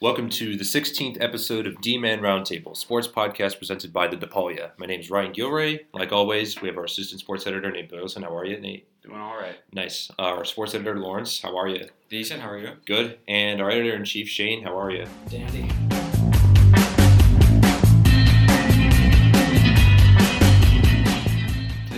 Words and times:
Welcome 0.00 0.30
to 0.30 0.56
the 0.56 0.62
16th 0.62 1.20
episode 1.20 1.66
of 1.66 1.80
D-Man 1.80 2.20
Roundtable, 2.20 2.76
sports 2.76 3.08
podcast 3.08 3.58
presented 3.58 3.92
by 3.92 4.06
the 4.06 4.16
DePaulia. 4.16 4.70
My 4.78 4.86
name 4.86 5.00
is 5.00 5.10
Ryan 5.10 5.32
Gilray. 5.32 5.80
Like 5.92 6.12
always, 6.12 6.62
we 6.62 6.68
have 6.68 6.78
our 6.78 6.84
assistant 6.84 7.20
sports 7.20 7.48
editor, 7.48 7.68
Nate 7.72 7.90
Boylson. 7.90 8.22
How 8.22 8.36
are 8.36 8.44
you, 8.44 8.60
Nate? 8.60 8.86
Doing 9.02 9.18
all 9.18 9.36
right. 9.36 9.56
Nice. 9.72 10.08
Uh, 10.16 10.22
our 10.22 10.44
sports 10.44 10.72
editor, 10.76 10.96
Lawrence. 11.00 11.42
How 11.42 11.56
are 11.56 11.66
you? 11.66 11.88
Decent. 12.10 12.40
How 12.40 12.50
are 12.50 12.58
you? 12.58 12.74
Good. 12.86 13.18
And 13.26 13.60
our 13.60 13.70
editor 13.70 13.96
in 13.96 14.04
chief, 14.04 14.28
Shane. 14.28 14.62
How 14.62 14.78
are 14.78 14.92
you? 14.92 15.04
Dandy. 15.28 15.68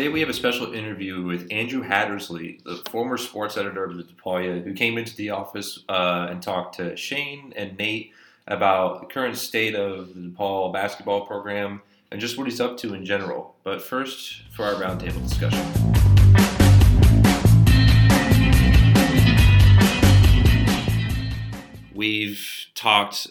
Today 0.01 0.09
we 0.09 0.21
have 0.21 0.30
a 0.30 0.32
special 0.32 0.73
interview 0.73 1.23
with 1.23 1.46
Andrew 1.51 1.83
Hattersley, 1.83 2.59
the 2.64 2.83
former 2.89 3.19
sports 3.19 3.59
editor 3.59 3.85
of 3.85 3.98
the 3.98 4.03
DePaulia, 4.03 4.65
who 4.65 4.73
came 4.73 4.96
into 4.96 5.15
the 5.15 5.29
office 5.29 5.84
uh, 5.91 6.29
and 6.30 6.43
talked 6.43 6.77
to 6.77 6.96
Shane 6.96 7.53
and 7.55 7.77
Nate 7.77 8.12
about 8.47 9.02
the 9.02 9.07
current 9.07 9.37
state 9.37 9.74
of 9.74 10.15
the 10.15 10.21
DePaul 10.23 10.73
basketball 10.73 11.27
program 11.27 11.83
and 12.10 12.19
just 12.19 12.38
what 12.38 12.47
he's 12.47 12.62
up 12.62 12.79
to 12.79 12.95
in 12.95 13.05
general. 13.05 13.57
But 13.62 13.83
first, 13.83 14.41
for 14.52 14.65
our 14.65 14.73
roundtable 14.73 15.23
discussion. 15.29 15.66
We've 21.95 22.66
talked, 22.74 23.27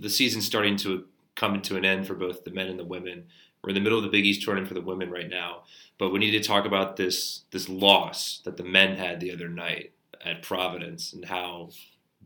the 0.00 0.08
season's 0.08 0.46
starting 0.46 0.78
to 0.78 1.04
come 1.34 1.60
to 1.60 1.76
an 1.76 1.84
end 1.84 2.06
for 2.06 2.14
both 2.14 2.44
the 2.44 2.52
men 2.52 2.68
and 2.68 2.78
the 2.78 2.84
women. 2.86 3.24
We're 3.62 3.70
in 3.70 3.74
the 3.74 3.80
middle 3.80 3.98
of 3.98 4.04
the 4.04 4.10
Big 4.10 4.24
East 4.24 4.42
tournament 4.42 4.68
for 4.68 4.74
the 4.74 4.80
women 4.80 5.10
right 5.10 5.28
now. 5.28 5.64
But 5.98 6.12
we 6.12 6.18
need 6.18 6.32
to 6.32 6.40
talk 6.40 6.66
about 6.66 6.96
this 6.96 7.44
this 7.50 7.68
loss 7.68 8.40
that 8.44 8.56
the 8.56 8.64
men 8.64 8.96
had 8.96 9.20
the 9.20 9.32
other 9.32 9.48
night 9.48 9.92
at 10.24 10.42
Providence 10.42 11.12
and 11.12 11.24
how 11.24 11.70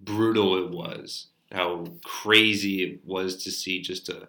brutal 0.00 0.56
it 0.56 0.70
was, 0.70 1.28
how 1.52 1.86
crazy 2.04 2.82
it 2.82 3.00
was 3.04 3.42
to 3.44 3.50
see 3.50 3.80
just 3.80 4.08
a 4.08 4.28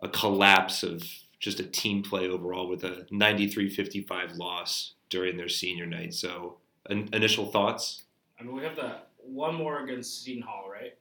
a 0.00 0.08
collapse 0.08 0.82
of 0.82 1.02
just 1.38 1.60
a 1.60 1.64
team 1.64 2.02
play 2.02 2.28
overall 2.28 2.68
with 2.68 2.84
a 2.84 3.06
93-55 3.10 4.36
loss 4.36 4.94
during 5.10 5.36
their 5.36 5.48
senior 5.48 5.86
night. 5.86 6.14
So, 6.14 6.58
in, 6.88 7.08
initial 7.12 7.46
thoughts? 7.46 8.02
I 8.38 8.42
mean, 8.42 8.54
we 8.54 8.62
have 8.62 8.76
the 8.76 8.96
one 9.18 9.54
more 9.54 9.82
against 9.82 10.24
Seton 10.24 10.42
Hall, 10.42 10.68
right? 10.70 10.96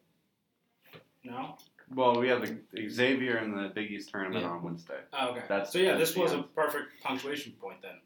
No. 1.24 1.58
Well, 1.94 2.20
we 2.20 2.28
have 2.30 2.42
the 2.42 2.90
Xavier 2.90 3.38
in 3.40 3.52
the 3.56 3.70
Big 3.70 3.92
East 3.92 4.10
tournament 4.10 4.44
Yeah. 4.44 4.52
on 4.52 4.64
Wednesday. 4.64 5.00
Oh, 5.14 5.30
okay. 5.32 5.44
That's- 5.48 5.72
so 5.74 5.80
yeah, 5.80 5.98
this 5.98 6.16
was 6.16 6.32
the 6.32 6.40
a 6.40 6.44
perfect 6.44 7.02
punctuation 7.04 7.54
point 7.54 7.82
then. 7.82 8.00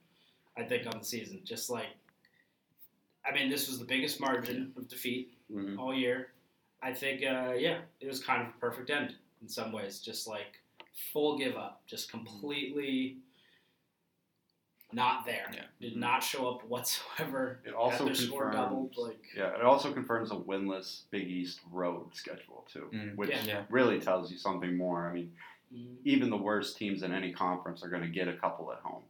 I 0.58 0.64
think 0.64 0.88
on 0.88 1.00
the 1.00 1.05
season, 1.05 1.41
just 1.44 1.69
like, 1.69 1.88
I 3.25 3.33
mean, 3.33 3.50
this 3.50 3.67
was 3.67 3.80
the 3.80 3.86
biggest 3.86 4.19
margin 4.19 4.73
of 4.78 4.88
defeat 4.88 5.33
Mhm. 5.52 5.78
all 5.78 5.94
year. 5.94 6.31
I 6.81 6.94
think, 6.94 7.23
uh, 7.23 7.53
yeah, 7.58 7.81
it 8.00 8.08
was 8.08 8.23
kind 8.23 8.41
of 8.41 8.50
a 8.50 8.58
perfect 8.59 8.89
end 8.89 9.16
in 9.41 9.50
some 9.50 9.72
ways. 9.72 10.00
Just 10.00 10.28
like 10.28 10.61
full 11.11 11.38
give 11.38 11.56
up, 11.58 11.86
just 11.88 12.09
completely 12.09 13.17
not 14.95 15.25
there. 15.25 15.45
Yeah. 15.53 15.61
Did 15.79 15.97
not 15.97 16.23
show 16.23 16.47
up 16.49 16.63
whatsoever. 16.67 17.59
It 17.65 17.73
also 17.73 17.97
Had 17.99 18.07
their 18.07 18.15
score 18.15 18.43
confirms- 18.45 18.55
doubled. 18.69 18.97
Like, 18.97 19.23
Yeah, 19.35 19.53
it 19.55 19.61
also 19.61 19.93
confirms 19.93 20.31
a 20.31 20.35
winless 20.35 21.03
Big 21.11 21.27
East 21.27 21.59
road 21.71 22.15
schedule 22.15 22.65
too, 22.71 22.89
Mm. 22.93 23.16
which 23.16 23.29
Yeah. 23.29 23.43
Yeah. 23.43 23.63
really 23.69 23.99
tells 23.99 24.31
you 24.31 24.38
something 24.38 24.75
more. 24.77 25.07
I 25.07 25.13
mean, 25.13 25.35
mm, 25.73 25.97
even 26.05 26.29
the 26.29 26.38
worst 26.38 26.77
teams 26.77 27.03
in 27.03 27.11
any 27.11 27.33
conference 27.33 27.83
are 27.83 27.89
going 27.89 28.03
to 28.03 28.07
get 28.09 28.27
a 28.27 28.33
couple 28.38 28.71
at 28.71 28.79
home. 28.79 29.03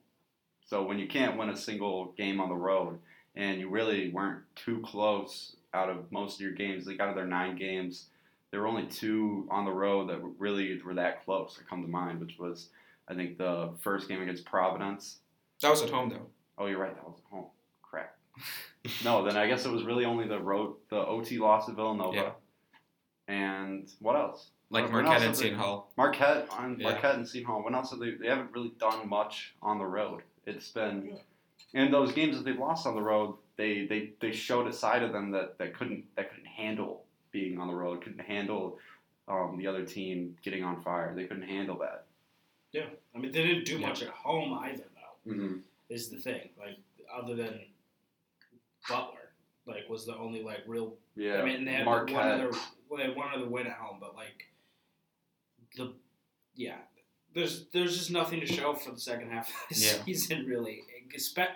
So 0.66 0.84
when 0.84 0.98
you 1.00 1.08
can't 1.08 1.38
win 1.38 1.50
a 1.50 1.56
single 1.56 2.12
game 2.14 2.42
on 2.42 2.50
the 2.50 2.56
road, 2.56 3.00
and 3.36 3.60
you 3.60 3.70
really 3.70 4.10
weren't 4.10 4.44
too 4.56 4.80
close 4.82 5.56
out 5.74 5.90
of 5.90 6.12
most 6.12 6.36
of 6.36 6.42
your 6.42 6.54
games, 6.54 6.88
like 6.88 7.00
out 7.00 7.10
of 7.10 7.16
their 7.16 7.28
nine 7.28 7.56
games, 7.58 8.10
there 8.50 8.62
were 8.62 8.68
only 8.68 8.88
two 8.88 9.46
on 9.52 9.66
the 9.66 9.72
road 9.72 10.10
that 10.10 10.20
really 10.40 10.82
were 10.82 10.94
that 10.96 11.24
close 11.26 11.58
that 11.58 11.68
come 11.68 11.82
to 11.84 11.88
mind, 11.88 12.20
which 12.20 12.40
was 12.40 12.70
I 13.08 13.14
think 13.14 13.38
the 13.38 13.72
first 13.82 14.08
game 14.08 14.22
against 14.22 14.46
Providence. 14.46 15.20
That 15.62 15.70
was 15.72 15.82
at 15.82 15.90
home 15.90 16.10
though. 16.10 16.28
Oh, 16.58 16.66
you're 16.68 16.80
right, 16.80 16.94
that 16.96 17.04
was 17.06 17.18
at 17.18 17.30
home. 17.30 17.46
Crap. 17.82 18.16
no, 19.04 19.24
then 19.26 19.38
I 19.38 19.48
guess 19.48 19.66
it 19.66 19.72
was 19.72 19.84
really 19.84 20.06
only 20.06 20.28
the 20.28 20.40
road, 20.40 20.76
the 20.90 20.98
OT 20.98 21.38
loss 21.38 21.68
at 21.70 21.76
Villanova. 21.76 22.16
Yeah. 22.16 22.32
And 23.28 23.90
what 24.00 24.16
else? 24.16 24.50
Like 24.70 24.92
When 24.92 25.06
else 25.06 25.22
Marquette 25.22 25.26
and 25.28 25.36
they- 25.36 25.40
Seton 25.40 25.60
Hall. 25.60 25.92
Marquette 25.98 26.48
on 26.52 26.78
Yeah. 26.80 26.92
Marquette 26.92 27.16
and 27.16 27.28
Seton 27.28 27.46
Hall. 27.48 27.64
When 27.64 27.76
else 27.76 27.92
have 27.92 28.00
they? 28.00 28.12
They 28.12 28.28
haven't 28.28 28.52
really 28.52 28.74
done 28.80 29.08
much 29.10 29.56
on 29.62 29.78
the 29.78 29.86
road. 29.86 30.22
It's 30.46 30.72
been 30.72 31.18
in 31.74 31.92
those 31.92 32.12
games 32.12 32.36
that 32.38 32.44
they've 32.44 32.58
lost 32.60 32.86
on 32.86 32.96
the 32.96 33.02
road. 33.02 33.36
They 33.58 33.86
they, 33.88 34.14
they 34.20 34.32
showed 34.32 34.68
a 34.68 34.74
side 34.74 35.02
of 35.04 35.12
them 35.12 35.32
that, 35.32 35.58
that 35.60 35.74
couldn't 35.76 36.06
that 36.16 36.30
couldn't 36.30 36.48
handle 36.48 37.06
being 37.32 37.58
on 37.60 37.68
the 37.68 37.74
road. 37.76 38.04
Couldn't 38.04 38.20
handle 38.26 38.78
um, 39.28 39.58
the 39.58 39.66
other 39.68 39.86
team 39.86 40.38
getting 40.44 40.64
on 40.64 40.82
fire. 40.84 41.14
They 41.16 41.24
couldn't 41.26 41.48
handle 41.48 41.78
that. 41.80 42.06
yeah. 42.72 42.86
I 43.16 43.18
mean, 43.20 43.32
they 43.32 43.44
didn't 43.44 43.66
do 43.66 43.78
Yeah. 43.80 43.88
much 43.88 44.04
at 44.04 44.10
home 44.10 44.54
either, 44.64 44.84
though. 44.95 44.95
Mm-hmm. 45.28 45.58
is 45.90 46.10
the 46.10 46.18
thing. 46.18 46.50
Like 46.58 46.78
other 47.14 47.36
than 47.36 47.60
Butler, 48.88 49.32
like 49.66 49.90
was 49.90 50.06
the 50.06 50.16
only 50.18 50.44
like 50.44 50.60
real. 50.68 50.96
Yeah, 51.16 51.42
I 51.42 51.46
mean, 51.46 51.66
they 51.66 51.74
had 51.74 51.86
Marquette. 51.86 52.16
one 52.16 52.28
other. 52.32 52.52
Well, 52.90 52.98
they 53.00 53.04
had 53.06 53.16
one 53.16 53.30
other 53.34 53.48
win 53.48 53.68
at 53.68 53.74
home, 53.74 53.98
but 54.00 54.16
like 54.16 54.46
the 55.76 55.94
yeah, 56.56 56.78
there's 57.34 57.66
there's 57.74 57.98
just 57.98 58.12
nothing 58.12 58.40
to 58.40 58.46
show 58.46 58.74
for 58.76 58.92
the 58.92 59.00
second 59.00 59.32
half 59.32 59.50
of 59.50 59.56
the 59.78 59.82
Yeah. 59.84 60.04
season 60.04 60.46
really. 60.46 60.84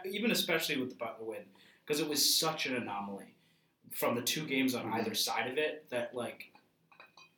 Even 0.06 0.32
especially 0.32 0.78
with 0.78 0.90
the 0.90 0.96
Butler 0.96 1.26
win 1.26 1.42
because 1.86 2.00
it 2.00 2.08
was 2.08 2.38
such 2.40 2.66
an 2.66 2.76
anomaly 2.76 3.34
from 3.92 4.16
the 4.16 4.22
two 4.22 4.46
games 4.46 4.74
on 4.76 4.86
Mhm. 4.86 4.94
either 4.96 5.14
side 5.14 5.50
of 5.52 5.58
it 5.58 5.90
that 5.90 6.16
like 6.16 6.52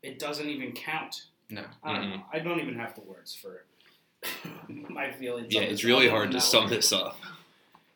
it 0.04 0.20
doesn't 0.20 0.48
even 0.50 0.72
count. 0.74 1.26
No. 1.50 1.66
I 1.84 1.94
don't 1.94 2.10
know. 2.10 2.26
I 2.32 2.40
don't 2.40 2.60
even 2.60 2.76
have 2.76 2.94
the 2.96 3.02
words 3.02 3.34
for 3.36 3.66
my 4.90 5.12
feelings. 5.12 5.48
Yeah, 5.54 5.62
it's 5.62 5.84
really 5.84 6.08
hard 6.10 6.32
to 6.32 6.42
sum 6.42 6.70
this 6.70 6.92
up. 6.92 7.18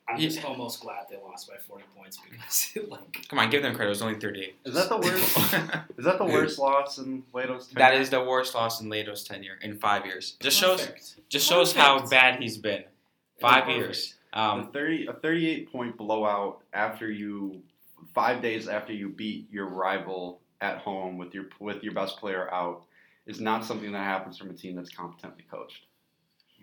I'm 0.08 0.20
Yeah. 0.20 0.28
just 0.30 0.46
almost 0.46 0.82
glad 0.82 1.08
they 1.10 1.18
lost 1.18 1.48
by 1.50 1.58
40 1.58 1.84
points 1.98 2.20
because, 2.30 2.70
like, 2.90 3.28
Come 3.28 3.40
on, 3.40 3.50
give 3.50 3.64
them 3.64 3.74
credit. 3.74 3.88
It 3.88 3.90
was 3.90 4.02
only 4.04 4.20
38. 4.20 4.56
Is 4.66 4.74
that 4.76 4.88
the 4.90 4.98
worst? 4.98 5.38
is 5.98 6.06
that 6.06 6.18
the 6.20 6.26
worst 6.26 6.60
loss 6.60 7.00
in 7.00 7.24
Leitao's 7.34 7.68
tenure? 7.68 7.80
that 7.80 7.94
is 8.00 8.10
the 8.12 8.24
worst 8.24 8.54
loss 8.54 8.82
in 8.82 8.90
Leitao's 8.90 9.24
tenure 9.24 9.58
in 9.62 9.78
five 9.78 10.06
years. 10.06 10.36
Just 10.40 10.58
shows 10.60 10.82
perfect. 10.86 11.16
just 11.30 11.48
shows 11.48 11.74
how 11.74 12.06
bad 12.08 12.42
he's 12.42 12.58
been. 12.58 12.84
Five 13.42 13.64
Perfect. 13.64 13.78
years. 13.80 14.14
a 14.34 14.40
Um, 14.40 14.72
thirty 14.72 15.08
a 15.08 15.14
thirty 15.14 15.50
eight 15.50 15.72
point 15.72 15.98
blowout 15.98 16.62
after 16.72 17.10
you 17.12 17.62
five 18.14 18.42
days 18.44 18.68
after 18.68 18.94
you 18.94 19.10
beat 19.10 19.48
your 19.52 19.66
rival 19.68 20.40
at 20.62 20.78
home 20.78 21.18
with 21.18 21.34
your 21.34 21.46
with 21.60 21.84
your 21.84 21.94
best 21.94 22.18
player 22.18 22.54
out 22.54 22.84
is 23.26 23.42
not 23.42 23.66
something 23.66 23.92
that 23.92 24.04
happens 24.04 24.38
from 24.38 24.52
a 24.52 24.54
team 24.54 24.76
that's 24.76 24.90
competently 24.92 25.44
coached. 25.50 25.88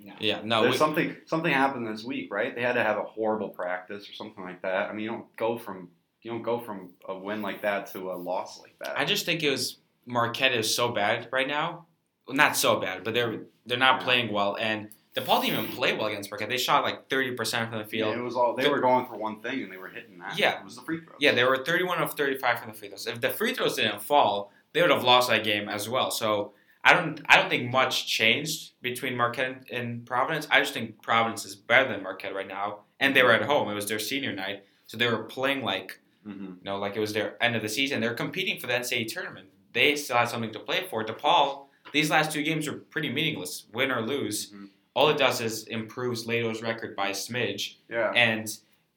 No. 0.00 0.14
yeah, 0.18 0.40
no. 0.42 0.62
There's 0.62 0.72
we- 0.74 0.78
something 0.78 1.16
something 1.26 1.52
happened 1.52 1.86
this 1.86 2.04
week, 2.04 2.32
right? 2.32 2.54
They 2.54 2.62
had 2.62 2.72
to 2.74 2.82
have 2.82 2.98
a 2.98 3.02
horrible 3.02 3.48
practice 3.50 4.08
or 4.08 4.12
something 4.14 4.42
like 4.42 4.62
that. 4.62 4.90
I 4.90 4.92
mean, 4.92 5.04
you 5.04 5.10
don't 5.10 5.36
go 5.36 5.56
from 5.58 5.90
you 6.22 6.30
don't 6.30 6.42
go 6.42 6.58
from 6.60 6.92
a 7.08 7.16
win 7.16 7.42
like 7.42 7.62
that 7.62 7.92
to 7.92 8.12
a 8.12 8.14
loss 8.14 8.60
like 8.60 8.76
that. 8.80 8.98
I 8.98 9.04
just 9.04 9.26
think 9.26 9.42
it 9.42 9.50
was 9.50 9.78
Marquette 10.06 10.52
is 10.52 10.74
so 10.74 10.88
bad 10.90 11.28
right 11.32 11.46
now. 11.48 11.86
Well, 12.26 12.36
not 12.36 12.56
so 12.56 12.80
bad, 12.80 13.04
but 13.04 13.14
they're 13.14 13.42
they're 13.66 13.78
not 13.78 14.00
Yeah. 14.00 14.04
playing 14.04 14.32
well. 14.32 14.56
And 14.60 14.90
DePaul 15.16 15.42
didn't 15.42 15.58
even 15.64 15.70
play 15.76 15.92
well 15.92 16.06
against 16.06 16.30
Marquette. 16.30 16.48
They 16.48 16.56
shot 16.56 16.82
like 16.84 17.08
30% 17.08 17.68
from 17.68 17.78
the 17.78 17.84
Yeah, 17.84 17.84
field. 17.84 18.16
it 18.16 18.22
was 18.22 18.34
all 18.34 18.54
they 18.56 18.62
The- 18.64 18.70
were 18.70 18.80
going 18.80 19.06
for 19.06 19.16
one 19.16 19.40
thing 19.42 19.62
and 19.62 19.70
they 19.70 19.76
were 19.76 19.88
hitting 19.88 20.18
that. 20.18 20.38
Yeah. 20.38 20.58
it 20.58 20.64
was 20.64 20.74
the 20.76 20.82
free 20.82 21.00
throws. 21.00 21.16
Yeah, 21.20 21.32
they 21.32 21.44
were 21.44 21.58
31 21.58 21.98
of 21.98 22.14
35 22.14 22.58
from 22.60 22.70
the 22.72 22.74
free 22.76 22.88
throws. 22.88 23.06
If 23.06 23.20
the 23.20 23.28
free 23.28 23.52
throws 23.54 23.76
didn't 23.76 24.00
fall, 24.02 24.50
they 24.72 24.80
would 24.80 24.90
have 24.90 25.04
lost 25.04 25.28
that 25.28 25.44
game 25.44 25.68
as 25.68 25.86
well. 25.88 26.10
So 26.10 26.54
I 26.84 26.94
don't 26.94 27.20
I 27.28 27.36
don't 27.36 27.48
think 27.48 27.70
much 27.70 28.06
changed 28.06 28.72
between 28.82 29.16
Marquette 29.16 29.64
and 29.70 30.04
Providence. 30.04 30.48
I 30.50 30.60
just 30.60 30.74
think 30.74 31.00
Providence 31.02 31.44
is 31.44 31.54
better 31.54 31.88
than 31.90 32.02
Marquette 32.02 32.34
right 32.34 32.48
now, 32.48 32.80
and 33.00 33.14
they 33.14 33.22
were 33.22 33.32
at 33.32 33.42
home. 33.42 33.70
It 33.70 33.74
was 33.74 33.86
their 33.88 33.98
senior 34.00 34.32
night, 34.34 34.64
so 34.86 34.96
they 34.96 35.06
were 35.06 35.24
playing 35.24 35.62
like 35.62 36.00
hmm 36.24 36.44
you 36.44 36.56
know 36.64 36.78
like 36.78 36.96
it 36.96 37.00
was 37.00 37.12
their 37.12 37.42
end 37.42 37.56
of 37.56 37.62
the 37.62 37.68
season. 37.68 38.00
They're 38.00 38.14
competing 38.14 38.58
for 38.60 38.66
the 38.66 38.74
NCAA 38.74 39.06
tournament. 39.12 39.48
They 39.72 39.96
still 39.96 40.16
had 40.16 40.28
something 40.28 40.52
to 40.52 40.58
play 40.60 40.84
for. 40.90 41.04
DePaul, 41.04 41.66
these 41.92 42.10
last 42.10 42.32
two 42.32 42.42
games 42.42 42.68
were 42.68 42.78
pretty 42.78 43.08
meaningless, 43.10 43.66
win 43.72 43.90
or 43.90 44.02
lose. 44.02 44.52
Mhm. 44.52 44.68
All 44.94 45.08
it 45.08 45.16
does 45.18 45.40
is 45.40 45.64
improves 45.68 46.26
Leitao's 46.26 46.60
record 46.62 46.94
by 46.94 47.08
a 47.08 47.12
smidge, 47.12 47.76
Yeah, 47.88 48.12
and 48.14 48.46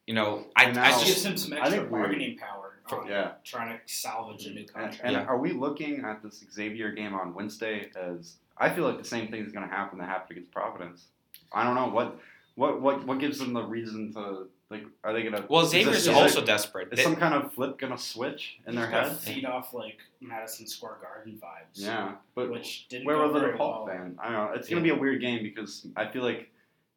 you 0.07 0.13
know 0.13 0.47
I, 0.55 0.65
And 0.65 0.77
I 0.77 0.89
now- 0.89 0.97
It 0.97 1.05
gives 1.05 1.13
just 1.13 1.25
him 1.25 1.37
some 1.37 1.53
I 1.53 1.57
extra 1.59 1.77
think 1.79 1.91
we- 1.91 1.99
bargaining 1.99 2.37
power 2.37 2.74
on 2.93 3.07
yeah. 3.07 3.31
trying 3.43 3.77
to 3.77 3.93
salvage 3.93 4.45
a 4.45 4.51
new 4.51 4.65
contract. 4.65 5.01
and 5.03 5.13
Yeah. 5.13 5.25
are 5.25 5.37
we 5.37 5.51
looking 5.51 6.03
at 6.05 6.21
this 6.21 6.43
Xavier 6.51 6.91
game 6.91 7.13
on 7.13 7.33
Wednesday 7.33 7.89
as 7.95 8.37
I 8.57 8.69
feel 8.69 8.85
like 8.85 8.97
the 8.97 9.03
same 9.03 9.29
thing 9.29 9.45
is 9.45 9.51
going 9.51 9.67
to 9.67 9.73
happen 9.73 9.99
that 9.99 10.07
happened 10.07 10.37
against 10.37 10.51
Providence. 10.51 11.05
I 11.53 11.63
don't 11.63 11.75
know 11.75 11.87
what 11.87 12.19
what 12.55 12.81
what 12.81 13.05
what 13.05 13.19
gives 13.19 13.39
them 13.39 13.53
the 13.53 13.63
reason 13.63 14.13
to 14.13 14.47
like. 14.69 14.83
Are 15.03 15.13
they 15.13 15.23
going 15.23 15.35
to? 15.35 15.45
well 15.49 15.63
is 15.65 15.71
this- 15.71 15.87
is 15.87 16.07
also 16.07 16.41
it- 16.41 16.45
desperate. 16.45 16.89
Is 16.91 16.97
They- 16.97 17.03
some 17.03 17.15
kind 17.15 17.33
of 17.33 17.53
flip 17.53 17.77
going 17.77 17.91
to 17.91 17.99
switch 18.01 18.59
in 18.65 18.75
their 18.75 18.85
He's 18.85 18.91
got 18.93 19.07
head? 19.09 19.17
feed 19.17 19.45
off 19.45 19.73
like 19.73 19.97
Madison 20.21 20.67
Square 20.67 20.97
Garden 21.01 21.39
vibes. 21.41 21.73
Yeah, 21.73 22.15
but 22.33 22.49
which 22.49 22.87
didn't 22.87 23.05
where 23.05 23.17
go 23.17 23.27
were 23.27 23.33
the 23.33 23.39
very 23.39 23.57
DePaul 23.57 23.85
well. 23.85 23.87
fan? 23.87 24.17
I 24.21 24.31
don't 24.31 24.33
know. 24.33 24.53
It's 24.53 24.69
going 24.69 24.81
to 24.81 24.89
be 24.89 24.95
a 24.95 24.99
weird 24.99 25.21
game 25.21 25.43
because 25.43 25.85
I 25.95 26.07
feel 26.07 26.23
like 26.23 26.49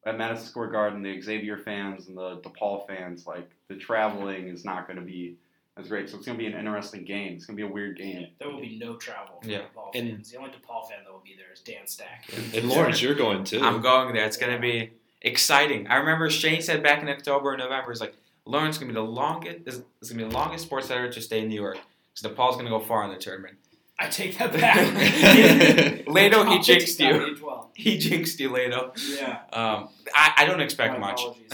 at 0.06 0.16
Madison 0.16 0.46
Square 0.46 0.68
Garden, 0.68 1.02
the 1.02 1.20
Xavier 1.20 1.58
fans 1.58 2.06
and 2.08 2.16
the 2.16 2.38
DePaul 2.38 2.86
fans, 2.86 3.26
like 3.26 3.50
the 3.66 3.74
traveling 3.76 4.46
is 4.48 4.64
not 4.64 4.86
going 4.86 4.98
to 4.98 5.04
be 5.04 5.36
That's 5.78 5.88
great. 5.88 6.10
So 6.10 6.16
it's 6.16 6.26
gonna 6.26 6.36
be 6.36 6.46
an 6.46 6.54
interesting 6.54 7.04
game. 7.04 7.34
It's 7.36 7.46
gonna 7.46 7.56
be 7.56 7.62
a 7.62 7.68
weird 7.68 7.98
Yeah, 8.00 8.04
game. 8.04 8.26
there 8.40 8.50
will 8.50 8.60
be 8.60 8.76
no 8.78 8.96
travel 8.96 9.38
for 9.40 9.48
Yeah. 9.48 9.60
DePaul 9.74 9.94
And- 9.94 10.10
fans. 10.10 10.30
The 10.32 10.38
only 10.38 10.50
DePaul 10.50 10.88
fan 10.88 10.98
that 11.04 11.12
will 11.12 11.22
be 11.24 11.36
there 11.38 11.52
is 11.52 11.60
Dan 11.60 11.86
Stack. 11.86 12.24
And 12.52 12.68
Lawrence, 12.68 13.00
you're 13.00 13.14
going 13.14 13.44
too. 13.44 13.60
I'm 13.62 13.80
going 13.80 14.12
there. 14.12 14.26
It's 14.26 14.36
gonna 14.36 14.58
be 14.58 14.90
exciting. 15.22 15.86
I 15.86 15.94
remember 15.96 16.28
Shane 16.30 16.60
said 16.62 16.82
back 16.82 17.00
in 17.00 17.08
October 17.08 17.52
or 17.52 17.56
November, 17.56 17.92
he's 17.92 18.00
like, 18.00 18.14
Lawrence 18.44 18.74
is 18.76 18.80
gonna 18.80 18.90
be 18.92 18.94
the 18.94 19.02
longest. 19.02 19.58
It's 20.00 20.10
gonna 20.10 20.24
be 20.24 20.28
the 20.28 20.34
longest 20.34 20.64
sports 20.64 20.88
center 20.88 21.10
to 21.12 21.20
stay 21.20 21.40
in 21.42 21.48
New 21.48 21.54
York. 21.60 21.78
So 22.14 22.28
DePaul's 22.28 22.56
gonna 22.56 22.70
go 22.70 22.80
far 22.80 23.04
in 23.04 23.10
the 23.10 23.16
tournament. 23.16 23.56
I 24.00 24.08
take 24.08 24.36
that 24.38 24.52
back. 24.52 24.76
Leitao, 26.06 26.48
he 26.52 26.58
jinxed 26.60 26.98
you. 27.00 27.36
He 27.74 27.98
jinxed 27.98 28.38
you, 28.40 28.50
Leitao. 28.50 28.92
Yeah. 29.16 29.42
Um, 29.52 29.88
I, 30.14 30.32
I 30.38 30.44
don't 30.44 30.60
expect 30.60 30.94
My 30.98 31.10
much. 31.10 31.20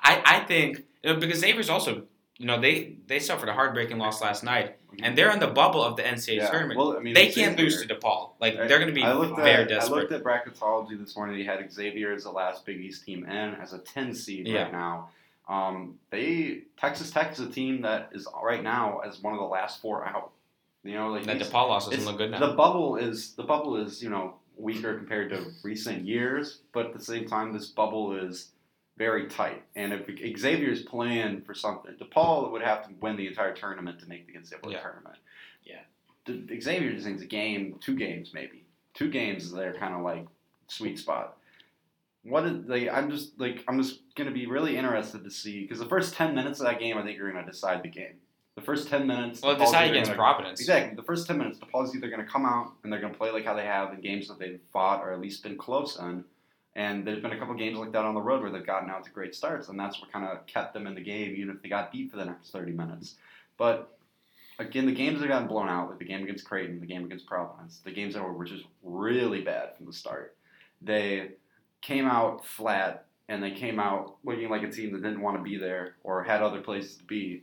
I, 0.00 0.22
I 0.24 0.40
think 0.40 0.84
you 1.02 1.12
know, 1.14 1.20
because 1.20 1.38
Xavier's 1.40 1.68
also 1.70 2.04
you 2.38 2.46
know 2.46 2.60
they 2.60 2.96
they 3.06 3.18
suffered 3.18 3.48
a 3.48 3.52
heartbreaking 3.52 3.98
loss 3.98 4.22
last 4.22 4.44
night 4.44 4.76
and 5.02 5.18
they're 5.18 5.30
in 5.32 5.40
the 5.40 5.46
bubble 5.48 5.82
of 5.82 5.96
the 5.96 6.02
NCAA 6.02 6.36
Yeah. 6.36 6.50
tournament. 6.50 6.78
Well, 6.78 6.96
I 6.96 7.00
mean, 7.00 7.14
they 7.14 7.28
can't 7.30 7.58
lose 7.58 7.82
to 7.84 7.92
DePaul. 7.94 8.30
Like 8.40 8.54
I- 8.54 8.66
they're 8.66 8.78
going 8.78 8.88
to 8.88 8.94
be 8.94 9.02
very 9.02 9.50
at, 9.52 9.60
I 9.60 9.64
desperate. 9.64 10.10
looked 10.10 10.12
at 10.12 10.22
bracketology 10.24 10.98
this 10.98 11.16
morning. 11.16 11.36
He 11.36 11.44
had 11.44 11.70
Xavier 11.72 12.12
as 12.12 12.24
the 12.24 12.30
last 12.30 12.64
Big 12.64 12.80
East 12.80 13.04
team 13.04 13.24
in 13.24 13.54
as 13.54 13.72
a 13.72 13.78
10 13.78 14.14
seed 14.14 14.46
Yeah. 14.48 14.62
right 14.64 14.72
now. 14.72 15.10
Um, 15.48 15.98
they 16.10 16.62
Texas 16.76 17.10
Tech 17.10 17.32
is 17.32 17.40
a 17.40 17.48
team 17.50 17.82
that 17.82 18.10
is 18.12 18.26
right 18.42 18.62
now 18.62 18.98
as 19.00 19.20
one 19.22 19.32
of 19.34 19.38
the 19.40 19.46
last 19.46 19.80
four 19.82 20.06
out. 20.06 20.30
You 20.84 20.94
know, 20.94 21.08
like 21.10 21.24
that 21.24 21.38
these- 21.38 21.48
DePaul 21.48 21.68
loss 21.68 21.88
doesn't 21.88 22.04
look 22.04 22.18
good 22.18 22.30
now. 22.30 22.38
The 22.38 22.54
bubble 22.54 22.96
is 22.96 23.34
the 23.34 23.42
bubble 23.44 23.76
is 23.76 24.02
you 24.02 24.10
know 24.10 24.34
weaker 24.56 24.96
compared 24.96 25.30
to 25.30 25.44
recent 25.62 26.04
years, 26.04 26.60
but 26.72 26.86
at 26.86 26.92
the 26.92 27.02
same 27.02 27.26
time, 27.26 27.52
this 27.52 27.66
bubble 27.66 28.16
is 28.16 28.50
very 28.98 29.28
tight. 29.28 29.62
And 29.76 29.92
if 29.92 30.38
Xavier's 30.38 30.82
playing 30.82 31.42
for 31.42 31.54
something, 31.54 31.94
DePaul 31.94 32.50
would 32.50 32.62
have 32.62 32.86
to 32.88 32.90
win 33.00 33.16
the 33.16 33.28
entire 33.28 33.54
tournament 33.54 34.00
to 34.00 34.06
make 34.08 34.26
the 34.26 34.34
NCAA 34.34 34.72
Yeah. 34.72 34.80
tournament. 34.80 35.16
Yeah. 35.64 35.80
The, 36.26 36.60
Xavier 36.60 36.92
just 36.92 37.06
needs 37.06 37.22
a 37.22 37.26
game, 37.26 37.76
two 37.80 37.94
games 37.96 38.32
maybe. 38.34 38.64
Two 38.94 39.08
games 39.08 39.44
is 39.44 39.52
their 39.52 39.72
kind 39.74 39.94
of 39.94 40.02
like 40.02 40.26
sweet 40.66 40.98
spot. 40.98 41.36
What 42.24 42.44
is 42.44 42.66
like? 42.66 42.88
I'm 42.92 43.10
just 43.10 43.38
like 43.38 43.64
I'm 43.68 43.80
just 43.80 44.00
gonna 44.16 44.32
be 44.32 44.46
really 44.46 44.76
interested 44.76 45.22
to 45.24 45.30
see 45.30 45.62
because 45.62 45.78
the 45.78 45.86
first 45.88 46.14
ten 46.14 46.34
minutes 46.34 46.58
of 46.60 46.66
that 46.66 46.80
game, 46.80 46.98
I 46.98 47.02
think 47.04 47.16
you're 47.16 47.30
gonna 47.32 47.46
decide 47.46 47.82
the 47.84 47.88
game. 47.88 48.14
The 48.56 48.60
first 48.62 48.88
ten 48.88 49.06
minutes. 49.06 49.40
well, 49.40 49.54
decide 49.56 49.92
against 49.92 50.10
gonna- 50.10 50.18
Providence. 50.18 50.58
Exactly. 50.58 50.96
The 50.96 51.04
first 51.04 51.28
10 51.28 51.38
minutes, 51.38 51.60
DePaul's 51.60 51.94
either 51.94 52.08
going 52.10 52.20
to 52.20 52.26
come 52.26 52.44
out 52.44 52.72
and 52.82 52.92
they're 52.92 52.98
going 53.00 53.12
to 53.12 53.16
play 53.18 53.30
like 53.30 53.44
how 53.44 53.54
they 53.54 53.64
have 53.64 53.94
in 53.94 54.00
games 54.00 54.26
that 54.26 54.40
they've 54.40 54.58
fought 54.72 55.00
or 55.00 55.12
at 55.12 55.20
least 55.20 55.44
been 55.44 55.56
close 55.56 55.96
in. 55.96 56.24
And 56.78 57.04
there's 57.04 57.20
been 57.20 57.32
a 57.32 57.38
couple 57.38 57.56
games 57.56 57.76
like 57.76 57.90
that 57.90 58.04
on 58.04 58.14
the 58.14 58.20
road 58.20 58.40
where 58.40 58.52
they've 58.52 58.64
gotten 58.64 58.88
out 58.88 59.04
to 59.04 59.10
great 59.10 59.34
starts, 59.34 59.68
and 59.68 59.76
that's 59.76 60.00
what 60.00 60.12
kind 60.12 60.24
of 60.24 60.46
kept 60.46 60.74
them 60.74 60.86
in 60.86 60.94
the 60.94 61.00
game, 61.00 61.34
even 61.36 61.52
if 61.52 61.60
they 61.60 61.68
got 61.68 61.90
beat 61.90 62.08
for 62.08 62.16
the 62.16 62.24
next 62.24 62.52
30 62.52 62.70
minutes. 62.70 63.16
But 63.56 63.98
again, 64.60 64.86
the 64.86 64.92
games 64.92 65.20
that 65.20 65.26
gotten 65.26 65.48
blown 65.48 65.68
out, 65.68 65.90
like 65.90 65.98
the 65.98 66.04
game 66.04 66.22
against 66.22 66.44
Creighton, 66.44 66.78
the 66.78 66.86
game 66.86 67.04
against 67.04 67.26
Providence, 67.26 67.80
the 67.84 67.90
games 67.90 68.14
that 68.14 68.22
were 68.22 68.44
just 68.44 68.62
really 68.84 69.40
bad 69.40 69.76
from 69.76 69.86
the 69.86 69.92
start, 69.92 70.36
they 70.80 71.32
came 71.82 72.06
out 72.06 72.46
flat 72.46 73.06
and 73.28 73.42
they 73.42 73.50
came 73.50 73.80
out 73.80 74.14
looking 74.22 74.48
like 74.48 74.62
a 74.62 74.70
team 74.70 74.92
that 74.92 75.02
didn't 75.02 75.20
want 75.20 75.36
to 75.36 75.42
be 75.42 75.56
there 75.56 75.96
or 76.04 76.22
had 76.22 76.42
other 76.42 76.60
places 76.60 76.96
to 76.98 77.04
be. 77.04 77.42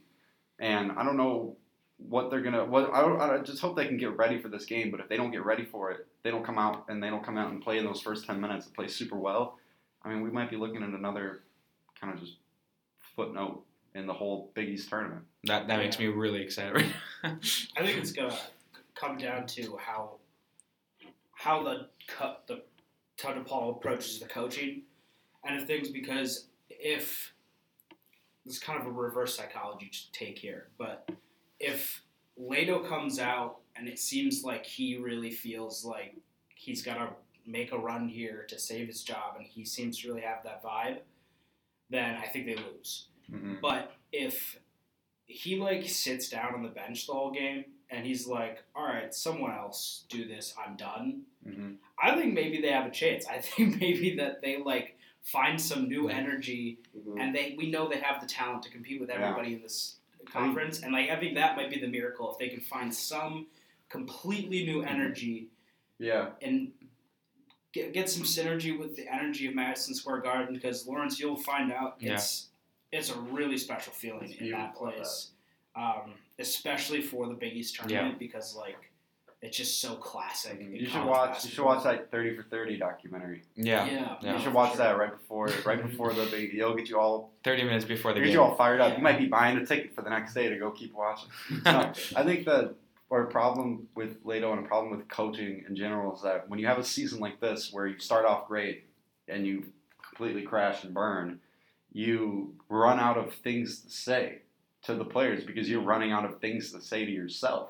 And 0.60 0.94
I 0.94 1.04
don't 1.04 1.18
know 1.18 1.58
what 1.98 2.30
they're 2.30 2.42
gonna. 2.42 2.66
What 2.66 2.94
I, 2.94 3.36
I 3.36 3.38
just 3.40 3.62
hope 3.62 3.76
they 3.76 3.88
can 3.88 3.98
get 3.98 4.16
ready 4.18 4.40
for 4.40 4.50
this 4.50 4.66
game. 4.66 4.92
But 4.92 5.00
if 5.00 5.10
they 5.10 5.18
don't 5.18 5.32
get 5.32 5.46
ready 5.46 5.66
for 5.66 5.92
it, 5.92 6.08
they 6.24 6.32
don't 6.32 6.46
come 6.46 6.58
out 6.58 6.86
and 6.90 7.02
they 7.02 7.10
don't 7.10 7.24
come 7.24 7.38
out 7.38 7.52
and 7.52 7.62
play 7.62 7.78
in 7.78 7.86
those 7.86 8.02
first 8.02 8.26
ten 8.26 8.40
minutes 8.40 8.66
and 8.66 8.76
play 8.76 8.88
super 8.88 9.18
well. 9.18 9.58
I 10.04 10.10
mean, 10.10 10.22
we 10.22 10.30
might 10.30 10.50
be 10.50 10.58
looking 10.58 10.84
at 10.84 10.90
another 10.90 11.42
kind 12.00 12.14
of 12.14 12.20
just 12.20 12.38
footnote 13.16 13.64
in 13.96 14.06
the 14.06 14.14
whole 14.14 14.52
Big 14.54 14.70
East 14.70 14.90
tournament. 14.90 15.22
That 15.46 15.68
that 15.68 15.78
makes 15.80 15.98
me 15.98 16.08
really 16.08 16.42
excited. 16.42 16.86
I 17.24 17.38
think 17.40 17.98
it's 17.98 18.12
gonna 18.12 18.38
come 18.94 19.18
down 19.18 19.48
to 19.48 19.78
how 19.78 20.16
how 21.32 21.64
the 21.64 21.88
cut 22.08 22.44
the 22.48 22.64
how 23.22 23.34
DePaul 23.34 23.78
approaches 23.78 24.20
the 24.20 24.28
coaching 24.28 24.82
and 25.46 25.62
of 25.62 25.68
things 25.68 25.90
because 25.90 26.48
if 26.70 27.34
this 28.46 28.56
is 28.56 28.60
kind 28.60 28.80
of 28.80 28.86
a 28.86 28.92
reverse 28.92 29.36
psychology 29.36 29.90
to 29.90 30.12
take 30.12 30.38
here, 30.38 30.68
but 30.78 31.10
if 31.66 32.02
Leitao 32.40 32.88
comes 32.88 33.20
out 33.20 33.58
and 33.76 33.88
it 33.88 34.00
seems 34.00 34.44
like 34.44 34.66
he 34.66 34.98
really 34.98 35.32
feels 35.32 35.84
like 35.84 36.16
he's 36.56 36.82
got 36.82 36.96
to 36.96 37.10
make 37.46 37.72
a 37.72 37.78
run 37.78 38.08
here 38.08 38.46
to 38.50 38.58
save 38.60 38.88
his 38.88 39.04
job 39.04 39.36
and 39.38 39.46
he 39.46 39.66
seems 39.66 40.00
to 40.00 40.08
really 40.10 40.22
have 40.22 40.44
that 40.44 40.64
vibe, 40.64 40.98
then 41.90 42.16
I 42.16 42.28
think 42.28 42.46
they 42.46 42.56
lose. 42.56 43.08
Mm-hmm. 43.32 43.56
But 43.62 43.94
if 44.12 44.60
he 45.26 45.58
like 45.60 45.88
sits 45.90 46.30
down 46.30 46.54
on 46.54 46.64
the 46.64 46.70
bench 46.70 47.08
the 47.08 47.14
whole 47.14 47.32
game 47.32 47.66
and 47.90 48.06
he's 48.06 48.28
like, 48.28 48.64
"All 48.76 48.84
right, 48.86 49.14
someone 49.14 49.52
else 49.52 50.06
do 50.10 50.28
this. 50.28 50.54
I'm 50.64 50.76
done." 50.76 51.22
Mm-hmm. 51.48 51.74
I 52.02 52.16
think 52.16 52.34
maybe 52.34 52.62
they 52.62 52.72
have 52.72 52.86
a 52.86 52.92
chance. 52.92 53.26
I 53.28 53.38
think 53.40 53.80
maybe 53.80 54.16
that 54.18 54.42
they 54.42 54.58
like 54.58 54.98
find 55.24 55.60
some 55.60 55.88
new 55.88 56.08
energy 56.10 56.78
and 57.20 57.34
they 57.36 57.56
we 57.58 57.72
know 57.72 57.88
they 57.90 58.00
have 58.00 58.22
the 58.22 58.28
talent 58.28 58.62
to 58.64 58.70
compete 58.70 59.00
with 59.02 59.10
Yeah. 59.10 59.22
everybody 59.30 59.56
in 59.56 59.62
this 59.64 59.98
conference 60.26 60.82
and 60.82 60.92
like 60.94 61.10
I 61.10 61.16
think 61.18 61.36
that 61.36 61.56
might 61.56 61.70
be 61.70 61.80
the 61.80 61.88
miracle 61.88 62.32
if 62.32 62.38
they 62.38 62.50
can 62.50 62.60
find 62.62 62.94
some 62.94 63.48
completely 63.90 64.66
new 64.66 64.82
energy 64.84 65.48
Yeah. 66.00 66.30
and 66.42 66.72
get, 67.72 67.94
get 67.94 68.10
some 68.10 68.24
synergy 68.24 68.78
with 68.78 68.96
the 68.96 69.08
energy 69.14 69.48
of 69.48 69.56
Madison 69.56 69.94
Square 69.96 70.22
Garden 70.22 70.56
because 70.56 70.88
Lawrence, 70.88 71.20
you'll 71.20 71.36
find 71.38 71.72
out 71.72 71.96
Yeah. 72.00 72.14
it's 72.16 72.48
it's 72.92 73.10
a 73.12 73.20
really 73.20 73.58
special 73.58 73.92
feeling 73.94 74.32
It's 74.32 74.40
in 74.42 74.52
that 74.52 74.76
place, 74.76 75.32
um, 75.76 76.14
especially 76.40 77.02
for 77.02 77.28
the 77.28 77.34
Big 77.34 77.54
East 77.54 77.76
tournament 77.76 78.20
because 78.20 78.56
like 78.56 78.85
it's 79.46 79.58
just 79.58 79.80
so 79.82 79.96
classic. 79.96 80.60
in 80.60 80.74
You 80.74 80.86
should 80.86 80.94
college 80.94 81.10
watch. 81.10 81.46
You 81.46 81.52
should 81.52 81.66
watch 81.66 81.84
that 81.84 82.12
Thirty 82.12 82.36
for 82.36 82.44
Thirty 82.44 82.78
documentary. 82.78 83.44
yeah, 83.56 83.86
Yeah, 83.86 84.16
Yeah. 84.22 84.34
You 84.38 84.44
should 84.44 84.54
watch 84.54 84.72
sure. 84.72 84.78
that 84.80 84.98
right 84.98 85.12
before 85.12 85.48
right 85.66 85.82
before 85.82 86.14
the 86.14 86.26
big. 86.26 86.56
It'll 86.56 86.76
get 86.76 86.90
you 86.90 87.00
all 87.00 87.32
thirty 87.44 87.64
minutes 87.64 87.86
before 87.86 88.14
the 88.14 88.20
get 88.20 88.26
game. 88.28 88.34
you 88.34 88.42
all 88.42 88.56
fired 88.56 88.82
up. 88.82 88.92
Yeah. 88.92 88.98
You 88.98 89.04
might 89.04 89.20
be 89.20 89.28
buying 89.28 89.58
a 89.58 89.66
ticket 89.66 89.94
for 89.96 90.02
the 90.02 90.10
next 90.10 90.34
day 90.34 90.50
to 90.50 90.58
go 90.58 90.72
keep 90.72 90.94
watching. 90.94 91.30
No, 91.66 91.92
I 92.16 92.24
think 92.24 92.46
that 92.46 92.76
our 93.12 93.26
problem 93.26 93.88
with 93.96 94.24
Leitao 94.26 94.52
and 94.58 94.66
a 94.66 94.68
problem 94.68 94.96
with 94.98 95.08
coaching 95.08 95.64
in 95.68 95.76
general 95.76 96.16
is 96.16 96.22
that 96.24 96.50
when 96.50 96.60
you 96.60 96.68
have 96.68 96.80
a 96.80 96.84
season 96.84 97.20
like 97.20 97.40
this 97.40 97.72
where 97.72 97.86
you 97.88 98.00
start 98.00 98.26
off 98.26 98.48
great 98.48 98.86
and 99.28 99.46
you 99.46 99.66
completely 100.10 100.42
crash 100.42 100.84
and 100.84 100.94
burn, 100.94 101.40
you 101.94 102.54
run 102.68 103.00
out 103.00 103.18
of 103.18 103.34
things 103.36 103.82
to 103.82 103.90
say 103.92 104.40
to 104.84 104.96
the 104.96 105.06
players 105.06 105.44
because 105.44 105.70
you're 105.70 105.82
running 105.82 106.12
out 106.12 106.26
of 106.26 106.40
things 106.40 106.72
to 106.72 106.82
say 106.82 107.06
to 107.06 107.12
yourself. 107.12 107.70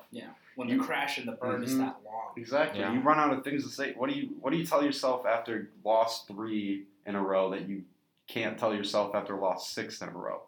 When 0.56 0.68
you- 0.68 0.78
the 0.78 0.84
crash 0.84 1.18
and 1.18 1.28
the 1.28 1.32
burn 1.32 1.62
is 1.62 1.74
Mhm. 1.74 1.78
that 1.78 1.96
long. 2.04 2.32
Exactly. 2.36 2.80
Yeah. 2.80 2.92
You 2.92 3.00
run 3.00 3.18
out 3.18 3.32
of 3.32 3.44
things 3.44 3.62
to 3.64 3.70
say. 3.70 3.92
What 3.94 4.10
do 4.10 4.18
you 4.18 4.28
What 4.40 4.50
do 4.50 4.56
you 4.56 4.66
tell 4.66 4.82
yourself 4.84 5.24
after 5.24 5.70
lost 5.84 6.26
three 6.28 6.86
in 7.06 7.14
a 7.14 7.22
row 7.22 7.50
that 7.50 7.62
you 7.68 7.84
can't 8.26 8.58
tell 8.58 8.74
yourself 8.74 9.14
after 9.14 9.36
lost 9.36 9.72
six 9.72 10.00
in 10.02 10.08
a 10.08 10.12
row? 10.12 10.42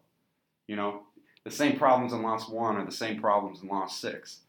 You 0.66 0.76
know, 0.76 1.04
the 1.44 1.50
same 1.50 1.78
problems 1.78 2.12
in 2.12 2.22
lost 2.22 2.50
one 2.50 2.76
are 2.76 2.84
the 2.84 2.92
same 2.92 3.20
problems 3.20 3.62
in 3.62 3.68
lost 3.68 4.00
six. 4.00 4.40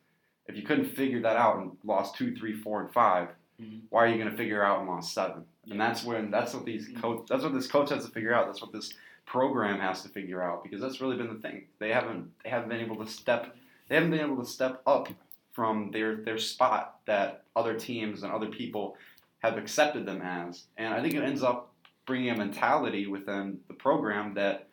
If 0.48 0.56
you 0.56 0.64
couldn't 0.64 0.86
figure 0.86 1.22
that 1.22 1.38
out 1.38 1.58
and 1.58 1.78
lost 1.84 2.16
two, 2.16 2.36
three, 2.36 2.54
four, 2.54 2.82
and 2.82 2.92
5 2.92 3.30
Mhm. 3.62 3.82
why 3.90 4.04
are 4.06 4.08
you 4.08 4.18
going 4.18 4.32
to 4.32 4.36
figure 4.36 4.64
out 4.64 4.82
in 4.82 4.88
lost 4.88 5.14
seven? 5.14 5.46
Yeah. 5.66 5.74
And 5.74 5.82
that's 5.82 6.04
when 6.04 6.32
that's 6.32 6.54
what 6.54 6.66
these 6.66 6.90
Mhm. 6.90 7.02
coach 7.02 7.28
that's 7.28 7.44
what 7.44 7.54
this 7.54 7.68
coach 7.68 7.90
has 7.92 8.06
to 8.06 8.12
figure 8.12 8.34
out. 8.34 8.48
That's 8.48 8.62
what 8.62 8.72
this 8.72 8.94
program 9.26 9.80
has 9.80 10.02
to 10.02 10.10
figure 10.10 10.42
out 10.42 10.64
because 10.64 10.82
that's 10.82 11.00
really 11.02 11.16
been 11.16 11.28
the 11.32 11.40
thing. 11.40 11.68
They 11.78 11.94
haven't 11.94 12.34
they 12.44 12.50
haven't 12.50 12.70
been 12.70 12.80
able 12.82 12.96
to 12.98 13.06
step 13.06 13.56
they 13.88 13.96
haven't 13.96 14.12
been 14.12 14.20
able 14.22 14.38
to 14.38 14.46
step 14.46 14.82
up 14.88 15.08
from 15.52 15.92
their 15.92 16.18
their 16.18 16.38
spot 16.38 17.00
that 17.06 17.44
other 17.56 17.74
teams 17.74 18.24
and 18.24 18.32
other 18.32 18.48
people 18.48 18.96
have 19.40 19.58
accepted 19.58 20.06
them 20.06 20.22
as. 20.22 20.66
And 20.78 20.94
I 20.94 21.02
think 21.02 21.14
it 21.14 21.24
ends 21.24 21.44
up 21.44 21.74
bringing 22.06 22.30
a 22.30 22.36
mentality 22.38 23.08
within 23.08 23.60
the 23.68 23.74
program 23.74 24.34
that 24.36 24.68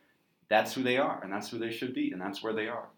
that's 0.48 0.72
who 0.74 0.82
they 0.82 0.96
are 0.96 1.20
and 1.22 1.32
that's 1.32 1.48
who 1.48 1.58
they 1.58 1.70
should 1.70 1.94
be 1.94 2.12
and 2.12 2.20
that's 2.20 2.42
where 2.42 2.52
they 2.52 2.68
are. 2.68 2.88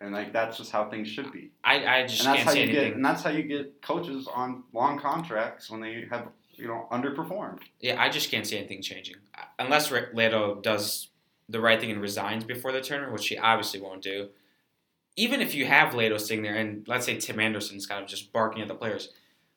And 0.00 0.12
like 0.12 0.32
that's 0.32 0.58
just 0.58 0.70
how 0.70 0.90
things 0.90 1.08
should 1.08 1.32
be. 1.32 1.50
I, 1.64 1.86
I 1.86 2.06
just 2.06 2.20
and 2.24 2.28
that's 2.28 2.36
can't 2.36 2.48
how 2.48 2.52
say 2.52 2.58
you 2.58 2.64
anything. 2.64 2.84
get 2.88 2.94
and 2.96 3.04
that's 3.04 3.22
how 3.22 3.30
you 3.30 3.42
get 3.42 3.80
coaches 3.82 4.28
on 4.32 4.64
long 4.72 4.98
contracts 4.98 5.70
when 5.70 5.80
they 5.80 6.06
have 6.10 6.28
you 6.52 6.68
know 6.68 6.86
underperformed. 6.92 7.60
Yeah, 7.80 8.00
I 8.00 8.08
just 8.08 8.30
can't 8.30 8.46
see 8.46 8.58
anything 8.58 8.82
changing 8.82 9.16
unless 9.58 9.90
Leitao 9.90 10.62
does 10.62 11.08
the 11.48 11.60
right 11.60 11.80
thing 11.80 11.90
and 11.90 12.00
resigns 12.00 12.44
before 12.44 12.72
the 12.72 12.80
tournament, 12.80 13.12
which 13.12 13.28
he 13.28 13.38
obviously 13.38 13.80
won't 13.80 14.02
do. 14.02 14.28
Even 15.16 15.40
if 15.40 15.54
you 15.54 15.64
have 15.66 15.94
Leitao 15.94 16.20
sitting 16.20 16.42
there, 16.42 16.54
and 16.56 16.86
let's 16.86 17.06
say 17.06 17.16
Tim 17.16 17.40
Anderson's 17.40 17.86
kind 17.86 18.02
of 18.02 18.08
just 18.08 18.32
barking 18.32 18.60
at 18.62 18.68
the 18.68 18.74
players, 18.74 19.10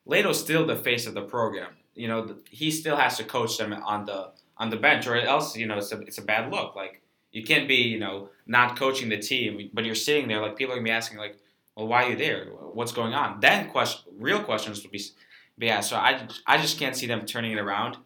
Leitao's 0.08 0.40
still 0.40 0.66
the 0.66 0.76
face 0.76 1.06
of 1.06 1.14
the 1.14 1.22
program. 1.22 1.72
You 1.94 2.08
know, 2.08 2.36
he 2.50 2.70
still 2.70 2.96
has 2.96 3.16
to 3.18 3.24
coach 3.24 3.58
them 3.58 3.72
on 3.72 4.06
the 4.06 4.30
on 4.56 4.70
the 4.70 4.76
bench, 4.76 5.06
or 5.06 5.16
else 5.16 5.56
you 5.56 5.66
know 5.66 5.76
it's 5.78 5.92
a 5.92 6.00
it's 6.00 6.18
a 6.18 6.22
bad 6.22 6.50
look. 6.50 6.74
Like 6.74 7.02
you 7.32 7.42
can't 7.44 7.68
be 7.68 7.76
you 7.76 7.98
know 7.98 8.28
not 8.46 8.78
coaching 8.78 9.08
the 9.10 9.18
team, 9.18 9.70
but 9.74 9.84
you're 9.84 9.94
sitting 9.94 10.28
there 10.28 10.40
like 10.40 10.56
people 10.56 10.72
are 10.72 10.76
gonna 10.76 10.84
be 10.84 10.90
asking 10.90 11.18
like, 11.18 11.36
well, 11.76 11.88
why 11.88 12.04
are 12.04 12.10
you 12.10 12.16
there? 12.16 12.46
What's 12.46 12.92
going 12.92 13.12
on? 13.12 13.40
Then 13.40 13.68
question, 13.70 14.12
real 14.18 14.42
questions 14.42 14.82
would 14.82 14.92
be 14.92 15.02
be 15.58 15.68
asked. 15.68 15.90
So 15.90 15.96
I 15.96 16.26
I 16.46 16.56
just 16.58 16.78
can't 16.78 16.96
see 16.96 17.06
them 17.06 17.26
turning 17.26 17.52
it 17.52 17.58
around 17.58 17.98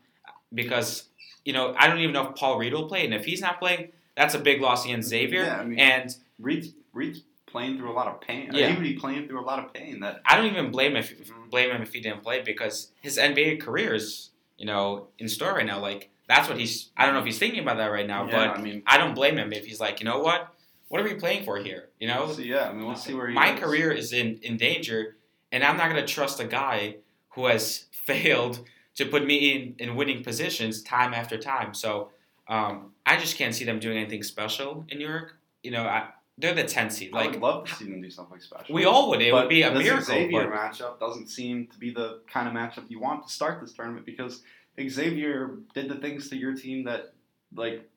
because 0.52 1.04
you 1.44 1.52
know 1.52 1.74
I 1.78 1.86
don't 1.86 1.98
even 1.98 2.12
know 2.12 2.28
if 2.30 2.36
Paul 2.36 2.58
Reed 2.58 2.72
will 2.72 2.88
play, 2.88 3.04
and 3.04 3.14
if 3.14 3.24
he's 3.24 3.40
not 3.40 3.60
playing, 3.60 3.92
that's 4.16 4.34
a 4.34 4.38
big 4.40 4.60
loss 4.60 4.84
against 4.84 5.08
Xavier. 5.08 5.44
Yeah, 5.44 5.56
I 5.60 5.64
mean- 5.64 5.78
and 5.78 6.16
Reed's 6.38 6.72
Reed's 6.92 7.22
playing 7.54 7.78
through 7.78 7.92
a 7.92 7.94
lot 7.94 8.08
of 8.08 8.20
pain. 8.20 8.50
Yeah. 8.52 8.66
He 8.66 8.74
would 8.74 8.82
be 8.82 8.94
playing 8.94 9.28
through 9.28 9.40
a 9.40 9.46
lot 9.46 9.64
of 9.64 9.72
pain. 9.72 10.00
That 10.00 10.20
I 10.26 10.36
don't 10.36 10.46
even 10.46 10.72
blame 10.72 10.96
him 10.96 11.04
if 11.04 11.30
blame 11.50 11.70
him 11.70 11.82
if 11.82 11.92
he 11.92 12.00
didn't 12.00 12.24
play 12.24 12.42
because 12.42 12.90
his 13.00 13.16
NBA 13.16 13.60
career 13.60 13.94
is 13.94 14.30
you 14.58 14.66
know 14.66 15.06
in 15.20 15.28
store 15.28 15.52
right 15.52 15.64
now. 15.64 15.78
Like 15.78 16.10
that's 16.28 16.48
what 16.48 16.58
he's. 16.58 16.90
I 16.96 17.06
don't 17.06 17.14
know 17.14 17.20
if 17.20 17.26
he's 17.26 17.38
thinking 17.38 17.60
about 17.60 17.76
that 17.76 17.86
right 17.86 18.06
now, 18.06 18.26
yeah, 18.26 18.32
but 18.32 18.58
I 18.58 18.60
mean, 18.60 18.82
I 18.86 18.98
don't 18.98 19.14
blame 19.14 19.38
him 19.38 19.52
if 19.52 19.64
he's 19.66 19.78
like, 19.78 20.00
you 20.00 20.04
know 20.04 20.18
what, 20.18 20.52
what 20.88 21.00
are 21.00 21.04
we 21.04 21.14
playing 21.14 21.44
for 21.44 21.56
here? 21.58 21.90
You 22.00 22.08
know, 22.08 22.32
so 22.32 22.42
yeah, 22.42 22.68
I 22.68 22.72
mean, 22.72 22.86
we'll 22.86 22.96
see 22.96 23.14
where 23.14 23.28
he 23.28 23.34
my 23.34 23.52
goes. 23.52 23.60
career 23.60 23.92
is 23.92 24.12
in 24.12 24.40
in 24.42 24.56
danger, 24.56 25.16
and 25.52 25.62
I'm 25.62 25.76
not 25.76 25.88
gonna 25.88 26.06
trust 26.06 26.40
a 26.40 26.46
guy 26.46 26.96
who 27.30 27.46
has 27.46 27.84
failed 27.92 28.66
to 28.96 29.06
put 29.06 29.24
me 29.24 29.52
in 29.52 29.74
in 29.78 29.94
winning 29.94 30.24
positions 30.24 30.82
time 30.82 31.14
after 31.14 31.38
time. 31.38 31.72
So 31.72 32.10
um, 32.48 32.94
I 33.06 33.16
just 33.16 33.36
can't 33.36 33.54
see 33.54 33.64
them 33.64 33.78
doing 33.78 33.96
anything 33.96 34.24
special 34.24 34.84
in 34.88 34.98
New 34.98 35.06
York. 35.06 35.36
You 35.62 35.70
know, 35.70 35.84
I, 35.84 36.08
they're 36.38 36.54
the 36.54 36.64
10 36.64 36.90
seed. 36.90 37.10
I 37.12 37.16
Like 37.22 37.30
would 37.32 37.40
love 37.40 37.68
to 37.68 37.74
see 37.74 37.84
them 37.84 38.00
do 38.02 38.10
something 38.10 38.40
special. 38.40 38.74
we 38.74 38.84
all 38.84 39.08
would. 39.10 39.22
It 39.22 39.30
But 39.32 39.42
would 39.44 39.48
be 39.48 39.62
a 39.62 39.72
this 39.72 39.84
miracle. 39.84 40.04
Xavier 40.06 40.48
but- 40.48 40.52
matchup 40.58 40.98
doesn't 41.00 41.28
seem 41.28 41.68
to 41.68 41.78
be 41.78 41.90
the 41.92 42.20
kind 42.30 42.48
of 42.48 42.54
matchup 42.54 42.90
you 42.90 42.98
want 43.00 43.26
to 43.26 43.32
start 43.32 43.60
this 43.60 43.72
tournament 43.72 44.04
because 44.06 44.42
Xavier 44.88 45.58
did 45.74 45.88
the 45.88 45.96
things 45.96 46.28
to 46.30 46.36
your 46.36 46.54
team 46.54 46.84
that 46.84 47.14
like 47.54 47.88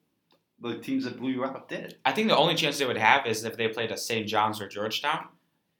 the 0.59 0.77
teams 0.79 1.03
that 1.05 1.17
blew 1.19 1.31
you 1.31 1.43
out 1.45 1.67
did. 1.69 1.97
I 2.05 2.11
think 2.11 2.27
the 2.29 2.37
only 2.37 2.55
chance 2.55 2.77
they 2.79 2.85
would 2.85 2.97
have 2.97 3.25
is 3.25 3.43
if 3.43 3.57
they 3.57 3.67
played 3.67 3.91
a 3.91 3.97
St. 3.97 4.27
John's 4.27 4.59
or 4.61 4.67
Georgetown, 4.67 5.27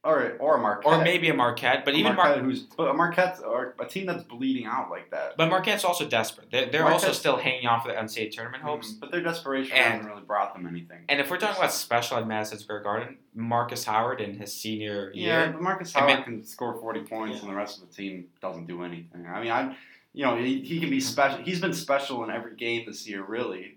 Or 0.04 0.38
or 0.40 0.56
a 0.58 0.62
Marquette. 0.62 0.86
or 0.94 1.04
maybe 1.04 1.28
a 1.30 1.34
Marquette. 1.34 1.84
But 1.84 1.96
A 1.96 1.98
even 1.98 2.16
Mar- 2.16 2.26
Marquette, 2.28 2.44
who's 2.44 2.62
but 2.62 2.88
a 2.88 2.94
Marquette 2.94 3.40
or 3.44 3.76
a 3.80 3.86
team 3.86 4.06
that's 4.06 4.24
bleeding 4.24 4.66
out 4.66 4.90
like 4.90 5.10
that. 5.12 5.36
but 5.38 5.50
Marquette's 5.50 5.84
also 5.84 6.08
desperate. 6.08 6.50
They're, 6.52 6.68
they're 6.68 6.88
also 6.88 7.12
still 7.12 7.36
hanging 7.36 7.68
on 7.68 7.82
for 7.82 7.90
the 7.90 7.96
NCAA 7.96 8.32
tournament 8.32 8.64
hopes. 8.64 8.94
Mhm. 8.94 9.00
But 9.02 9.12
their 9.12 9.22
desperation 9.22 9.76
And- 9.76 9.94
hasn't 9.94 10.10
really 10.10 10.22
brought 10.24 10.54
them 10.54 10.68
anything. 10.68 11.00
And 11.10 11.20
if 11.20 11.30
we're 11.32 11.40
talking 11.40 11.58
about 11.58 11.74
special 11.74 12.18
at 12.18 12.28
Madison 12.28 12.60
Square 12.60 12.82
Garden, 12.84 13.18
Markus 13.34 13.84
Howard 13.86 14.22
in 14.22 14.38
his 14.38 14.54
senior 14.54 15.12
Yeah, 15.14 15.44
year, 15.46 15.52
but 15.54 15.62
Markus 15.62 15.94
I 15.96 16.00
Howard 16.02 16.14
mean- 16.16 16.24
can 16.24 16.44
score 16.46 16.80
forty 16.80 17.02
points, 17.02 17.38
Yeah. 17.38 17.42
and 17.42 17.52
the 17.52 17.56
rest 17.56 17.82
of 17.82 17.90
the 17.90 17.94
team 17.94 18.28
doesn't 18.40 18.68
do 18.68 18.84
anything. 18.84 19.26
I 19.28 19.42
mean, 19.42 19.52
I, 19.52 19.76
you 20.14 20.24
know, 20.26 20.38
he, 20.38 20.62
he 20.62 20.80
can 20.80 20.90
be 20.92 21.02
special. 21.02 21.40
He's 21.44 21.60
been 21.60 21.74
special 21.74 22.24
in 22.24 22.30
every 22.30 22.56
game 22.56 22.86
this 22.86 23.08
year, 23.10 23.24
really. 23.24 23.77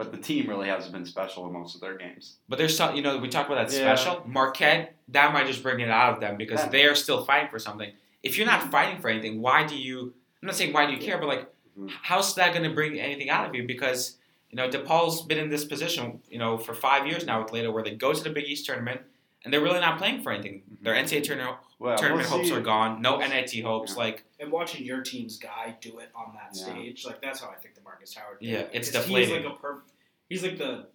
But 0.00 0.12
the 0.12 0.16
team 0.18 0.48
really 0.48 0.66
hasn't 0.68 0.94
been 0.94 1.04
special 1.04 1.46
in 1.46 1.52
most 1.52 1.74
of 1.74 1.82
their 1.82 1.94
games. 1.98 2.36
but 2.48 2.56
there's 2.58 2.74
some, 2.74 2.96
you 2.96 3.02
know, 3.02 3.18
we 3.18 3.28
talk 3.28 3.46
about 3.48 3.68
that 3.68 3.76
Yeah. 3.76 3.94
special. 3.94 4.22
Marquette, 4.26 4.96
that 5.08 5.34
might 5.34 5.46
just 5.46 5.62
bring 5.62 5.80
it 5.80 5.90
out 5.90 6.14
of 6.14 6.20
them 6.20 6.38
because 6.38 6.60
That- 6.62 6.70
they 6.70 6.84
are 6.86 6.94
still 6.94 7.22
fighting 7.26 7.50
for 7.50 7.58
something. 7.58 7.92
If 8.22 8.38
you're 8.38 8.46
not 8.46 8.70
fighting 8.70 8.98
for 8.98 9.10
anything, 9.10 9.42
why 9.42 9.66
do 9.66 9.76
you? 9.76 10.14
I'm 10.42 10.46
not 10.46 10.54
saying 10.56 10.72
why 10.72 10.86
do 10.86 10.92
you 10.92 10.98
care, 10.98 11.18
but 11.18 11.28
like, 11.28 11.46
Mhm. 11.78 11.90
how's 12.02 12.34
that 12.36 12.54
going 12.54 12.66
to 12.66 12.74
bring 12.74 12.98
anything 12.98 13.28
out 13.28 13.46
of 13.46 13.54
you? 13.54 13.64
Because 13.66 14.16
you 14.52 14.56
know, 14.56 14.68
DePaul's 14.68 15.22
been 15.26 15.38
in 15.38 15.48
this 15.48 15.64
position, 15.64 16.20
you 16.28 16.36
know, 16.38 16.58
for 16.58 16.74
five 16.74 17.06
years 17.06 17.24
now 17.24 17.40
with 17.40 17.52
Leitao, 17.52 17.72
where 17.72 17.84
they 17.84 17.94
go 17.94 18.12
to 18.12 18.20
the 18.24 18.30
Big 18.30 18.46
East 18.46 18.66
tournament 18.66 19.00
and 19.44 19.52
they're 19.52 19.60
really 19.60 19.78
not 19.78 19.96
playing 19.96 20.22
for 20.22 20.32
anything. 20.32 20.62
Their 20.82 20.92
NCAA 20.94 21.20
tournament, 21.22 21.56
Well, 21.78 21.96
tournament 21.96 22.28
we'll 22.28 22.38
hopes 22.38 22.50
are 22.50 22.60
gone. 22.60 23.00
No 23.00 23.18
We'll 23.18 23.28
see. 23.28 23.32
NIT 23.32 23.60
hopes. 23.60 23.92
Yeah. 23.92 23.98
Like, 23.98 24.24
And 24.40 24.50
watching 24.50 24.84
your 24.84 25.02
team's 25.02 25.36
guy 25.38 25.76
do 25.80 26.00
it 26.00 26.10
on 26.16 26.34
that 26.34 26.50
Yeah. 26.58 26.64
stage, 26.72 27.04
like 27.06 27.20
that's 27.22 27.40
how 27.40 27.48
I 27.50 27.54
think 27.62 27.76
the 27.76 27.80
Markus 27.82 28.12
Howard. 28.16 28.40
did 28.40 28.48
Yeah, 28.48 28.58
it's 28.72 28.88
Because 28.88 29.04
deflating. 29.06 29.36
He's 29.36 29.44
like 29.46 29.54
a 29.54 29.62
perf- 29.62 29.82
He's 30.30 30.42
like 30.42 30.56
the. 30.56 30.86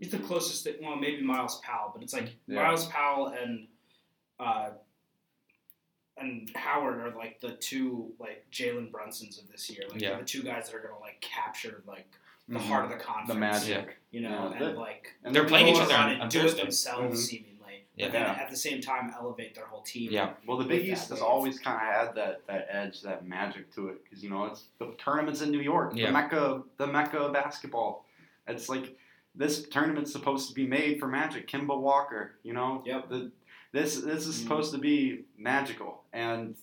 He's 0.00 0.10
the 0.10 0.18
closest. 0.18 0.64
That, 0.64 0.82
well, 0.82 0.96
maybe 0.96 1.22
Myles 1.22 1.60
Powell, 1.62 1.92
but 1.94 2.02
it's 2.02 2.12
like 2.12 2.34
Yeah. 2.48 2.62
Myles 2.64 2.86
Powell 2.86 3.28
and. 3.28 3.68
Uh, 4.40 4.70
and 6.16 6.48
Howard 6.54 7.00
are 7.00 7.16
like 7.16 7.40
the 7.40 7.52
two 7.52 8.12
like 8.18 8.44
Jalen 8.52 8.90
Brunsons 8.90 9.40
of 9.42 9.48
this 9.50 9.68
year. 9.70 9.82
Like 9.90 10.00
Yeah. 10.00 10.18
the 10.18 10.24
two 10.24 10.42
guys 10.42 10.68
that 10.70 10.76
are 10.76 10.80
gonna 10.80 10.98
like 11.00 11.20
capture 11.20 11.82
like 11.86 12.06
the 12.48 12.58
Mhm. 12.58 12.62
heart 12.62 12.84
of 12.84 12.90
the 12.90 12.96
conference. 13.04 13.28
the 13.28 13.34
magic. 13.34 13.96
You 14.12 14.20
know, 14.20 14.28
Yeah, 14.30 14.52
and 14.52 14.60
they're- 14.60 14.72
like 14.74 15.14
And 15.24 15.34
They're 15.34 15.42
they 15.42 15.48
playing 15.48 15.68
each 15.68 15.80
other 15.80 15.94
on 15.94 16.00
on- 16.00 16.14
on 16.16 16.20
and 16.22 16.30
do 16.30 16.38
it 16.40 16.42
Thursday. 16.42 16.62
themselves 16.62 17.20
Mhm. 17.20 17.26
seemingly. 17.28 17.84
Yeah. 17.96 18.06
But 18.06 18.12
then 18.12 18.22
Yeah. 18.22 18.42
at 18.42 18.50
the 18.50 18.56
same 18.56 18.80
time 18.80 19.12
elevate 19.16 19.54
their 19.56 19.66
whole 19.66 19.82
team. 19.82 20.12
Yeah. 20.12 20.34
Well, 20.46 20.56
the 20.58 20.64
Big 20.64 20.86
East 20.88 21.08
has 21.10 21.20
always 21.20 21.58
kind 21.58 21.76
of 21.76 21.82
had 22.06 22.14
that, 22.16 22.46
that 22.46 22.66
edge, 22.70 23.00
that 23.02 23.24
magic 23.26 23.72
to 23.74 23.88
it, 23.88 24.04
because 24.04 24.22
you 24.22 24.30
know 24.30 24.44
it's 24.46 24.66
the 24.78 24.92
tournaments 24.98 25.40
in 25.40 25.50
New 25.50 25.60
York, 25.60 25.94
Yeah. 25.96 26.06
the 26.06 26.12
mecca, 26.12 26.62
the 26.76 26.86
mecca 26.86 27.18
of 27.18 27.32
basketball. 27.32 28.03
It's 28.46 28.68
like 28.68 28.96
this 29.34 29.66
tournament's 29.68 30.12
supposed 30.12 30.48
to 30.48 30.54
be 30.54 30.66
made 30.66 30.98
for 31.00 31.08
Magic, 31.08 31.48
Kemba 31.48 31.78
Walker. 31.78 32.36
You 32.42 32.52
know, 32.52 32.82
Yep. 32.86 33.08
The, 33.08 33.30
this 33.72 34.00
this 34.00 34.26
is 34.26 34.36
Mhm. 34.38 34.42
supposed 34.42 34.72
to 34.72 34.78
be 34.78 35.24
magical, 35.36 36.04
and 36.12 36.56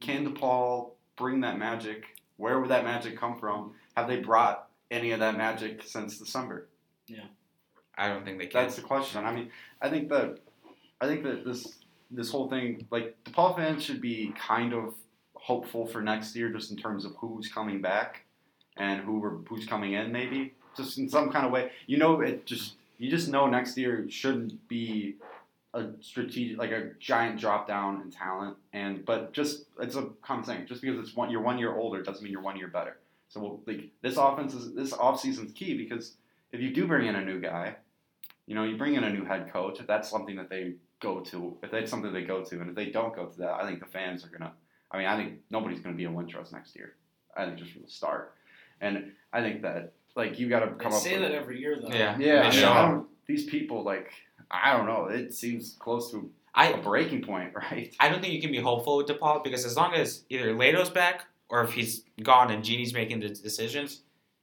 can 0.00 0.32
DePaul 0.32 0.92
bring 1.16 1.40
that 1.40 1.58
magic? 1.58 2.04
Where 2.36 2.60
would 2.60 2.70
that 2.70 2.84
magic 2.84 3.16
come 3.18 3.38
from? 3.38 3.74
Have 3.96 4.06
they 4.08 4.20
brought 4.20 4.68
any 4.90 5.10
of 5.12 5.20
that 5.20 5.36
magic 5.36 5.82
since 5.82 6.18
December? 6.18 6.68
Yeah, 7.08 7.24
I 7.96 8.08
don't 8.08 8.24
think 8.24 8.38
they 8.38 8.46
can. 8.46 8.62
That's 8.62 8.76
the 8.76 8.82
question. 8.82 9.24
I 9.24 9.32
mean, 9.34 9.50
I 9.80 9.88
think 9.88 10.08
that 10.10 10.38
I 11.00 11.06
think 11.06 11.24
that 11.24 11.44
this 11.44 11.78
this 12.10 12.30
whole 12.30 12.48
thing, 12.48 12.86
like 12.92 13.16
DePaul 13.24 13.56
fans, 13.56 13.82
should 13.82 14.00
be 14.00 14.32
kind 14.38 14.72
of 14.72 14.94
hopeful 15.34 15.86
for 15.86 16.00
next 16.02 16.36
year, 16.36 16.50
just 16.50 16.70
in 16.70 16.76
terms 16.76 17.04
of 17.04 17.16
who's 17.16 17.48
coming 17.52 17.80
back 17.80 18.25
and 18.76 19.00
who 19.02 19.18
we're, 19.18 19.36
who's 19.48 19.66
coming 19.66 19.92
in, 19.92 20.12
maybe 20.12 20.54
just 20.76 20.98
in 20.98 21.08
some 21.08 21.30
kind 21.30 21.46
of 21.46 21.52
way. 21.52 21.70
You 21.86 21.98
know, 21.98 22.20
it 22.20 22.46
just 22.46 22.74
you 22.98 23.10
just 23.10 23.28
know 23.28 23.46
next 23.46 23.76
year 23.76 24.06
shouldn't 24.08 24.68
be 24.68 25.16
a 25.74 25.86
strategic 26.00 26.58
like 26.58 26.70
a 26.70 26.90
giant 26.98 27.40
drop 27.40 27.66
down 27.66 28.02
in 28.02 28.10
talent, 28.10 28.56
and 28.72 29.04
but 29.04 29.32
just 29.32 29.64
it's 29.80 29.96
a 29.96 30.08
common 30.22 30.44
thing. 30.44 30.66
Just 30.66 30.82
because 30.82 30.98
it's 30.98 31.16
one 31.16 31.30
you're 31.30 31.42
one 31.42 31.58
year 31.58 31.74
older 31.76 32.02
doesn't 32.02 32.22
mean 32.22 32.32
you're 32.32 32.42
one 32.42 32.56
year 32.56 32.68
better. 32.68 32.98
So 33.28 33.40
we'll, 33.40 33.60
like 33.66 33.90
this 34.02 34.16
offense 34.16 34.54
is 34.54 34.74
this 34.74 34.92
off 34.92 35.20
season's 35.20 35.52
key 35.52 35.76
because 35.76 36.14
if 36.52 36.60
you 36.60 36.72
do 36.72 36.86
bring 36.86 37.06
in 37.06 37.16
a 37.16 37.24
new 37.24 37.40
guy, 37.40 37.76
you 38.46 38.54
know, 38.54 38.64
you 38.64 38.76
bring 38.76 38.94
in 38.94 39.04
a 39.04 39.10
new 39.10 39.24
head 39.24 39.52
coach, 39.52 39.80
if 39.80 39.86
that's 39.86 40.08
something 40.08 40.36
that 40.36 40.48
they 40.48 40.74
go 41.00 41.20
to, 41.20 41.56
if 41.62 41.70
that's 41.70 41.90
something 41.90 42.12
they 42.12 42.24
go 42.24 42.42
to, 42.44 42.60
and 42.60 42.70
if 42.70 42.76
they 42.76 42.86
don't 42.86 43.14
go 43.14 43.26
to 43.26 43.38
that, 43.38 43.54
I 43.54 43.66
think 43.66 43.80
the 43.80 43.86
fans 43.86 44.24
are 44.24 44.28
gonna. 44.28 44.52
I 44.90 44.98
mean, 44.98 45.06
I 45.06 45.16
think 45.16 45.40
nobody's 45.50 45.80
gonna 45.80 45.96
be 45.96 46.04
in 46.04 46.14
Wintrust 46.14 46.52
next 46.52 46.76
year. 46.76 46.94
I 47.36 47.44
think 47.44 47.58
just 47.58 47.72
from 47.72 47.82
the 47.82 47.90
start, 47.90 48.34
and 48.80 49.12
I 49.32 49.40
think 49.42 49.62
that 49.62 49.92
like 50.14 50.38
you 50.38 50.48
got 50.48 50.60
to 50.60 50.66
They 50.76 50.82
come 50.84 50.92
up. 50.92 51.00
say 51.00 51.12
with, 51.18 51.22
that 51.22 51.32
every 51.32 51.60
year 51.60 51.78
though. 51.80 51.88
Yeah. 51.88 52.16
Yeah, 52.18 52.40
I, 52.40 52.42
mean, 52.44 52.52
show 52.52 52.68
I 52.68 52.78
up. 52.82 52.90
don't, 52.90 53.06
these 53.26 53.44
people 53.44 53.82
like 53.84 54.10
I 54.50 54.76
don't 54.76 54.86
know. 54.86 55.06
It 55.06 55.34
seems 55.34 55.76
close 55.78 56.10
to 56.12 56.18
a 56.54 56.58
I 56.58 56.72
breaking 56.76 57.22
point, 57.22 57.52
right? 57.70 57.94
I 58.00 58.08
don't 58.08 58.20
think 58.20 58.32
you 58.34 58.40
can 58.40 58.50
be 58.52 58.60
hopeful 58.60 58.96
with 58.98 59.06
DePaul 59.08 59.42
because 59.44 59.64
as 59.64 59.76
long 59.76 59.94
as 59.94 60.24
either 60.30 60.54
Leitao's 60.54 60.90
back 60.90 61.24
or 61.48 61.62
if 61.64 61.72
he's 61.72 62.04
gone 62.22 62.50
and 62.50 62.64
Genie's 62.64 62.94
making 62.94 63.20
the 63.20 63.28
decisions, 63.28 64.02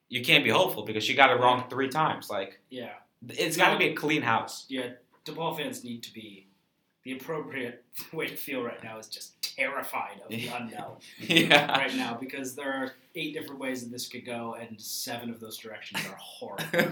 you 0.10 0.24
can't 0.24 0.44
be 0.44 0.50
hopeful 0.50 0.84
because 0.86 1.08
you 1.10 1.16
got 1.16 1.32
it 1.32 1.40
wrong 1.40 1.64
three 1.70 1.90
times. 1.90 2.30
Like 2.30 2.60
Yeah. 2.70 2.92
it's 3.30 3.58
got 3.58 3.72
to 3.74 3.78
be 3.80 3.86
a 3.88 3.94
clean 3.96 4.22
house. 4.22 4.66
Yeah. 4.70 4.90
DePaul 5.26 5.58
fans 5.58 5.84
need 5.84 6.04
to 6.04 6.14
be. 6.14 6.48
The 7.04 7.14
appropriate 7.14 7.84
way 8.14 8.28
to 8.28 8.36
feel 8.36 8.64
right 8.64 8.82
now 8.84 8.98
is 8.98 9.08
just 9.08 9.42
terrified 9.42 10.22
of 10.24 10.30
the 10.30 10.48
unknown 10.56 10.96
yeah. 11.20 11.78
right 11.78 11.94
now 11.96 12.18
because 12.20 12.56
there 12.56 12.72
are 12.74 12.94
eight 13.16 13.34
different 13.34 13.60
ways 13.60 13.84
that 13.84 13.92
this 13.92 14.08
could 14.08 14.26
go, 14.26 14.56
and 14.60 14.80
seven 14.80 15.30
of 15.30 15.40
those 15.40 15.58
directions 15.58 16.06
are 16.08 16.16
horrible. 16.16 16.66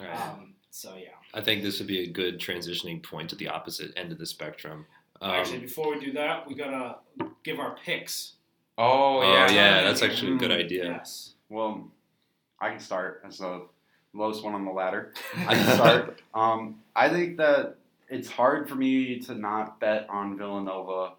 All 0.00 0.04
right. 0.06 0.20
um, 0.20 0.54
so 0.70 0.94
yeah. 0.96 1.08
I 1.34 1.40
think 1.40 1.62
this 1.62 1.78
would 1.78 1.88
be 1.88 2.02
a 2.02 2.06
good 2.06 2.38
transitioning 2.40 3.02
point 3.02 3.30
to 3.30 3.36
the 3.36 3.48
opposite 3.48 3.92
end 3.96 4.12
of 4.12 4.18
the 4.18 4.26
spectrum. 4.26 4.86
Um, 5.20 5.30
Actually, 5.30 5.58
before 5.60 5.94
we 5.94 6.00
do 6.04 6.12
that, 6.12 6.46
we 6.48 6.54
gotta 6.54 6.96
give 7.44 7.58
our 7.60 7.76
picks. 7.84 8.32
oh 8.78 9.20
oh 9.20 9.32
yeah. 9.32 9.50
yeah, 9.50 9.82
that's 9.82 10.02
actually 10.02 10.32
a 10.34 10.36
good 10.36 10.50
Mm. 10.50 10.64
idea. 10.64 10.84
Yes. 10.84 11.34
Well, 11.48 11.88
I 12.60 12.70
can 12.70 12.80
start 12.80 13.22
as 13.26 13.38
the 13.38 13.66
lowest 14.12 14.42
one 14.44 14.54
on 14.54 14.64
the 14.64 14.70
ladder. 14.72 15.12
I 15.36 15.54
can 15.54 15.74
start. 15.74 16.20
um, 16.34 16.80
I 16.96 17.08
think 17.08 17.36
that 17.36 17.76
it's 18.14 18.30
hard 18.30 18.68
for 18.68 18.76
me 18.76 19.18
to 19.18 19.34
not 19.34 19.80
bet 19.80 20.06
on 20.08 20.38
Villanova 20.38 21.14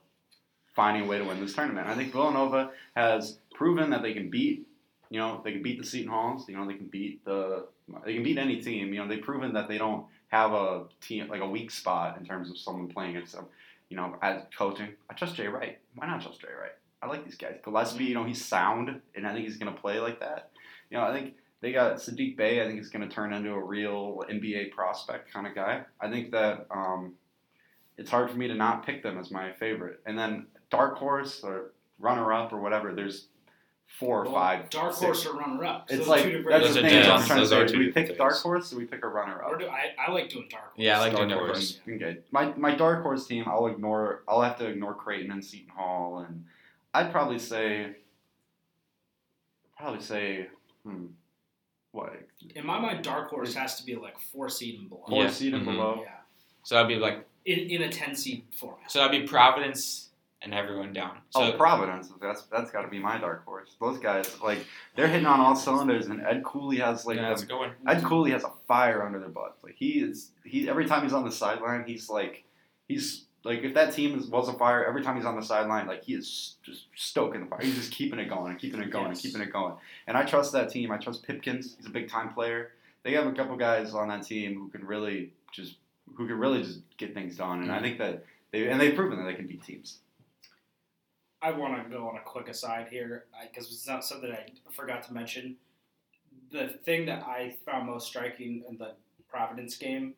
finding 0.76 1.04
a 1.04 1.06
way 1.06 1.18
to 1.18 1.26
win 1.26 1.40
this 1.42 1.54
tournament. 1.54 1.88
I 1.88 1.96
think 1.96 2.14
Villanova 2.14 2.72
has 2.96 3.40
proven 3.54 3.90
that 3.90 4.02
they 4.02 4.14
can 4.14 4.30
beat, 4.30 4.68
you 5.10 5.20
know, 5.20 5.42
they 5.44 5.52
can 5.52 5.62
beat 5.62 5.78
the 5.80 5.86
Seton 5.86 6.10
Halls. 6.10 6.48
You 6.48 6.58
know, 6.58 6.66
they 6.66 6.74
can 6.74 6.88
beat 6.88 7.24
the, 7.26 7.68
they 8.06 8.14
can 8.14 8.24
beat 8.24 8.38
any 8.38 8.62
team. 8.62 8.94
You 8.94 9.02
know, 9.02 9.08
they've 9.08 9.22
proven 9.22 9.54
that 9.54 9.68
they 9.68 9.78
don't 9.78 10.06
have 10.30 10.54
a 10.54 10.86
team 11.02 11.28
like 11.28 11.42
a 11.42 11.48
weak 11.48 11.70
spot 11.70 12.18
in 12.18 12.26
terms 12.26 12.50
of 12.50 12.58
someone 12.58 12.88
playing 12.88 13.16
against 13.16 13.34
them. 13.34 13.46
You 13.90 13.98
know, 13.98 14.16
as 14.22 14.42
coaching, 14.58 14.90
I 15.10 15.14
trust 15.14 15.36
Jay 15.36 15.48
Wright. 15.48 15.78
Why 15.96 16.08
not 16.08 16.22
trust 16.22 16.42
Jay 16.42 16.48
Wright? 16.48 16.72
I 17.02 17.08
like 17.08 17.26
these 17.26 17.36
guys. 17.36 17.58
Gillespie, 17.64 18.06
you 18.06 18.16
know, 18.16 18.24
he's 18.24 18.44
sound, 18.44 19.02
and 19.14 19.28
I 19.28 19.34
think 19.34 19.46
he's 19.46 19.58
going 19.58 19.74
to 19.74 19.80
play 19.80 20.00
like 20.00 20.22
that. 20.22 20.52
You 20.90 20.98
know, 20.98 21.04
I 21.04 21.14
think 21.14 21.36
they 21.66 21.72
got 21.72 21.96
Saddiq 21.96 22.38
Bey. 22.38 22.62
I 22.62 22.66
think 22.68 22.78
he's 22.78 22.90
going 22.92 23.10
to 23.10 23.12
turn 23.14 23.34
into 23.34 23.50
a 23.52 23.60
real 23.60 24.22
NBA 24.30 24.70
prospect 24.70 25.34
kind 25.34 25.48
of 25.48 25.56
guy. 25.56 25.82
I 26.00 26.12
think 26.12 26.30
that 26.30 26.68
um, 26.70 27.14
it's 27.98 28.12
hard 28.12 28.30
for 28.30 28.38
me 28.38 28.48
to 28.48 28.54
not 28.54 28.86
pick 28.86 29.02
them 29.02 29.18
as 29.18 29.32
my 29.32 29.52
favorite. 29.54 30.00
And 30.06 30.16
then 30.16 30.46
dark 30.70 30.96
horse 31.00 31.42
or 31.44 31.72
runner 31.98 32.32
up 32.32 32.54
or 32.54 32.60
whatever. 32.62 32.94
There's 32.94 33.30
four 33.88 34.20
or 34.22 34.24
Well, 34.26 34.34
five. 34.36 34.70
Dark 34.70 34.92
six- 34.94 35.02
horse 35.02 35.26
or 35.26 35.40
runner 35.40 35.66
up. 35.66 35.88
It's 35.90 36.08
like 36.08 36.22
two 36.22 36.46
that's 36.48 36.68
the 36.76 36.82
thing. 36.82 36.86
I'm 36.86 36.92
different. 36.92 37.26
trying 37.26 37.42
to 37.42 37.48
Those 37.48 37.50
say. 37.50 37.74
Do 37.74 37.80
we 37.80 37.86
different 37.88 38.10
pick 38.10 38.18
dark 38.20 38.36
horse? 38.36 38.72
Or 38.72 38.76
do 38.76 38.80
we 38.82 38.86
pick 38.86 39.04
a 39.04 39.08
runner 39.08 39.42
Or 39.42 39.56
up? 39.56 39.60
do 39.60 39.66
I? 39.68 39.96
I 40.08 40.12
like 40.12 40.30
doing 40.30 40.48
dark 40.52 40.66
horse. 40.66 40.76
Yeah, 40.78 40.98
I 40.98 41.00
like 41.00 41.16
doing 41.16 41.30
dark 41.30 41.40
dark 41.42 41.52
horse. 41.54 41.80
horse. 41.84 41.96
Okay. 41.96 42.18
My 42.30 42.54
my 42.58 42.76
dark 42.76 43.02
horse 43.02 43.26
team. 43.26 43.46
I'll 43.48 43.66
ignore. 43.66 44.22
I'll 44.28 44.44
have 44.44 44.60
to 44.60 44.68
ignore 44.68 44.94
Creighton 44.94 45.32
and 45.32 45.44
Seton 45.44 45.70
Hall, 45.76 46.20
and 46.20 46.46
I'd 46.94 47.12
probably 47.12 47.40
say. 47.40 47.96
Probably 49.80 50.02
say. 50.02 50.48
Hmm. 50.86 51.06
What? 51.96 52.14
In 52.56 52.66
my 52.66 52.78
mind, 52.78 53.04
dark 53.04 53.30
horse 53.30 53.54
has 53.56 53.78
to 53.80 53.86
be 53.86 53.96
like 53.96 54.20
four 54.20 54.50
seed 54.50 54.80
and 54.80 54.90
below. 54.90 55.04
Four 55.08 55.24
Yeah. 55.24 55.30
seed 55.30 55.54
and 55.54 55.64
Mhm. 55.64 55.72
below. 55.72 56.02
Yeah. 56.04 56.12
So 56.64 56.76
that'd 56.76 56.90
be 56.90 56.96
like 56.96 57.26
in, 57.46 57.60
in 57.70 57.82
a 57.84 57.90
10 57.90 58.16
seed 58.16 58.44
format. 58.52 58.92
so 58.92 59.00
that'd 59.00 59.22
be 59.22 59.26
Providence 59.28 60.10
and 60.42 60.54
everyone 60.54 60.92
down. 60.94 61.18
So 61.30 61.54
oh, 61.54 61.58
Providence. 61.58 62.12
That's 62.22 62.44
that's 62.48 62.70
got 62.72 62.82
to 62.82 62.88
be 62.90 63.00
my 63.00 63.18
dark 63.18 63.46
horse. 63.46 63.76
Those 63.80 63.98
guys, 63.98 64.40
like, 64.42 64.60
they're 64.96 65.08
hitting 65.08 65.26
on 65.26 65.40
all 65.40 65.56
cylinders, 65.56 66.08
and 66.08 66.22
Ed 66.22 66.44
Cooley 66.44 66.78
has 66.78 67.06
like 67.06 67.16
yeah, 67.18 67.30
that's 67.30 67.44
a 67.44 67.46
the, 67.46 67.52
good 67.54 67.60
one. 67.60 67.72
Ed 67.88 68.04
Cooley 68.04 68.32
has 68.32 68.44
a 68.44 68.52
fire 68.68 69.04
under 69.06 69.20
their 69.20 69.30
butt. 69.30 69.58
Like 69.64 69.76
he 69.76 70.00
is, 70.00 70.32
he 70.44 70.68
every 70.70 70.86
time 70.88 71.04
he's 71.04 71.14
on 71.14 71.24
the 71.24 71.32
sideline, 71.32 71.86
he's 71.88 72.10
like, 72.10 72.44
he's 72.88 73.25
like 73.46 73.64
if 73.64 73.76
that 73.76 73.94
team 73.94 74.18
is, 74.18 74.26
was 74.26 74.50
a 74.50 74.54
fire, 74.54 74.84
every 74.84 75.04
time 75.04 75.16
he's 75.16 75.26
on 75.26 75.36
the 75.36 75.46
sideline, 75.46 75.86
like 75.86 76.04
he 76.04 76.16
is 76.16 76.56
just 76.64 76.88
stoking 76.96 77.42
the 77.42 77.46
fire. 77.46 77.60
He's 77.62 77.76
just 77.76 77.92
keeping 77.92 78.18
it 78.18 78.28
going 78.28 78.50
and 78.50 78.60
keeping 78.60 78.82
it 78.82 78.90
going 78.90 79.10
Yes. 79.10 79.24
and 79.24 79.32
keeping 79.32 79.48
it 79.48 79.54
going. 79.54 79.76
And 80.08 80.18
I 80.18 80.24
trust 80.24 80.52
that 80.54 80.70
team. 80.70 80.92
I 80.92 80.98
trust 80.98 81.22
Pipkins. 81.22 81.76
He's 81.78 81.86
a 81.86 81.92
big 81.92 82.10
time 82.10 82.34
player. 82.34 82.72
They 83.04 83.14
have 83.14 83.28
a 83.28 83.34
couple 83.34 83.56
guys 83.56 83.94
on 83.94 84.08
that 84.08 84.24
team 84.24 84.56
who 84.56 84.70
can 84.70 84.84
really 84.84 85.32
just 85.54 85.76
who 86.16 86.28
can 86.28 86.40
really 86.40 86.64
just 86.64 86.80
get 86.98 87.14
things 87.14 87.38
done. 87.38 87.62
And 87.62 87.72
I 87.72 87.76
mm-hmm. 87.76 87.84
think 87.86 87.98
that 88.00 88.26
they 88.52 88.68
and 88.68 88.82
they've 88.82 88.96
proven 88.96 89.20
that 89.20 89.26
they 89.26 89.36
can 89.36 89.46
beat 89.46 89.64
teams. 89.64 90.00
I 91.44 91.52
want 91.52 91.84
to 91.84 91.88
go 91.96 92.10
on 92.10 92.18
a 92.18 92.22
quick 92.22 92.50
aside 92.50 92.88
here 92.90 93.26
because 93.44 93.72
it's 93.72 93.88
not 93.88 94.04
something 94.04 94.32
I 94.32 94.48
forgot 94.72 95.04
to 95.04 95.14
mention. 95.14 95.56
The 96.52 96.70
thing 96.84 97.06
that 97.06 97.22
I 97.22 97.58
found 97.64 97.86
most 97.86 98.08
striking 98.08 98.64
in 98.68 98.78
the 98.78 98.96
Providence 99.30 99.78
game, 99.78 100.16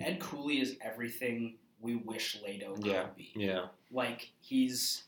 Ed 0.00 0.18
Cooley 0.18 0.60
is 0.60 0.76
everything 0.80 1.54
we 1.80 1.96
wish 1.96 2.36
Leitao 2.44 2.76
could 2.76 2.86
Yeah. 2.86 3.06
be. 3.16 3.32
Yeah. 3.36 3.66
Like 3.90 4.30
he's 4.40 5.04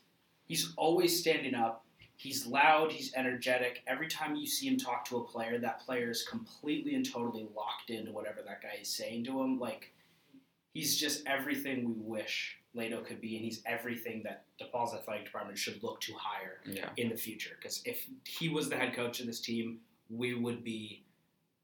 he's 0.47 0.73
always 0.77 1.19
standing 1.19 1.55
up. 1.55 1.85
He's 2.17 2.45
loud. 2.45 2.91
He's 2.91 3.13
energetic. 3.15 3.81
Every 3.87 4.07
time 4.07 4.35
you 4.35 4.45
see 4.45 4.67
him 4.67 4.77
talk 4.77 5.05
to 5.05 5.17
a 5.17 5.23
player, 5.23 5.57
that 5.59 5.79
player 5.79 6.11
is 6.11 6.23
completely 6.23 6.93
and 6.95 7.09
totally 7.09 7.47
locked 7.55 7.89
into 7.89 8.11
whatever 8.11 8.41
that 8.45 8.61
guy 8.61 8.77
is 8.81 8.89
saying 8.93 9.23
to 9.25 9.41
him. 9.41 9.59
Like 9.59 9.91
he's 10.73 10.97
just 10.97 11.25
everything 11.27 11.83
we 11.85 11.93
wish 11.95 12.57
Leitao 12.75 13.05
could 13.05 13.19
be, 13.19 13.35
and 13.35 13.43
he's 13.43 13.61
everything 13.65 14.23
that 14.23 14.45
DePaul's 14.61 14.93
athletic 14.93 15.25
department 15.25 15.57
should 15.57 15.81
look 15.83 15.99
to 16.01 16.13
hire 16.13 16.61
Yeah. 16.65 16.89
in 16.95 17.09
the 17.09 17.17
future. 17.17 17.57
Because 17.59 17.81
if 17.85 18.05
he 18.25 18.47
was 18.49 18.69
the 18.69 18.77
head 18.77 18.93
coach 18.93 19.19
of 19.19 19.25
this 19.25 19.41
team, 19.41 19.81
we 20.09 20.35
would 20.35 20.63
be, 20.63 21.03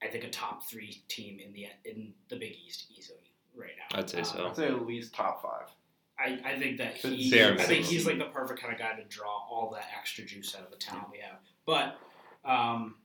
I 0.01 0.07
think, 0.07 0.23
a 0.25 0.29
top 0.29 0.67
three 0.69 1.01
team 1.07 1.39
in 1.39 1.53
the 1.53 1.67
in 1.85 2.13
the 2.29 2.35
Big 2.35 2.55
East 2.65 2.87
easily 2.91 3.16
right 3.57 3.71
now. 3.91 3.99
I'd 3.99 4.09
say 4.09 4.19
Um, 4.19 4.25
so. 4.25 4.47
I'd 4.47 4.55
say 4.55 4.67
at 4.67 4.85
least 4.85 5.13
top 5.13 5.41
five. 5.41 5.67
I, 6.19 6.39
I 6.43 6.59
think 6.59 6.77
that 6.77 6.97
Should 6.97 7.13
he, 7.13 7.29
say 7.29 7.43
our 7.43 7.53
I 7.53 7.63
think 7.63 7.85
he's 7.85 8.07
like 8.07 8.17
the 8.17 8.25
perfect 8.25 8.59
kind 8.59 8.73
of 8.73 8.79
guy 8.79 8.93
to 8.93 9.03
draw 9.03 9.29
all 9.29 9.69
that 9.73 9.85
extra 9.97 10.25
juice 10.25 10.55
out 10.55 10.63
of 10.65 10.71
the 10.71 10.77
talent 10.77 11.07
we 11.11 11.19
have. 11.19 11.37
But 11.65 11.97
um, 12.43 12.95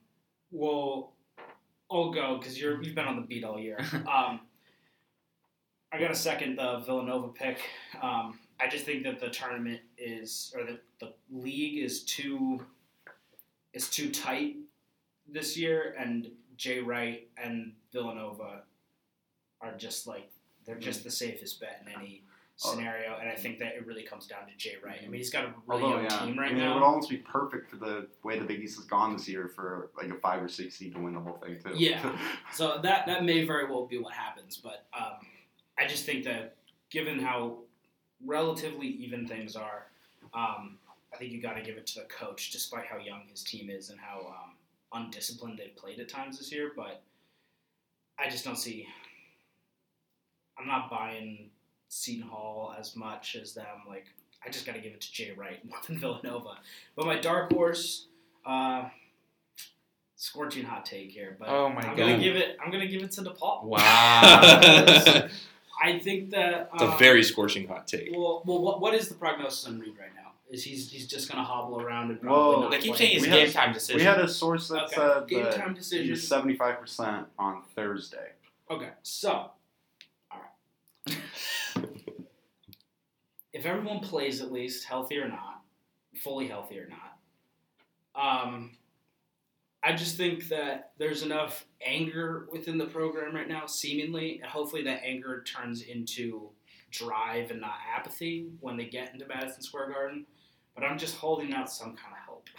we'll 0.51 1.11
I'll 1.91 2.11
go 2.11 2.37
because 2.37 2.59
you're 2.59 2.81
you've 2.81 2.95
been 2.95 3.05
on 3.05 3.15
the 3.17 3.21
beat 3.21 3.43
all 3.43 3.59
year. 3.59 3.79
Um, 4.07 4.41
I 5.91 5.99
got 5.99 6.09
a 6.09 6.15
second 6.15 6.55
the 6.57 6.79
Villanova 6.79 7.27
pick. 7.27 7.59
Um, 8.01 8.39
I 8.59 8.67
just 8.67 8.83
think 8.83 9.03
that 9.03 9.19
the 9.19 9.29
tournament 9.29 9.81
is 9.95 10.51
or 10.57 10.63
the, 10.63 10.79
the 10.99 11.13
league 11.31 11.83
is 11.83 12.03
too 12.03 12.65
is 13.73 13.89
too 13.89 14.09
tight 14.09 14.55
this 15.27 15.55
year, 15.55 15.95
and 15.99 16.31
Jay 16.57 16.79
Wright 16.79 17.27
and 17.37 17.73
Villanova 17.91 18.63
are 19.61 19.73
just 19.77 20.07
like 20.07 20.31
they're 20.65 20.75
just 20.75 21.03
the 21.03 21.11
safest 21.11 21.59
bet 21.59 21.83
in 21.85 21.93
any 21.93 22.23
scenario, 22.55 23.17
and 23.19 23.29
I 23.29 23.35
think 23.35 23.59
that 23.59 23.75
it 23.75 23.85
really 23.85 24.03
comes 24.03 24.27
down 24.27 24.47
to 24.47 24.55
Jay 24.57 24.75
Wright. 24.83 24.99
I 25.03 25.07
mean, 25.07 25.19
he's 25.19 25.31
got 25.31 25.45
a 25.45 25.53
really 25.65 25.83
Although, 25.83 25.95
young 25.95 26.03
yeah, 26.03 26.25
team 26.25 26.39
right 26.39 26.51
I 26.51 26.53
mean, 26.53 26.63
it 26.63 26.73
would 26.73 26.83
almost 26.83 27.09
be 27.09 27.17
perfect 27.17 27.69
for 27.69 27.77
the 27.77 28.07
way 28.23 28.37
the 28.37 28.45
Big 28.45 28.61
East 28.61 28.77
has 28.77 28.85
gone 28.85 29.13
this 29.13 29.27
year 29.27 29.47
for 29.47 29.89
like 29.97 30.09
a 30.09 30.15
five 30.15 30.41
or 30.41 30.47
six 30.47 30.75
seed 30.75 30.93
to 30.93 31.01
win 31.01 31.13
the 31.13 31.19
whole 31.19 31.37
thing 31.43 31.59
too. 31.63 31.73
Yeah. 31.75 32.15
So 32.53 32.79
that 32.83 33.07
that 33.07 33.25
may 33.25 33.45
very 33.45 33.65
well 33.65 33.87
be 33.87 33.97
what 33.97 34.13
happens, 34.13 34.57
but 34.57 34.85
um, 34.97 35.25
I 35.79 35.87
just 35.87 36.05
think 36.05 36.23
that 36.25 36.55
given 36.91 37.19
how 37.19 37.57
relatively 38.23 38.87
even 38.87 39.27
things 39.27 39.55
are, 39.55 39.87
um, 40.35 40.77
I 41.11 41.17
think 41.17 41.31
you 41.31 41.41
got 41.41 41.53
to 41.53 41.63
give 41.63 41.77
it 41.77 41.87
to 41.87 42.01
the 42.01 42.05
coach, 42.05 42.51
despite 42.51 42.85
how 42.85 42.97
young 42.97 43.23
his 43.31 43.43
team 43.43 43.69
is 43.71 43.89
and 43.89 43.99
how 43.99 44.19
um, 44.27 44.51
undisciplined 44.93 45.57
they've 45.57 45.75
played 45.75 45.99
at 45.99 46.09
times 46.09 46.37
this 46.37 46.51
year. 46.51 46.71
But 46.75 47.01
I 48.19 48.29
just 48.29 48.45
don't 48.45 48.57
see. 48.57 48.87
I'm 50.59 50.67
not 50.67 50.89
buying 50.89 51.49
Seton 51.89 52.27
Hall 52.27 52.73
as 52.79 52.95
much 52.95 53.35
as 53.35 53.53
them. 53.53 53.65
Like 53.87 54.05
I 54.45 54.49
just 54.49 54.65
got 54.65 54.75
to 54.75 54.81
give 54.81 54.93
it 54.93 55.01
to 55.01 55.11
Jay 55.11 55.31
Wright 55.35 55.63
more 55.67 55.77
than 55.87 55.97
Villanova. 55.99 56.57
But 56.95 57.05
my 57.05 57.19
dark 57.19 57.51
horse. 57.51 58.07
Uh, 58.45 58.89
Scorching 60.15 60.63
hot 60.63 60.85
take 60.85 61.11
here, 61.11 61.35
but 61.37 61.49
Oh 61.49 61.67
my 61.67 61.81
I'm 61.81 61.87
God. 61.89 61.97
gonna 61.97 62.17
give 62.19 62.37
it. 62.37 62.57
I'm 62.63 62.71
gonna 62.71 62.87
give 62.87 63.03
it 63.03 63.11
to 63.13 63.21
DePaul. 63.23 63.65
Wow. 63.65 63.79
I 65.83 65.99
think 65.99 66.29
that 66.29 66.69
It's 66.73 66.81
a 66.81 66.91
um, 66.91 66.97
very 66.97 67.23
scorching 67.23 67.67
hot 67.67 67.87
take. 67.87 68.09
well. 68.13 68.41
Well, 68.45 68.61
what, 68.61 68.79
what 68.79 68.93
is 68.93 69.09
the 69.09 69.15
prognosis 69.15 69.67
on 69.67 69.79
Reed 69.79 69.95
right 69.99 70.15
now? 70.15 70.31
Is 70.49 70.63
he's 70.63 70.89
he's 70.89 71.07
just 71.07 71.29
gonna 71.29 71.43
hobble 71.43 71.81
around 71.81 72.09
and 72.11 72.21
probably 72.21 72.37
Well, 72.53 72.61
not 72.61 72.71
they 72.71 72.77
keep 72.77 72.95
play? 72.95 73.05
saying 73.07 73.15
it's 73.17 73.25
We 73.25 73.31
game 73.31 73.45
had- 73.47 73.53
time 73.53 73.73
decision. 73.73 73.97
we 73.99 74.03
had 74.05 74.19
a 74.19 74.27
source 74.29 74.69
that 74.69 74.83
Okay, 74.85 74.95
said 74.95 75.27
game 75.27 75.43
that 75.43 75.55
time 75.55 75.73
decision. 75.73 76.07
he's 76.07 76.25
seventy 76.25 76.55
five 76.55 76.79
percent 76.79 77.27
on 77.37 77.61
Thursday. 77.75 78.29
Okay, 78.71 78.89
so, 79.01 79.29
all 80.31 80.41
right. 81.07 81.17
If 83.63 83.69
everyone 83.69 84.01
plays 84.01 84.41
at 84.41 84.51
least 84.51 84.83
healthy 84.83 85.17
or 85.17 85.29
not, 85.29 85.61
fully 86.21 86.47
healthy 86.47 86.77
or 86.79 86.89
not, 86.89 87.17
um, 88.13 88.71
I 89.81 89.93
just 89.93 90.17
think 90.17 90.49
that 90.49 90.91
there's 90.97 91.23
enough 91.23 91.65
anger 91.85 92.47
within 92.51 92.77
the 92.77 92.85
program 92.85 93.33
right 93.33 93.47
now, 93.47 93.65
seemingly, 93.65 94.39
and 94.41 94.51
hopefully 94.51 94.83
that 94.83 95.01
anger 95.05 95.43
turns 95.43 95.81
into 95.81 96.49
drive 96.91 97.51
and 97.51 97.61
not 97.61 97.75
apathy 97.97 98.47
when 98.59 98.75
they 98.75 98.85
get 98.85 99.13
into 99.13 99.25
Madison 99.27 99.61
Square 99.61 99.91
Garden. 99.91 100.25
But 100.75 100.83
I'm 100.83 100.97
just 100.97 101.15
holding 101.15 101.53
out 101.53 101.71
some 101.71 101.95
kind 101.95 102.15
of 102.15 102.27
hope. 102.27 102.49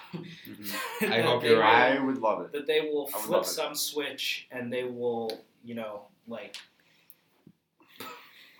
I 1.12 1.20
hope 1.20 1.44
you're 1.44 1.60
right. 1.60 1.98
I 1.98 2.02
would 2.02 2.18
love 2.18 2.40
it. 2.42 2.52
that 2.52 2.66
they 2.66 2.80
will 2.80 3.08
flip 3.08 3.44
some 3.44 3.74
switch 3.74 4.46
and 4.50 4.72
they 4.72 4.84
will, 4.84 5.42
you 5.62 5.74
know, 5.74 6.02
like 6.26 6.56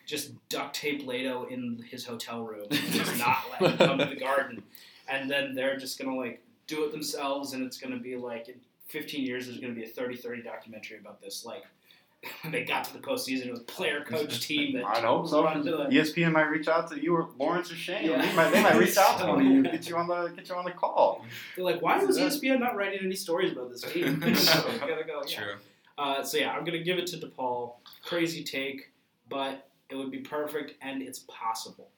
just 0.06 0.32
duct 0.48 0.74
tape 0.74 1.06
Leitao 1.06 1.50
in 1.50 1.84
his 1.90 2.04
hotel 2.04 2.42
room 2.44 2.66
and 2.70 2.80
just 2.92 3.18
not 3.18 3.38
let 3.60 3.70
him 3.72 3.76
come 3.78 3.98
to 3.98 4.04
the 4.06 4.16
garden. 4.16 4.62
And 5.08 5.30
then 5.30 5.54
they're 5.54 5.76
just 5.76 5.98
gonna 5.98 6.16
like 6.16 6.42
do 6.66 6.84
it 6.84 6.92
themselves 6.92 7.52
and 7.52 7.62
it's 7.64 7.78
gonna 7.78 7.98
be 7.98 8.16
like 8.16 8.48
in 8.48 8.54
fifteen 8.86 9.24
years 9.24 9.46
there's 9.46 9.58
gonna 9.58 9.72
be 9.74 9.84
a 9.84 9.88
30-30 9.88 10.44
documentary 10.44 10.98
about 10.98 11.20
this, 11.20 11.44
like 11.44 11.62
when 12.42 12.52
they 12.52 12.64
got 12.64 12.84
to 12.84 12.92
the 12.94 12.98
postseason, 13.00 13.46
it 13.46 13.50
was 13.50 13.60
player 13.60 14.02
coach 14.02 14.40
team 14.46 14.74
that 14.74 14.84
I 14.86 15.00
hope 15.00 15.28
so. 15.28 15.44
run 15.44 15.62
to 15.62 15.70
the- 15.70 15.84
ESPN 15.86 16.32
might 16.32 16.44
reach 16.48 16.68
out 16.68 16.88
to 16.90 16.98
you 17.02 17.14
or 17.14 17.28
Lawrence 17.38 17.70
or 17.70 17.74
Shane. 17.74 18.08
Yeah. 18.10 18.22
They, 18.24 18.34
might, 18.34 18.50
they 18.50 18.62
might 18.62 18.76
reach 18.76 18.96
out 18.96 19.18
to 19.20 19.26
one 19.26 19.40
of 19.40 19.46
you, 19.46 19.62
get 19.62 19.86
you 19.88 19.96
on 19.98 20.06
the 20.08 20.28
get 20.34 20.48
you 20.48 20.54
on 20.54 20.64
the 20.64 20.70
call. 20.70 21.22
they're 21.54 21.64
like, 21.66 21.82
why 21.82 22.02
was 22.02 22.16
Yeah. 22.18 22.28
ESPN 22.28 22.60
not 22.60 22.76
writing 22.76 23.00
any 23.04 23.14
stories 23.14 23.52
about 23.52 23.70
this 23.70 23.82
team? 23.82 24.22
so 24.36 24.62
gotta 24.80 25.04
go. 25.04 25.22
Yeah. 25.26 25.36
True. 25.42 25.54
Uh, 25.98 26.22
so 26.24 26.38
yeah, 26.38 26.52
I'm 26.52 26.64
gonna 26.64 26.78
give 26.82 26.96
it 26.98 27.06
to 27.08 27.18
DePaul. 27.18 27.74
Crazy 28.04 28.42
take, 28.42 28.90
but 29.28 29.68
it 29.94 29.98
would 29.98 30.11
be 30.11 30.18
perfect 30.20 30.74
and 30.83 31.02
it's 31.02 31.20
possible. 31.20 31.88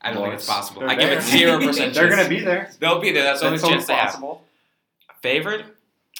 I 0.00 0.08
don't 0.12 0.16
Well, 0.22 0.30
think 0.30 0.34
it's 0.40 0.44
it's- 0.44 0.58
possible. 0.58 0.80
they're 0.80 0.90
I 0.90 0.94
give 0.96 1.10
it 1.10 1.22
zero 1.22 1.58
percent. 1.60 1.94
They're 1.94 2.08
gonna 2.08 2.28
be 2.28 2.40
there. 2.40 2.70
They'll 2.80 3.00
be 3.00 3.12
there. 3.12 3.22
That's 3.22 3.40
the 3.40 3.46
only 3.46 3.58
That's 3.58 3.70
chance 3.70 3.86
they 3.86 3.94
have. 3.94 4.06
possible. 4.06 4.44
Favorite? 5.22 5.64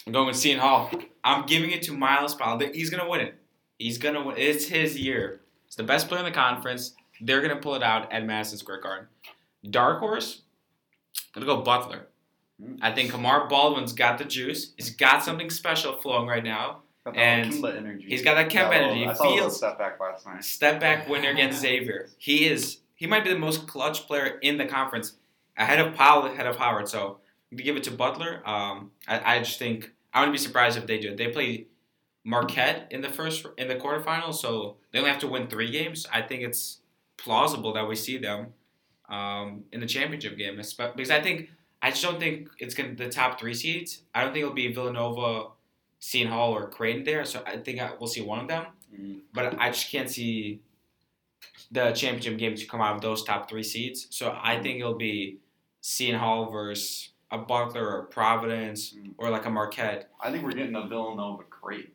I'm 0.07 0.13
going 0.13 0.27
with 0.29 0.37
Seton 0.37 0.61
Hall. 0.61 0.91
I'm 1.25 1.47
giving 1.47 1.71
it 1.71 1.83
to 1.83 1.93
Myles 1.93 2.35
Powell. 2.35 2.59
He's 2.59 2.91
gonna 2.91 3.09
win 3.09 3.21
it. 3.21 3.35
He's 3.79 3.99
gonna 3.99 4.23
win. 4.23 4.37
It's 4.39 4.67
his 4.67 4.99
year. 4.99 5.41
It's 5.67 5.77
the 5.77 5.83
best 5.83 6.09
player 6.09 6.21
in 6.21 6.25
the 6.25 6.31
conference. 6.33 6.95
They're 7.21 7.41
gonna 7.41 7.57
pull 7.57 7.75
it 7.75 7.83
out 7.83 8.13
at 8.13 8.25
Madison 8.25 8.59
Square 8.59 8.81
Garden. 8.83 9.07
Dark 9.69 10.01
horse. 10.01 10.43
I'm 11.35 11.43
gonna 11.43 11.57
go 11.59 11.63
Butler. 11.63 12.07
I 12.81 12.93
think 12.93 13.11
Kamar 13.11 13.49
Baldwin's 13.49 13.93
got 13.93 14.19
the 14.19 14.25
juice. 14.25 14.73
He's 14.77 14.91
got 14.91 15.25
something 15.25 15.51
special 15.51 15.95
flowing 15.97 16.29
right 16.29 16.45
now. 16.45 16.82
Got 17.05 17.17
And 17.17 17.53
Kemba 17.53 17.77
energy. 17.77 18.05
he's 18.09 18.23
got 18.23 18.35
that 18.35 18.49
Kemba 18.49 18.71
Got 18.71 18.75
a 18.75 18.87
little- 18.87 18.91
energy. 18.93 19.01
He 19.05 19.07
I 19.09 19.13
saw 19.15 19.33
a 19.33 19.37
feels- 19.37 19.57
step 19.57 19.79
back 19.79 19.99
last 20.01 20.25
night. 20.27 20.45
Step 20.45 20.81
back 20.81 21.09
winner 21.09 21.31
against 21.31 21.61
Xavier. 21.61 22.09
He 22.19 22.47
is. 22.47 22.79
He 22.95 23.07
might 23.09 23.25
be 23.25 23.31
the 23.31 23.39
most 23.39 23.67
clutch 23.67 24.07
player 24.07 24.39
in 24.43 24.59
the 24.59 24.67
conference, 24.67 25.17
ahead 25.57 25.81
of 25.81 25.95
Powell, 25.95 26.27
ahead 26.27 26.47
of 26.47 26.57
Howard. 26.57 26.89
So 26.89 27.19
gonna 27.51 27.63
give 27.65 27.77
it 27.77 27.83
to 27.85 27.91
Butler. 27.91 28.41
Um, 28.49 28.93
I, 29.09 29.37
I 29.37 29.39
just 29.41 29.59
think 29.59 29.91
I 30.15 30.21
wouldn't 30.21 30.35
be 30.35 30.39
surprised 30.39 30.79
if 30.79 30.87
they 30.87 30.99
do 30.99 31.11
it. 31.11 31.17
They 31.17 31.29
play 31.29 31.67
Marquette 32.25 32.87
in 32.91 33.01
the 33.01 33.09
first 33.09 33.45
in 33.59 33.67
the 33.69 33.75
quarterfinals, 33.75 34.35
so 34.35 34.77
they 34.93 34.99
only 35.01 35.11
have 35.11 35.21
to 35.21 35.27
win 35.29 35.49
three 35.49 35.71
games. 35.71 36.07
I 36.13 36.23
think 36.23 36.43
it's 36.43 36.79
plausible 37.17 37.73
that 37.75 37.89
we 37.89 37.97
see 37.97 38.17
them 38.19 38.55
um, 39.09 39.65
in 39.73 39.81
the 39.81 39.87
championship 39.87 40.39
game, 40.39 40.57
espe- 40.59 40.95
because 40.95 41.11
I 41.11 41.21
think 41.21 41.51
I 41.83 41.91
just 41.91 42.03
don't 42.03 42.21
think 42.21 42.49
it's 42.61 42.75
gonna 42.75 42.95
the 42.95 43.09
top 43.09 43.41
three 43.41 43.55
seeds. 43.55 44.03
I 44.15 44.23
don't 44.23 44.33
think 44.33 44.43
it'll 44.45 44.55
be 44.55 44.73
Villanova, 44.73 45.49
Seton 46.05 46.33
Hall, 46.33 46.53
or 46.53 46.67
Creighton 46.69 47.05
there. 47.05 47.25
So 47.25 47.45
I 47.47 47.59
think 47.59 47.81
I, 47.81 47.93
we'll 47.99 48.09
see 48.09 48.23
one 48.23 48.41
of 48.41 48.49
them 48.49 48.67
Mm. 48.93 49.21
but 49.33 49.59
I 49.59 49.71
just 49.71 49.91
can't 49.91 50.11
see 50.11 50.61
the 51.71 51.93
championship 51.93 52.37
game 52.39 52.55
to 52.57 52.67
come 52.67 52.83
out 52.83 52.95
of 52.97 53.01
those 53.01 53.25
top 53.25 53.49
three 53.49 53.63
seeds. 53.63 54.07
So 54.11 54.37
I 54.43 54.61
think 54.61 54.81
it'll 54.81 54.99
be 54.99 55.39
Seton 55.81 56.21
Hall 56.21 56.51
versus 56.51 57.11
a 57.31 57.39
Butler 57.39 57.89
or 57.89 58.03
Providence 58.03 58.93
Mm. 58.93 59.15
or 59.17 59.31
like 59.31 59.47
a 59.47 59.51
Marquette. 59.51 60.11
I 60.21 60.31
think 60.31 60.45
we're 60.45 60.53
getting 60.53 60.75
a 60.75 60.87
Villanova 60.87 61.45
Creighton. 61.45 61.93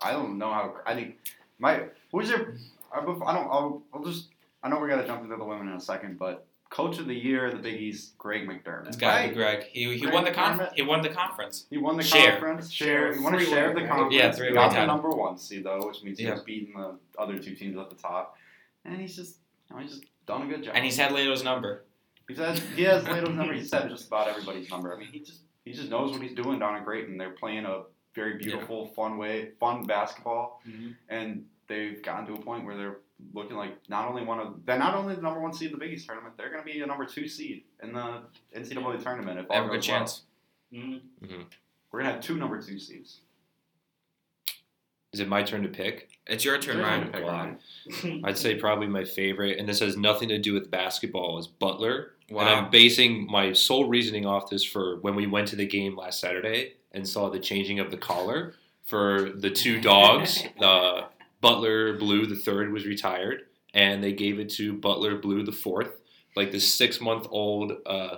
I 0.00 0.12
don't 0.12 0.38
know 0.38 0.52
how. 0.52 0.76
I 0.86 0.94
think 0.94 1.16
my 1.58 1.86
Who's 2.12 2.28
your? 2.28 2.54
I 2.94 3.00
don't. 3.04 3.20
I'll, 3.22 3.82
I'll 3.92 4.04
just. 4.04 4.28
I 4.62 4.68
know 4.68 4.78
we 4.78 4.88
got 4.88 5.00
to 5.00 5.06
jump 5.06 5.24
into 5.24 5.36
the 5.36 5.44
women 5.44 5.66
in 5.68 5.74
a 5.74 5.80
second, 5.80 6.18
but 6.18 6.46
coach 6.70 6.98
of 6.98 7.06
the 7.06 7.14
year, 7.14 7.50
the 7.50 7.58
Big 7.58 7.80
East, 7.80 8.18
Greg 8.18 8.46
McDermott. 8.48 8.88
It's 8.88 8.96
got 8.96 9.12
to 9.16 9.20
Right? 9.22 9.28
be 9.28 9.34
Greg. 9.34 9.64
He, 9.70 9.94
he 9.94 10.00
Greg 10.00 10.14
won 10.14 10.24
the 10.24 10.32
conf- 10.32 10.72
He 10.74 10.82
won 10.82 11.00
the 11.02 11.08
conference. 11.08 11.66
He 11.70 11.78
won 11.78 11.96
the 11.96 12.02
Share. 12.02 12.32
conference. 12.32 12.70
Share. 12.72 13.14
He 13.14 13.20
won 13.20 13.34
a 13.34 13.40
share 13.44 13.70
of 13.70 13.74
the 13.76 13.86
conference. 13.86 14.14
Yeah, 14.14 14.30
He 14.30 14.36
three-way 14.36 14.54
got 14.54 14.68
the 14.70 14.74
title. 14.76 14.94
number 14.94 15.10
one 15.10 15.38
seed 15.38 15.64
though, 15.64 15.86
which 15.86 16.02
means 16.02 16.18
he 16.18 16.24
Yeah. 16.24 16.32
was 16.32 16.42
beating 16.42 16.74
the 16.74 16.98
other 17.18 17.38
two 17.38 17.54
teams 17.54 17.76
at 17.78 17.88
the 17.88 17.96
top, 17.96 18.36
and 18.84 19.00
he's 19.00 19.14
just, 19.16 19.36
you 19.70 19.76
know, 19.76 19.82
he's 19.82 19.90
just 19.92 20.04
done 20.26 20.42
a 20.42 20.46
good 20.46 20.64
job. 20.64 20.72
And 20.74 20.84
he's 20.84 20.96
had 20.96 21.12
Leitao's 21.12 21.44
number. 21.44 21.84
He 22.28 22.34
says 22.34 22.60
he 22.74 22.82
has 22.82 23.04
Leitao's 23.04 23.34
number. 23.36 23.52
He's 23.54 23.68
said 23.70 23.88
just 23.88 24.08
about 24.08 24.26
everybody's 24.28 24.68
number. 24.68 24.94
I 24.94 24.98
mean, 24.98 25.08
he 25.12 25.20
just 25.20 25.40
he 25.64 25.72
just 25.72 25.88
knows 25.90 26.12
what 26.12 26.22
he's 26.22 26.34
doing 26.34 26.58
down 26.58 26.74
at 26.76 26.84
Creighton. 26.84 27.16
They're 27.18 27.30
playing 27.30 27.64
a 27.64 27.82
very 28.14 28.38
beautiful, 28.38 28.86
fun 28.88 29.18
way, 29.18 29.50
fun 29.60 29.84
basketball, 29.84 30.62
Mhm. 30.68 30.94
and 31.08 31.46
they've 31.68 32.02
gotten 32.02 32.26
to 32.26 32.34
a 32.34 32.38
point 32.40 32.64
where 32.64 32.76
they're 32.76 32.96
looking 33.32 33.56
like 33.56 33.72
not 33.88 34.08
only 34.08 34.24
one 34.24 34.38
of 34.40 34.54
they're 34.66 34.78
not 34.78 34.94
only 34.94 35.14
the 35.14 35.22
number 35.22 35.40
one 35.40 35.52
seed 35.52 35.68
in 35.72 35.72
the 35.72 35.78
Big 35.78 35.92
East 35.92 36.06
tournament, 36.06 36.34
they're 36.36 36.50
going 36.50 36.62
to 36.62 36.70
be 36.70 36.80
a 36.80 36.86
number 36.86 37.04
two 37.06 37.26
seed 37.28 37.64
in 37.82 37.92
the 37.92 38.20
NCAA 38.54 39.02
tournament. 39.02 39.38
If 39.40 39.48
They 39.48 39.54
all 39.54 39.62
have 39.62 39.70
a 39.70 39.74
good 39.74 39.76
goes 39.82 39.88
well. 39.88 39.98
chance. 39.98 40.22
Mhm. 40.72 41.00
We're 41.92 42.00
gonna 42.00 42.12
have 42.12 42.20
two 42.20 42.36
number 42.36 42.60
two 42.60 42.78
seeds. 42.78 43.20
Is 45.12 45.20
it 45.20 45.28
my 45.28 45.42
turn 45.42 45.62
to 45.62 45.68
pick? 45.68 46.10
It's 46.26 46.44
your 46.44 46.58
turn, 46.58 46.76
Your 46.78 46.86
Ryan. 46.86 47.06
to 47.06 47.12
pick, 47.12 47.22
Ryan. 47.24 47.58
I'd 48.24 48.36
say 48.36 48.56
probably 48.56 48.86
my 48.88 49.04
favorite, 49.04 49.58
and 49.58 49.66
this 49.68 49.80
has 49.80 49.96
nothing 49.96 50.28
to 50.28 50.38
do 50.38 50.52
with 50.52 50.70
basketball, 50.70 51.38
is 51.38 51.46
Butler. 51.46 52.12
Wow. 52.28 52.40
And 52.40 52.48
I'm 52.50 52.70
basing 52.70 53.26
my 53.30 53.52
sole 53.52 53.88
reasoning 53.88 54.26
off 54.26 54.50
this 54.50 54.64
for 54.64 54.96
when 55.00 55.14
we 55.14 55.26
went 55.26 55.48
to 55.48 55.56
the 55.56 55.64
game 55.66 55.96
last 55.96 56.20
Saturday 56.20 56.74
and 56.92 57.08
saw 57.08 57.30
the 57.30 57.38
changing 57.38 57.78
of 57.78 57.90
the 57.90 57.96
collar 57.96 58.54
for 58.82 59.30
the 59.30 59.48
two 59.50 59.80
dogs. 59.80 60.42
uh, 60.60 61.02
Butler 61.40 61.94
Blue 61.94 62.26
the 62.26 62.36
third 62.36 62.72
was 62.72 62.86
retired, 62.86 63.42
and 63.74 64.02
they 64.02 64.12
gave 64.12 64.38
it 64.38 64.50
to 64.50 64.72
Butler 64.72 65.16
Blue 65.16 65.42
the 65.42 65.52
fourth, 65.52 66.00
like 66.34 66.50
the 66.50 66.60
six 66.60 67.00
month 67.00 67.26
old 67.30 67.72
uh, 67.86 68.16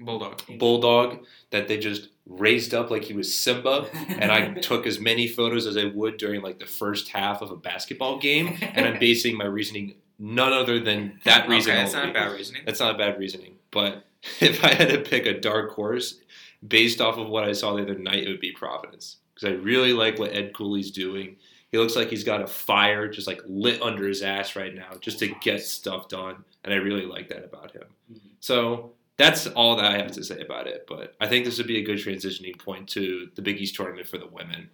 Bulldog. 0.00 0.42
bulldog 0.58 1.24
that 1.50 1.66
they 1.66 1.76
just 1.76 2.08
raised 2.26 2.72
up 2.72 2.90
like 2.90 3.04
he 3.04 3.14
was 3.14 3.34
Simba. 3.34 3.86
And 4.08 4.30
I 4.30 4.54
took 4.54 4.86
as 4.86 5.00
many 5.00 5.28
photos 5.28 5.66
as 5.66 5.76
I 5.76 5.84
would 5.86 6.16
during 6.16 6.42
like 6.42 6.58
the 6.58 6.66
first 6.66 7.08
half 7.08 7.42
of 7.42 7.50
a 7.50 7.56
basketball 7.56 8.18
game, 8.18 8.58
and 8.60 8.86
I'm 8.86 8.98
basing 8.98 9.36
my 9.36 9.44
reasoning 9.44 9.94
none 10.18 10.52
other 10.52 10.80
than 10.80 11.20
that 11.24 11.48
reason. 11.48 11.72
Okay, 11.72 11.82
that's 11.82 11.94
only. 11.94 12.06
not 12.06 12.14
bad 12.14 12.32
reasoning. 12.32 12.62
That's 12.66 12.80
not 12.80 12.98
bad 12.98 13.18
reasoning. 13.18 13.54
But 13.70 14.04
if 14.40 14.64
I 14.64 14.74
had 14.74 14.90
to 14.90 15.00
pick 15.00 15.26
a 15.26 15.40
dark 15.40 15.72
horse 15.72 16.20
based 16.66 17.00
off 17.00 17.16
of 17.16 17.28
what 17.28 17.44
I 17.44 17.52
saw 17.52 17.74
the 17.74 17.82
other 17.82 17.98
night, 17.98 18.24
it 18.24 18.28
would 18.28 18.40
be 18.40 18.52
Providence. 18.52 19.16
Because 19.34 19.50
I 19.50 19.56
really 19.56 19.92
like 19.92 20.18
what 20.18 20.32
Ed 20.32 20.52
Cooley's 20.54 20.90
doing. 20.90 21.36
He 21.70 21.78
looks 21.78 21.96
like 21.96 22.08
he's 22.08 22.24
got 22.24 22.40
a 22.40 22.46
fire 22.46 23.08
just 23.08 23.26
like 23.26 23.42
lit 23.46 23.82
under 23.82 24.06
his 24.08 24.22
ass 24.22 24.56
right 24.56 24.74
now 24.74 24.90
just 25.00 25.18
to 25.20 25.28
get 25.40 25.62
stuff 25.62 26.08
done. 26.08 26.44
And 26.64 26.72
I 26.72 26.78
really 26.78 27.04
like 27.06 27.28
that 27.28 27.44
about 27.44 27.72
him. 27.72 27.84
Mhm. 28.12 28.20
So 28.40 28.92
that's 29.18 29.46
all 29.48 29.76
that 29.76 29.84
I 29.84 29.98
have 29.98 30.12
to 30.12 30.24
say 30.24 30.40
about 30.40 30.66
it. 30.66 30.86
But 30.88 31.14
I 31.20 31.26
think 31.26 31.44
this 31.44 31.58
would 31.58 31.66
be 31.66 31.78
a 31.78 31.82
good 31.82 31.98
transitioning 31.98 32.58
point 32.58 32.88
to 32.90 33.28
the 33.34 33.42
Big 33.42 33.60
East 33.60 33.74
tournament 33.74 34.08
for 34.08 34.16
the 34.18 34.26
women. 34.28 34.70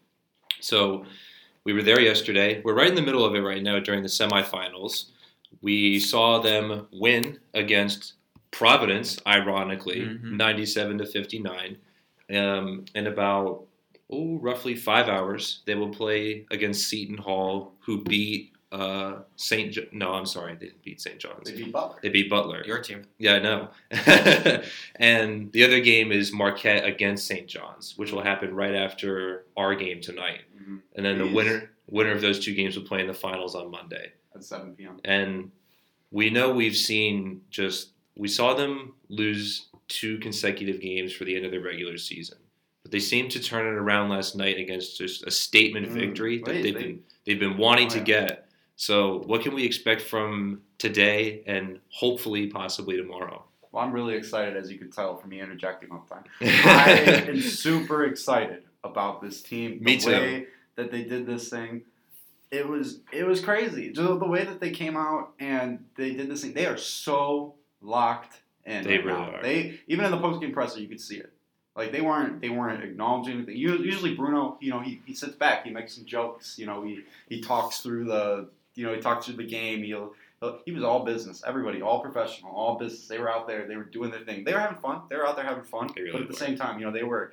So 0.60 1.04
we 1.64 1.72
were 1.72 1.82
there 1.82 2.00
yesterday. 2.00 2.60
We're 2.62 2.74
right 2.74 2.88
in 2.88 2.94
the 2.94 3.02
middle 3.02 3.24
of 3.24 3.34
it 3.34 3.40
right 3.40 3.62
now 3.62 3.78
during 3.80 4.02
the 4.02 4.08
semifinals. 4.08 5.06
We 5.62 5.98
saw 5.98 6.38
them 6.40 6.86
win 6.92 7.38
against 7.54 8.14
Providence, 8.50 9.18
ironically, 9.26 10.02
Mhm. 10.02 10.36
97 10.36 10.98
to 10.98 11.06
59. 11.06 11.76
Um, 12.32 12.84
in 12.94 13.06
about 13.08 13.66
oh, 14.10 14.38
roughly 14.38 14.74
five 14.74 15.08
hours, 15.08 15.62
they 15.66 15.74
will 15.74 15.88
play 15.88 16.46
against 16.50 16.88
Seton 16.88 17.16
Hall, 17.18 17.72
who 17.80 18.02
beat 18.02 18.52
uh, 18.72 19.20
St. 19.36 19.72
Jo- 19.72 19.86
no, 19.92 20.12
I'm 20.12 20.26
sorry, 20.26 20.54
they 20.54 20.66
didn't 20.66 20.82
beat 20.82 21.00
St. 21.00 21.18
John's. 21.18 21.48
They 21.48 21.56
beat 21.56 21.72
Butler. 21.72 21.98
They 22.02 22.08
beat 22.08 22.28
Butler. 22.28 22.64
Your 22.66 22.80
team. 22.80 23.04
Yeah, 23.18 23.34
I 23.34 23.38
know. 23.38 23.68
and 24.96 25.52
the 25.52 25.64
other 25.64 25.80
game 25.80 26.10
is 26.10 26.32
Marquette 26.32 26.84
against 26.84 27.26
St. 27.26 27.46
John's, 27.46 27.94
which 27.96 28.10
will 28.12 28.22
happen 28.22 28.54
right 28.54 28.74
after 28.74 29.44
our 29.56 29.74
game 29.74 30.00
tonight. 30.00 30.40
Mhm. 30.60 30.80
And 30.96 31.06
then 31.06 31.18
the 31.18 31.26
winner 31.28 31.70
winner 31.88 32.12
of 32.12 32.20
those 32.20 32.44
two 32.44 32.54
games 32.54 32.76
will 32.76 32.84
play 32.84 33.00
in 33.00 33.06
the 33.06 33.14
finals 33.14 33.54
on 33.54 33.70
Monday. 33.70 34.12
At 34.34 34.42
7 34.42 34.74
p.m. 34.74 34.98
And 35.04 35.52
we 36.10 36.30
know 36.30 36.50
we've 36.52 36.76
seen 36.76 37.42
just 37.50 37.90
we 38.16 38.26
saw 38.28 38.54
them 38.54 38.94
lose 39.08 39.68
two 39.88 40.18
consecutive 40.18 40.80
games 40.80 41.12
for 41.12 41.24
the 41.24 41.36
end 41.36 41.44
of 41.44 41.52
the 41.52 41.58
regular 41.58 41.98
season. 41.98 42.38
But 42.84 42.92
they 42.92 43.00
seemed 43.00 43.30
to 43.32 43.40
turn 43.42 43.66
it 43.66 43.76
around 43.78 44.10
last 44.10 44.36
night 44.36 44.58
against 44.58 44.98
just 44.98 45.26
a 45.26 45.30
statement 45.30 45.88
Mm. 45.88 45.92
victory 45.94 46.38
that 46.38 46.46
Wait, 46.54 46.62
they've 46.62 46.74
they- 46.74 46.82
been 46.82 47.02
they've 47.24 47.40
been 47.40 47.56
wanting 47.56 47.86
Oh, 47.86 47.90
to 47.94 48.00
get. 48.00 48.48
So 48.76 49.22
what 49.26 49.40
can 49.42 49.54
we 49.54 49.64
expect 49.64 50.02
from 50.02 50.60
today 50.78 51.42
and 51.46 51.80
hopefully 51.88 52.48
possibly 52.48 52.96
tomorrow? 52.96 53.44
Well, 53.72 53.82
I'm 53.82 53.92
really 53.92 54.14
excited, 54.14 54.56
as 54.56 54.70
you 54.70 54.78
can 54.78 54.90
tell 54.90 55.16
from 55.16 55.30
me 55.30 55.40
interjecting 55.40 55.90
all 55.90 56.04
the 56.08 56.14
time. 56.14 56.24
I 56.40 56.90
am 57.28 57.40
super 57.40 58.04
excited 58.04 58.64
about 58.84 59.20
this 59.22 59.42
team. 59.42 59.78
The 59.78 59.84
Me 59.84 59.96
too. 59.98 60.10
way 60.10 60.46
that 60.76 60.90
they 60.92 61.04
did 61.04 61.24
this 61.26 61.48
thing, 61.48 61.82
it 62.50 62.68
was 62.68 63.00
it 63.12 63.26
was 63.26 63.40
crazy. 63.40 63.90
Just 63.92 64.20
the 64.20 64.26
way 64.28 64.44
that 64.44 64.60
they 64.60 64.70
came 64.70 64.96
out 64.96 65.32
and 65.40 65.84
they 65.96 66.12
did 66.12 66.28
this 66.28 66.42
thing. 66.42 66.52
They 66.52 66.66
are 66.66 66.76
so 66.76 67.54
locked 67.80 68.40
in. 68.66 68.84
They 68.84 68.98
right 68.98 69.04
really 69.06 69.20
now. 69.20 69.30
are. 69.36 69.42
They 69.42 69.80
even 69.88 70.04
in 70.04 70.10
the 70.10 70.18
post 70.18 70.40
game 70.42 70.52
presser, 70.52 70.80
you 70.80 70.88
could 70.88 71.00
see 71.00 71.16
it. 71.16 71.32
Like 71.76 71.90
they 71.90 72.00
weren't 72.00 72.40
they 72.40 72.50
weren't 72.50 72.84
acknowledging 72.84 73.34
anything. 73.34 73.56
Usually 73.56 74.14
Bruno, 74.14 74.58
you 74.60 74.70
know, 74.70 74.80
he, 74.80 75.00
he 75.06 75.14
sits 75.14 75.34
back, 75.34 75.64
he 75.64 75.70
makes 75.70 75.94
some 75.94 76.04
jokes. 76.04 76.56
You 76.58 76.66
know, 76.66 76.84
he 76.84 77.00
he 77.28 77.40
talks 77.40 77.80
through 77.80 78.04
the 78.04 78.48
you 78.74 78.86
know 78.86 78.94
he 78.94 79.00
talks 79.00 79.26
through 79.26 79.36
the 79.36 79.46
game. 79.46 79.82
He'll 79.82 80.14
he 80.64 80.72
was 80.72 80.84
all 80.84 81.04
business. 81.04 81.42
Everybody, 81.46 81.82
all 81.82 82.00
professional, 82.00 82.52
all 82.52 82.78
business. 82.78 83.08
They 83.08 83.18
were 83.18 83.30
out 83.30 83.46
there. 83.46 83.66
They 83.66 83.76
were 83.76 83.84
doing 83.84 84.10
their 84.10 84.20
thing. 84.20 84.44
They 84.44 84.52
were 84.52 84.60
having 84.60 84.78
fun. 84.78 85.02
They 85.08 85.16
were 85.16 85.26
out 85.26 85.36
there 85.36 85.44
having 85.44 85.64
fun. 85.64 85.88
Really 85.96 86.12
but 86.12 86.22
at 86.22 86.28
the 86.28 86.36
same 86.36 86.56
time, 86.56 86.78
you 86.78 86.86
know, 86.86 86.92
they 86.92 87.02
were 87.02 87.32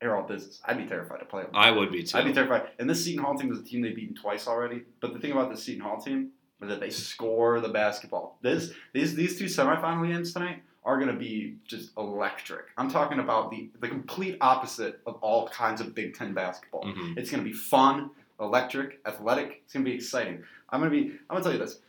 they 0.00 0.06
were 0.06 0.16
all 0.16 0.26
business. 0.26 0.60
I'd 0.64 0.78
be 0.78 0.86
terrified 0.86 1.18
to 1.20 1.24
play 1.24 1.42
them. 1.42 1.52
I 1.54 1.70
would 1.70 1.92
be 1.92 2.02
too. 2.02 2.18
I'd 2.18 2.24
be 2.24 2.32
terrified. 2.32 2.68
And 2.78 2.88
this 2.88 3.04
Seton 3.04 3.22
Hall 3.22 3.36
team 3.36 3.48
was 3.48 3.60
a 3.60 3.64
team 3.64 3.82
they've 3.82 3.94
beaten 3.94 4.14
twice 4.14 4.46
already. 4.46 4.82
But 5.00 5.12
the 5.12 5.18
thing 5.18 5.32
about 5.32 5.50
the 5.50 5.56
Seton 5.56 5.82
Hall 5.82 6.00
team 6.00 6.30
is 6.62 6.68
that 6.68 6.80
they 6.80 6.90
score 6.90 7.60
the 7.60 7.68
basketball. 7.68 8.38
This 8.42 8.72
these 8.92 9.14
these 9.14 9.38
two 9.38 9.46
semifinal 9.46 10.08
games 10.08 10.32
tonight 10.32 10.62
are 10.86 10.96
going 10.96 11.08
to 11.12 11.18
be 11.18 11.56
just 11.66 11.90
electric. 11.98 12.66
I'm 12.78 12.88
talking 12.90 13.18
about 13.18 13.50
the 13.50 13.68
the 13.80 13.88
complete 13.88 14.38
opposite 14.40 15.00
of 15.06 15.16
all 15.20 15.48
kinds 15.48 15.80
of 15.82 15.94
Big 15.94 16.14
Ten 16.14 16.32
basketball. 16.32 16.84
Mhm. 16.84 17.18
It's 17.18 17.30
going 17.30 17.42
to 17.44 17.48
be 17.50 17.54
fun, 17.54 18.10
electric, 18.40 19.00
athletic. 19.04 19.60
It's 19.64 19.74
going 19.74 19.84
to 19.84 19.90
be 19.90 19.94
exciting. 19.96 20.42
I'm 20.70 20.80
going 20.80 20.90
to 20.92 20.96
be. 20.96 21.10
I'm 21.28 21.40
going 21.40 21.42
to 21.42 21.48
tell 21.50 21.52
you 21.52 21.58
this. 21.58 21.80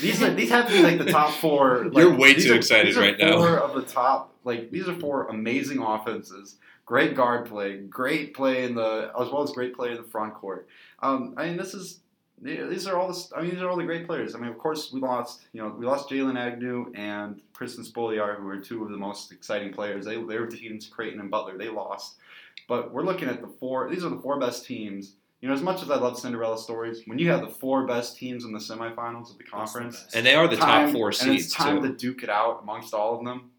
These 0.00 0.22
are 0.22 0.32
these 0.32 0.50
have 0.50 0.68
to 0.68 0.72
be 0.72 0.82
like 0.82 0.98
the 0.98 1.10
top 1.10 1.32
four. 1.34 1.84
Like, 1.92 1.96
You're 2.04 2.16
way 2.16 2.34
too 2.34 2.52
are- 2.52 2.56
excited 2.56 2.86
these 2.86 2.96
are 2.96 3.00
right 3.00 3.18
now. 3.18 3.36
Four 3.38 3.58
of 3.58 3.74
the 3.74 3.82
top. 3.82 4.32
Like 4.44 4.70
these 4.70 4.88
are 4.88 4.94
four 4.94 5.26
amazing 5.26 5.82
offenses. 5.82 6.56
Great 6.84 7.16
guard 7.16 7.46
play, 7.46 7.78
great 7.78 8.32
play 8.32 8.62
in 8.62 8.76
the 8.76 9.10
as 9.20 9.28
well 9.32 9.42
as 9.42 9.50
great 9.50 9.74
play 9.74 9.90
in 9.90 9.96
the 9.96 10.04
front 10.04 10.34
court. 10.34 10.68
Um, 11.02 11.34
I 11.36 11.46
mean, 11.46 11.56
this 11.56 11.74
is 11.74 11.98
these 12.40 12.86
are 12.86 12.96
all 12.98 13.08
the 13.12 13.36
I 13.36 13.40
mean 13.42 13.50
these 13.52 13.62
are 13.62 13.68
all 13.68 13.76
the 13.76 13.84
great 13.84 14.06
players. 14.06 14.34
I 14.34 14.38
mean, 14.38 14.50
of 14.50 14.58
course 14.58 14.92
we 14.92 15.00
lost 15.00 15.42
you 15.52 15.62
know 15.62 15.68
we 15.78 15.86
lost 15.86 16.08
Jaylyn 16.10 16.38
Agnew 16.38 16.92
and 16.94 17.40
Kristen 17.52 17.84
Spolyar, 17.84 18.36
who 18.38 18.48
are 18.48 18.58
two 18.60 18.84
of 18.84 18.90
the 18.90 18.96
most 18.96 19.32
exciting 19.32 19.72
players. 19.72 20.04
They 20.04 20.16
they 20.16 20.38
were 20.38 20.46
teams 20.46 20.86
Creighton 20.86 21.20
and 21.20 21.30
Butler. 21.30 21.56
They 21.56 21.68
lost, 21.68 22.16
but 22.68 22.92
we're 22.92 23.04
looking 23.04 23.28
at 23.28 23.40
the 23.40 23.48
four. 23.48 23.88
These 23.90 24.04
are 24.04 24.10
the 24.10 24.18
four 24.20 24.38
best 24.38 24.66
teams. 24.66 25.14
You 25.42 25.48
know, 25.48 25.54
as 25.54 25.62
much 25.62 25.82
as 25.82 25.90
I 25.90 25.96
love 25.96 26.18
Cinderella 26.18 26.58
stories, 26.58 27.02
when 27.06 27.18
you 27.18 27.30
have 27.30 27.42
the 27.42 27.48
four 27.48 27.86
best 27.86 28.16
teams 28.16 28.44
in 28.44 28.52
the 28.52 28.58
semifinals 28.58 29.30
of 29.30 29.36
the 29.38 29.44
conference, 29.44 30.06
And 30.14 30.24
they 30.24 30.34
are 30.34 30.48
the 30.48 30.56
time- 30.56 30.86
top 30.86 30.94
four 30.94 31.08
and 31.08 31.16
seeds 31.16 31.44
it's 31.46 31.54
time 31.54 31.82
too. 31.82 31.88
to 31.88 31.94
duke 31.94 32.22
it 32.22 32.30
out 32.30 32.60
amongst 32.62 32.94
all 32.94 33.18
of 33.18 33.24
them. 33.24 33.50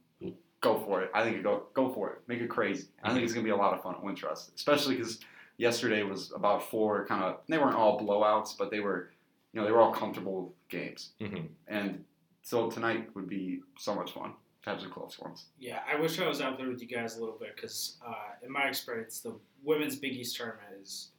Go 0.60 0.80
for 0.80 1.04
it. 1.04 1.12
I 1.14 1.24
think 1.24 1.38
you 1.38 1.44
go 1.44 1.64
go 1.76 1.94
for 1.94 2.10
it. 2.14 2.20
Make 2.28 2.42
it 2.42 2.50
crazy. 2.50 2.88
I 3.04 3.08
Mm-hmm. 3.08 3.16
think 3.16 3.24
it's 3.26 3.34
gonna 3.34 3.44
be 3.44 3.52
a 3.52 3.56
lot 3.56 3.76
of 3.76 3.84
fun 3.84 3.94
at 3.94 4.02
Wintrust, 4.04 4.56
especially 4.56 4.96
because 4.96 5.20
yesterday 5.58 6.04
was 6.04 6.32
about 6.32 6.64
four 6.70 7.06
kind 7.06 7.24
of. 7.24 7.40
They 7.48 7.58
weren't 7.58 7.76
all 7.76 8.00
blowouts, 8.00 8.58
but 8.58 8.72
they 8.72 8.80
were, 8.80 9.12
you 9.54 9.60
know, 9.60 9.66
they 9.66 9.72
were 9.72 9.82
all 9.82 9.92
comfortable 9.94 10.54
games. 10.70 11.12
Mhm. 11.20 11.50
And 11.68 12.06
so 12.44 12.70
tonight 12.70 13.14
would 13.16 13.28
be 13.28 13.62
so 13.78 13.94
much 13.96 14.12
fun 14.12 14.34
to 14.64 14.70
have 14.70 14.82
some 14.82 14.92
close 14.92 15.18
ones. 15.20 15.46
Yeah, 15.60 15.84
I 15.88 16.00
wish 16.00 16.20
I 16.20 16.28
was 16.28 16.42
out 16.42 16.58
there 16.58 16.70
with 16.70 16.82
you 16.82 16.88
guys 16.88 17.18
a 17.18 17.20
little 17.20 17.38
bit 17.38 17.56
because, 17.56 17.98
uh, 18.06 18.36
in 18.44 18.52
my 18.52 18.68
experience, 18.68 19.20
the 19.22 19.40
women's 19.64 19.96
Big 19.98 20.14
East 20.14 20.36
tournament 20.38 20.68
is, 20.82 21.12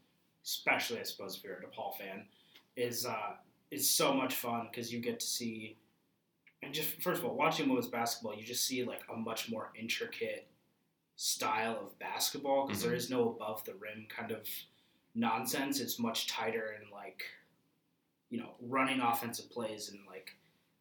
especially 0.45 1.01
I 1.01 1.03
suppose 1.03 1.37
if 1.37 1.45
you're 1.45 1.59
a 1.59 1.63
DePaul 1.67 1.97
fan, 1.97 2.27
is 2.77 3.07
uh, 3.07 3.37
is 3.71 3.89
so 3.91 4.15
much 4.15 4.35
fun 4.35 4.69
because 4.71 4.93
you 4.93 4.99
get 5.01 5.21
to 5.21 5.27
see, 5.27 5.77
and 6.63 6.73
just 6.73 7.03
first 7.03 7.21
of 7.21 7.27
all, 7.27 7.35
watching 7.35 7.69
women's 7.69 7.89
basketball, 7.89 8.35
you 8.35 8.43
just 8.45 8.67
see 8.67 8.83
like 8.85 9.03
a 9.13 9.17
much 9.17 9.51
more 9.51 9.71
intricate 9.79 10.48
style 11.23 11.77
of 11.81 11.99
basketball 11.99 12.67
because 12.69 12.85
Mhm. 12.85 12.93
is 12.93 13.11
no 13.11 13.29
above 13.31 13.65
the 13.65 13.75
rim 13.75 14.07
kind 14.09 14.31
of 14.31 14.49
nonsense. 15.17 15.81
It's 15.81 15.99
much 15.99 16.29
tighter 16.29 16.71
and 16.81 16.89
like, 16.93 17.25
you 18.31 18.39
know, 18.39 18.55
running 18.61 19.01
offensive 19.01 19.51
plays 19.51 19.89
and 19.91 19.99
like 20.07 20.37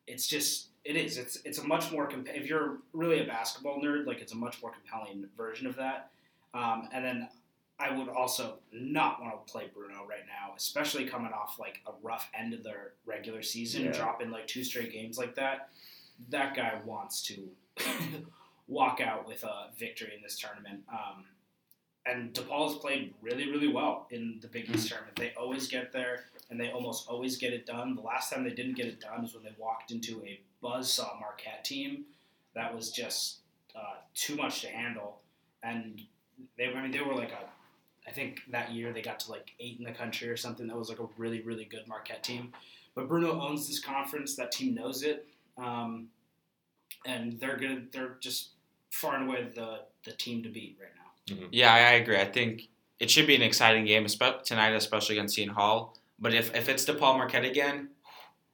it's 0.05 0.27
just 0.27 0.67
it 0.85 0.95
is 0.95 1.17
it's 1.17 1.37
it's 1.37 1.57
a 1.57 1.63
much 1.65 1.91
more 1.91 2.07
comp- 2.07 2.29
if 2.29 2.45
you're 2.47 2.77
really 2.93 3.19
a 3.19 3.25
basketball 3.25 3.81
nerd 3.81 4.05
like 4.05 4.19
it's 4.21 4.31
a 4.31 4.35
much 4.35 4.61
more 4.61 4.71
compelling 4.71 5.27
version 5.35 5.65
of 5.65 5.75
that 5.75 6.11
um, 6.53 6.87
and 6.93 7.03
then 7.03 7.27
I 7.79 7.89
would 7.97 8.07
also 8.07 8.59
not 8.71 9.19
want 9.19 9.33
to 9.45 9.51
play 9.51 9.67
Bruno 9.73 10.05
right 10.07 10.25
now, 10.25 10.53
especially 10.55 11.05
coming 11.07 11.31
off 11.33 11.59
like 11.59 11.81
a 11.87 11.91
rough 12.01 12.29
end 12.33 12.53
of 12.55 12.63
their 12.63 12.93
regular 13.05 13.41
season, 13.43 13.85
Yeah. 13.85 13.91
dropping 13.91 14.31
like 14.31 14.47
two 14.47 14.63
straight 14.63 14.91
games 14.91 15.17
like 15.17 15.35
that. 15.35 15.69
That 16.29 16.55
guy 16.55 16.79
wants 16.85 17.21
to 17.23 17.55
walk 18.67 18.99
out 19.01 19.27
with 19.27 19.43
a 19.43 19.67
victory 19.77 20.13
in 20.15 20.21
this 20.21 20.37
tournament. 20.37 20.83
Um, 20.91 21.25
and 22.05 22.33
DePaul 22.33 22.69
has 22.69 22.77
played 22.77 23.13
really, 23.21 23.51
really 23.51 23.67
well 23.67 24.07
in 24.11 24.39
the 24.41 24.47
Big 24.47 24.69
East 24.69 24.89
tournament. 24.89 25.17
They 25.17 25.33
always 25.37 25.67
get 25.67 25.91
there, 25.91 26.25
and 26.49 26.59
they 26.59 26.71
almost 26.71 27.07
always 27.09 27.37
get 27.37 27.51
it 27.51 27.65
done. 27.65 27.95
The 27.95 28.01
last 28.01 28.31
time 28.31 28.43
they 28.43 28.51
didn't 28.53 28.75
get 28.75 28.85
it 28.85 29.01
done 29.01 29.25
is 29.25 29.33
when 29.33 29.43
they 29.43 29.55
walked 29.57 29.91
into 29.91 30.23
a 30.23 30.39
buzzsaw 30.63 31.19
Marquette 31.19 31.65
team 31.65 32.05
that 32.55 32.73
was 32.73 32.91
just 32.91 33.39
uh, 33.75 33.95
too 34.15 34.35
much 34.35 34.61
to 34.61 34.67
handle. 34.67 35.21
And 35.63 36.01
they, 36.57 36.67
I 36.67 36.81
mean, 36.81 36.91
they 36.91 37.01
were 37.01 37.13
like 37.13 37.31
a 37.31 37.45
I 38.07 38.11
think 38.11 38.41
that 38.51 38.71
year 38.71 38.93
they 38.93 39.01
got 39.01 39.19
to 39.21 39.31
like 39.31 39.51
eight 39.59 39.77
in 39.79 39.83
the 39.83 39.91
country 39.91 40.29
or 40.29 40.37
something. 40.37 40.67
That 40.67 40.77
was 40.77 40.89
like 40.89 40.99
a 40.99 41.07
really, 41.17 41.41
really 41.41 41.65
good 41.65 41.87
Marquette 41.87 42.23
team. 42.23 42.53
But 42.95 43.07
Bruno 43.07 43.39
owns 43.41 43.67
this 43.67 43.79
conference. 43.79 44.35
That 44.35 44.51
team 44.51 44.73
knows 44.73 45.03
it, 45.03 45.27
um, 45.57 46.07
and 47.05 47.39
they're 47.39 47.57
gonna. 47.57 47.83
They're 47.91 48.17
just 48.21 48.51
far 48.97 49.15
and 49.15 49.29
away 49.29 49.47
the 49.53 49.79
the 50.03 50.11
team 50.11 50.43
to 50.43 50.49
beat 50.49 50.77
right 50.79 50.89
now. 50.95 51.47
Yeah, 51.51 51.73
I 51.73 51.77
I 51.77 51.91
agree. 51.93 52.17
I 52.17 52.25
think 52.25 52.69
it 52.99 53.11
should 53.11 53.27
be 53.27 53.35
an 53.35 53.41
exciting 53.41 53.85
game 53.85 54.05
espe- 54.05 54.43
tonight, 54.43 54.73
especially 54.73 55.17
against 55.17 55.35
Seton 55.35 55.53
Hall. 55.53 55.95
But 56.19 56.33
if, 56.33 56.55
if 56.55 56.67
it's 56.67 56.83
DePaul 56.85 57.17
Marquette 57.17 57.45
again, 57.45 57.89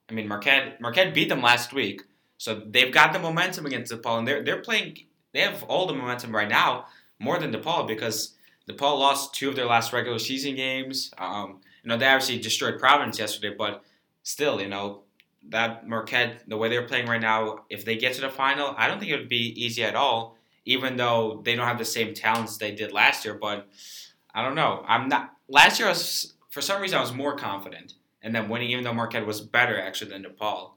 I 0.09 0.13
mean 0.13 0.27
Marquette 0.27 0.81
Marquette 0.81 1.13
beat 1.13 1.29
them 1.29 1.41
last 1.41 1.73
week, 1.73 2.01
so 2.37 2.61
they've 2.65 2.93
got 2.93 3.13
the 3.13 3.19
momentum 3.19 3.65
against 3.65 3.91
DePaul, 3.91 4.19
and 4.19 4.27
they're 4.27 4.43
they're 4.43 4.61
playing. 4.61 4.97
They 5.33 5.41
have 5.41 5.63
all 5.63 5.87
the 5.87 5.93
momentum 5.93 6.35
right 6.35 6.49
now, 6.49 6.85
more 7.19 7.39
than 7.39 7.53
DePaul 7.53 7.87
because 7.87 8.35
DePaul 8.69 8.99
lost 8.99 9.33
two 9.33 9.49
of 9.49 9.55
their 9.55 9.65
last 9.65 9.93
regular 9.93 10.19
season 10.19 10.55
games. 10.55 11.11
Um, 11.17 11.61
you 11.83 11.89
know 11.89 11.97
they 11.97 12.05
obviously 12.05 12.39
destroyed 12.39 12.79
Providence 12.79 13.17
yesterday, 13.17 13.55
but 13.57 13.83
still, 14.23 14.61
you 14.61 14.67
know 14.67 15.02
that 15.49 15.87
Marquette, 15.87 16.43
the 16.47 16.57
way 16.57 16.69
they're 16.69 16.87
playing 16.87 17.07
right 17.07 17.21
now, 17.21 17.65
if 17.69 17.85
they 17.85 17.97
get 17.97 18.13
to 18.13 18.21
the 18.21 18.29
final, 18.29 18.73
I 18.77 18.87
don't 18.87 18.99
think 18.99 19.11
it 19.11 19.17
would 19.17 19.29
be 19.29 19.53
easy 19.63 19.83
at 19.83 19.95
all 19.95 20.37
even 20.65 20.97
though 20.97 21.41
they 21.43 21.55
don't 21.55 21.67
have 21.67 21.77
the 21.77 21.85
same 21.85 22.13
talents 22.13 22.57
they 22.57 22.73
did 22.73 22.91
last 22.91 23.25
year. 23.25 23.33
But 23.33 23.67
I 24.33 24.43
don't 24.43 24.55
know. 24.55 24.83
I'm 24.87 25.09
not. 25.09 25.33
Last 25.47 25.79
year, 25.79 25.87
I 25.87 25.91
was 25.91 26.33
for 26.49 26.61
some 26.61 26.81
reason 26.81 26.97
I 26.97 27.01
was 27.01 27.13
more 27.13 27.35
confident, 27.35 27.93
and 28.21 28.33
then 28.33 28.49
winning, 28.49 28.69
even 28.71 28.83
though 28.83 28.93
Marquette 28.93 29.27
was 29.27 29.41
better 29.41 29.79
actually 29.79 30.11
than 30.11 30.23
DePaul. 30.23 30.71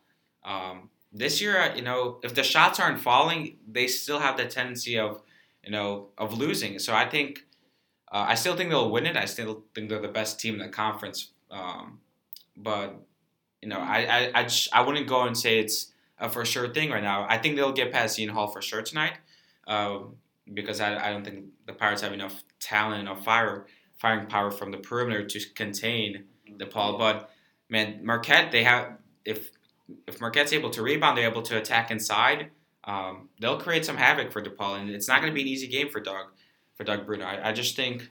Um, 0.45 0.91
this 1.13 1.41
year, 1.41 1.73
you 1.75 1.83
know, 1.83 2.19
if 2.23 2.35
the 2.35 2.43
shots 2.43 2.81
aren't 2.81 3.01
falling, 3.01 3.57
they 3.67 3.87
still 3.87 4.19
have 4.19 4.37
the 4.37 4.47
tendency 4.47 4.99
of, 4.99 5.23
you 5.65 5.71
know, 5.71 6.09
of 6.19 6.37
losing. 6.37 6.79
So 6.79 6.95
I 6.95 7.09
think, 7.09 7.47
uh, 8.13 8.27
I 8.29 8.35
still 8.35 8.55
think 8.55 8.71
they'll 8.71 8.91
win 8.91 9.07
it. 9.07 9.17
I 9.17 9.25
still 9.25 9.65
think 9.75 9.89
they're 9.89 10.01
the 10.01 10.09
best 10.09 10.39
team 10.39 10.55
in 10.55 10.61
the 10.61 10.69
conference. 10.69 11.33
Um, 11.51 12.01
but 12.57 13.01
you 13.63 13.69
know, 13.69 13.79
I 13.81 13.99
I 14.05 14.31
I, 14.35 14.43
just, 14.45 14.69
I 14.73 14.83
wouldn't 14.83 15.07
go 15.07 15.23
and 15.23 15.37
say 15.37 15.59
it's 15.59 15.93
a 16.19 16.29
for 16.29 16.45
sure 16.45 16.73
thing 16.73 16.91
right 16.91 17.03
now. 17.03 17.27
I 17.29 17.39
think 17.39 17.57
they'll 17.57 17.73
get 17.73 17.93
past 17.93 18.17
Seton 18.17 18.35
Hall 18.35 18.49
for 18.49 18.63
sure 18.63 18.83
tonight 18.83 19.15
um, 19.67 20.17
because 20.53 20.81
I, 20.81 21.09
I 21.09 21.13
don't 21.13 21.25
think 21.25 21.47
the 21.67 21.73
Pirates 21.73 22.03
have 22.03 22.13
enough 22.13 22.43
talent, 22.61 23.01
enough 23.01 23.25
fire, 23.25 23.67
firing 23.99 24.27
power 24.27 24.51
from 24.51 24.71
the 24.71 24.79
perimeter 24.79 25.25
to 25.25 25.41
contain 25.55 26.25
DePaul. 26.51 26.99
But 26.99 27.31
man, 27.69 28.01
Marquette, 28.05 28.53
they 28.53 28.65
have 28.65 28.99
if 29.25 29.51
if 30.07 30.21
Marquette's 30.21 30.53
able 30.53 30.71
to 30.71 30.83
rebound, 30.83 31.19
they're 31.19 31.29
able 31.29 31.43
to 31.43 31.59
attack 31.59 31.91
inside. 31.91 32.51
Um, 32.85 33.29
they'll 33.41 33.59
create 33.59 33.85
some 33.85 33.97
havoc 33.97 34.33
for 34.33 34.43
DePaul, 34.43 34.81
and 34.81 34.91
it's 34.91 35.09
not 35.09 35.21
going 35.21 35.31
to 35.31 35.35
be 35.35 35.43
an 35.43 35.49
easy 35.49 35.67
game 35.67 35.89
for 35.89 36.01
Doug 36.01 36.27
for 36.77 36.85
Doug 36.85 37.07
Bruno. 37.07 37.25
I, 37.25 37.49
I 37.49 37.53
just 37.53 37.77
think 37.77 38.03
I 38.03 38.03
don't 38.03 38.11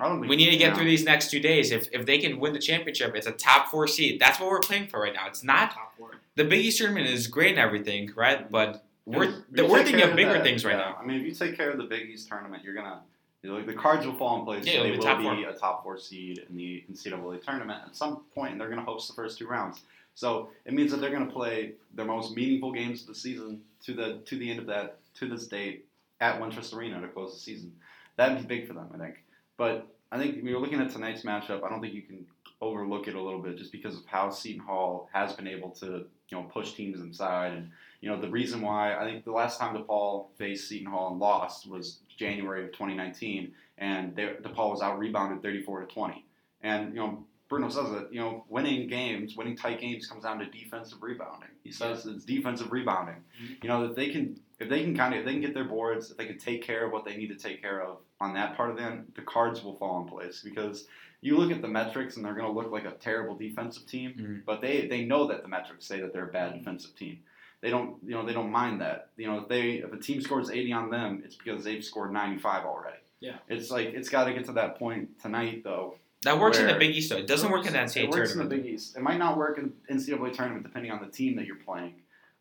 we 0.00 0.36
need 0.36 0.50
to 0.50 0.56
get 0.56 0.76
through 0.76 0.84
these 0.84 1.04
next 1.04 1.30
two 1.30 1.40
days. 1.40 1.70
If 1.70 1.88
if 1.92 2.06
they 2.06 2.18
can 2.18 2.38
win 2.38 2.52
the 2.52 2.58
championship, 2.58 3.14
it's 3.14 3.26
a 3.26 3.32
top 3.32 3.68
four 3.68 3.88
seed. 3.88 4.20
That's 4.20 4.38
what 4.40 4.48
we're 4.48 4.60
playing 4.60 4.88
for 4.88 5.00
right 5.00 5.14
now. 5.14 5.26
It's 5.26 5.42
not 5.42 5.72
Top 5.72 5.94
four. 5.98 6.10
the 6.36 6.44
Big 6.44 6.64
East 6.64 6.78
tournament 6.78 7.06
is 7.08 7.26
great 7.26 7.50
and 7.50 7.58
everything, 7.58 8.12
right? 8.14 8.50
But 8.50 8.84
we're 9.04 9.24
you 9.52 9.66
we're 9.66 9.82
thinking 9.84 10.02
of 10.02 10.14
bigger 10.14 10.42
things 10.42 10.64
right 10.64 10.76
yeah, 10.76 10.90
now. 10.90 10.98
I 11.00 11.04
mean, 11.04 11.20
if 11.20 11.26
you 11.26 11.32
take 11.32 11.56
care 11.56 11.70
of 11.70 11.78
the 11.78 11.84
Big 11.84 12.08
East 12.08 12.28
tournament, 12.28 12.62
you're 12.62 12.74
gonna 12.74 13.00
you 13.42 13.50
know, 13.50 13.62
the 13.62 13.72
cards 13.72 14.04
will 14.04 14.14
fall 14.14 14.40
in 14.40 14.44
place. 14.44 14.66
Yeah, 14.66 14.78
so 14.78 14.82
they 14.82 14.90
be 14.90 14.96
will 14.96 15.04
top 15.04 15.18
be 15.18 15.24
four. 15.24 15.48
a 15.48 15.54
top 15.54 15.82
four 15.82 15.98
seed 15.98 16.44
in 16.48 16.56
the 16.56 16.84
NCAA 16.90 17.42
tournament 17.42 17.82
at 17.86 17.96
some 17.96 18.22
point, 18.34 18.52
and 18.52 18.60
they're 18.60 18.68
gonna 18.68 18.84
host 18.84 19.08
the 19.08 19.14
first 19.14 19.38
two 19.38 19.46
rounds. 19.46 19.82
So 20.14 20.50
it 20.64 20.74
means 20.74 20.90
that 20.90 21.00
they're 21.00 21.12
gonna 21.12 21.30
play 21.30 21.74
their 21.94 22.04
most 22.04 22.34
meaningful 22.34 22.72
games 22.72 23.02
of 23.02 23.08
the 23.08 23.14
season 23.14 23.62
to 23.84 23.94
the 23.94 24.20
to 24.26 24.38
the 24.38 24.50
end 24.50 24.58
of 24.58 24.66
that 24.66 24.98
to 25.14 25.28
this 25.28 25.46
date 25.46 25.86
at 26.20 26.40
Wintrust 26.40 26.74
Arena 26.74 27.00
to 27.00 27.08
close 27.08 27.32
the 27.32 27.40
season. 27.40 27.72
That'd 28.16 28.38
be 28.38 28.44
big 28.44 28.66
for 28.66 28.74
them, 28.74 28.88
I 28.92 28.98
think. 28.98 29.22
But 29.58 29.88
I 30.10 30.18
think 30.18 30.36
when 30.36 30.46
you're 30.46 30.60
looking 30.60 30.80
at 30.80 30.90
tonight's 30.90 31.22
matchup, 31.22 31.62
I 31.62 31.68
don't 31.68 31.82
think 31.82 31.92
you 31.92 32.02
can 32.02 32.24
overlook 32.60 33.06
it 33.08 33.14
a 33.14 33.20
little 33.20 33.40
bit 33.40 33.56
just 33.56 33.70
because 33.70 33.96
of 33.96 34.06
how 34.06 34.30
Seton 34.30 34.60
Hall 34.60 35.08
has 35.12 35.32
been 35.34 35.46
able 35.46 35.70
to 35.70 36.06
you 36.28 36.36
know 36.36 36.44
push 36.44 36.72
teams 36.72 37.00
inside. 37.00 37.52
And 37.52 37.70
you 38.00 38.08
know 38.08 38.20
the 38.20 38.28
reason 38.30 38.62
why 38.62 38.96
I 38.96 39.04
think 39.04 39.24
the 39.24 39.32
last 39.32 39.58
time 39.58 39.76
DePaul 39.76 40.28
faced 40.36 40.68
Seton 40.68 40.90
Hall 40.90 41.10
and 41.10 41.18
lost 41.18 41.68
was 41.68 42.00
January 42.16 42.64
of 42.64 42.72
2019 42.72 43.52
and 43.78 44.14
they, 44.16 44.34
DePaul 44.42 44.70
was 44.70 44.82
out 44.82 44.98
rebounded 44.98 45.42
34 45.42 45.82
to 45.82 45.86
20 45.86 46.24
and 46.62 46.94
you 46.94 47.00
know 47.00 47.24
Bruno 47.48 47.68
says 47.68 47.90
it 47.92 48.08
you 48.10 48.20
know 48.20 48.44
winning 48.48 48.88
games 48.88 49.36
winning 49.36 49.56
tight 49.56 49.80
games 49.80 50.06
comes 50.06 50.24
down 50.24 50.38
to 50.38 50.46
defensive 50.46 51.02
rebounding. 51.02 51.50
He 51.62 51.70
says 51.70 52.06
it's 52.06 52.24
defensive 52.24 52.72
rebounding. 52.72 53.16
Mm-hmm. 53.42 53.54
You 53.62 53.68
know 53.68 53.86
that 53.86 53.96
they 53.96 54.08
can 54.08 54.40
if 54.58 54.68
they 54.68 54.82
can 54.82 54.96
kind 54.96 55.14
of 55.14 55.20
if 55.20 55.26
they 55.26 55.32
can 55.32 55.40
get 55.40 55.54
their 55.54 55.64
boards 55.64 56.10
if 56.10 56.16
they 56.16 56.26
can 56.26 56.38
take 56.38 56.62
care 56.62 56.86
of 56.86 56.92
what 56.92 57.04
they 57.04 57.16
need 57.16 57.28
to 57.28 57.36
take 57.36 57.62
care 57.62 57.82
of 57.82 57.98
on 58.20 58.34
that 58.34 58.56
part 58.56 58.70
of 58.70 58.76
them 58.76 59.06
the 59.14 59.22
cards 59.22 59.62
will 59.62 59.74
fall 59.76 60.00
in 60.02 60.08
place 60.08 60.40
because 60.42 60.86
you 61.20 61.36
look 61.36 61.50
at 61.50 61.62
the 61.62 61.68
metrics 61.68 62.16
and 62.16 62.24
they're 62.24 62.34
going 62.34 62.46
to 62.46 62.52
look 62.52 62.70
like 62.70 62.84
a 62.84 62.92
terrible 62.92 63.34
defensive 63.36 63.86
team 63.86 64.14
Mhm. 64.18 64.44
but 64.44 64.60
they 64.60 64.86
they 64.86 65.04
know 65.04 65.26
that 65.28 65.42
the 65.42 65.48
metrics 65.48 65.86
say 65.86 66.00
that 66.00 66.12
they're 66.12 66.28
a 66.28 66.32
bad 66.32 66.54
defensive 66.54 66.94
team 66.96 67.20
they 67.60 67.70
don't 67.70 67.96
you 68.04 68.10
know 68.14 68.24
they 68.26 68.32
don't 68.32 68.50
mind 68.50 68.80
that 68.80 69.10
you 69.16 69.26
know 69.26 69.38
if 69.40 69.48
they 69.48 69.72
if 69.74 69.92
a 69.92 69.96
team 69.98 70.20
scores 70.20 70.50
80 70.50 70.72
on 70.72 70.90
them 70.90 71.22
it's 71.24 71.36
because 71.36 71.64
they've 71.64 71.84
scored 71.84 72.12
95 72.12 72.64
already 72.64 72.98
Yeah. 73.20 73.36
it's 73.48 73.70
like 73.70 73.88
it's 73.88 74.08
got 74.08 74.24
to 74.24 74.32
get 74.32 74.44
to 74.46 74.52
that 74.52 74.78
point 74.78 75.20
tonight 75.20 75.62
though 75.64 75.96
That 76.24 76.38
works 76.40 76.58
in 76.58 76.66
the 76.66 76.74
Big 76.74 76.96
East 76.96 77.10
though. 77.10 77.16
It 77.18 77.28
doesn't 77.28 77.50
work 77.52 77.64
in 77.66 77.72
the 77.72 77.78
NCAA 77.78 78.04
it 78.04 78.10
works 78.10 78.32
in 78.32 78.38
the 78.38 78.44
tournament. 78.44 78.62
Big 78.64 78.74
East. 78.74 78.96
It 78.96 79.02
might 79.02 79.18
not 79.18 79.36
work 79.36 79.56
in 79.58 79.72
the 79.86 79.94
NCAA 79.94 80.32
tournament 80.32 80.64
depending 80.64 80.90
on 80.90 81.00
the 81.00 81.06
team 81.10 81.36
that 81.36 81.46
you're 81.46 81.62
playing. 81.70 81.94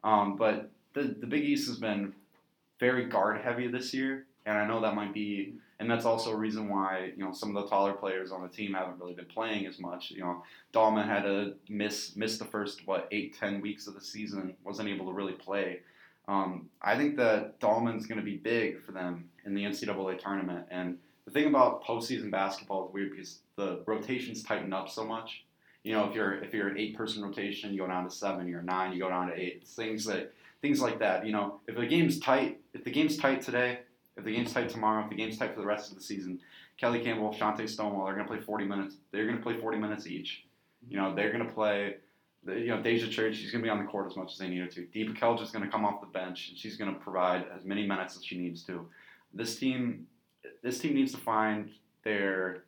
Um, 0.04 0.36
but 0.36 0.72
the 0.96 1.04
the 1.04 1.28
Big 1.28 1.44
East 1.44 1.68
has 1.68 1.78
been 1.78 2.14
very 2.80 3.06
guard 3.06 3.40
heavy 3.42 3.68
this 3.68 3.94
year, 3.94 4.26
and 4.48 4.58
I 4.58 4.66
know 4.68 4.80
that 4.82 4.96
might 4.96 5.14
be, 5.14 5.54
and 5.80 5.90
that's 5.90 6.06
also 6.06 6.32
a 6.32 6.36
reason 6.36 6.70
why 6.70 7.12
you 7.16 7.24
know 7.24 7.32
some 7.32 7.56
of 7.56 7.64
the 7.64 7.70
taller 7.70 7.94
players 7.94 8.32
on 8.32 8.42
the 8.42 8.48
team 8.48 8.74
haven't 8.74 9.00
really 9.00 9.14
been 9.14 9.26
playing 9.26 9.66
as 9.68 9.80
much. 9.80 10.12
You 10.12 10.22
know, 10.22 10.44
Dahlman 10.74 11.06
had 11.06 11.24
to 11.24 11.54
miss 11.70 12.16
miss 12.16 12.38
the 12.38 12.46
first 12.46 12.88
what 12.88 13.08
eight 13.12 13.38
ten 13.40 13.62
weeks 13.62 13.88
of 13.88 13.94
the 13.94 14.02
season, 14.02 14.56
wasn't 14.64 14.90
able 14.90 15.06
to 15.08 15.14
really 15.14 15.34
play. 15.34 15.82
Um, 16.28 16.70
I 16.82 16.98
think 16.98 17.16
that 17.18 17.60
Dahlman's 17.60 18.06
going 18.06 18.20
to 18.20 18.26
be 18.26 18.38
big 18.38 18.84
for 18.84 18.92
them 18.92 19.30
in 19.46 19.54
the 19.54 19.64
NCAA 19.64 20.20
tournament, 20.20 20.66
and 20.70 20.98
the 21.26 21.32
thing 21.32 21.48
about 21.48 21.84
postseason 21.84 22.32
basketball 22.32 22.88
is 22.88 22.94
weird 22.94 23.12
because 23.12 23.40
the 23.56 23.84
rotations 23.86 24.44
tighten 24.44 24.74
up 24.74 24.90
so 24.90 25.06
much. 25.06 25.44
You 25.84 25.94
know, 25.94 26.10
if 26.10 26.16
you're 26.16 26.44
if 26.44 26.54
you're 26.54 26.70
an 26.70 26.78
eight 26.78 26.98
person 26.98 27.24
rotation, 27.24 27.72
you 27.72 27.80
go 27.80 27.88
down 27.88 28.04
to 28.04 28.10
seven. 28.10 28.48
You're 28.48 28.64
nine, 28.64 28.94
you 28.94 29.00
go 29.00 29.10
down 29.10 29.28
to 29.28 29.40
eight. 29.40 29.68
Things 29.68 30.06
that 30.06 30.34
things 30.62 30.82
like 30.82 31.00
that. 31.00 31.26
You 31.26 31.34
know, 31.34 31.60
if 31.68 31.76
the 31.76 31.86
game's 31.86 32.20
tight, 32.20 32.60
if 32.74 32.84
the 32.84 32.92
game's 32.92 33.18
tight 33.18 33.42
today, 33.42 33.80
if 34.18 34.24
the 34.24 34.32
game's 34.34 34.54
tight 34.54 34.70
tomorrow, 34.70 35.04
if 35.04 35.10
the 35.10 35.16
game's 35.16 35.38
tight 35.38 35.54
for 35.54 35.62
the 35.62 35.66
rest 35.68 35.92
of 35.92 35.98
the 35.98 36.04
season, 36.04 36.40
Kelly 36.78 37.04
Campbell, 37.04 37.34
Chante 37.34 37.68
Stonewall, 37.68 38.06
they're 38.06 38.16
gonna 38.16 38.28
play 38.28 38.40
40 38.40 38.66
minutes. 38.66 38.96
They're 39.12 39.26
gonna 39.26 39.42
play 39.42 39.58
40 39.60 39.78
minutes 39.78 40.08
each. 40.08 40.46
You 40.90 40.98
know, 40.98 41.14
they're 41.16 41.32
gonna 41.32 41.52
play. 41.52 41.98
the- 42.44 42.60
You 42.60 42.68
know, 42.68 42.82
Deja 42.82 43.08
Church, 43.08 43.36
she's 43.36 43.52
gonna 43.52 43.64
be 43.64 43.70
on 43.70 43.80
the 43.80 43.86
court 43.90 44.06
as 44.08 44.16
much 44.16 44.32
as 44.34 44.38
they 44.38 44.48
need 44.48 44.60
her 44.60 44.68
to. 44.68 44.86
Dee 44.86 45.06
Bekelja 45.08 45.42
is 45.42 45.52
gonna 45.52 45.68
come 45.70 45.84
off 45.86 46.00
the 46.02 46.08
bench 46.08 46.50
and 46.50 46.58
she's 46.58 46.78
gonna 46.78 46.94
provide 46.94 47.46
as 47.56 47.66
many 47.66 47.86
minutes 47.86 48.16
as 48.16 48.24
she 48.24 48.38
needs 48.38 48.64
to. 48.66 48.88
This 49.34 49.58
team, 49.60 50.08
this 50.62 50.80
team 50.80 50.94
needs 50.94 51.12
to 51.12 51.18
find 51.18 51.72
their 52.04 52.64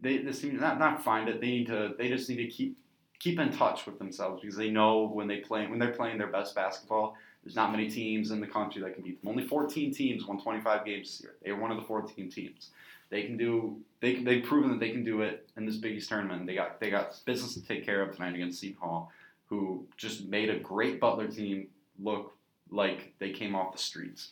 they 0.00 0.18
this 0.18 0.40
team 0.40 0.56
not 0.58 0.78
not 0.78 1.02
find 1.02 1.28
it. 1.28 1.40
They 1.40 1.46
need 1.46 1.66
to 1.68 1.94
they 1.96 2.08
just 2.08 2.28
need 2.28 2.36
to 2.36 2.48
keep 2.48 2.76
keep 3.18 3.38
in 3.38 3.50
touch 3.50 3.86
with 3.86 3.98
themselves 3.98 4.42
because 4.42 4.56
they 4.56 4.70
know 4.70 5.04
when 5.06 5.26
they 5.26 5.38
play 5.38 5.66
when 5.66 5.78
they're 5.78 5.92
playing 5.94 6.18
their 6.18 6.26
best 6.26 6.54
basketball. 6.54 7.16
There's 7.46 7.54
not 7.54 7.70
many 7.70 7.88
teams 7.88 8.32
in 8.32 8.40
the 8.40 8.46
country 8.48 8.82
that 8.82 8.94
can 8.94 9.04
beat 9.04 9.22
them. 9.22 9.30
Only 9.30 9.46
14 9.46 9.94
teams 9.94 10.26
won 10.26 10.42
25 10.42 10.84
games 10.84 11.06
this 11.06 11.20
year. 11.22 11.36
They 11.44 11.50
are 11.50 11.60
one 11.60 11.70
of 11.70 11.76
the 11.76 11.84
14 11.84 12.28
teams. 12.28 12.70
They 13.08 13.22
can 13.22 13.36
do. 13.36 13.76
They 14.00 14.16
they've 14.16 14.42
proven 14.42 14.70
that 14.70 14.80
they 14.80 14.90
can 14.90 15.04
do 15.04 15.20
it 15.20 15.48
in 15.56 15.64
this 15.64 15.76
Big 15.76 15.94
East 15.94 16.08
tournament. 16.08 16.44
They 16.44 16.56
got 16.56 16.80
they 16.80 16.90
got 16.90 17.16
business 17.24 17.54
to 17.54 17.64
take 17.64 17.86
care 17.86 18.02
of 18.02 18.16
tonight 18.16 18.34
against 18.34 18.58
Seton 18.58 18.80
Hall, 18.80 19.12
who 19.44 19.86
just 19.96 20.24
made 20.24 20.50
a 20.50 20.58
great 20.58 20.98
Butler 20.98 21.28
team 21.28 21.68
look 22.02 22.34
like 22.72 23.14
they 23.20 23.30
came 23.30 23.54
off 23.54 23.70
the 23.70 23.78
streets 23.78 24.30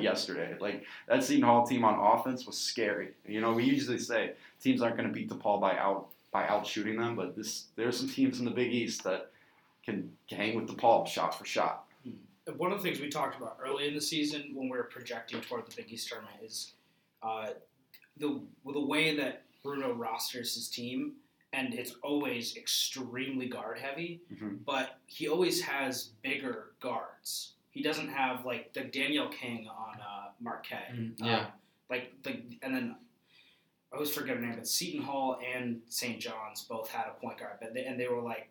yesterday. 0.00 0.56
Like 0.58 0.84
that 1.06 1.22
Seton 1.22 1.44
Hall 1.44 1.64
team 1.64 1.84
on 1.84 2.18
offense 2.18 2.44
was 2.44 2.58
scary. 2.58 3.10
You 3.24 3.40
know, 3.40 3.52
we 3.52 3.62
usually 3.62 3.98
say 3.98 4.32
teams 4.60 4.82
aren't 4.82 4.96
going 4.96 5.08
to 5.08 5.14
beat 5.14 5.30
DePaul 5.30 5.60
by 5.60 5.78
out 5.78 6.08
by 6.32 6.48
out 6.48 6.66
shooting 6.66 6.96
them, 6.96 7.14
but 7.14 7.36
this 7.36 7.66
there's 7.76 8.00
some 8.00 8.08
teams 8.08 8.40
in 8.40 8.46
the 8.46 8.50
Big 8.50 8.72
East 8.72 9.04
that 9.04 9.30
can 9.84 10.10
hang 10.28 10.56
with 10.56 10.66
DePaul 10.66 11.06
shot 11.06 11.38
for 11.38 11.44
shot. 11.44 11.84
One 12.56 12.72
of 12.72 12.78
the 12.78 12.84
things 12.88 13.00
we 13.00 13.08
talked 13.08 13.36
about 13.40 13.58
early 13.64 13.86
in 13.86 13.94
the 13.94 14.00
season 14.00 14.50
when 14.54 14.68
we 14.68 14.76
were 14.76 14.84
projecting 14.84 15.40
toward 15.42 15.66
the 15.66 15.74
Big 15.76 15.92
East 15.92 16.08
tournament 16.08 16.36
is 16.44 16.72
uh, 17.22 17.50
the 18.16 18.40
the 18.64 18.80
way 18.80 19.16
that 19.16 19.42
Bruno 19.62 19.92
rosters 19.94 20.54
his 20.56 20.68
team, 20.68 21.14
and 21.52 21.72
it's 21.72 21.94
always 22.02 22.56
extremely 22.56 23.46
guard 23.48 23.78
heavy. 23.78 24.20
Mhm. 24.32 24.64
But 24.64 24.98
he 25.06 25.28
always 25.28 25.60
has 25.62 26.10
bigger 26.22 26.72
guards. 26.80 27.52
He 27.70 27.80
doesn't 27.80 28.08
have 28.08 28.44
like 28.44 28.72
the 28.72 28.82
Daniel 28.84 29.28
King 29.28 29.68
on 29.68 30.00
uh, 30.00 30.30
Marquette. 30.40 30.92
Mhm, 30.94 31.22
Uh, 31.22 31.26
yeah. 31.26 31.50
like 31.88 32.20
the 32.24 32.42
and 32.62 32.74
then 32.74 32.96
I 33.92 33.94
always 33.96 34.12
forget 34.12 34.36
her 34.36 34.42
name, 34.42 34.56
but 34.56 34.66
Seton 34.66 35.02
Hall 35.02 35.38
and 35.54 35.80
St. 35.88 36.18
John's 36.18 36.64
both 36.64 36.90
had 36.90 37.06
a 37.06 37.12
point 37.20 37.38
guard, 37.38 37.58
but 37.60 37.72
they, 37.72 37.84
and 37.84 38.00
they 38.00 38.08
were 38.08 38.20
like 38.22 38.50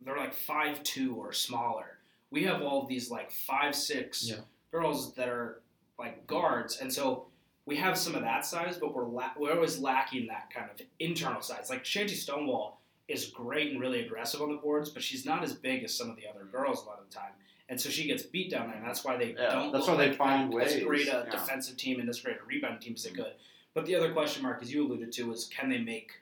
they're 0.00 0.16
like 0.16 0.34
five 0.34 0.82
two 0.82 1.14
or 1.14 1.32
smaller. 1.32 1.98
We 2.30 2.44
have 2.44 2.62
all 2.62 2.82
of 2.82 2.88
these 2.88 3.10
like 3.10 3.30
five 3.30 3.74
six 3.74 4.28
Yeah. 4.28 4.36
girls 4.70 5.14
that 5.14 5.28
are 5.28 5.62
like 5.98 6.26
guards, 6.26 6.78
and 6.80 6.92
so 6.92 7.26
we 7.66 7.76
have 7.76 7.96
some 7.98 8.14
of 8.14 8.22
that 8.22 8.44
size, 8.46 8.78
but 8.78 8.94
we're 8.94 9.04
la- 9.06 9.32
we're 9.38 9.52
always 9.54 9.78
lacking 9.78 10.26
that 10.28 10.50
kind 10.52 10.70
of 10.70 10.80
internal 10.98 11.42
size. 11.42 11.68
Like 11.70 11.84
Chante 11.84 12.14
Stonewall 12.14 12.80
is 13.08 13.26
great 13.26 13.72
and 13.72 13.80
really 13.80 14.04
aggressive 14.04 14.40
on 14.40 14.50
the 14.50 14.56
boards, 14.56 14.88
but 14.90 15.02
she's 15.02 15.26
not 15.26 15.42
as 15.42 15.52
big 15.52 15.82
as 15.84 15.92
some 15.92 16.08
of 16.08 16.16
the 16.16 16.26
other 16.28 16.44
girls 16.44 16.82
a 16.84 16.86
lot 16.86 17.00
of 17.00 17.08
the 17.08 17.14
time. 17.14 17.32
And 17.68 17.80
so 17.80 17.88
she 17.88 18.06
gets 18.06 18.22
beat 18.22 18.50
down 18.50 18.68
there, 18.68 18.76
and 18.76 18.86
that's 18.86 19.04
why 19.04 19.16
they 19.16 19.32
Yeah, 19.32 19.52
don't. 19.52 19.72
that's 19.72 19.86
look 19.86 19.96
why 19.98 20.04
they 20.04 20.08
like 20.10 20.18
find 20.18 20.48
as 20.54 20.74
ways, 20.74 20.84
great 20.84 21.08
a 21.08 21.24
yeah. 21.26 21.30
defensive 21.30 21.76
team 21.76 22.00
and 22.00 22.08
as 22.08 22.20
great 22.20 22.36
a 22.36 22.44
rebound 22.44 22.80
team 22.80 22.94
as 22.94 23.04
they 23.04 23.10
could. 23.10 23.34
But 23.74 23.86
the 23.86 23.94
other 23.94 24.12
question 24.12 24.42
mark, 24.42 24.60
as 24.62 24.72
you 24.72 24.84
alluded 24.86 25.12
to, 25.12 25.32
is 25.32 25.44
can 25.46 25.68
they 25.68 25.78
make 25.78 26.12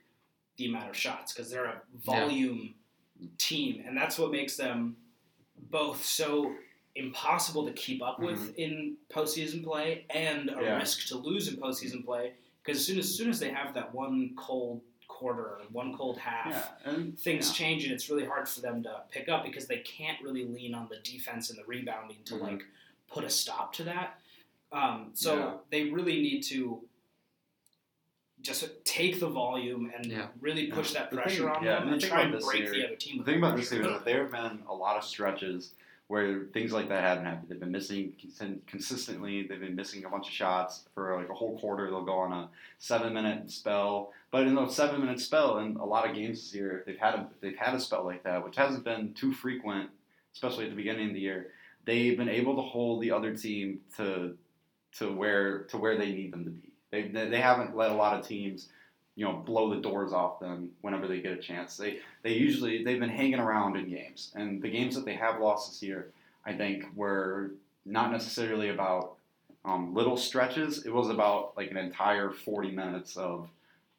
the 0.56 0.66
amount 0.66 0.90
of 0.90 0.96
shots? 0.96 1.32
Because 1.32 1.50
they're 1.50 1.64
a 1.66 1.80
volume 2.04 2.74
team, 3.38 3.82
and 3.86 3.96
that's 3.96 4.18
what 4.18 4.30
makes 4.30 4.56
them 4.56 4.96
both 5.70 6.04
so 6.04 6.52
impossible 6.94 7.64
to 7.66 7.72
keep 7.72 8.02
up 8.02 8.18
with 8.18 8.54
in 8.56 8.96
postseason 9.10 9.62
play 9.62 10.04
and 10.10 10.48
a 10.48 10.52
Mm-hmm. 10.52 10.62
Yeah. 10.64 10.76
risk 10.78 11.06
to 11.08 11.16
lose 11.16 11.48
in 11.48 11.56
postseason 11.56 12.04
play. 12.04 12.32
Because 12.64 12.80
as 12.80 12.86
soon 12.86 12.98
as, 12.98 13.06
as 13.06 13.14
soon 13.14 13.30
as 13.30 13.38
they 13.40 13.50
have 13.50 13.72
that 13.74 13.94
one 13.94 14.32
cold 14.36 14.80
quarter, 15.06 15.58
one 15.72 15.96
cold 15.96 16.18
half, 16.18 16.46
Yeah, 16.84 16.90
and 16.92 17.18
things 17.18 17.48
yeah. 17.48 17.54
change 17.54 17.84
and 17.84 17.92
it's 17.92 18.10
really 18.10 18.24
hard 18.26 18.48
for 18.48 18.60
them 18.60 18.82
to 18.82 19.02
pick 19.10 19.28
up 19.28 19.44
because 19.44 19.66
they 19.66 19.78
can't 19.78 20.20
really 20.22 20.44
lean 20.44 20.74
on 20.74 20.88
the 20.88 20.96
defense 20.98 21.50
and 21.50 21.58
the 21.58 21.64
rebounding 21.64 22.18
to 22.26 22.34
Mhm. 22.34 22.40
like 22.42 22.62
put 23.10 23.24
a 23.24 23.30
stop 23.30 23.72
to 23.74 23.84
that. 23.84 24.20
Um, 24.70 25.10
so 25.14 25.36
Yeah. 25.36 25.54
they 25.70 25.84
really 25.90 26.20
need 26.20 26.42
to 26.44 26.82
just 28.48 28.68
take 28.84 29.20
the 29.20 29.28
volume 29.28 29.92
and 29.96 30.06
Yeah. 30.06 30.28
really 30.40 30.66
push 30.68 30.92
that 30.94 31.10
The 31.10 31.16
pressure 31.18 31.44
thing- 31.44 31.48
on 31.56 31.62
yeah, 31.64 31.74
them 31.80 31.82
and 31.84 31.92
and 31.94 32.02
try 32.02 32.22
about 32.22 32.34
and 32.36 32.44
break 32.44 32.62
year- 32.62 32.72
the 32.72 32.86
other 32.86 32.96
team. 32.96 33.18
The 33.18 33.24
thing 33.24 33.40
that 33.40 33.46
about 33.46 33.56
this 33.58 33.68
pressure. 33.68 33.82
year 33.82 33.92
is 33.92 33.98
that 33.98 34.04
there 34.04 34.22
have 34.22 34.32
been 34.32 34.62
a 34.68 34.74
lot 34.74 34.96
of 34.96 35.04
stretches 35.04 35.74
where 36.08 36.44
things 36.54 36.72
like 36.72 36.88
that 36.88 37.02
haven't 37.04 37.26
happened. 37.26 37.48
They've 37.50 37.60
been 37.60 37.70
missing 37.70 38.14
consistently. 38.66 39.46
They've 39.46 39.60
been 39.60 39.76
missing 39.76 40.04
a 40.04 40.08
bunch 40.08 40.26
of 40.28 40.32
shots 40.32 40.88
for 40.94 41.14
like 41.16 41.28
a 41.28 41.34
whole 41.34 41.58
quarter. 41.58 41.86
They'll 41.90 42.04
go 42.04 42.18
on 42.18 42.32
a 42.32 42.48
seven 42.78 43.12
minute 43.12 43.50
spell, 43.50 44.12
but 44.30 44.46
in 44.46 44.54
those 44.54 44.74
seven 44.74 45.00
minute 45.00 45.20
spell, 45.20 45.58
in 45.58 45.76
a 45.76 45.84
lot 45.84 46.08
of 46.08 46.14
games 46.14 46.40
this 46.42 46.54
year, 46.54 46.82
they've 46.86 46.98
had 46.98 47.14
a, 47.14 47.28
they've 47.40 47.56
had 47.56 47.74
a 47.74 47.80
spell 47.80 48.04
like 48.04 48.22
that, 48.24 48.42
which 48.44 48.56
hasn't 48.56 48.84
been 48.84 49.12
too 49.14 49.32
frequent, 49.32 49.90
especially 50.32 50.64
at 50.64 50.70
the 50.70 50.76
beginning 50.76 51.08
of 51.08 51.14
the 51.14 51.20
year. 51.20 51.52
They've 51.84 52.16
been 52.16 52.28
able 52.28 52.56
to 52.56 52.62
hold 52.62 53.02
the 53.02 53.10
other 53.10 53.36
team 53.36 53.80
to 53.96 54.36
to 54.92 55.12
where 55.12 55.64
to 55.64 55.76
where 55.76 55.96
they 55.98 56.12
need 56.12 56.32
them 56.32 56.44
to 56.44 56.50
be. 56.50 56.67
They 56.90 57.08
they, 57.08 57.28
they 57.28 57.40
haven't 57.40 57.76
let 57.76 57.90
a 57.90 57.94
lot 57.94 58.18
of 58.18 58.26
teams 58.26 58.68
you 59.18 59.24
know 59.24 59.32
blow 59.32 59.74
the 59.74 59.80
doors 59.80 60.12
off 60.12 60.38
them 60.38 60.70
whenever 60.80 61.08
they 61.08 61.20
get 61.20 61.32
a 61.32 61.42
chance. 61.42 61.76
They 61.76 61.98
they 62.22 62.34
usually 62.34 62.84
they've 62.84 63.00
been 63.00 63.08
hanging 63.08 63.40
around 63.40 63.76
in 63.76 63.90
games, 63.90 64.32
and 64.36 64.62
the 64.62 64.70
games 64.70 64.94
that 64.94 65.04
they 65.04 65.14
have 65.14 65.40
lost 65.40 65.70
this 65.70 65.82
year, 65.82 66.12
I 66.46 66.52
think, 66.52 66.84
were 66.94 67.52
not 67.84 68.12
necessarily 68.12 68.68
about 68.68 69.16
um, 69.64 69.92
little 69.92 70.16
stretches. 70.16 70.86
It 70.86 70.92
was 70.92 71.08
about 71.08 71.56
like 71.56 71.70
an 71.70 71.76
entire 71.76 72.30
forty 72.30 72.70
minutes 72.70 73.16
of 73.16 73.48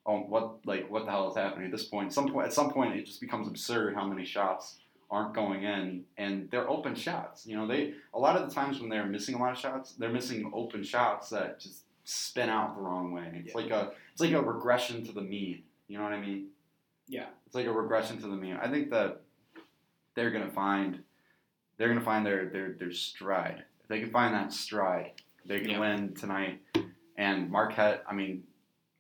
um, 0.06 0.30
what 0.30 0.66
like 0.66 0.90
what 0.90 1.06
the 1.06 1.12
hell 1.12 1.30
is 1.30 1.36
happening 1.36 1.66
at 1.66 1.72
this 1.72 1.84
point. 1.84 2.14
Some 2.14 2.32
point 2.32 2.48
at 2.48 2.54
some 2.54 2.72
point 2.72 2.96
it 2.96 3.06
just 3.06 3.20
becomes 3.20 3.48
absurd 3.48 3.96
how 3.96 4.08
many 4.08 4.24
shots 4.24 4.78
aren't 5.12 5.34
going 5.34 5.64
in, 5.64 6.06
and 6.18 6.50
they're 6.50 6.70
open 6.70 6.96
shots. 6.96 7.46
You 7.46 7.58
know, 7.58 7.68
they 7.68 7.94
a 8.14 8.20
lot 8.20 8.38
of 8.38 8.48
the 8.48 8.56
times 8.56 8.80
when 8.80 8.90
they're 8.90 9.06
missing 9.06 9.36
a 9.36 9.40
lot 9.40 9.52
of 9.52 9.58
shots, 9.58 9.94
they're 9.94 10.14
missing 10.14 10.50
open 10.54 10.84
shots 10.84 11.30
that 11.32 11.60
just 11.60 11.84
spin 12.10 12.50
out 12.50 12.76
the 12.76 12.82
wrong 12.82 13.12
way. 13.12 13.32
It's 13.46 13.54
Yeah. 13.56 13.62
like 13.62 13.72
a 13.72 13.94
it's 14.12 14.22
like 14.22 14.32
a 14.32 14.42
regression 14.42 15.04
to 15.06 15.12
the 15.12 15.22
mean. 15.22 15.64
You 15.88 15.98
know 15.98 16.04
what 16.04 16.14
I 16.14 16.20
mean? 16.20 16.50
Yeah. 17.08 17.28
It's 17.46 17.56
like 17.56 17.68
a 17.68 17.72
regression 17.72 18.18
to 18.22 18.28
the 18.28 18.36
mean. 18.36 18.56
I 18.62 18.70
think 18.70 18.90
that 18.90 19.22
they're 20.16 20.32
gonna 20.32 20.50
find 20.50 21.04
they're 21.78 21.88
gonna 21.88 22.02
find 22.02 22.26
their 22.26 22.48
their 22.50 22.74
their 22.74 22.92
stride. 22.92 23.64
If 23.82 23.88
they 23.88 24.00
can 24.00 24.10
find 24.12 24.34
that 24.34 24.52
stride, 24.52 25.12
they 25.46 25.60
can 25.62 25.72
Yeah. 25.72 25.80
win 25.80 26.14
tonight. 26.16 26.62
And 27.18 27.50
Marquette, 27.52 28.04
I 28.08 28.14
mean, 28.14 28.44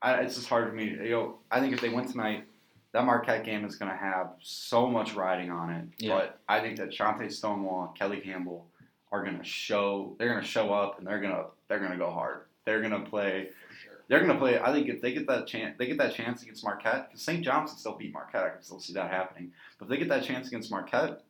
I, 0.01 0.15
it's 0.21 0.35
just 0.35 0.47
hard 0.49 0.69
for 0.69 0.75
me. 0.75 0.85
You 0.89 1.09
know, 1.09 1.39
I 1.51 1.59
think 1.59 1.73
if 1.73 1.81
they 1.81 1.89
win 1.89 2.07
tonight, 2.07 2.45
that 2.91 3.05
Marquette 3.05 3.43
game 3.43 3.65
is 3.65 3.75
gonna 3.75 3.95
have 3.95 4.33
so 4.39 4.87
much 4.87 5.13
riding 5.15 5.51
on 5.51 5.69
it. 5.71 5.85
Yeah. 5.97 6.15
But 6.15 6.39
I 6.47 6.59
think 6.61 6.77
that 6.77 6.91
Chante 6.91 7.29
Stonewall, 7.29 7.87
Kelly 7.97 8.19
Campbell 8.21 8.67
are 9.11 9.23
gonna 9.23 9.43
show. 9.43 10.15
They're 10.19 10.29
gonna 10.29 10.43
show 10.43 10.71
up 10.73 10.99
and 10.99 11.07
they're 11.07 11.19
gonna 11.21 11.45
they're 11.67 11.79
gonna 11.79 11.97
go 11.97 12.11
hard. 12.11 12.45
They're 12.69 12.81
gonna 12.81 12.99
play 12.99 13.49
sure. 13.83 14.03
they're 14.07 14.19
going 14.19 14.31
to 14.31 14.37
play. 14.37 14.59
I 14.59 14.71
think 14.71 14.89
if 14.89 15.01
they 15.01 15.11
get 15.11 15.25
that 15.25 15.47
chance, 15.47 15.75
they 15.79 15.87
get 15.87 15.97
that 15.97 16.13
chance 16.13 16.43
against 16.43 16.63
Marquette. 16.63 17.09
Because 17.09 17.23
St. 17.23 17.43
John's 17.43 17.71
can 17.71 17.79
still 17.79 17.95
beat 17.95 18.13
Marquette. 18.13 18.43
I 18.43 18.49
can 18.49 18.61
still 18.61 18.79
see 18.79 18.93
that 18.93 19.09
happening. 19.09 19.51
But 19.79 19.85
if 19.85 19.89
they 19.89 19.97
get 19.97 20.09
that 20.09 20.23
chance 20.23 20.47
against 20.47 20.69
Marquette, 20.69 21.23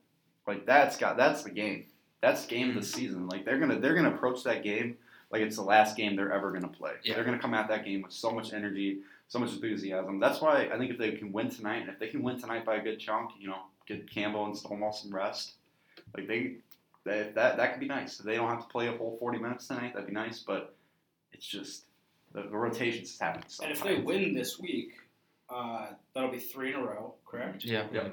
like 0.46 0.66
that's 0.66 0.98
got 0.98 1.16
that's 1.16 1.44
the 1.44 1.50
game. 1.50 1.86
That's 2.20 2.46
game 2.46 2.70
of 2.70 2.76
the 2.76 2.82
mm-hmm. 2.82 3.00
season. 3.00 3.28
Like 3.28 3.46
they're 3.46 3.58
gonna 3.58 3.80
they're 3.80 3.96
gonna 3.96 4.14
approach 4.14 4.44
that 4.44 4.64
game 4.64 4.98
like 5.32 5.42
it's 5.42 5.56
the 5.56 5.64
last 5.64 5.96
game 5.96 6.16
they're 6.16 6.34
ever 6.34 6.52
gonna 6.52 6.68
play. 6.68 6.94
Yeah. 7.04 7.16
They're 7.16 7.24
gonna 7.24 7.40
come 7.40 7.54
at 7.54 7.68
that 7.70 7.86
game 7.86 8.02
with 8.02 8.12
so 8.12 8.32
much 8.32 8.54
energy, 8.54 9.00
so 9.28 9.40
much 9.40 9.54
enthusiasm. 9.54 10.20
That's 10.20 10.42
why 10.42 10.70
I 10.74 10.78
think 10.78 10.92
if 10.92 10.98
they 10.98 11.12
can 11.12 11.32
win 11.32 11.50
tonight, 11.50 11.82
and 11.82 11.90
if 11.90 12.00
they 12.00 12.08
can 12.08 12.24
win 12.24 12.40
tonight 12.40 12.66
by 12.66 12.76
a 12.76 12.84
good 12.84 13.00
chunk, 13.00 13.32
you 13.40 13.48
know, 13.48 13.62
get 13.88 14.10
Campbell 14.10 14.46
and 14.46 14.58
Stonewall 14.58 14.94
some 14.94 15.14
rest. 15.14 15.54
Like 16.16 16.28
they, 16.28 16.56
they 17.06 17.32
that 17.36 17.58
that 17.58 17.72
could 17.72 17.80
be 17.80 17.88
nice. 17.88 18.20
If 18.20 18.26
they 18.26 18.36
don't 18.36 18.50
have 18.50 18.64
to 18.64 18.68
play 18.68 18.88
a 18.88 18.98
whole 18.98 19.18
forty 19.20 19.38
minutes 19.38 19.68
tonight, 19.68 19.94
that'd 19.94 20.08
be 20.08 20.14
nice. 20.14 20.40
But 20.40 20.76
it's 21.40 21.48
just 21.48 21.86
the, 22.34 22.42
the 22.44 22.58
rotations 22.58 23.08
just 23.12 23.22
happen. 23.22 23.42
And 23.64 23.72
if 23.72 23.82
they 23.82 23.96
win 24.02 24.34
this 24.34 24.60
week, 24.60 24.92
uh, 25.50 25.88
that'll 26.14 26.30
be 26.32 26.38
three 26.38 26.74
in 26.74 26.80
a 26.80 26.84
row, 26.84 27.16
correct? 27.26 27.64
Yeah. 27.64 27.88
Yeah. 27.94 28.10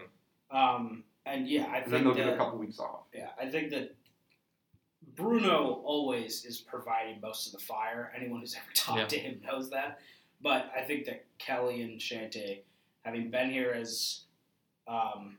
Um, 0.52 1.02
and 1.26 1.48
yeah, 1.48 1.64
I 1.64 1.78
and 1.78 1.86
then 1.86 1.90
think 1.90 2.04
they'll 2.04 2.14
that 2.14 2.24
get 2.30 2.34
a 2.34 2.36
couple 2.36 2.56
weeks 2.60 2.78
off. 2.78 3.00
Yeah, 3.12 3.30
I 3.40 3.46
think 3.50 3.70
that 3.70 3.96
Bruno 5.16 5.80
always 5.84 6.44
is 6.44 6.58
providing 6.58 7.20
most 7.20 7.46
of 7.48 7.52
the 7.52 7.58
fire. 7.58 8.12
Anyone 8.16 8.40
who's 8.40 8.54
ever 8.54 8.64
talked 8.74 9.00
Yeah. 9.00 9.06
to 9.08 9.18
him 9.18 9.40
knows 9.44 9.70
that. 9.70 9.98
But 10.40 10.70
I 10.76 10.82
think 10.82 11.04
that 11.06 11.24
Kelly 11.38 11.82
and 11.82 12.00
Chante, 12.00 12.62
having 13.02 13.28
been 13.30 13.50
here 13.50 13.72
as 13.76 14.20
um, 14.86 15.36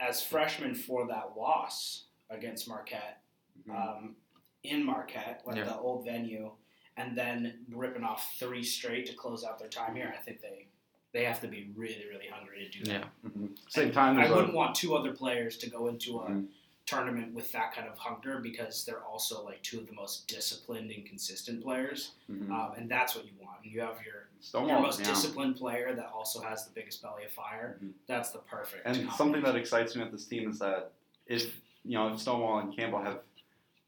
as 0.00 0.22
freshmen 0.22 0.74
for 0.74 1.06
that 1.08 1.34
loss 1.36 2.04
against 2.30 2.66
Marquette, 2.68 3.20
Mhm. 3.68 3.74
um, 3.76 4.16
in 4.62 4.82
Marquette, 4.82 5.42
like 5.44 5.56
Yeah. 5.56 5.64
the 5.64 5.76
old 5.78 6.06
venue, 6.06 6.52
and 6.98 7.16
then 7.16 7.60
ripping 7.72 8.02
off 8.04 8.34
three 8.38 8.62
straight 8.64 9.06
to 9.06 9.14
close 9.14 9.44
out 9.44 9.58
their 9.58 9.68
time 9.68 9.94
here, 9.94 10.12
I 10.16 10.20
think 10.22 10.40
they 10.42 10.66
they 11.12 11.24
have 11.24 11.40
to 11.40 11.48
be 11.48 11.70
really, 11.74 12.04
really 12.12 12.26
hungry 12.30 12.68
to 12.70 12.78
do 12.78 12.84
that. 12.84 12.92
Yeah. 13.24 13.30
Mhm. 13.30 13.56
Same 13.70 13.90
time, 13.92 14.18
I 14.18 14.30
wouldn't 14.30 14.52
want 14.52 14.74
two 14.74 14.94
other 14.94 15.12
players 15.12 15.56
to 15.58 15.70
go 15.70 15.88
into 15.88 16.18
a 16.18 16.28
Mhm. 16.28 16.48
tournament 16.84 17.32
with 17.34 17.50
that 17.52 17.72
kind 17.72 17.88
of 17.88 17.96
hunger 17.96 18.40
because 18.40 18.84
they're 18.84 19.02
also 19.04 19.42
like 19.42 19.62
two 19.62 19.78
of 19.80 19.86
the 19.86 19.94
most 19.94 20.28
disciplined 20.28 20.90
and 20.90 21.06
consistent 21.06 21.62
players, 21.62 22.12
Mhm. 22.30 22.50
um, 22.50 22.72
and 22.76 22.90
that's 22.90 23.14
what 23.16 23.24
you 23.24 23.32
want. 23.40 23.64
You 23.64 23.80
have 23.80 24.02
your 24.04 24.28
your 24.52 24.80
most 24.80 25.00
yeah. 25.00 25.06
disciplined 25.06 25.56
player 25.56 25.94
that 25.94 26.10
also 26.12 26.40
has 26.42 26.66
the 26.66 26.72
biggest 26.72 27.00
belly 27.02 27.24
of 27.24 27.32
fire. 27.32 27.78
Mhm. 27.82 27.92
That's 28.06 28.30
the 28.30 28.38
perfect. 28.40 28.82
And 28.86 29.10
something 29.12 29.42
that 29.42 29.56
excites 29.56 29.96
me 29.96 30.02
with 30.02 30.12
this 30.12 30.26
team 30.26 30.50
is 30.50 30.58
that 30.58 30.92
if 31.26 31.58
you 31.84 31.94
know 31.98 32.12
if 32.12 32.20
Stonewall 32.20 32.58
and 32.58 32.74
Campbell 32.76 33.00
have 33.02 33.22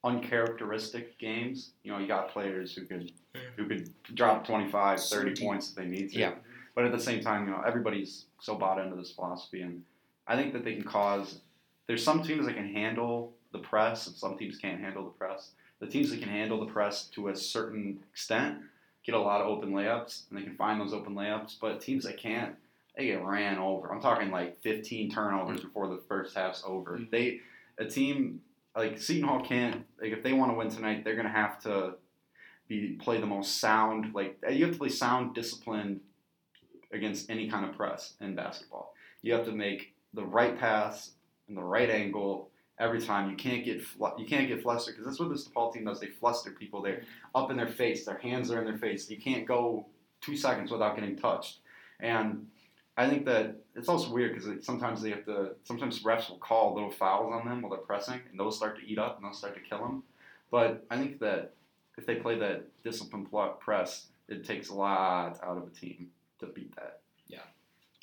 uncharacteristic 0.02 1.18
games, 1.18 1.70
you 1.82 1.92
know 1.92 1.98
you 1.98 2.06
got 2.06 2.30
players 2.30 2.74
who 2.74 2.84
could 2.86 3.12
who 3.56 3.66
could 3.66 3.90
drop 4.14 4.46
25, 4.46 5.00
30 5.00 5.44
points 5.44 5.70
if 5.70 5.76
they 5.76 5.84
need 5.86 6.10
to. 6.10 6.18
Yeah. 6.18 6.34
But 6.74 6.84
at 6.84 6.92
the 6.92 7.00
same 7.00 7.20
time, 7.20 7.46
you 7.46 7.50
know 7.52 7.62
everybody's 7.66 8.26
so 8.40 8.56
bought 8.56 8.80
into 8.80 8.96
this 8.96 9.12
philosophy, 9.12 9.62
and 9.62 9.84
I 10.26 10.36
think 10.36 10.52
that 10.52 10.64
they 10.64 10.74
can 10.74 10.84
cause. 10.84 11.40
There's 11.86 12.04
some 12.04 12.22
teams 12.22 12.46
that 12.46 12.54
can 12.54 12.72
handle 12.72 13.32
the 13.52 13.58
press, 13.58 14.06
and 14.06 14.14
some 14.16 14.38
teams 14.38 14.56
can't 14.56 14.80
handle 14.80 15.04
the 15.04 15.10
press. 15.10 15.50
The 15.80 15.86
teams 15.86 16.10
that 16.10 16.20
can 16.20 16.28
handle 16.28 16.60
the 16.60 16.72
press 16.72 17.06
to 17.06 17.28
a 17.28 17.36
certain 17.36 18.00
extent 18.12 18.58
get 19.02 19.14
a 19.14 19.18
lot 19.18 19.40
of 19.40 19.48
open 19.48 19.70
layups, 19.72 20.28
and 20.28 20.38
they 20.38 20.44
can 20.44 20.54
find 20.56 20.80
those 20.80 20.92
open 20.92 21.14
layups. 21.14 21.56
But 21.60 21.80
teams 21.80 22.04
that 22.04 22.18
can't, 22.18 22.54
they 22.96 23.06
get 23.06 23.24
ran 23.24 23.58
over. 23.58 23.92
I'm 23.92 24.00
talking 24.00 24.30
like 24.30 24.60
15 24.62 25.10
turnovers 25.10 25.62
before 25.62 25.88
the 25.88 26.00
first 26.08 26.36
half's 26.36 26.62
over. 26.66 26.98
Mhm. 26.98 27.10
They 27.10 27.40
a 27.78 27.86
team 27.86 28.42
like 28.76 28.98
Seton 28.98 29.28
Hall 29.28 29.40
can't 29.44 29.84
like 30.00 30.12
if 30.12 30.22
they 30.22 30.32
want 30.32 30.52
to 30.52 30.56
win 30.56 30.70
tonight, 30.70 31.04
they're 31.04 31.16
gonna 31.16 31.28
have 31.28 31.60
to 31.62 31.94
be 32.68 32.98
play 33.00 33.20
the 33.20 33.26
most 33.26 33.58
sound 33.58 34.14
like 34.14 34.38
uh, 34.46 34.50
you 34.50 34.64
have 34.64 34.74
to 34.74 34.78
play 34.78 34.88
sound 34.88 35.34
disciplined 35.34 36.00
against 36.92 37.30
any 37.30 37.48
kind 37.48 37.68
of 37.68 37.76
press 37.76 38.14
in 38.20 38.34
basketball. 38.34 38.94
You 39.22 39.32
have 39.34 39.44
to 39.46 39.52
make 39.52 39.94
the 40.14 40.24
right 40.24 40.58
pass 40.58 41.12
and 41.48 41.56
the 41.56 41.62
right 41.62 41.90
angle 41.90 42.50
every 42.78 43.00
time. 43.00 43.30
You 43.30 43.36
can't 43.36 43.64
get 43.64 43.82
fl- 43.82 44.16
you 44.18 44.26
can't 44.26 44.48
get 44.48 44.62
flustered 44.62 44.94
because 44.94 45.06
that's 45.06 45.20
what 45.20 45.30
this 45.30 45.46
DePaul 45.46 45.72
team 45.72 45.84
does. 45.84 46.00
They 46.00 46.06
fluster 46.06 46.50
people. 46.52 46.82
They're 46.82 47.02
up 47.34 47.50
in 47.50 47.56
their 47.56 47.68
face. 47.68 48.04
Their 48.04 48.18
hands 48.18 48.50
are 48.50 48.58
in 48.58 48.64
their 48.64 48.78
face. 48.78 49.10
You 49.10 49.20
can't 49.20 49.46
go 49.46 49.86
two 50.20 50.36
seconds 50.36 50.70
without 50.70 50.96
getting 50.96 51.16
touched. 51.16 51.58
And 52.00 52.46
I 53.00 53.08
think 53.08 53.24
that 53.24 53.56
it's 53.74 53.88
also 53.88 54.12
weird 54.12 54.34
because 54.34 54.62
sometimes 54.64 55.00
they 55.00 55.08
have 55.08 55.24
to. 55.24 55.52
Sometimes 55.64 56.02
refs 56.02 56.28
will 56.28 56.36
call 56.36 56.74
little 56.74 56.90
fouls 56.90 57.32
on 57.32 57.48
them 57.48 57.62
while 57.62 57.70
they're 57.70 57.78
pressing, 57.78 58.20
and 58.30 58.38
those 58.38 58.58
start 58.58 58.78
to 58.78 58.86
eat 58.86 58.98
up 58.98 59.16
and 59.16 59.26
those 59.26 59.38
start 59.38 59.54
to 59.54 59.60
kill 59.60 59.78
them. 59.78 60.02
But 60.50 60.84
I 60.90 60.98
think 60.98 61.18
that 61.20 61.54
if 61.96 62.04
they 62.04 62.16
play 62.16 62.38
that 62.38 62.66
disciplined 62.84 63.28
press, 63.58 64.08
it 64.28 64.44
takes 64.44 64.68
a 64.68 64.74
lot 64.74 65.38
out 65.42 65.56
of 65.56 65.66
a 65.66 65.70
team 65.70 66.08
to 66.40 66.46
beat 66.46 66.76
that. 66.76 67.00
Yeah. 67.26 67.38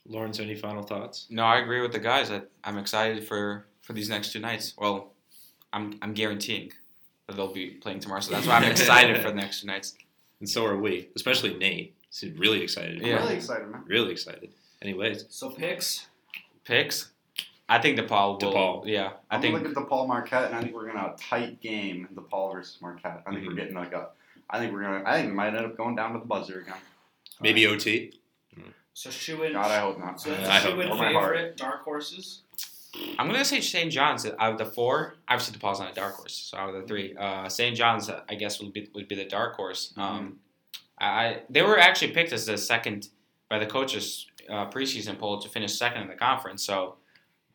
Lawrence, 0.07 0.39
any 0.39 0.55
final 0.55 0.81
thoughts? 0.81 1.27
No, 1.29 1.43
I 1.43 1.59
agree 1.59 1.81
with 1.81 1.91
the 1.91 1.99
guys. 1.99 2.31
I, 2.31 2.41
I'm 2.63 2.79
excited 2.79 3.23
for, 3.27 3.67
for 3.81 3.93
these 3.93 4.09
next 4.09 4.31
two 4.31 4.39
nights. 4.39 4.73
Well, 4.79 5.13
I'm 5.73 5.99
I'm 6.01 6.13
guaranteeing 6.13 6.71
that 7.27 7.35
they'll 7.35 7.53
be 7.53 7.69
playing 7.69 7.99
tomorrow, 7.99 8.21
so 8.21 8.31
that's 8.31 8.47
why 8.47 8.55
I'm 8.55 8.63
excited 8.71 9.17
for 9.21 9.29
the 9.29 9.35
next 9.35 9.61
two 9.61 9.67
nights. 9.67 9.93
And 10.39 10.49
so 10.49 10.65
are 10.65 10.77
we, 10.77 11.09
especially 11.15 11.53
Nate. 11.53 11.93
He's 12.09 12.31
really 12.35 12.63
excited. 12.63 12.99
Yeah. 12.99 13.17
Really 13.17 13.35
excited, 13.35 13.67
man. 13.67 13.83
Really 13.85 14.11
excited. 14.11 14.49
Anyways, 14.81 15.25
So 15.29 15.49
picks. 15.49 16.07
Picks. 16.63 17.11
I 17.69 17.79
think 17.79 17.99
DePaul 17.99 18.41
will. 18.41 18.53
DePaul. 18.53 18.83
Yeah, 18.85 19.13
I 19.29 19.35
I'm 19.35 19.41
think 19.41 19.53
gonna 19.55 19.67
look 19.69 19.77
at 19.77 19.83
DePaul 19.83 20.07
Marquette, 20.07 20.45
and 20.45 20.55
I 20.55 20.61
think 20.61 20.73
we're 20.73 20.87
gonna 20.87 20.99
have 20.99 21.15
a 21.15 21.17
tight 21.17 21.59
game 21.61 22.07
DePaul 22.13 22.53
versus 22.53 22.81
Marquette. 22.81 23.23
I 23.25 23.31
think 23.31 23.43
Mhm. 23.43 23.47
we're 23.47 23.53
getting 23.55 23.75
like 23.75 23.93
a. 23.93 24.09
I 24.49 24.59
think 24.59 24.71
we're 24.73 24.81
gonna. 24.83 25.03
I 25.05 25.15
think 25.17 25.29
we 25.29 25.33
might 25.35 25.47
end 25.47 25.65
up 25.65 25.75
going 25.75 25.95
down 25.95 26.13
to 26.13 26.19
the 26.19 26.25
buzzer 26.25 26.61
again. 26.61 26.75
maybe 27.39 27.67
OT. 27.67 28.13
So 28.93 29.11
shoe 29.11 29.43
in. 29.43 29.53
God, 29.53 29.69
I 29.69 29.79
hope 29.79 29.99
not. 29.99 30.19
So 30.19 30.31
I 30.33 30.35
hope 30.59 30.73
shoe 30.75 30.81
in 30.81 30.87
for 30.89 30.95
heart. 30.95 31.11
favorite 31.35 31.57
dark 31.57 31.83
horses. 31.83 32.41
I'm 33.19 33.27
gonna 33.27 33.45
say 33.45 33.61
St. 33.61 33.91
John's 33.91 34.25
out 34.25 34.53
of 34.53 34.57
the 34.57 34.65
four. 34.65 35.17
Obviously, 35.27 35.55
DePaul's 35.59 35.79
not 35.79 35.91
a 35.91 35.93
dark 35.93 36.15
horse, 36.15 36.33
so 36.33 36.57
out 36.57 36.69
of 36.73 36.81
the 36.81 36.87
three, 36.87 37.15
uh, 37.15 37.47
St. 37.47 37.75
John's 37.77 38.09
I 38.09 38.33
guess 38.35 38.59
would 38.59 38.73
be 38.73 38.89
would 38.95 39.07
be 39.07 39.13
the 39.15 39.25
dark 39.25 39.55
horse. 39.55 39.93
Um, 39.97 40.39
I 40.97 41.41
they 41.49 41.61
were 41.61 41.77
actually 41.77 42.11
picked 42.13 42.31
as 42.33 42.45
the 42.47 42.57
second 42.57 43.09
by 43.49 43.59
the 43.59 43.67
coaches 43.67 44.25
uh, 44.49 44.69
preseason 44.69 45.17
poll 45.17 45.39
to 45.39 45.49
finish 45.49 45.73
second 45.75 46.01
in 46.03 46.07
the 46.07 46.15
conference. 46.15 46.63
So 46.63 46.95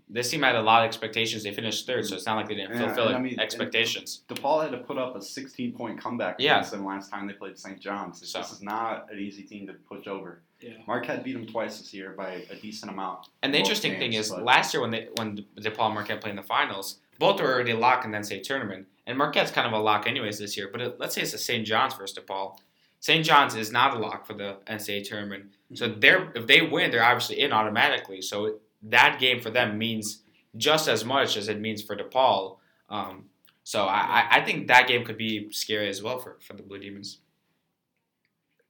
this 0.08 0.30
team 0.30 0.42
had 0.42 0.56
a 0.56 0.62
lot 0.62 0.82
of 0.82 0.88
expectations. 0.88 1.42
They 1.42 1.52
finished 1.54 1.86
third, 1.86 2.06
so 2.06 2.14
it's 2.14 2.26
not 2.26 2.36
like 2.36 2.48
they 2.48 2.54
didn't 2.54 2.72
Yeah, 2.76 2.86
fulfill 2.86 3.08
and 3.08 3.16
I 3.16 3.20
mean, 3.20 3.40
expectations. 3.40 4.22
DePaul 4.28 4.62
had 4.62 4.72
to 4.72 4.78
put 4.78 4.98
up 4.98 5.16
a 5.16 5.22
16 5.22 5.72
point 5.72 5.98
comeback 6.00 6.36
Yeah. 6.38 6.56
against 6.56 6.72
them 6.72 6.84
last 6.84 7.10
time 7.10 7.26
they 7.26 7.32
played 7.32 7.58
St. 7.58 7.80
John's. 7.80 8.26
So- 8.28 8.38
This 8.40 8.52
is 8.52 8.62
not 8.62 9.10
an 9.10 9.18
easy 9.18 9.42
team 9.42 9.66
to 9.68 9.72
push 9.74 10.06
over. 10.06 10.42
Yeah. 10.60 10.72
Marquette 10.86 11.24
beat 11.24 11.32
them 11.32 11.46
twice 11.46 11.78
this 11.78 11.92
year 11.94 12.12
by 12.16 12.44
a 12.50 12.56
decent 12.56 12.92
amount. 12.92 13.28
And 13.42 13.52
the 13.52 13.58
both 13.58 13.64
interesting 13.64 13.98
thing 13.98 14.12
is, 14.12 14.30
but- 14.30 14.44
last 14.44 14.74
year 14.74 14.80
when 14.80 14.90
they 14.90 15.08
when 15.16 15.44
DePaul 15.58 15.86
and 15.86 15.94
Marquette 15.94 16.20
played 16.20 16.30
in 16.30 16.36
the 16.36 16.42
finals, 16.42 16.98
both 17.18 17.40
were 17.40 17.52
already 17.52 17.72
locked 17.72 18.04
in 18.04 18.10
the 18.12 18.18
NCAA 18.18 18.42
tournament. 18.42 18.86
And 19.06 19.18
Marquette's 19.18 19.50
kind 19.50 19.66
of 19.66 19.72
a 19.72 19.78
lock 19.82 20.06
anyways 20.06 20.38
this 20.38 20.56
year. 20.56 20.68
But 20.70 20.80
it, 20.80 21.00
let's 21.00 21.14
say 21.14 21.22
it's 21.22 21.32
a 21.34 21.38
St. 21.38 21.66
John's 21.66 21.94
versus 21.94 22.16
DePaul. 22.18 22.58
St. 23.02 23.26
John's 23.26 23.56
is 23.56 23.72
not 23.72 23.96
a 23.96 23.98
lock 23.98 24.24
for 24.28 24.32
the 24.34 24.58
NCAA 24.68 25.02
tournament. 25.04 25.46
So 25.74 25.88
they're 25.88 26.30
if 26.36 26.46
they 26.46 26.62
win, 26.62 26.92
they're 26.92 27.02
obviously 27.02 27.40
in 27.40 27.52
automatically. 27.52 28.22
So 28.22 28.60
that 28.84 29.18
game 29.18 29.40
for 29.40 29.50
them 29.50 29.76
means 29.76 30.22
just 30.56 30.86
as 30.86 31.04
much 31.04 31.36
as 31.36 31.48
it 31.48 31.60
means 31.60 31.82
for 31.82 31.96
DePaul. 31.96 32.58
Um, 32.88 33.24
so 33.64 33.86
I, 33.86 34.28
I, 34.30 34.36
I 34.38 34.44
think 34.44 34.68
that 34.68 34.86
game 34.86 35.04
could 35.04 35.18
be 35.18 35.50
scary 35.50 35.88
as 35.88 36.00
well 36.00 36.20
for, 36.20 36.38
for 36.46 36.52
the 36.52 36.62
Blue 36.62 36.78
Demons. 36.78 37.18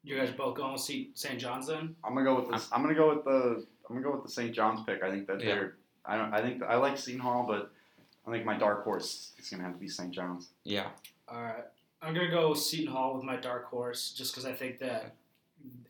You 0.03 0.17
guys 0.17 0.31
both 0.31 0.57
going 0.57 0.77
to 0.77 0.83
see 0.83 1.11
St. 1.13 1.39
John's 1.39 1.67
then? 1.67 1.95
I'm 2.03 2.15
gonna 2.15 2.25
go 2.25 2.41
with 2.41 2.51
this. 2.51 2.69
I'm 2.73 2.81
gonna 2.83 2.95
go 2.95 3.15
with 3.15 3.25
the. 3.25 3.67
I'm 3.87 3.95
gonna 3.97 4.03
go 4.03 4.13
with 4.13 4.25
the 4.25 4.31
St. 4.33 4.53
John's 4.55 4.81
pick. 4.87 5.03
I 5.03 5.11
think 5.11 5.27
that 5.27 5.41
Yeah. 5.41 5.55
they're. 5.55 5.75
I 6.07 6.17
don't. 6.17 6.33
I 6.33 6.41
think 6.41 6.63
I 6.63 6.77
like 6.77 6.97
Seton 6.97 7.21
Hall, 7.21 7.45
but 7.47 7.71
I 8.27 8.31
think 8.31 8.47
my 8.47 8.57
dark 8.57 8.83
horse 8.83 9.33
is 9.39 9.51
gonna 9.51 9.63
have 9.63 9.75
to 9.75 9.79
be 9.79 9.89
St. 9.89 10.11
John's. 10.11 10.49
Yeah. 10.65 10.89
All 11.29 11.43
right. 11.43 11.65
I'm 12.03 12.15
gonna 12.15 12.31
go 12.31 12.53
Seton 12.55 12.93
Hall 12.93 13.15
with 13.15 13.25
my 13.25 13.37
dark 13.37 13.67
horse, 13.67 14.13
just 14.13 14.33
because 14.33 14.45
I 14.45 14.53
think 14.53 14.79
that 14.81 15.15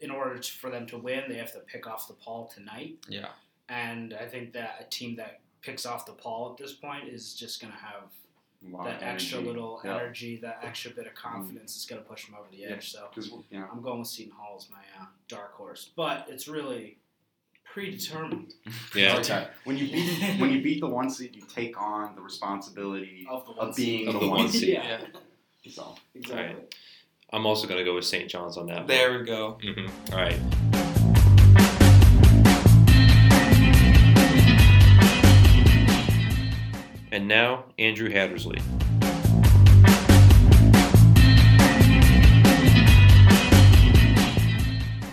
in 0.00 0.10
order 0.10 0.38
to, 0.38 0.52
for 0.52 0.68
them 0.70 0.86
to 0.88 0.98
win, 0.98 1.24
they 1.28 1.36
have 1.36 1.52
to 1.52 1.60
pick 1.60 1.86
off 1.86 2.08
DePaul 2.08 2.52
tonight, 2.52 2.98
Yeah. 3.08 3.30
and 3.68 4.12
I 4.14 4.26
think 4.26 4.52
that 4.52 4.76
a 4.80 4.84
team 4.90 5.16
that 5.16 5.40
picks 5.62 5.86
off 5.86 6.06
DePaul 6.06 6.52
at 6.52 6.58
this 6.58 6.74
point 6.74 7.08
is 7.08 7.34
just 7.34 7.60
gonna 7.62 7.72
have 7.74 8.10
A 8.64 8.84
that 8.84 8.96
of 8.98 9.02
extra 9.02 9.38
energy. 9.38 9.48
little 9.52 9.80
Yeah. 9.84 9.96
energy, 9.96 10.36
that 10.36 10.58
extra 10.62 10.90
bit 10.90 11.06
of 11.06 11.14
confidence 11.14 11.76
is 11.76 11.86
gonna 11.86 12.02
push 12.02 12.26
them 12.26 12.34
over 12.34 12.48
the 12.50 12.64
edge. 12.66 12.90
So 12.92 13.08
'Cause, 13.14 13.30
you 13.50 13.58
know, 13.60 13.68
I'm 13.72 13.80
going 13.80 14.00
with 14.00 14.08
Seton 14.08 14.32
Hall 14.34 14.56
as 14.56 14.68
my 14.70 14.82
uh, 15.00 15.06
dark 15.28 15.54
horse, 15.54 15.90
but 15.96 16.28
it's 16.28 16.46
really 16.46 16.98
predetermined 17.64 18.52
Yeah. 18.94 19.16
Okay. 19.18 19.48
When 19.64 19.78
you 19.78 19.86
beat 19.90 20.38
when 20.38 20.50
you 20.52 20.60
beat 20.62 20.80
the 20.80 20.88
one 20.88 21.08
seed, 21.08 21.34
you 21.34 21.42
take 21.46 21.80
on 21.80 22.14
the 22.14 22.20
responsibility 22.20 23.26
of 23.30 23.46
the 23.46 23.52
of 23.52 23.74
being 23.74 24.08
Of 24.08 24.14
the, 24.14 24.20
the 24.20 24.28
one 24.28 24.38
one 24.40 24.48
seed. 24.48 24.60
seed. 24.60 24.74
yeah, 24.74 25.06
So 25.68 25.94
exactly. 26.14 26.64
I'm 27.32 27.46
also 27.46 27.66
going 27.66 27.78
to 27.78 27.84
go 27.84 27.94
with 27.94 28.04
St. 28.04 28.28
John's 28.28 28.56
on 28.56 28.66
that. 28.66 28.86
There 28.86 29.18
we 29.18 29.24
go. 29.24 29.58
hmm 29.62 29.86
All 30.12 30.18
right. 30.18 30.38
And 37.12 37.28
now, 37.28 37.64
Andrew 37.78 38.10
Hattersley. 38.10 38.58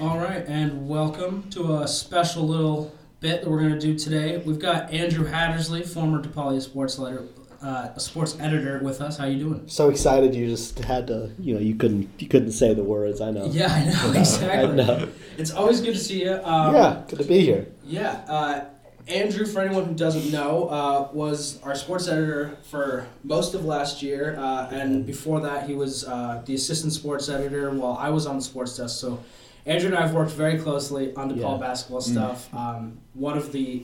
All 0.01 0.17
right, 0.17 0.45
and 0.47 0.87
welcome 0.87 1.49
to 1.49 1.79
a 1.79 1.87
special 1.87 2.47
little 2.47 2.95
bit 3.19 3.41
that 3.43 3.49
we're 3.49 3.59
going 3.59 3.73
to 3.73 3.79
do 3.79 3.99
today. 3.99 4.37
We've 4.37 4.57
got 4.59 4.93
Andrew 4.93 5.25
Hattersley, 5.25 5.83
former 5.83 6.23
DePaul 6.23 6.61
sports 6.61 6.97
letter, 6.97 7.23
uh, 7.61 7.97
sports 7.97 8.37
editor, 8.39 8.79
with 8.83 9.01
us. 9.01 9.17
How 9.17 9.25
you 9.25 9.39
doing? 9.39 9.63
so 9.67 9.89
excited 9.89 10.33
you 10.35 10.47
just 10.47 10.79
had 10.79 11.07
to 11.07 11.31
you 11.39 11.53
know 11.53 11.59
you 11.59 11.75
couldn't 11.75 12.09
you 12.21 12.27
couldn't 12.27 12.51
say 12.53 12.73
the 12.73 12.83
words 12.83 13.19
i 13.21 13.31
know 13.31 13.45
Yeah, 13.51 13.67
I 13.71 13.85
know 13.85 14.11
I 14.15 14.19
exactly. 14.19 14.75
know. 14.75 15.07
It's 15.37 15.51
always 15.51 15.79
good 15.81 15.93
to 15.93 15.99
see 15.99 16.23
you. 16.23 16.33
Um, 16.43 16.75
yeah 16.75 17.03
good 17.07 17.19
to 17.19 17.25
be 17.25 17.39
here 17.41 17.67
Yeah. 17.85 18.11
Uh, 18.27 18.65
Andrew, 19.07 19.45
for 19.47 19.59
anyone 19.61 19.85
who 19.85 19.95
doesn't 19.95 20.31
know, 20.31 20.67
uh, 20.69 21.07
was 21.13 21.59
our 21.63 21.73
sports 21.73 22.07
editor 22.07 22.55
for 22.69 23.07
most 23.23 23.55
of 23.55 23.65
last 23.65 24.03
year, 24.03 24.35
uh, 24.37 24.67
and 24.69 25.03
before 25.03 25.41
that, 25.41 25.67
he 25.67 25.73
was 25.73 26.05
uh, 26.07 26.43
the 26.45 26.53
assistant 26.53 26.93
sports 26.93 27.27
editor 27.27 27.71
while 27.71 27.97
I 27.99 28.11
was 28.11 28.27
on 28.27 28.35
the 28.37 28.43
sports 28.43 28.77
desk. 28.77 28.99
So, 28.99 29.17
Andrew 29.65 29.89
and 29.89 29.97
I 29.97 30.01
have 30.05 30.13
worked 30.13 30.33
very 30.33 30.59
closely 30.59 31.11
on 31.15 31.31
DePaul 31.31 31.55
Yeah. 31.59 31.67
basketball 31.67 32.01
stuff. 32.01 32.53
Um, 32.53 32.99
one 33.15 33.35
of 33.35 33.51
the 33.51 33.83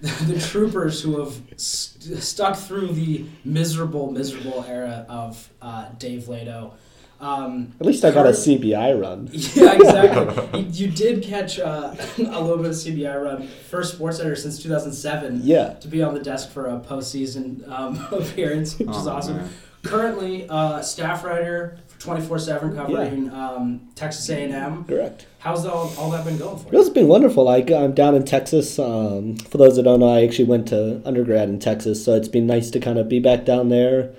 the 0.26 0.38
troopers 0.40 1.02
who 1.02 1.20
have 1.22 1.34
st- 1.56 2.22
stuck 2.22 2.56
through 2.56 2.88
the 2.88 3.24
miserable, 3.44 4.10
miserable 4.10 4.64
era 4.68 5.04
of 5.08 5.48
uh, 5.60 5.88
Dave 5.98 6.22
Leitao. 6.24 6.72
Um, 7.20 7.74
at 7.78 7.84
least 7.84 8.02
i 8.06 8.10
got 8.10 8.24
a 8.24 8.30
cbi 8.30 8.98
run 8.98 9.28
yeah, 9.32 9.74
exactly. 9.74 10.60
you, 10.62 10.86
you 10.86 10.90
did 10.90 11.22
catch 11.22 11.58
uh, 11.58 11.94
a 12.16 12.40
little 12.40 12.56
bit 12.56 12.68
of 12.68 12.72
CBI 12.72 13.22
run. 13.22 13.46
First 13.68 13.92
sports 13.96 14.20
editor 14.20 14.36
since 14.36 14.62
2007 14.62 15.40
yeah 15.42 15.74
to 15.74 15.88
be 15.88 16.02
on 16.02 16.14
the 16.14 16.20
desk 16.20 16.50
for 16.50 16.68
a 16.68 16.80
postseason 16.80 17.68
um, 17.68 17.98
appearance, 18.10 18.78
which 18.78 18.88
is 18.88 19.06
Oh, 19.06 19.10
awesome. 19.10 19.36
man. 19.36 19.50
Currently, 19.82 20.46
uh, 20.48 20.80
staff 20.80 21.22
writer 21.22 21.78
for 21.88 21.89
24/7 22.00 22.74
covering 22.74 23.30
um, 23.30 23.88
Texas 23.94 24.28
A&M. 24.30 24.84
correct 24.84 25.26
How's 25.40 25.64
all, 25.64 25.92
all 25.98 26.10
that 26.10 26.24
been 26.24 26.38
going 26.38 26.58
for 26.58 26.72
you 26.72 26.80
it's 26.80 26.90
been 26.90 27.08
wonderful. 27.08 27.44
Like 27.44 27.70
I'm 27.70 27.94
down 27.94 28.14
in 28.14 28.24
Texas. 28.24 28.78
Um, 28.78 29.36
for 29.36 29.58
those 29.58 29.76
that 29.76 29.84
don't 29.84 30.00
know, 30.00 30.08
I 30.08 30.24
actually 30.24 30.46
went 30.46 30.68
to 30.68 31.00
undergrad 31.06 31.48
in 31.48 31.58
Texas, 31.58 32.04
so 32.04 32.14
it's 32.14 32.28
been 32.28 32.46
nice 32.46 32.70
to 32.70 32.80
kind 32.80 32.98
of 32.98 33.08
be 33.08 33.20
back 33.20 33.44
down 33.44 33.68
there, 33.68 34.12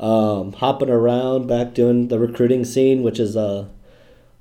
um, 0.00 0.52
hopping 0.54 0.90
around, 0.90 1.46
back 1.46 1.74
doing 1.74 2.08
the 2.08 2.18
recruiting 2.18 2.64
scene, 2.64 3.02
which 3.02 3.20
is 3.20 3.36
uh, 3.36 3.66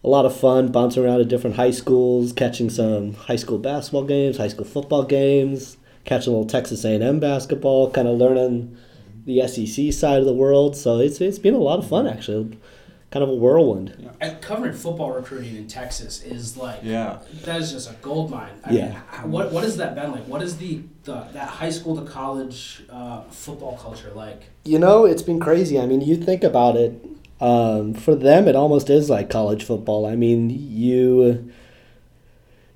a 0.04 0.08
lot 0.08 0.26
of 0.26 0.36
fun. 0.36 0.72
Bouncing 0.72 1.04
around 1.04 1.20
to 1.20 1.26
different 1.26 1.56
high 1.56 1.72
schools, 1.72 2.32
catching 2.32 2.70
some 2.70 3.14
high 3.14 3.36
school 3.36 3.60
basketball 3.60 4.06
games, 4.06 4.38
high 4.38 4.48
school 4.48 4.66
football 4.66 5.04
games, 5.04 5.78
catching 6.06 6.34
a 6.34 6.36
little 6.36 6.50
Texas 6.50 6.84
A&M 6.84 7.20
basketball, 7.20 7.92
kind 7.92 8.08
of 8.08 8.18
learning 8.18 8.76
the 9.28 9.48
SEC 9.48 9.94
side 9.94 10.20
of 10.20 10.26
the 10.26 10.34
world. 10.34 10.76
So 10.76 10.98
it's 11.00 11.22
it's 11.22 11.38
been 11.38 11.54
a 11.54 11.60
lot 11.60 11.78
of 11.80 11.88
fun 11.88 12.08
actually. 12.08 12.58
Kind 13.10 13.24
of 13.24 13.30
a 13.30 13.36
whirlwind. 13.36 14.10
And 14.20 14.42
covering 14.42 14.74
football 14.74 15.12
recruiting 15.14 15.56
in 15.56 15.68
Texas 15.68 16.22
is 16.24 16.58
like 16.58 16.80
Yeah. 16.84 17.20
that 17.46 17.62
is 17.62 17.72
just 17.72 17.90
a 17.90 17.94
gold 18.02 18.30
mine. 18.32 18.50
I 18.66 18.74
Yeah. 18.74 19.02
mean, 19.22 19.32
what 19.32 19.52
what 19.54 19.64
has 19.64 19.78
that 19.78 19.96
been 19.96 20.12
like? 20.12 20.26
What 20.28 20.42
is 20.42 20.58
the, 20.58 20.82
the 21.06 21.26
that 21.34 21.48
high 21.48 21.70
school 21.70 21.96
to 21.96 22.02
college 22.10 22.84
uh, 22.90 23.22
football 23.30 23.78
culture 23.82 24.12
like? 24.16 24.42
You 24.66 24.80
know, 24.80 25.06
it's 25.06 25.22
been 25.22 25.40
crazy. 25.40 25.80
I 25.80 25.86
mean, 25.86 26.02
you 26.02 26.16
think 26.18 26.44
about 26.44 26.76
it. 26.76 26.92
Um, 27.40 27.94
for 27.94 28.14
them, 28.16 28.48
it 28.48 28.56
almost 28.58 28.90
is 28.90 29.10
like 29.10 29.30
college 29.30 29.64
football. 29.64 30.06
I 30.06 30.16
mean, 30.16 30.50
you, 30.50 31.50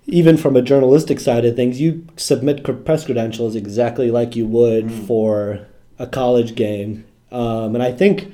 even 0.06 0.38
from 0.38 0.56
a 0.56 0.62
journalistic 0.62 1.20
side 1.20 1.43
of 1.45 1.56
things, 1.56 1.82
you 1.82 2.06
submit 2.16 2.64
press 2.86 3.06
credentials 3.06 3.56
exactly 3.56 4.12
like 4.12 4.36
you 4.36 4.45
would 4.47 4.86
Mm. 4.86 5.08
for 5.08 5.68
a 6.02 6.08
college 6.08 6.56
game. 6.56 7.06
Um, 7.32 7.76
and 7.76 7.84
I 7.84 7.91
think 7.91 8.34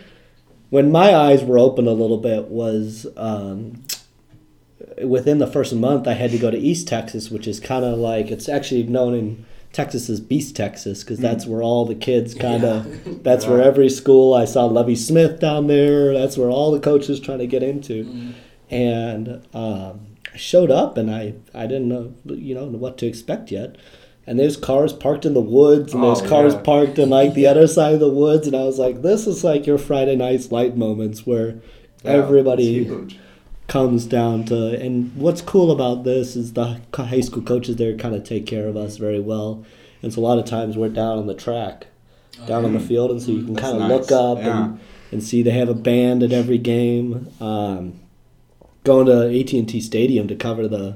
when 0.69 0.91
my 0.91 1.13
eyes 1.13 1.43
were 1.43 1.59
open 1.59 1.87
a 1.87 1.91
little 1.91 2.17
bit 2.17 2.45
was 2.45 3.05
um, 3.17 3.83
within 5.03 5.37
the 5.37 5.47
first 5.47 5.73
month, 5.73 6.07
I 6.07 6.13
had 6.13 6.31
to 6.31 6.37
go 6.37 6.49
to 6.49 6.57
East 6.57 6.87
Texas, 6.87 7.29
which 7.29 7.47
is 7.47 7.59
kind 7.59 7.83
of 7.83 7.97
like 7.97 8.31
it's 8.31 8.49
actually 8.49 8.83
known 8.83 9.13
in 9.13 9.45
Texas 9.73 10.09
as 10.09 10.19
Beast 10.19 10.55
Texas 10.55 11.03
because 11.03 11.19
that's 11.19 11.45
where 11.45 11.61
all 11.61 11.85
the 11.85 11.93
kids 11.93 12.33
kind 12.33 12.63
of. 12.63 13.23
That's 13.23 13.45
where 13.45 13.61
every 13.61 13.89
school 13.89 14.33
I 14.33 14.45
saw 14.45 14.65
Levy 14.65 14.95
Smith 14.95 15.39
down 15.39 15.67
there. 15.67 16.13
That's 16.13 16.37
where 16.37 16.49
all 16.49 16.71
the 16.71 16.79
coaches 16.79 17.19
trying 17.19 17.39
to 17.39 17.47
get 17.47 17.61
into. 17.63 18.05
Mm. 18.05 18.33
and 18.69 19.45
um, 19.53 20.07
I 20.33 20.37
showed 20.37 20.71
up 20.71 20.97
and 20.97 21.11
I 21.11 21.33
I 21.53 21.67
didn't 21.67 21.89
know 21.89 22.13
you 22.25 22.55
know 22.55 22.65
what 22.65 22.97
to 22.99 23.05
expect 23.05 23.51
yet. 23.51 23.75
And 24.27 24.37
there's 24.37 24.57
cars 24.57 24.91
parked 24.91 25.25
in 25.25 25.33
the 25.33 25.39
woods, 25.41 25.93
and 25.93 26.03
there's 26.03 26.21
Oh, 26.21 26.27
cars 26.27 26.53
yeah. 26.53 26.59
parked 26.59 26.99
in 26.99 27.09
like 27.09 27.33
the 27.33 27.47
other 27.47 27.65
side 27.65 27.93
of 27.93 28.01
the 28.01 28.09
woods, 28.09 28.45
and 28.45 28.55
I 28.55 28.63
was 28.65 28.77
like, 28.77 29.01
"This 29.01 29.25
is 29.25 29.43
like 29.43 29.65
your 29.65 29.77
Friday 29.77 30.17
Night 30.17 30.51
Lights 30.51 30.75
moments 30.75 31.25
where 31.25 31.55
Yeah, 32.03 32.11
everybody 32.11 32.89
comes 33.67 34.05
down 34.05 34.45
to 34.45 34.79
and 34.81 35.11
what's 35.15 35.41
cool 35.41 35.71
about 35.71 36.03
this 36.05 36.35
is 36.37 36.53
the 36.53 36.79
high 36.93 37.19
school 37.21 37.41
coaches 37.41 37.75
there 37.75 37.95
kind 37.97 38.15
of 38.15 38.23
take 38.23 38.45
care 38.45 38.65
of 38.67 38.77
us 38.77 38.95
very 38.95 39.19
well 39.19 39.65
and 40.01 40.13
so 40.13 40.21
a 40.21 40.23
lot 40.23 40.39
of 40.39 40.45
times 40.45 40.77
we're 40.77 40.87
down 40.87 41.17
on 41.17 41.27
the 41.27 41.33
track 41.33 41.87
down 42.45 42.63
on 42.63 42.71
the 42.71 42.79
field 42.79 43.11
and 43.11 43.21
so 43.21 43.31
you 43.31 43.43
can 43.43 43.55
That's 43.55 43.67
kind 43.67 43.81
of 43.81 43.89
nice. 43.89 44.09
look 44.09 44.11
up 44.13 44.37
and, 44.37 44.79
and 45.11 45.21
see 45.21 45.41
they 45.41 45.51
have 45.51 45.67
a 45.67 45.73
band 45.73 46.23
at 46.23 46.31
every 46.31 46.57
game 46.59 47.27
um, 47.41 47.99
going 48.85 49.07
to 49.07 49.37
AT&T 49.37 49.81
Stadium 49.81 50.29
to 50.29 50.35
cover 50.35 50.65
the 50.69 50.95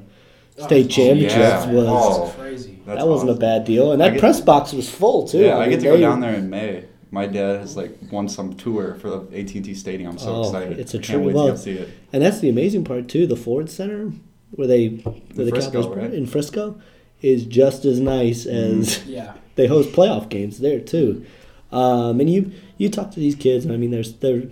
state 0.57 0.89
championships 0.89 1.37
yeah. 1.65 1.71
was 1.71 1.85
Oh. 1.87 2.33
crazy. 2.37 2.79
That's 2.85 2.99
that 2.99 3.07
wasn't 3.07 3.29
awesome. 3.31 3.37
a 3.43 3.45
bad 3.45 3.65
deal 3.65 3.91
and 3.91 4.01
that 4.01 4.11
get- 4.11 4.19
press 4.19 4.41
box 4.41 4.73
was 4.73 4.89
full 4.89 5.27
too 5.27 5.39
Yeah, 5.39 5.57
I, 5.57 5.61
mean, 5.61 5.69
get 5.71 5.79
to 5.81 5.85
go 5.85 5.97
down 5.97 6.19
there 6.19 6.33
in 6.35 6.49
May. 6.49 6.85
My 7.11 7.25
dad 7.25 7.59
has 7.61 7.75
like 7.75 7.97
won 8.11 8.27
some 8.29 8.53
tour 8.53 8.95
for 8.95 9.09
the 9.09 9.39
AT&T 9.39 9.73
Stadium. 9.73 10.11
I'm 10.11 10.17
so 10.17 10.35
Oh, 10.35 10.41
excited. 10.43 10.79
it's 10.79 10.93
a 10.93 10.99
true- 10.99 11.15
Can't 11.15 11.25
wait 11.25 11.35
well, 11.35 11.45
to 11.47 11.51
go 11.51 11.57
see 11.57 11.71
it. 11.71 11.89
And 12.13 12.21
that's 12.23 12.39
the 12.39 12.49
amazing 12.49 12.83
part 12.83 13.07
too. 13.07 13.27
The 13.27 13.35
Ford 13.35 13.69
Center, 13.69 14.11
where 14.51 14.67
they 14.67 14.87
where 14.87 15.45
the 15.45 15.51
Frisco, 15.51 15.83
Cowboys 15.83 15.97
right? 15.97 16.13
in 16.13 16.25
Frisco, 16.25 16.75
is 17.21 17.45
just 17.45 17.85
as 17.85 17.99
nice 17.99 18.45
as 18.45 19.05
Yeah. 19.07 19.33
they 19.55 19.67
host 19.67 19.91
playoff 19.91 20.29
games 20.29 20.59
there 20.59 20.79
too. 20.79 21.25
Um, 21.71 22.19
and 22.19 22.29
you 22.29 22.51
you 22.77 22.89
talk 22.89 23.11
to 23.11 23.19
these 23.19 23.35
kids, 23.35 23.63
and 23.65 23.73
I 23.73 23.77
mean, 23.77 23.91
there's 23.91 24.13
they're 24.13 24.43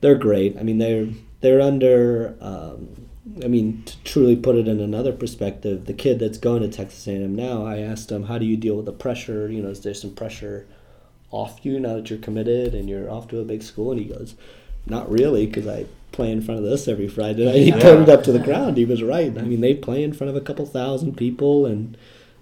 they're 0.00 0.14
great. 0.16 0.56
I 0.58 0.62
mean, 0.62 0.78
they're 0.78 1.08
they're 1.40 1.60
under. 1.60 2.34
Um, 2.40 2.88
I 3.44 3.48
mean, 3.48 3.82
to 3.86 4.02
truly 4.04 4.36
put 4.36 4.56
it 4.56 4.68
in 4.68 4.80
another 4.80 5.12
perspective, 5.12 5.86
the 5.86 5.92
kid 5.92 6.18
that's 6.18 6.38
going 6.38 6.62
to 6.62 6.68
Texas 6.68 7.06
A&M 7.06 7.34
now, 7.34 7.64
I 7.64 7.78
asked 7.78 8.10
him, 8.10 8.24
"How 8.24 8.38
do 8.38 8.44
you 8.46 8.56
deal 8.56 8.76
with 8.76 8.86
the 8.86 8.92
pressure? 8.92 9.50
You 9.50 9.62
know, 9.62 9.70
is 9.70 9.80
there 9.80 9.94
some 9.94 10.10
pressure 10.14 10.66
off 11.30 11.60
you 11.64 11.78
now 11.78 11.94
that 11.94 12.10
you're 12.10 12.18
committed 12.18 12.74
and 12.74 12.88
you're 12.88 13.10
off 13.10 13.28
to 13.28 13.40
a 13.40 13.44
big 13.44 13.62
school?" 13.62 13.92
And 13.92 14.00
he 14.00 14.06
goes, 14.06 14.34
"Not 14.86 15.10
really, 15.10 15.46
because 15.46 15.66
I 15.66 15.86
play 16.12 16.30
in 16.32 16.40
front 16.42 16.58
of 16.58 16.66
this 16.66 16.88
every 16.88 17.08
Friday 17.08 17.44
night." 17.44 17.54
He 17.62 17.68
Yeah. 17.68 17.78
turned 17.78 18.08
up 18.08 18.22
to 18.24 18.32
the 18.32 18.38
ground. 18.38 18.76
He 18.76 18.84
was 18.84 19.02
right. 19.02 19.36
I 19.36 19.42
mean, 19.42 19.60
they 19.60 19.74
play 19.74 20.02
in 20.02 20.12
front 20.12 20.30
of 20.30 20.36
a 20.36 20.40
couple 20.40 20.66
thousand 20.66 21.16
people, 21.16 21.66
and 21.66 21.96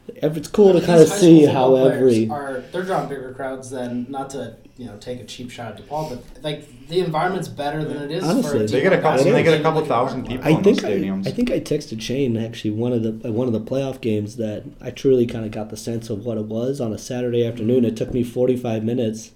it's 0.09 0.49
cool 0.49 0.73
to 0.73 0.81
kind 0.81 1.01
of 1.01 1.09
see 1.09 1.45
how 1.45 1.77
every 1.77 2.29
are 2.31 2.63
they're 2.73 2.83
drawing 2.83 3.09
bigger 3.09 3.33
crowds 3.35 3.71
than 3.71 4.07
not 4.09 4.31
to 4.31 4.57
you 4.79 4.87
know 4.87 4.97
take 4.99 5.21
a 5.21 5.25
cheap 5.25 5.51
shot 5.51 5.73
at 5.73 5.85
DePaul, 5.87 6.09
but 6.09 6.43
like 6.43 6.89
the 6.89 7.01
environment's 7.01 7.49
better 7.49 7.85
than 7.85 7.97
it 7.99 8.11
is. 8.13 8.23
for 8.25 8.31
Honestly. 8.31 8.65
a 8.65 8.67
They 8.69 8.81
get 8.81 8.93
a 8.93 9.01
couple- 9.01 9.25
they 9.25 9.43
get 9.43 9.61
a 9.61 9.63
couple 9.63 9.85
thousand 9.85 10.27
people. 10.27 10.47
I 10.47 10.51
in 10.51 10.63
think 10.63 10.81
those 10.81 10.85
I, 10.85 10.91
stadiums. 10.93 11.27
I 11.27 11.31
think 11.33 11.51
I 11.51 11.61
texted 11.61 12.01
Shane 12.01 12.37
actually 12.37 12.71
one 12.71 12.93
of 12.93 13.03
the 13.03 13.29
uh, 13.29 13.33
one 13.33 13.49
of 13.49 13.53
the 13.53 13.61
playoff 13.61 14.01
games 14.01 14.37
that 14.37 14.63
I 14.81 14.91
truly 14.91 15.27
kind 15.27 15.45
of 15.45 15.51
got 15.51 15.69
the 15.71 15.77
sense 15.77 16.09
of 16.09 16.25
what 16.25 16.39
it 16.39 16.45
was 16.47 16.81
on 16.81 16.93
a 16.93 16.99
Saturday 16.99 17.45
afternoon. 17.45 17.85
It 17.85 17.97
took 17.97 18.15
me 18.15 18.23
forty 18.23 18.57
five 18.57 18.85
minutes 18.85 19.33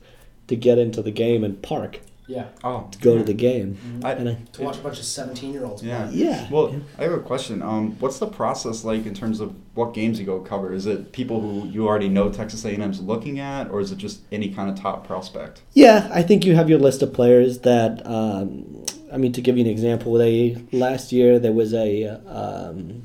to 0.47 0.57
get 0.57 0.78
into 0.78 1.03
the 1.03 1.11
game 1.11 1.43
and 1.45 1.61
park 1.61 2.01
Yeah, 2.33 2.47
Oh, 2.64 2.89
to 2.91 2.99
go 2.99 3.18
to 3.18 3.24
the 3.24 3.35
game. 3.35 4.01
I, 4.03 4.12
And 4.12 4.28
I, 4.30 4.35
to 4.55 4.62
watch 4.62 4.78
a 4.78 4.80
bunch 4.80 4.99
of 4.99 5.05
seventeen 5.05 5.53
year 5.53 5.64
olds. 5.64 5.83
Yeah. 5.83 6.09
yeah, 6.11 6.49
Well, 6.51 6.74
I 6.99 7.03
have 7.03 7.12
a 7.12 7.20
question. 7.20 7.62
Um, 7.62 7.97
what's 8.01 8.18
the 8.18 8.26
process 8.26 8.85
like 8.85 9.05
in 9.07 9.14
terms 9.14 9.41
of 9.41 9.55
what 9.74 9.93
games 9.95 10.18
you 10.18 10.26
go 10.26 10.41
cover? 10.41 10.72
Is 10.72 10.87
it 10.87 11.12
people 11.12 11.41
who 11.41 11.66
you 11.68 11.87
already 11.87 12.09
know 12.09 12.30
Texas 12.30 12.64
A&M's 12.64 13.01
looking 13.01 13.39
at, 13.39 13.70
or 13.70 13.80
is 13.80 13.93
it 13.93 13.99
just 13.99 14.20
any 14.33 14.49
kind 14.55 14.70
of 14.70 14.80
top 14.80 15.07
prospect? 15.07 15.62
yeah. 15.74 16.09
I 16.12 16.22
think 16.22 16.45
you 16.45 16.55
have 16.55 16.68
your 16.70 16.78
list 16.78 17.03
of 17.03 17.12
players 17.12 17.59
that. 17.61 18.05
Um, 18.07 18.85
I 19.12 19.18
mean, 19.18 19.33
to 19.35 19.43
give 19.43 19.59
you 19.59 19.64
an 19.64 19.70
example, 19.70 20.14
they 20.14 20.57
last 20.72 21.12
year 21.12 21.39
there 21.39 21.53
was 21.53 21.74
a. 21.74 22.07
Um, 22.26 23.03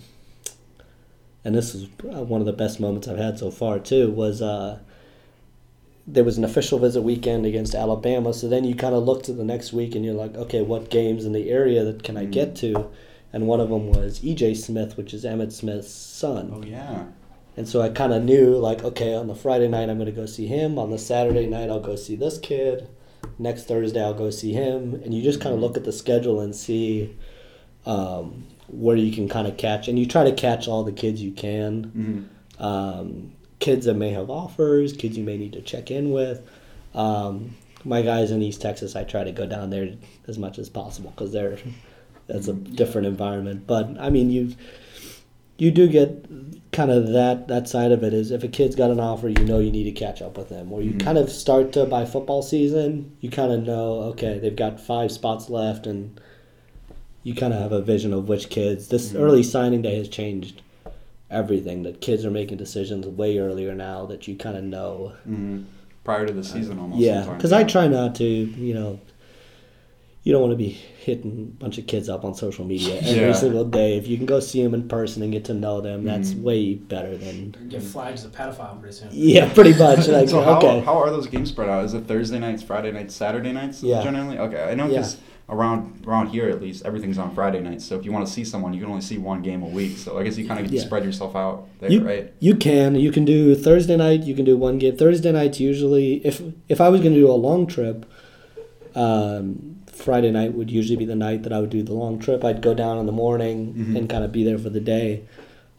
and 1.43 1.55
this 1.55 1.73
is 1.75 1.83
uh, 2.03 2.23
one 2.23 2.41
of 2.41 2.45
the 2.47 2.53
best 2.53 2.79
moments 2.79 3.07
I've 3.07 3.17
had 3.17 3.39
so 3.39 3.51
far 3.51 3.79
too. 3.79 4.11
Was 4.11 4.41
uh, 4.41 4.79
there 6.07 6.23
was 6.23 6.37
an 6.37 6.45
official 6.45 6.79
visit 6.79 7.01
weekend 7.01 7.45
against 7.45 7.75
Alabama. 7.75 8.33
So 8.33 8.47
then 8.47 8.63
you 8.63 8.75
kind 8.75 8.95
of 8.95 9.03
look 9.03 9.23
to 9.23 9.33
the 9.33 9.43
next 9.43 9.73
week 9.73 9.93
and 9.93 10.05
you're 10.05 10.13
like, 10.13 10.35
okay, 10.35 10.61
what 10.61 10.89
games 10.89 11.25
in 11.25 11.33
the 11.33 11.49
area 11.49 11.83
that 11.83 12.01
can 12.03 12.15
I 12.15 12.25
Mm. 12.25 12.31
get 12.31 12.55
to? 12.57 12.87
And 13.33 13.45
one 13.45 13.59
of 13.59 13.69
them 13.69 13.89
was 13.89 14.21
EJ 14.23 14.53
Smith, 14.55 14.95
which 14.95 15.13
is 15.13 15.25
Emmitt 15.25 15.51
Smith's 15.51 15.91
son. 15.91 16.51
Oh 16.55 16.63
yeah. 16.63 17.03
And 17.57 17.67
so 17.67 17.81
I 17.81 17.89
kind 17.89 18.13
of 18.13 18.23
knew, 18.23 18.55
like, 18.55 18.83
okay, 18.83 19.15
on 19.15 19.27
the 19.27 19.35
Friday 19.35 19.67
night 19.67 19.89
I'm 19.89 19.97
going 19.97 20.05
to 20.05 20.11
go 20.11 20.25
see 20.27 20.47
him. 20.47 20.79
On 20.79 20.91
the 20.91 20.97
Saturday 20.97 21.45
night 21.47 21.69
I'll 21.69 21.81
go 21.81 21.95
see 21.97 22.15
this 22.15 22.37
kid. 22.37 22.87
Next 23.37 23.67
Thursday 23.67 24.01
I'll 24.01 24.13
go 24.13 24.29
see 24.29 24.53
him. 24.53 24.93
And 25.03 25.13
you 25.13 25.21
just 25.21 25.41
kind 25.41 25.53
of 25.53 25.59
look 25.59 25.75
at 25.75 25.83
the 25.83 25.91
schedule 25.91 26.39
and 26.39 26.55
see 26.55 27.17
um, 27.85 28.45
where 28.67 28.95
you 28.95 29.11
can 29.11 29.27
kind 29.27 29.47
of 29.47 29.57
catch. 29.57 29.87
And 29.89 29.99
you 29.99 30.05
try 30.05 30.23
to 30.23 30.31
catch 30.31 30.67
all 30.69 30.83
the 30.85 30.91
kids 30.93 31.21
you 31.21 31.31
can 31.31 31.83
hmm 31.83 32.63
um, 32.63 33.33
kids 33.59 33.85
that 33.85 33.95
may 33.95 34.11
have 34.11 34.29
offers, 34.29 34.93
kids 34.93 35.17
you 35.17 35.23
may 35.23 35.37
need 35.37 35.53
to 35.53 35.61
check 35.61 35.89
in 35.91 36.11
with. 36.11 36.41
Um, 36.93 37.55
my 37.83 38.01
guys 38.01 38.31
in 38.31 38.41
East 38.41 38.61
Texas, 38.61 38.95
I 38.95 39.03
try 39.03 39.23
to 39.23 39.31
go 39.31 39.45
down 39.45 39.69
there 39.69 39.93
as 40.27 40.37
much 40.37 40.59
as 40.59 40.69
possible 40.69 41.11
because 41.11 41.31
they're 41.31 41.57
that's 42.27 42.47
a 42.47 42.53
different 42.53 43.07
environment. 43.07 43.65
But 43.67 43.95
I 43.99 44.09
mean, 44.09 44.29
you 44.29 44.55
you 45.57 45.71
do 45.71 45.87
get 45.87 46.25
kind 46.71 46.91
of 46.91 47.13
that 47.13 47.47
that 47.47 47.67
side 47.69 47.91
of 47.91 48.03
it 48.03 48.13
is 48.13 48.31
if 48.31 48.43
a 48.43 48.47
kid's 48.47 48.75
got 48.75 48.91
an 48.91 48.99
offer, 48.99 49.29
you 49.29 49.45
know 49.45 49.59
you 49.59 49.71
need 49.71 49.85
to 49.85 49.91
catch 49.91 50.21
up 50.21 50.37
with 50.37 50.49
them. 50.49 50.71
Or 50.71 50.81
you 50.81 50.91
Mhm. 50.91 50.99
kind 50.99 51.17
of 51.17 51.29
start 51.31 51.71
to 51.73 51.85
by 51.85 52.05
football 52.05 52.41
season, 52.41 53.11
you 53.21 53.29
kind 53.29 53.51
of 53.51 53.63
know 53.65 53.93
okay 54.11 54.37
they've 54.39 54.55
got 54.55 54.79
five 54.79 55.11
spots 55.11 55.49
left 55.49 55.87
and. 55.87 56.19
You 57.23 57.35
kind 57.35 57.51
of 57.53 57.59
have 57.59 57.73
a 57.73 57.81
vision 57.81 58.13
of 58.13 58.29
which 58.29 58.47
kids. 58.47 58.87
This 58.87 59.11
Mhm. 59.11 59.19
early 59.19 59.43
signing 59.43 59.81
day 59.81 59.97
has 59.97 60.07
changed 60.07 60.61
everything 61.29 61.83
that 61.83 61.99
kids 62.01 62.23
are 62.25 62.31
making 62.31 62.57
decisions 62.57 63.05
way 63.05 63.37
earlier 63.37 63.75
now 63.75 64.05
that 64.05 64.27
you 64.27 64.35
kind 64.35 64.57
of 64.57 64.63
know 64.63 65.13
hmm 65.25 65.63
Prior 66.03 66.25
to 66.25 66.31
the 66.31 66.43
season, 66.43 66.79
almost. 66.79 67.01
yeah 67.01 67.25
because 67.33 67.51
i 67.51 67.65
try 67.65 67.85
not 67.87 68.15
to 68.15 68.23
you 68.23 68.73
know 68.73 68.97
you 70.23 70.31
don't 70.33 70.41
want 70.41 70.51
to 70.51 70.57
be 70.57 70.69
hitting 70.69 71.53
a 71.57 71.61
bunch 71.61 71.77
of 71.77 71.85
kids 71.87 72.07
up 72.09 72.23
on 72.25 72.33
social 72.33 72.63
media 72.65 72.95
every 73.01 73.11
Yeah. 73.11 73.31
single 73.33 73.65
day 73.65 73.97
if 73.97 74.07
you 74.07 74.15
can 74.15 74.25
go 74.25 74.39
see 74.39 74.63
them 74.63 74.73
in 74.73 74.87
person 74.87 75.21
and 75.21 75.31
get 75.33 75.43
to 75.45 75.53
know 75.53 75.81
them 75.81 76.05
that's 76.05 76.33
Mhm. 76.33 76.41
way 76.43 76.75
better 76.75 77.17
than 77.17 77.55
Get 77.69 77.81
flagged 77.83 78.13
as 78.19 78.25
a 78.25 78.29
pedophile 78.29 78.79
pretty 78.79 78.95
soon. 78.95 79.09
yeah 79.11 79.53
pretty 79.53 79.73
much 79.77 80.07
like 80.17 80.29
so 80.29 80.41
how, 80.41 80.57
okay 80.59 80.79
how 80.81 80.97
are 80.97 81.09
those 81.09 81.27
games 81.27 81.49
spread 81.49 81.67
out? 81.67 81.83
Is 81.83 81.93
it 81.93 82.05
Thursday 82.07 82.39
nights, 82.39 82.63
Friday 82.63 82.91
nights, 82.93 83.13
Saturday 83.13 83.51
nights? 83.51 83.83
Yeah. 83.83 84.01
Generally, 84.01 84.39
okay. 84.39 84.63
I 84.63 84.75
know 84.75 84.87
Yeah. 84.87 85.07
Around 85.49 86.03
around 86.05 86.27
here 86.27 86.49
at 86.49 86.61
least 86.61 86.85
everything's 86.85 87.17
on 87.17 87.33
Friday 87.33 87.61
nights. 87.61 87.85
So 87.85 87.97
if 87.97 88.03
you 88.03 88.11
want 88.11 88.27
to 88.27 88.31
see 88.33 88.43
someone, 88.43 88.73
you 88.73 88.81
can 88.81 88.89
only 88.89 89.01
see 89.01 89.17
one 89.17 89.41
game 89.41 89.63
a 89.63 89.67
week. 89.67 89.97
So 89.97 90.17
I 90.19 90.23
guess 90.23 90.37
you 90.37 90.45
kind 90.47 90.59
of 90.59 90.65
get 90.65 90.73
Yeah. 90.73 90.81
to 90.81 90.87
spread 90.87 91.05
yourself 91.05 91.35
out 91.35 91.67
there, 91.79 91.91
You- 91.91 92.05
right? 92.05 92.33
You 92.39 92.55
can. 92.55 92.95
You 92.95 93.11
can 93.11 93.23
do 93.23 93.55
Thursday 93.55 93.95
night. 93.95 94.23
You 94.23 94.35
can 94.35 94.43
do 94.45 94.57
one 94.57 94.77
game. 94.77 94.97
Thursday 94.97 95.31
nights 95.31 95.59
usually. 95.59 96.15
If 96.25 96.41
if 96.67 96.81
I 96.81 96.89
was 96.89 96.99
going 97.01 97.13
to 97.13 97.19
do 97.19 97.31
a 97.31 97.39
long 97.47 97.65
trip, 97.65 98.05
um, 98.95 99.75
Friday 99.87 100.31
night 100.31 100.53
would 100.53 100.69
usually 100.69 100.97
be 100.97 101.05
the 101.05 101.15
night 101.15 101.43
that 101.43 101.53
I 101.53 101.59
would 101.59 101.69
do 101.69 101.81
the 101.83 101.93
long 101.93 102.19
trip. 102.19 102.43
I'd 102.43 102.61
go 102.61 102.73
down 102.73 102.97
in 102.97 103.05
the 103.05 103.11
morning 103.11 103.73
Mhm. 103.77 103.97
and 103.97 104.09
kind 104.09 104.23
of 104.23 104.31
be 104.31 104.43
there 104.43 104.57
for 104.57 104.69
the 104.69 104.79
day, 104.79 105.21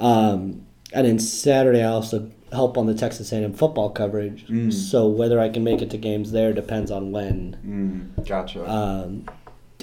um, 0.00 0.62
and 0.92 1.06
then 1.06 1.18
Saturday 1.18 1.82
I 1.82 1.88
also 1.92 2.28
help 2.50 2.78
on 2.78 2.86
the 2.86 2.94
Texas 2.94 3.30
A&M 3.30 3.52
football 3.52 3.90
coverage. 3.90 4.46
Mm. 4.48 4.72
So 4.72 5.06
whether 5.06 5.38
I 5.38 5.50
can 5.50 5.62
make 5.62 5.82
it 5.82 5.90
to 5.90 5.98
games 5.98 6.32
there 6.32 6.54
depends 6.54 6.90
on 6.90 7.12
when. 7.12 7.56
Mm, 8.16 8.26
gotcha. 8.26 8.68
Um, 8.68 9.24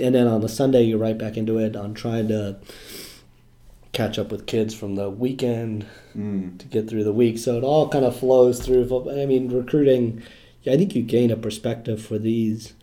and 0.02 0.16
then 0.16 0.28
on 0.28 0.41
the 0.41 0.50
Sunday, 0.50 0.84
you're 0.84 0.98
right 0.98 1.18
back 1.18 1.38
into 1.38 1.58
it 1.58 1.76
on 1.76 1.93
trying 1.93 2.28
to 2.30 2.58
catch 3.91 4.20
up 4.20 4.32
with 4.32 4.46
kids 4.46 4.74
from 4.74 4.96
the 4.96 5.10
weekend 5.10 5.86
mm. 6.16 6.58
to 6.60 6.66
get 6.68 6.89
through 6.89 7.04
the 7.04 7.14
week. 7.14 7.38
So 7.38 7.58
it 7.58 7.64
all 7.64 7.88
kind 7.88 8.04
of 8.04 8.18
flows 8.18 8.60
through. 8.60 9.10
I 9.10 9.26
mean, 9.26 9.50
recruiting. 9.50 10.22
Yeah, 10.64 10.74
I 10.74 10.78
think 10.78 10.96
you 10.96 11.04
gain 11.04 11.32
a 11.32 11.38
perspective 11.38 12.02
for 12.02 12.18
these 12.18 12.74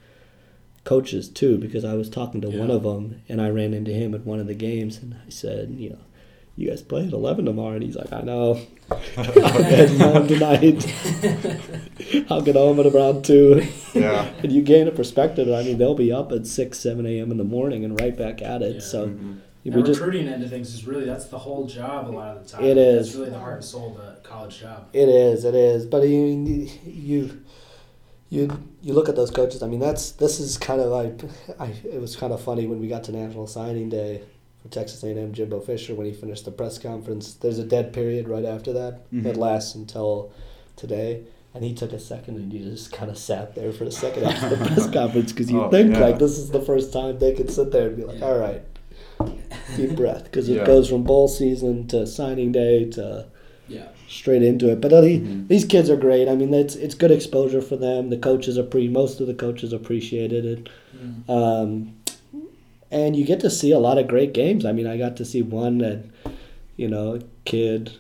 coaches 0.85 1.29
too, 1.29 1.59
because 1.59 1.85
I 1.85 1.95
was 1.95 2.09
talking 2.09 2.41
to 2.41 2.51
one 2.51 2.71
of 2.71 2.85
them 2.85 3.23
and 3.29 3.41
I 3.41 3.51
ran 3.51 3.75
into 3.75 3.93
him 3.93 4.15
at 4.15 4.25
one 4.25 4.41
of 4.41 4.47
the 4.47 4.55
games, 4.55 4.99
and 4.99 5.15
I 5.27 5.31
said, 5.31 5.71
you 5.71 5.91
know. 5.91 5.99
You 6.57 6.69
guys 6.69 6.83
play 6.83 7.07
at 7.07 7.13
eleven 7.13 7.47
tomorrow, 7.47 7.75
and 7.75 7.83
he's 7.83 7.97
like, 7.97 8.13
"I 8.13 8.21
know. 8.21 8.61
I'll 9.17 9.25
get 9.63 9.91
home 10.01 10.29
tonight. 10.29 12.27
I'll 12.31 12.43
get 12.43 12.57
home 12.57 12.79
at 12.81 12.87
around 12.87 13.25
two. 13.25 13.67
Yeah. 13.95 14.25
And 14.43 14.53
you 14.53 14.61
gain 14.63 14.87
a 14.87 14.91
perspective. 14.91 15.49
I 15.49 15.63
mean, 15.63 15.79
they'll 15.79 15.95
be 15.95 16.13
up 16.13 16.31
at 16.33 16.47
six, 16.47 16.79
seven 16.79 17.07
a.m. 17.07 17.31
in 17.31 17.39
the 17.39 17.45
morning 17.45 17.85
and 17.85 17.99
right 17.99 18.15
back 18.17 18.43
at 18.43 18.61
it. 18.61 18.75
Yeah. 18.77 18.81
So 18.81 19.09
Mhm. 19.09 19.39
we 19.65 19.71
The 19.71 19.83
just 19.83 20.01
recruiting 20.01 20.29
end 20.29 20.43
of 20.43 20.51
things 20.51 20.75
is 20.75 20.87
really 20.87 21.07
that's 21.07 21.25
the 21.27 21.39
whole 21.39 21.67
job 21.67 22.11
a 22.11 22.13
lot 22.13 22.37
of 22.37 22.45
the 22.45 22.49
time. 22.51 22.65
It 22.65 22.77
is. 22.77 23.07
That's 23.07 23.17
really 23.17 23.31
the 23.31 23.39
heart 23.39 23.55
and 23.57 23.65
soul 23.65 23.97
of 23.97 24.05
a 24.05 24.17
college 24.23 24.61
job. 24.61 24.89
It 24.93 25.09
is, 25.09 25.45
it 25.47 25.55
is. 25.55 25.87
But 25.87 26.07
you, 26.07 26.69
you, 26.85 27.43
you, 28.29 28.51
you 28.83 28.93
look 28.93 29.09
at 29.09 29.17
those 29.17 29.31
coaches. 29.31 29.63
I 29.63 29.69
mean, 29.69 29.81
that's 29.81 30.11
this 30.13 30.39
is 30.39 30.59
kind 30.59 30.81
of 30.83 30.89
like, 30.89 31.23
I. 31.59 31.69
It 31.85 32.01
was 32.01 32.15
kind 32.15 32.33
of 32.35 32.43
funny 32.43 32.67
when 32.67 32.79
we 32.81 32.89
got 32.89 33.05
to 33.05 33.13
National 33.13 33.47
Signing 33.47 33.89
Day 33.89 34.23
for 34.63 34.69
Texas 34.69 35.03
A&M. 35.03 35.33
Jimbo 35.33 35.61
Fisher 35.61 35.95
when 35.95 36.07
he 36.07 36.13
finished 36.13 36.45
the 36.45 36.51
press 36.51 36.79
conference. 36.79 37.35
There's 37.35 37.59
a 37.59 37.65
dead 37.65 37.93
period 37.93 38.29
right 38.29 38.45
after 38.45 38.73
that. 38.73 39.11
Mhm. 39.13 39.27
It 39.27 39.37
lasts 39.37 39.75
until 39.75 40.31
today. 40.77 41.23
And 41.55 41.63
he 41.63 41.75
took 41.75 41.93
a 41.93 41.99
second, 41.99 42.37
and 42.37 42.51
he 42.51 42.61
just 42.61 42.93
kind 42.93 43.11
of 43.11 43.19
sat 43.19 43.55
there 43.55 43.73
for 43.73 43.85
a 43.85 43.91
second 43.91 44.25
after 44.25 44.49
the 44.57 44.65
press 44.65 44.89
conference 44.93 45.33
because 45.33 45.51
you 45.51 45.61
Oh, 45.63 45.69
think 45.69 45.93
yeah. 45.93 46.01
like 46.01 46.19
this 46.19 46.39
is 46.39 46.49
the 46.51 46.63
first 46.63 46.93
time 46.95 47.19
they 47.19 47.35
could 47.35 47.51
sit 47.51 47.71
there 47.73 47.89
and 47.89 47.97
be 47.97 48.05
like, 48.05 48.21
Yeah. 48.21 48.25
"All 48.27 48.39
right, 48.39 48.63
deep 49.77 49.95
breath 49.95 50.25
because 50.25 50.49
it 50.49 50.55
Yeah. 50.57 50.65
goes 50.67 50.89
from 50.89 51.03
bowl 51.03 51.29
season 51.29 51.87
to 51.89 52.07
signing 52.07 52.53
day 52.53 52.87
to 52.93 53.27
Yeah. 53.69 53.89
straight 54.09 54.43
into 54.43 54.71
it. 54.71 54.81
But 54.81 54.95
uh, 54.95 55.03
the- 55.03 55.19
Mhm. 55.21 55.49
these 55.49 55.67
kids 55.67 55.91
are 55.91 55.97
great. 55.97 56.27
I 56.27 56.35
mean, 56.37 56.55
it's 56.55 56.75
it's 56.75 56.95
good 56.95 57.11
exposure 57.11 57.61
for 57.61 57.77
them. 57.77 58.09
The 58.09 58.17
coaches 58.17 58.57
are 58.57 58.63
pre 58.63 58.89
most 58.89 59.21
of 59.21 59.27
the 59.27 59.35
coaches 59.35 59.75
appreciated 59.75 60.47
it. 60.47 60.69
Mm. 60.97 61.31
Um, 61.31 61.93
and 62.93 63.17
you 63.17 63.25
get 63.25 63.41
to 63.41 63.51
see 63.51 63.73
a 63.73 63.79
lot 63.79 63.99
of 63.99 64.07
great 64.07 64.33
games. 64.35 64.65
I 64.65 64.73
mean, 64.73 64.87
I 64.87 64.97
got 64.99 65.17
to 65.17 65.25
see 65.25 65.43
one 65.43 65.79
that, 65.79 66.05
you 66.77 66.89
know, 66.89 67.19
kid. 67.45 67.93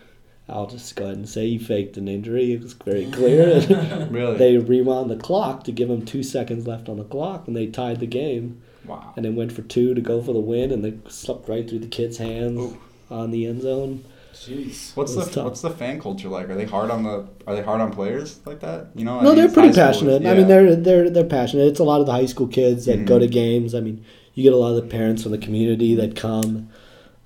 I'll 0.48 0.66
just 0.66 0.94
go 0.96 1.04
ahead 1.04 1.16
and 1.16 1.28
say 1.28 1.48
he 1.48 1.58
faked 1.58 1.96
an 1.96 2.08
injury. 2.08 2.52
It 2.52 2.60
was 2.62 2.74
very 2.74 3.06
clear. 3.10 3.60
Really? 4.10 4.36
they 4.36 4.58
rewound 4.58 5.10
the 5.10 5.16
clock 5.16 5.64
to 5.64 5.72
give 5.72 5.88
him 5.88 6.04
two 6.04 6.22
seconds 6.22 6.66
left 6.66 6.88
on 6.88 6.98
the 6.98 7.04
clock, 7.04 7.46
and 7.48 7.56
they 7.56 7.66
tied 7.68 8.00
the 8.00 8.06
game. 8.06 8.60
wow. 8.84 9.12
And 9.16 9.24
then 9.24 9.34
went 9.36 9.52
for 9.52 9.62
two 9.62 9.94
to 9.94 10.00
go 10.00 10.20
for 10.22 10.32
the 10.34 10.40
win, 10.40 10.70
and 10.70 10.84
they 10.84 10.98
slipped 11.08 11.48
right 11.48 11.66
through 11.68 11.78
the 11.78 11.86
kid's 11.86 12.18
hands 12.18 12.58
Ooh. 12.60 12.78
on 13.10 13.30
the 13.30 13.46
end 13.46 13.62
zone. 13.62 14.04
Jeez. 14.34 14.94
What's 14.96 15.14
the 15.14 15.24
tough. 15.24 15.44
what's 15.44 15.60
the 15.60 15.70
fan 15.70 16.00
culture 16.00 16.28
like? 16.28 16.48
Are 16.50 16.54
they 16.54 16.64
hard 16.66 16.90
on 16.90 17.02
the 17.04 17.26
Are 17.46 17.54
they 17.54 17.62
hard 17.62 17.80
on 17.80 17.92
players 17.92 18.40
like 18.44 18.60
that? 18.60 18.88
You 18.94 19.04
know, 19.04 19.20
I 19.20 19.22
No, 19.22 19.28
mean, 19.30 19.38
they're 19.38 19.48
pretty 19.52 19.68
high 19.68 19.92
school, 19.92 20.08
passionate. 20.08 20.26
I 20.26 20.34
mean, 20.34 20.48
they're 20.48 20.74
they're 20.74 21.08
they're 21.10 21.24
passionate. 21.24 21.66
It's 21.68 21.80
a 21.80 21.84
lot 21.84 22.00
of 22.00 22.06
the 22.06 22.12
high 22.12 22.26
school 22.26 22.48
kids 22.48 22.86
that 22.86 23.04
go 23.06 23.16
Mhm. 23.18 23.20
to 23.20 23.26
games. 23.28 23.74
I 23.74 23.80
mean, 23.80 24.04
you 24.34 24.42
get 24.42 24.52
a 24.52 24.56
lot 24.56 24.70
of 24.76 24.76
the 24.76 24.88
parents 24.90 25.22
from 25.22 25.32
the 25.32 25.38
community 25.38 25.94
that 25.96 26.16
come. 26.16 26.68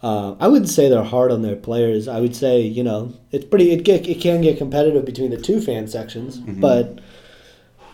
Uh, 0.02 0.34
I 0.38 0.48
wouldn't 0.48 0.68
say 0.70 0.88
they're 0.88 1.02
hard 1.02 1.30
on 1.32 1.42
their 1.42 1.56
players. 1.56 2.06
I 2.08 2.20
would 2.20 2.36
say 2.36 2.60
you 2.60 2.84
know 2.84 3.12
it's 3.32 3.44
pretty. 3.44 3.72
It 3.72 3.82
get 3.84 4.06
it 4.06 4.20
can 4.20 4.40
get 4.42 4.58
competitive 4.58 5.04
between 5.04 5.30
the 5.30 5.36
two 5.40 5.60
fan 5.60 5.88
sections, 5.88 6.38
Mhm. 6.38 6.60
but 6.60 7.00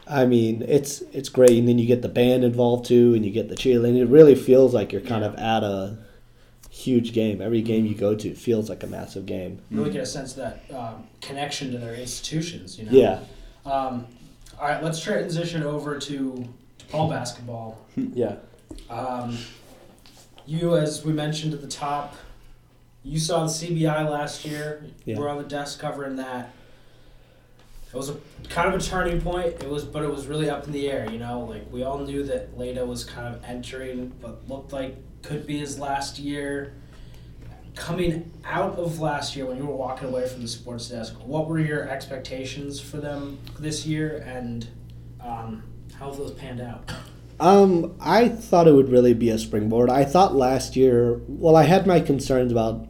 I 0.07 0.27
mean 0.27 0.63
it's 0.67 1.03
it's 1.13 1.29
great. 1.29 1.53
And 1.59 1.69
then 1.69 1.79
you 1.79 1.87
get 1.87 2.03
the 2.03 2.09
band 2.09 2.45
involved 2.45 2.87
too, 2.87 3.15
and 3.15 3.25
you 3.25 3.31
get 3.31 3.49
the 3.49 3.55
cheerleading. 3.55 3.99
It 4.01 4.07
really 4.09 4.35
feels 4.35 4.75
like 4.75 4.93
you're 4.93 5.01
kind 5.01 5.25
of 5.25 5.35
at 5.37 5.63
a 5.63 5.97
huge 6.71 7.13
game. 7.13 7.41
Every 7.41 7.63
game 7.63 7.87
you 7.87 7.95
go 7.95 8.15
to 8.17 8.35
feels 8.35 8.69
like 8.69 8.83
a 8.83 8.87
massive 8.87 9.25
game. 9.27 9.61
You 9.71 9.79
Really 9.79 9.93
get 9.93 10.03
a 10.03 10.07
sense 10.07 10.33
of 10.33 10.39
that 10.39 10.75
um, 10.77 11.05
connection 11.21 11.71
to 11.73 11.79
their 11.79 11.95
institutions. 11.95 12.79
You 12.79 12.87
know. 12.87 12.93
Yeah, 12.93 13.19
Um, 13.65 14.07
all 14.61 14.69
right, 14.69 14.83
let's 14.83 15.01
transition 15.01 15.63
over 15.63 15.99
to, 15.99 16.45
to 16.79 16.85
Paul 16.87 17.09
basketball. 17.11 17.79
yeah. 17.97 18.37
Um, 18.91 19.39
you, 20.47 20.77
as 20.77 21.05
we 21.05 21.13
mentioned 21.13 21.55
at 21.55 21.61
the 21.61 21.69
top, 21.69 22.15
you 23.05 23.19
saw 23.19 23.47
the 23.47 23.51
CBI 23.51 24.09
last 24.09 24.45
year. 24.45 24.85
Yeah. 25.05 25.19
We're 25.19 25.29
on 25.29 25.39
the 25.39 25.49
desk 25.49 25.81
covering 25.81 26.17
that. 26.17 26.53
It 27.93 27.97
was 27.97 28.09
a 28.09 28.17
kind 28.49 28.73
of 28.73 28.81
a 28.81 28.83
turning 28.83 29.21
point. 29.21 29.63
It 29.63 29.69
was, 29.69 29.85
but 29.85 30.03
it 30.03 30.11
was 30.11 30.27
really 30.27 30.49
up 30.49 30.67
in 30.67 30.73
the 30.73 30.91
air. 30.91 31.11
You 31.11 31.19
know, 31.19 31.41
like 31.41 31.71
we 31.71 31.83
all 31.83 31.99
knew 31.99 32.23
that 32.25 32.57
Leitao 32.57 32.87
was 32.87 33.05
kind 33.05 33.35
of 33.35 33.45
entering, 33.45 34.13
but 34.21 34.49
looked 34.49 34.73
like 34.73 34.97
could 35.23 35.47
be 35.47 35.59
his 35.59 35.79
last 35.79 36.19
year. 36.19 36.75
Coming 37.75 38.31
out 38.45 38.79
of 38.79 39.01
last 39.01 39.35
year, 39.35 39.47
when 39.47 39.57
you 39.57 39.65
were 39.67 39.75
walking 39.75 40.09
away 40.09 40.29
from 40.29 40.43
the 40.43 40.49
sports 40.49 40.89
desk, 40.89 41.15
what 41.25 41.49
were 41.49 41.59
your 41.59 41.89
expectations 41.89 42.81
for 42.81 42.99
them 42.99 43.39
this 43.59 43.87
year, 43.87 44.23
and 44.27 44.67
um, 45.21 45.63
how 45.99 46.09
have 46.09 46.19
those 46.19 46.33
panned 46.33 46.61
out? 46.61 46.91
Um, 47.43 47.97
I 48.01 48.29
thought 48.29 48.69
it 48.69 48.73
would 48.73 48.89
really 48.89 49.15
be 49.15 49.29
a 49.29 49.37
springboard. 49.37 49.91
I 49.91 50.05
thought 50.05 50.37
last 50.37 50.77
year, 50.77 51.21
well, 51.27 51.57
I 51.57 51.65
had 51.65 51.89
my 51.89 51.99
concerns 51.99 52.53
about 52.53 52.87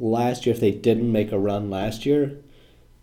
last 0.00 0.44
year 0.44 0.52
if 0.56 0.60
they 0.60 0.72
didn't 0.72 1.12
make 1.12 1.30
a 1.30 1.38
run 1.38 1.70
last 1.70 2.04
year, 2.04 2.36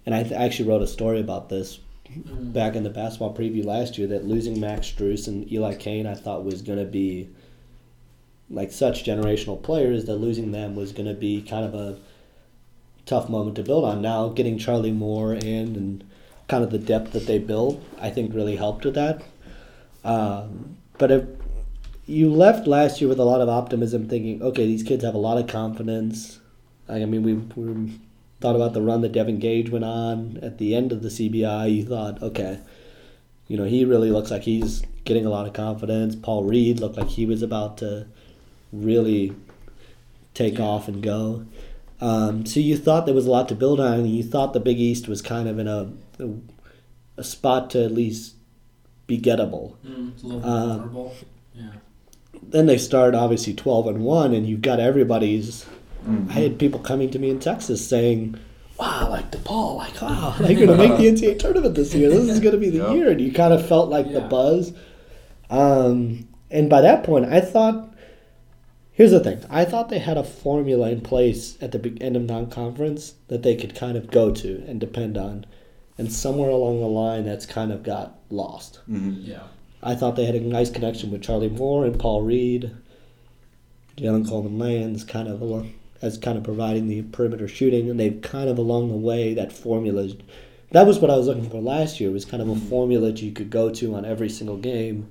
and 0.06 0.14
I 0.14 0.24
th- 0.24 0.34
actually 0.34 0.68
wrote 0.68 0.82
a 0.82 0.88
story 0.88 1.22
about 1.22 1.48
this 1.48 1.80
back 2.26 2.76
in 2.76 2.84
the 2.84 2.90
basketball 2.90 3.34
preview 3.34 3.64
last 3.64 3.98
year 3.98 4.08
that 4.08 4.26
losing 4.26 4.60
Max 4.60 4.92
Strus 4.92 5.30
and 5.30 5.50
Eli 5.50 5.76
Cain 5.76 6.06
I 6.06 6.16
thought 6.16 6.44
was 6.44 6.62
going 6.62 6.80
to 6.80 6.86
be 6.86 7.30
like 8.50 8.74
such 8.74 9.06
generational 9.06 9.64
players 9.64 10.04
that 10.04 10.18
losing 10.18 10.52
them 10.52 10.76
was 10.76 10.92
going 10.92 11.08
to 11.08 11.14
be 11.14 11.44
kind 11.44 11.64
of 11.64 11.74
a 11.74 11.98
tough 13.06 13.30
moment 13.30 13.56
to 13.56 13.64
build 13.64 13.86
on. 13.86 14.02
Now 14.02 14.28
getting 14.28 14.58
Charlie 14.58 14.92
Moore 14.92 15.34
in 15.34 15.78
and 15.78 16.04
kind 16.50 16.62
of 16.62 16.72
the 16.72 16.78
depth 16.78 17.14
that 17.14 17.26
they 17.26 17.40
built, 17.40 17.82
I 18.02 18.10
think 18.10 18.36
really 18.36 18.58
helped 18.58 18.84
with 18.84 18.96
that. 18.96 19.24
Um, 20.06 20.78
but 20.98 21.12
if 21.12 21.26
you 22.06 22.32
left 22.32 22.68
last 22.68 23.02
year 23.02 23.10
with 23.10 23.20
a 23.20 23.26
lot 23.26 23.42
of 23.42 23.50
optimism, 23.50 24.08
thinking, 24.08 24.42
okay, 24.42 24.66
these 24.66 24.84
kids 24.84 25.04
have 25.04 25.16
a 25.16 25.20
lot 25.20 25.38
of 25.38 25.48
confidence. 25.48 26.40
I 26.88 27.04
mean, 27.06 27.24
we, 27.24 27.34
we 27.34 28.00
thought 28.40 28.56
about 28.56 28.74
the 28.74 28.82
run 28.82 29.02
that 29.02 29.12
Devin 29.12 29.40
Gage 29.40 29.70
went 29.70 29.84
on 29.84 30.40
at 30.42 30.60
the 30.60 30.76
end 30.76 30.92
of 30.92 31.02
the 31.02 31.10
CBI. 31.10 31.76
You 31.76 31.86
thought, 31.86 32.22
okay, 32.22 32.60
you 33.48 33.58
know, 33.58 33.66
he 33.66 33.84
really 33.84 34.12
looks 34.12 34.30
like 34.30 34.44
he's 34.44 34.84
getting 35.04 35.26
a 35.26 35.30
lot 35.30 35.48
of 35.48 35.54
confidence. 35.54 36.16
Paul 36.16 36.44
Reed 36.44 36.80
looked 36.80 36.98
like 36.98 37.10
he 37.10 37.26
was 37.26 37.42
about 37.42 37.78
to 37.80 38.08
really 38.72 39.36
take 40.36 40.60
off 40.60 40.88
and 40.88 41.02
go. 41.02 41.46
Um, 42.00 42.46
so 42.46 42.60
you 42.60 42.78
thought 42.78 43.06
there 43.06 43.16
was 43.16 43.26
a 43.26 43.32
lot 43.32 43.48
to 43.50 43.56
build 43.56 43.80
on, 43.80 43.94
and 43.94 44.10
you 44.10 44.24
thought 44.24 44.54
the 44.54 44.60
Big 44.60 44.80
East 44.80 45.08
was 45.08 45.22
kind 45.22 45.48
of 45.48 45.58
in 45.58 45.68
a, 45.68 45.92
a, 46.20 46.30
a 47.18 47.24
spot 47.24 47.72
to 47.72 47.84
at 47.84 47.92
least 47.92 48.35
be 49.08 49.20
gettable. 49.20 49.74
Mm, 49.86 50.12
it's 50.14 50.24
a 50.24 50.28
little 50.28 50.50
Uh. 50.50 51.10
Yeah. 51.56 51.64
Then 52.44 52.66
they 52.66 52.78
start 52.78 53.16
obviously 53.16 53.54
twelve 53.54 53.88
and 53.88 54.04
one, 54.04 54.34
and 54.34 54.46
you've 54.48 54.62
got 54.62 54.80
everybody's. 54.80 55.66
Mhm. 56.08 56.30
I 56.30 56.34
had 56.34 56.60
people 56.60 56.80
coming 56.80 57.10
to 57.12 57.20
me 57.20 57.30
in 57.30 57.40
Texas 57.40 57.86
saying, 57.88 58.36
"Wow, 58.80 59.08
like 59.10 59.32
DePaul, 59.32 59.78
like 59.78 60.00
wow, 60.02 60.36
they're 60.40 60.54
going 60.56 60.68
to 60.68 60.78
make 60.78 60.98
the 60.98 61.08
NCAA 61.08 61.40
tournament 61.40 61.76
this 61.76 61.94
year. 61.96 62.10
This 62.10 62.30
is 62.30 62.40
going 62.40 62.54
to 62.54 62.60
be 62.60 62.70
the 62.70 62.80
Yep. 62.86 62.92
year." 62.96 63.10
And 63.12 63.22
you 63.22 63.32
kind 63.32 63.54
of 63.54 63.66
felt 63.68 63.90
like 63.90 64.12
the 64.12 64.22
buzz. 64.22 64.74
Um, 65.50 66.28
and 66.52 66.70
by 66.70 66.82
that 66.82 67.04
point, 67.04 67.26
I 67.26 67.42
thought. 67.42 67.92
Here's 68.92 69.12
the 69.12 69.20
thing. 69.20 69.40
I 69.50 69.66
thought 69.66 69.90
they 69.90 70.00
had 70.00 70.18
a 70.18 70.24
formula 70.24 70.90
in 70.90 71.02
place 71.02 71.58
at 71.60 71.74
the 71.74 71.98
end 72.00 72.16
of 72.16 72.24
non-conference 72.24 73.16
that 73.28 73.44
they 73.44 73.54
could 73.54 73.76
kind 73.76 73.98
of 73.98 74.10
go 74.10 74.32
to 74.32 74.64
and 74.70 74.80
depend 74.80 75.18
on, 75.18 75.46
and 75.98 76.12
somewhere 76.12 76.50
along 76.50 76.80
the 76.82 76.88
line, 76.88 77.26
that's 77.26 77.46
kind 77.46 77.72
of 77.72 77.84
got 77.84 78.20
lost. 78.30 78.80
Mhm. 78.90 79.18
Yeah. 79.28 79.44
I 79.84 79.96
thought 79.96 80.16
they 80.16 80.26
had 80.26 80.36
a 80.36 80.40
nice 80.42 80.70
connection 80.70 81.12
with 81.12 81.22
Charlie 81.22 81.50
Moore 81.50 81.86
and 81.86 81.98
Paul 82.00 82.22
Reed. 82.24 82.72
Jalen 83.98 84.28
Coleman 84.28 84.60
Lands 84.60 85.04
kind 85.04 85.28
of 85.28 85.42
along, 85.42 85.72
as 86.02 86.18
kind 86.18 86.38
of 86.38 86.44
providing 86.44 86.88
the 86.88 87.04
perimeter 87.04 87.48
shooting, 87.48 87.90
and 87.90 88.00
they've 88.00 88.22
kind 88.22 88.50
of 88.50 88.58
along 88.58 88.90
the 88.90 88.96
way 88.98 89.34
that 89.34 89.54
formula. 89.54 90.10
That 90.72 90.86
was 90.86 91.00
what 91.00 91.10
I 91.12 91.16
was 91.16 91.28
looking 91.28 91.50
for 91.50 91.62
last 91.62 92.00
year. 92.02 92.10
It 92.10 92.14
Was 92.14 92.26
kind 92.26 92.42
of 92.44 92.50
a 92.50 92.56
formula 92.56 93.12
that 93.12 93.22
you 93.22 93.32
could 93.32 93.50
go 93.50 93.70
to 93.70 93.96
on 93.96 94.04
every 94.04 94.28
single 94.30 94.58
game, 94.58 95.08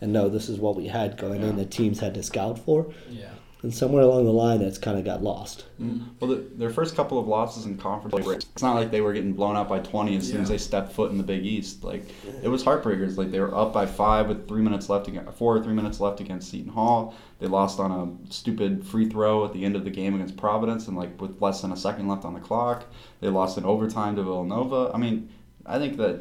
and 0.00 0.12
know 0.12 0.28
this 0.30 0.48
is 0.48 0.58
what 0.58 0.76
we 0.76 0.86
had 0.86 1.18
going 1.18 1.42
in. 1.42 1.48
Yeah. 1.50 1.56
that 1.56 1.70
teams 1.70 2.00
had 2.00 2.14
to 2.14 2.22
scout 2.22 2.58
for, 2.58 2.86
Yeah. 3.10 3.30
And 3.62 3.74
somewhere 3.74 4.02
along 4.02 4.24
the 4.24 4.32
line, 4.32 4.60
that's 4.60 4.78
kind 4.78 4.96
of 4.96 5.04
got 5.04 5.22
lost. 5.22 5.64
Mm-hmm. 5.82 6.04
Well, 6.20 6.30
the, 6.30 6.36
their 6.54 6.70
first 6.70 6.94
couple 6.94 7.18
of 7.18 7.26
losses 7.26 7.66
in 7.66 7.76
conference, 7.76 8.14
like, 8.24 8.36
it's 8.36 8.62
not 8.62 8.76
like 8.76 8.92
they 8.92 9.00
were 9.00 9.12
getting 9.12 9.32
blown 9.32 9.56
out 9.56 9.68
by 9.68 9.80
20 9.80 10.16
as 10.16 10.30
soon 10.30 10.42
as 10.42 10.48
they 10.48 10.58
stepped 10.58 10.92
foot 10.92 11.10
in 11.10 11.18
the 11.18 11.24
Big 11.24 11.44
East. 11.44 11.82
Like 11.82 12.04
it 12.42 12.48
was 12.48 12.62
heartbreakers. 12.62 13.16
Like 13.16 13.32
they 13.32 13.40
were 13.40 13.52
up 13.52 13.72
by 13.72 13.84
five 13.84 14.28
with 14.28 14.46
three 14.46 14.62
minutes 14.62 14.88
left 14.88 15.08
against 15.08 15.32
four 15.32 15.56
or 15.56 15.62
three 15.62 15.74
minutes 15.74 15.98
left 15.98 16.20
against 16.20 16.50
Seton 16.50 16.72
Hall. 16.72 17.14
They 17.40 17.48
lost 17.48 17.80
on 17.80 17.90
a 17.90 18.32
stupid 18.32 18.86
free 18.86 19.08
throw 19.08 19.44
at 19.44 19.52
the 19.52 19.64
end 19.64 19.74
of 19.74 19.82
the 19.82 19.90
game 19.90 20.14
against 20.14 20.36
Providence, 20.36 20.86
and 20.86 20.96
like 20.96 21.20
with 21.20 21.40
less 21.42 21.60
than 21.60 21.72
a 21.72 21.76
second 21.76 22.06
left 22.06 22.24
on 22.24 22.34
the 22.34 22.40
clock, 22.40 22.84
they 23.20 23.28
lost 23.28 23.58
in 23.58 23.64
overtime 23.64 24.14
to 24.16 24.22
Villanova. 24.22 24.92
I 24.94 24.98
mean, 24.98 25.30
I 25.66 25.78
think 25.78 25.96
that 25.96 26.20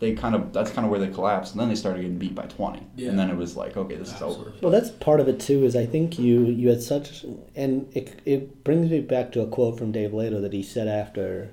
they 0.00 0.12
kind 0.14 0.34
of 0.34 0.52
that's 0.52 0.70
kind 0.70 0.84
of 0.84 0.90
where 0.90 1.00
they 1.00 1.08
collapsed, 1.08 1.52
and 1.52 1.60
then 1.60 1.68
they 1.68 1.74
started 1.74 2.02
getting 2.02 2.18
beat 2.18 2.34
by 2.34 2.44
20, 2.46 2.80
Yeah. 2.96 3.08
and 3.10 3.18
then 3.18 3.30
it 3.30 3.36
was 3.36 3.56
like, 3.56 3.76
okay, 3.76 3.96
this 3.96 4.14
is 4.14 4.22
over. 4.22 4.52
Well, 4.62 4.70
that's 4.70 4.90
part 4.90 5.18
of 5.20 5.28
it 5.28 5.40
too. 5.40 5.64
Is 5.64 5.74
I 5.76 5.86
think 5.86 6.18
you 6.18 6.44
you 6.46 6.68
had 6.68 6.82
such, 6.82 7.24
and 7.56 7.88
it 7.94 8.20
it 8.24 8.62
brings 8.64 8.90
me 8.90 9.00
back 9.00 9.32
to 9.32 9.40
a 9.42 9.46
quote 9.46 9.78
from 9.78 9.90
Dave 9.92 10.10
Leitao 10.12 10.40
that 10.42 10.52
he 10.52 10.62
said 10.62 10.86
after 10.88 11.50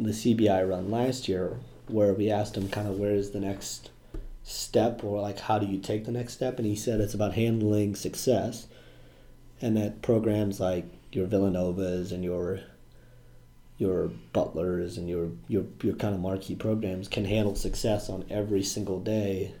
the 0.00 0.10
CBI 0.10 0.68
run 0.68 0.90
last 0.90 1.28
year, 1.28 1.58
where 1.88 2.12
we 2.12 2.30
asked 2.30 2.56
him 2.56 2.68
kind 2.68 2.88
of 2.88 2.98
where 2.98 3.14
is 3.14 3.30
the 3.30 3.40
next 3.40 3.90
step, 4.42 5.04
or 5.04 5.20
like 5.20 5.38
how 5.38 5.58
do 5.58 5.66
you 5.66 5.78
take 5.78 6.04
the 6.04 6.12
next 6.12 6.32
step, 6.34 6.58
and 6.58 6.66
he 6.66 6.74
said 6.74 7.00
it's 7.00 7.14
about 7.14 7.34
handling 7.34 7.94
success, 7.94 8.66
and 9.62 9.76
that 9.76 10.02
programs 10.02 10.58
like 10.58 10.84
your 11.12 11.28
Villanovas 11.28 12.10
and 12.10 12.24
your 12.24 12.60
your 13.78 14.08
butlers 14.32 14.96
and 14.96 15.08
your 15.08 15.30
your 15.48 15.64
your 15.82 15.94
kind 15.94 16.14
of 16.14 16.20
marquee 16.20 16.54
programs 16.54 17.08
can 17.08 17.24
handle 17.24 17.54
success 17.56 18.08
on 18.08 18.24
every 18.30 18.62
single 18.62 19.00
day 19.00 19.52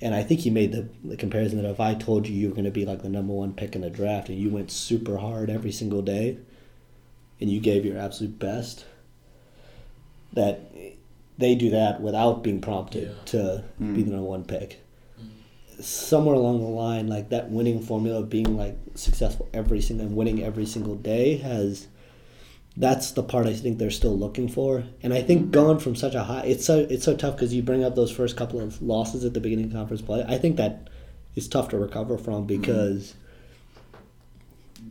and 0.00 0.14
I 0.14 0.22
think 0.22 0.40
he 0.40 0.50
made 0.50 0.72
the, 0.72 0.88
the 1.02 1.16
comparison 1.16 1.60
that 1.62 1.68
if 1.68 1.80
I 1.80 1.94
told 1.94 2.28
you 2.28 2.34
you 2.34 2.48
were 2.48 2.54
going 2.54 2.66
to 2.66 2.70
be 2.70 2.84
like 2.84 3.02
the 3.02 3.08
number 3.08 3.32
one 3.32 3.54
pick 3.54 3.74
in 3.74 3.80
the 3.80 3.88
draft 3.90 4.28
and 4.28 4.38
you 4.38 4.50
went 4.50 4.70
super 4.70 5.16
hard 5.16 5.48
every 5.48 5.72
single 5.72 6.02
day 6.02 6.36
and 7.40 7.50
you 7.50 7.60
gave 7.60 7.84
your 7.86 7.96
absolute 7.98 8.38
best, 8.38 8.84
that 10.34 10.60
they 11.38 11.54
do 11.54 11.70
that 11.70 12.00
without 12.02 12.42
being 12.42 12.60
prompted 12.60 13.08
Yeah. 13.08 13.24
to 13.26 13.64
Mm. 13.80 13.94
be 13.94 14.02
the 14.02 14.10
number 14.10 14.28
one 14.28 14.44
pick. 14.44 14.80
Somewhere 15.80 16.34
along 16.34 16.60
the 16.60 16.66
line, 16.68 17.06
like 17.08 17.30
that 17.30 17.50
winning 17.50 17.80
formula 17.80 18.20
of 18.20 18.30
being 18.30 18.56
like 18.56 18.76
successful 18.94 19.48
every 19.54 19.80
single 19.80 20.06
and 20.06 20.16
winning 20.16 20.42
every 20.42 20.66
single 20.66 20.94
day 20.94 21.36
has 21.38 21.88
that's 22.76 23.12
the 23.12 23.22
part 23.22 23.46
I 23.46 23.54
think 23.54 23.78
they're 23.78 23.90
still 23.90 24.16
looking 24.16 24.48
for. 24.48 24.84
And 25.02 25.14
I 25.14 25.22
think 25.22 25.50
going 25.50 25.78
from 25.78 25.96
such 25.96 26.14
a 26.14 26.24
high, 26.24 26.42
it's 26.42 26.64
so 26.64 26.86
it's 26.90 27.04
so 27.04 27.16
tough 27.16 27.36
because 27.36 27.54
you 27.54 27.62
bring 27.62 27.82
up 27.84 27.94
those 27.94 28.10
first 28.10 28.36
couple 28.36 28.60
of 28.60 28.82
losses 28.82 29.24
at 29.24 29.34
the 29.34 29.40
beginning 29.40 29.66
of 29.66 29.72
conference 29.72 30.02
play. 30.02 30.24
I 30.28 30.36
think 30.38 30.56
that 30.56 30.88
is 31.34 31.48
tough 31.48 31.68
to 31.70 31.78
recover 31.78 32.18
from 32.18 32.46
because 32.46 33.14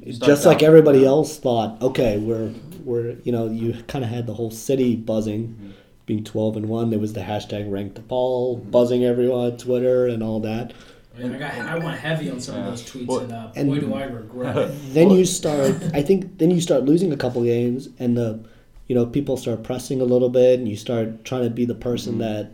you 0.02 0.14
start 0.14 0.28
just 0.30 0.46
like 0.46 0.64
everybody 0.64 1.06
else 1.06 1.38
thought, 1.38 1.82
okay, 1.82 2.18
we're 2.18 2.54
we're 2.84 3.18
you 3.24 3.32
know 3.32 3.50
you 3.50 3.74
kind 3.88 4.04
of 4.04 4.10
had 4.10 4.26
the 4.28 4.34
whole 4.34 4.52
city 4.52 4.96
buzzing, 4.96 5.48
Mm-hmm. 5.50 5.72
being 6.06 6.24
twelve 6.24 6.58
and 6.58 6.68
one. 6.68 6.90
There 6.90 7.00
was 7.00 7.14
the 7.14 7.22
hashtag 7.22 7.72
rank 7.72 7.94
DePaul 7.94 8.70
buzzing 8.72 9.04
everyone 9.06 9.52
on 9.54 9.58
Twitter 9.58 10.08
and 10.08 10.24
all 10.24 10.40
that. 10.42 10.74
I, 11.18 11.22
mean, 11.24 11.34
I, 11.36 11.38
got, 11.40 11.54
I 11.54 11.78
went 11.78 11.98
heavy 12.00 12.30
on 12.30 12.40
some 12.42 12.58
of 12.58 12.66
those 12.66 12.84
tweets, 12.84 13.08
Well, 13.08 13.20
and, 13.20 13.32
uh, 13.32 13.52
and- 13.56 13.70
boy, 13.70 13.80
do 13.80 13.94
I 13.94 14.04
regret 14.04 14.58
it. 14.58 14.94
Then 14.94 15.10
you 15.10 15.26
start. 15.26 15.76
I 15.94 16.02
think 16.02 16.38
then 16.38 16.52
you 16.52 16.60
start 16.62 16.84
losing 16.84 17.14
a 17.14 17.18
couple 17.18 17.44
games, 17.44 17.90
and 18.00 18.18
the 18.18 18.44
you 18.88 18.96
know 18.96 19.06
people 19.06 19.38
start 19.38 19.64
pressing 19.64 20.02
a 20.02 20.06
little 20.06 20.30
bit, 20.30 20.60
and 20.60 20.68
you 20.68 20.76
start 20.76 21.24
trying 21.26 21.44
to 21.44 21.50
be 21.50 21.66
the 21.66 21.76
person 21.76 22.16
Mhm. 22.16 22.20
that 22.20 22.52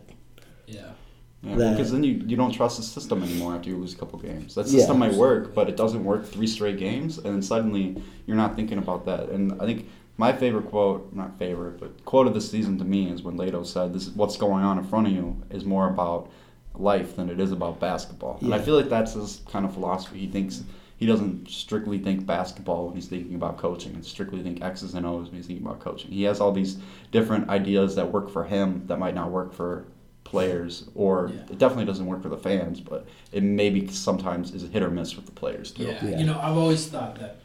Yeah. 0.66 0.80
Yeah, 1.42 1.56
that- 1.56 1.76
because 1.76 1.90
then 1.90 2.04
you, 2.04 2.22
you 2.26 2.36
don't 2.36 2.52
trust 2.52 2.76
the 2.76 2.84
system 2.84 3.22
anymore 3.22 3.54
after 3.56 3.68
you 3.68 3.76
lose 3.76 3.94
a 3.94 3.96
couple 3.96 4.18
games. 4.20 4.54
That 4.54 4.66
Yeah. 4.66 4.78
system 4.78 4.98
might 5.00 5.14
work, 5.14 5.54
but 5.54 5.68
it 5.68 5.76
doesn't 5.76 6.04
work 6.04 6.24
three 6.24 6.46
straight 6.46 6.78
games, 6.78 7.18
and 7.18 7.26
then 7.26 7.42
suddenly 7.42 7.96
you're 8.26 8.36
not 8.36 8.54
thinking 8.54 8.78
about 8.78 9.04
that. 9.06 9.28
And 9.30 9.60
I 9.60 9.66
think 9.66 9.88
my 10.18 10.32
favorite 10.32 10.66
quote, 10.70 11.12
not 11.14 11.36
favorite, 11.38 11.80
but 11.80 12.04
quote 12.04 12.28
of 12.28 12.34
the 12.34 12.40
season 12.40 12.78
to 12.78 12.84
me 12.84 13.10
is 13.10 13.22
when 13.24 13.36
Leitao 13.36 13.66
said, 13.66 13.92
"This 13.92 14.06
is 14.06 14.14
what's 14.14 14.36
going 14.36 14.62
on 14.62 14.78
in 14.78 14.84
front 14.84 15.08
of 15.08 15.12
you 15.14 15.36
is 15.50 15.64
more 15.64 15.88
about 15.88 16.30
life 16.74 17.16
than 17.16 17.28
it 17.30 17.40
is 17.40 17.52
about 17.52 17.80
basketball." 17.80 18.38
And 18.40 18.54
I 18.54 18.58
feel 18.58 18.76
like 18.76 18.88
that's 18.88 19.14
his 19.14 19.40
kind 19.50 19.64
of 19.64 19.72
philosophy. 19.74 20.18
He 20.20 20.26
thinks 20.26 20.62
he 20.96 21.06
doesn't 21.06 21.48
strictly 21.48 21.98
think 21.98 22.26
basketball 22.26 22.86
when 22.86 22.94
he's 22.94 23.08
thinking 23.08 23.34
about 23.34 23.58
coaching, 23.58 23.94
and 23.94 24.04
strictly 24.04 24.40
think 24.42 24.62
X's 24.62 24.94
and 24.94 25.04
O's 25.04 25.26
when 25.26 25.36
he's 25.36 25.46
thinking 25.46 25.66
about 25.66 25.80
coaching. 25.80 26.10
He 26.12 26.22
has 26.24 26.40
all 26.40 26.52
these 26.52 26.78
different 27.10 27.48
ideas 27.48 27.96
that 27.96 28.12
work 28.12 28.30
for 28.30 28.44
him 28.44 28.82
that 28.86 28.98
might 28.98 29.14
not 29.14 29.30
work 29.30 29.52
for 29.52 29.84
players, 30.24 30.88
or 30.94 31.30
Yeah. 31.34 31.40
it 31.50 31.58
definitely 31.58 31.84
doesn't 31.86 32.06
work 32.06 32.22
for 32.22 32.28
the 32.28 32.36
fans, 32.38 32.80
but 32.80 33.04
it 33.32 33.42
maybe 33.42 33.88
sometimes 33.88 34.54
is 34.54 34.62
a 34.64 34.68
hit 34.68 34.82
or 34.82 34.90
miss 34.90 35.16
with 35.16 35.26
the 35.26 35.32
players 35.32 35.72
too. 35.72 35.82
Yeah. 35.84 36.06
Yeah. 36.06 36.18
you 36.20 36.24
know, 36.24 36.38
I've 36.40 36.56
always 36.56 36.86
thought 36.86 37.16
that 37.18 37.36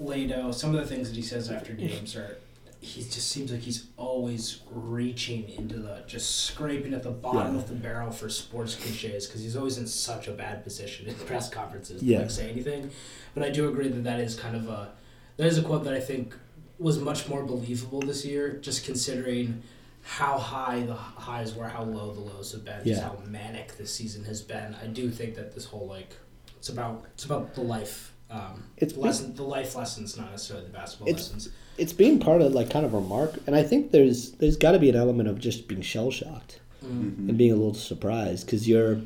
Leitao, 0.00 0.54
some 0.54 0.74
of 0.74 0.80
the 0.80 0.86
things 0.86 1.08
that 1.10 1.16
he 1.16 1.22
says 1.22 1.50
after 1.50 1.72
games 1.72 2.16
are, 2.16 2.38
he 2.84 3.02
just 3.02 3.28
seems 3.30 3.50
like 3.50 3.60
he's 3.62 3.86
always 3.96 4.60
reaching 4.70 5.48
into 5.48 5.76
the, 5.78 6.02
just 6.06 6.36
scraping 6.44 6.92
at 6.94 7.02
the 7.02 7.10
bottom 7.10 7.54
Yeah. 7.54 7.60
of 7.60 7.68
the 7.68 7.74
barrel 7.74 8.10
for 8.10 8.28
sports 8.28 8.74
cliches 8.74 9.26
because 9.26 9.40
he's 9.42 9.56
always 9.56 9.78
in 9.78 9.86
such 9.86 10.28
a 10.28 10.32
bad 10.32 10.62
position 10.62 11.06
in 11.06 11.14
press 11.26 11.48
conferences 11.48 12.00
to 12.00 12.06
Yeah. 12.06 12.20
like 12.20 12.30
say 12.30 12.50
anything. 12.50 12.90
But 13.34 13.42
I 13.42 13.50
do 13.50 13.68
agree 13.68 13.88
that 13.88 14.04
that 14.04 14.20
is 14.20 14.36
kind 14.38 14.54
of 14.54 14.68
a, 14.68 14.92
that 15.38 15.46
is 15.46 15.58
a 15.58 15.62
quote 15.62 15.84
that 15.84 15.94
I 15.94 16.00
think 16.00 16.34
was 16.78 16.98
much 16.98 17.28
more 17.28 17.44
believable 17.44 18.00
this 18.00 18.24
year, 18.24 18.58
just 18.60 18.84
considering 18.84 19.62
how 20.02 20.36
high 20.38 20.80
the 20.82 20.94
highs 20.94 21.54
were, 21.54 21.66
how 21.68 21.82
low 21.84 22.12
the 22.12 22.20
lows 22.20 22.52
have 22.52 22.64
been, 22.64 22.84
just 22.84 23.02
how 23.02 23.16
manic 23.26 23.76
this 23.78 23.94
season 23.94 24.24
has 24.24 24.42
been. 24.42 24.74
I 24.82 24.86
do 24.88 25.10
think 25.10 25.34
that 25.36 25.54
this 25.54 25.64
whole 25.64 25.86
like 25.86 26.14
it's 26.58 26.68
about 26.68 27.04
it's 27.14 27.24
about 27.24 27.54
the 27.54 27.62
life 27.62 28.12
um, 28.30 28.64
It's- 28.76 28.96
lesson, 28.98 29.34
the 29.34 29.44
life 29.44 29.74
lessons, 29.76 30.16
not 30.16 30.30
necessarily 30.30 30.66
the 30.66 30.72
basketball 30.72 31.10
lessons. 31.12 31.48
It's 31.78 31.92
being 31.92 32.18
part 32.18 32.40
of 32.42 32.52
like 32.52 32.70
kind 32.70 32.86
of 32.86 32.94
a 32.94 33.00
mark, 33.00 33.34
and 33.46 33.54
I 33.56 33.62
think 33.62 33.90
there's 33.90 34.32
there's 34.32 34.56
got 34.56 34.72
to 34.72 34.78
be 34.78 34.88
an 34.90 34.96
element 34.96 35.28
of 35.28 35.38
just 35.38 35.68
being 35.68 35.82
shell 35.82 36.10
shocked 36.10 36.60
Mm. 36.84 37.30
and 37.30 37.38
being 37.38 37.50
a 37.52 37.56
little 37.56 37.72
surprised 37.74 38.44
because 38.46 38.68
you're. 38.68 39.00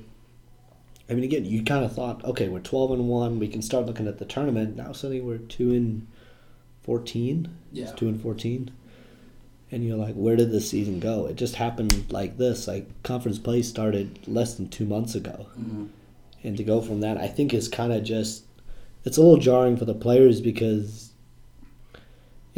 I 1.11 1.15
mean, 1.15 1.23
again, 1.25 1.45
you 1.47 1.63
kind 1.63 1.85
of 1.85 1.93
thought, 1.95 2.23
okay, 2.25 2.49
we're 2.49 2.59
twelve 2.61 2.91
and 2.91 3.09
one, 3.09 3.39
we 3.39 3.47
can 3.49 3.63
start 3.63 3.87
looking 3.87 4.07
at 4.09 4.19
the 4.19 4.25
tournament. 4.25 4.77
Now 4.77 4.93
suddenly 4.93 5.21
we're 5.23 5.39
two 5.39 5.73
and 5.73 6.07
fourteen. 6.83 7.49
Yeah, 7.73 7.85
It's 7.85 7.93
two 7.93 8.09
and 8.09 8.21
fourteen. 8.21 8.71
And 9.71 9.85
you're 9.85 9.97
like, 9.99 10.15
where 10.15 10.35
did 10.35 10.51
this 10.51 10.69
season 10.71 10.99
go? 10.99 11.27
It 11.27 11.37
just 11.37 11.55
happened 11.57 12.11
like 12.11 12.39
this. 12.39 12.67
Like 12.67 12.89
conference 13.03 13.39
play 13.39 13.63
started 13.63 14.19
less 14.27 14.55
than 14.55 14.69
two 14.69 14.87
months 14.87 15.15
ago, 15.15 15.47
Mhm. 15.59 15.89
and 16.43 16.57
to 16.57 16.65
go 16.65 16.81
from 16.81 17.01
that, 17.01 17.17
I 17.19 17.29
think 17.29 17.53
is 17.55 17.69
kind 17.69 17.93
of 17.93 18.03
just, 18.03 18.45
it's 19.05 19.19
a 19.19 19.23
little 19.23 19.37
jarring 19.39 19.77
for 19.77 19.85
the 19.85 19.95
players 19.95 20.41
because 20.41 21.08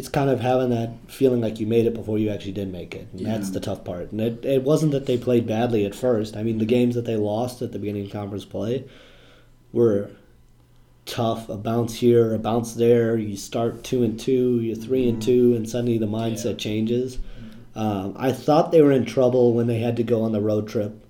it's 0.01 0.09
kind 0.09 0.31
of 0.31 0.41
having 0.41 0.71
that 0.71 0.91
feeling 1.09 1.43
like 1.43 1.61
you 1.61 1.67
made 1.67 1.85
it 1.85 1.93
before 1.95 2.19
you 2.19 2.31
actually 2.31 2.53
did 2.53 2.73
make 2.73 2.95
it, 2.95 3.07
and 3.13 3.27
that's 3.27 3.51
the 3.51 3.61
tough 3.61 3.85
part. 3.85 4.11
And 4.13 4.21
it, 4.21 4.45
it 4.45 4.63
wasn't 4.63 4.93
that 4.93 5.05
they 5.05 5.19
played 5.19 5.47
badly 5.47 5.85
at 5.85 5.95
first. 5.95 6.37
I 6.39 6.43
mean, 6.43 6.57
the 6.59 6.65
games 6.65 6.95
that 6.95 7.05
they 7.05 7.17
lost 7.17 7.61
at 7.61 7.73
the 7.73 7.79
beginning 7.79 8.07
of 8.07 8.11
conference 8.13 8.47
play 8.47 8.85
were 9.73 10.11
tough. 11.05 11.49
A 11.51 11.57
bounce 11.57 11.95
here, 11.97 12.33
a 12.35 12.39
bounce 12.39 12.75
there. 12.75 13.17
You 13.19 13.37
start 13.37 13.85
two 13.85 14.03
and 14.03 14.19
two, 14.19 14.61
you're 14.61 14.75
3 14.77 15.09
and 15.11 15.21
two, 15.23 15.55
and 15.55 15.69
suddenly 15.69 15.99
the 15.99 16.07
mindset 16.07 16.53
Yeah. 16.53 16.57
changes. 16.57 17.19
Um, 17.75 18.15
I 18.17 18.33
thought 18.33 18.73
they 18.73 18.83
were 18.83 18.93
in 18.93 19.05
trouble 19.05 19.53
when 19.53 19.67
they 19.67 19.81
had 19.81 19.97
to 19.99 20.03
go 20.03 20.23
on 20.23 20.33
the 20.33 20.41
road 20.41 20.67
trip 20.67 21.05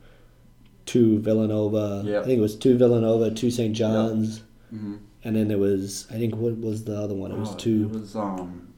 to 0.87 1.19
Villanova. 1.21 2.03
Yep. 2.05 2.23
I 2.23 2.27
think 2.27 2.39
it 2.39 2.43
was 2.43 2.57
to 2.57 2.77
Villanova, 2.77 3.31
to 3.31 3.51
St. 3.51 3.75
John's, 3.77 4.43
Mm-hmm. 4.75 4.97
and 5.25 5.35
then 5.37 5.51
it 5.51 5.59
was 5.59 6.07
I 6.11 6.15
think 6.15 6.37
what 6.37 6.57
was 6.59 6.85
the 6.85 6.97
other 6.97 7.15
one? 7.15 7.33
It 7.33 7.39
was 7.39 7.55
to 7.57 7.85
It 7.87 7.91
was 7.91 8.15
um, 8.15 8.69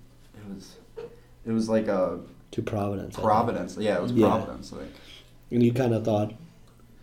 was, 0.54 0.76
it 1.46 1.52
was 1.52 1.68
like 1.68 1.88
a 1.88 2.20
to 2.52 2.62
Providence. 2.62 3.16
Providence. 3.16 3.76
Yeah, 3.78 3.96
it 3.96 4.02
was 4.02 4.12
Yeah. 4.12 4.28
Providence. 4.28 4.72
Like, 4.72 4.88
And 5.50 5.62
you 5.62 5.72
kind 5.72 5.94
of 5.94 6.04
thought 6.04 6.34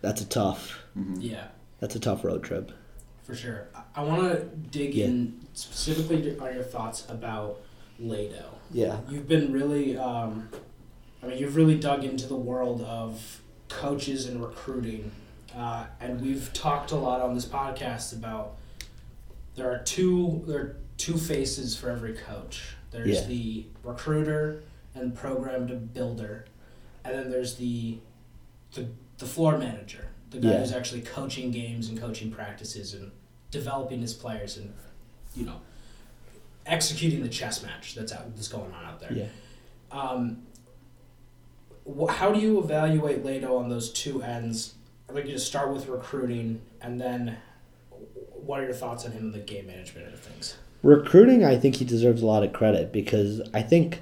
that's 0.00 0.20
a 0.22 0.26
tough 0.26 0.78
mhm. 0.98 1.16
yeah, 1.20 1.48
that's 1.78 1.94
a 1.96 2.00
tough 2.00 2.24
road 2.24 2.42
trip. 2.42 2.72
for 3.24 3.34
sure. 3.34 3.68
I, 3.74 4.00
I 4.00 4.04
want 4.04 4.22
to 4.32 4.44
dig 4.70 4.94
Yeah. 4.94 5.06
in 5.06 5.40
specifically 5.54 6.22
to- 6.22 6.38
on 6.40 6.52
your 6.54 6.62
thoughts 6.64 7.06
about 7.08 7.60
Leitao. 8.02 8.44
Yeah. 8.72 8.98
You've 9.08 9.28
been 9.28 9.52
really, 9.52 9.96
um, 9.96 10.48
I 11.22 11.26
mean, 11.26 11.38
you've 11.38 11.54
really 11.54 11.78
dug 11.78 12.02
into 12.04 12.26
the 12.26 12.36
world 12.36 12.80
of 12.82 13.40
coaches 13.68 14.26
and 14.26 14.40
recruiting, 14.42 15.12
uh, 15.56 15.86
and 16.00 16.20
we've 16.20 16.52
talked 16.52 16.90
a 16.92 16.96
lot 16.96 17.20
on 17.20 17.34
this 17.34 17.44
podcast 17.46 18.12
about 18.12 18.56
there 19.54 19.70
are 19.70 19.78
two 19.78 20.42
there 20.46 20.58
are 20.60 20.76
two 20.96 21.16
faces 21.18 21.76
for 21.76 21.88
every 21.90 22.14
coach. 22.14 22.74
There's 22.90 23.08
Yeah. 23.22 23.26
the 23.26 23.66
recruiter 23.84 24.62
and 24.94 25.14
program 25.14 25.68
to 25.68 25.74
builder, 25.76 26.46
and 27.04 27.14
then 27.14 27.30
there's 27.30 27.54
the 27.56 27.98
the, 28.74 28.86
the 29.18 29.26
floor 29.26 29.58
manager, 29.58 30.08
the 30.30 30.38
guy 30.38 30.50
Yeah. 30.52 30.58
who's 30.60 30.72
actually 30.72 31.02
coaching 31.02 31.50
games 31.50 31.88
and 31.88 31.98
coaching 32.00 32.30
practices 32.30 32.94
and 32.94 33.10
developing 33.50 34.00
his 34.00 34.14
players 34.14 34.56
and 34.56 34.72
you 35.34 35.44
know 35.44 35.60
executing 36.66 37.22
the 37.22 37.28
chess 37.28 37.62
match 37.62 37.94
that's 37.94 38.12
out 38.12 38.34
that's 38.36 38.48
going 38.48 38.72
on 38.72 38.84
out 38.84 39.00
there. 39.00 39.12
Yeah. 39.12 39.26
Um, 39.90 40.42
wh- 41.86 42.10
how 42.10 42.32
do 42.32 42.38
you 42.40 42.60
evaluate 42.60 43.24
Leitao 43.24 43.58
on 43.58 43.68
those 43.68 43.90
two 43.92 44.22
ends? 44.22 44.74
I'd 45.08 45.14
like 45.16 45.26
you 45.26 45.32
to 45.32 45.38
start 45.40 45.72
with 45.72 45.88
recruiting, 45.88 46.60
and 46.80 47.00
then 47.00 47.38
what 48.44 48.60
are 48.60 48.64
your 48.64 48.72
thoughts 48.74 49.04
on 49.04 49.12
him 49.12 49.24
and 49.26 49.34
the 49.34 49.38
game 49.40 49.66
management 49.66 50.12
of 50.14 50.20
things? 50.20 50.56
Recruiting, 50.82 51.44
I 51.44 51.56
think 51.58 51.76
he 51.76 51.84
deserves 51.84 52.22
a 52.22 52.26
lot 52.26 52.42
of 52.42 52.52
credit 52.52 52.92
because 52.92 53.42
I 53.52 53.62
think 53.62 54.00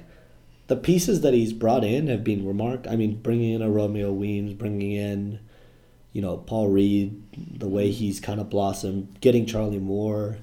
the 0.67 0.75
pieces 0.77 1.21
that 1.21 1.33
he's 1.33 1.51
brought 1.51 1.83
in 1.83 2.07
have 2.07 2.23
been 2.23 2.45
remarked. 2.47 2.87
I 2.87 2.95
mean, 2.95 3.15
bringing 3.21 3.53
in 3.53 3.61
a 3.61 3.69
Romeo 3.69 4.11
Weems, 4.13 4.53
bringing 4.53 4.91
in, 4.93 5.39
you 6.13 6.21
know, 6.21 6.37
Paul 6.37 6.69
Reed, 6.69 7.21
the 7.59 7.67
way 7.67 7.91
he's 7.91 8.19
kind 8.21 8.39
of 8.39 8.49
blossomed, 8.49 9.17
getting 9.19 9.45
Charlie 9.45 9.79
Moore. 9.79 10.37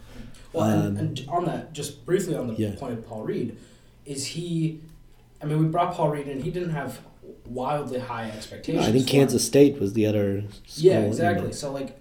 Well, 0.52 0.64
Um, 0.68 0.96
and, 0.96 1.18
and 1.18 1.28
on 1.28 1.44
that, 1.46 1.72
just 1.72 2.04
briefly 2.04 2.34
on 2.34 2.48
the 2.48 2.54
Yeah. 2.54 2.74
point 2.76 2.92
of 2.94 3.06
Paul 3.06 3.22
Reed, 3.22 3.56
is 4.04 4.26
he? 4.26 4.80
I 5.40 5.46
mean, 5.46 5.58
we 5.58 5.66
brought 5.68 5.94
Paul 5.94 6.10
Reed 6.10 6.28
in. 6.28 6.42
He 6.42 6.50
didn't 6.50 6.70
have 6.70 7.00
wildly 7.46 7.98
high 8.00 8.30
expectations. 8.30 8.84
I 8.86 8.92
think 8.92 9.06
for 9.08 9.10
him. 9.16 9.20
Kansas 9.20 9.44
State 9.46 9.80
was 9.80 9.92
the 9.94 10.06
other. 10.06 10.44
School, 10.66 10.84
Yeah, 10.90 11.00
exactly. 11.00 11.52
So 11.52 11.72
like, 11.72 11.98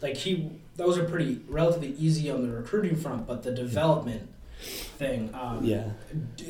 like 0.00 0.16
he, 0.16 0.50
those 0.76 0.98
are 0.98 1.04
pretty 1.04 1.40
relatively 1.48 1.94
easy 1.98 2.30
on 2.30 2.42
the 2.42 2.54
recruiting 2.54 2.96
front, 2.96 3.26
but 3.26 3.42
the 3.42 3.52
development 3.52 4.28
thing. 4.60 5.30
Um, 5.34 5.64
Yeah. 5.64 5.90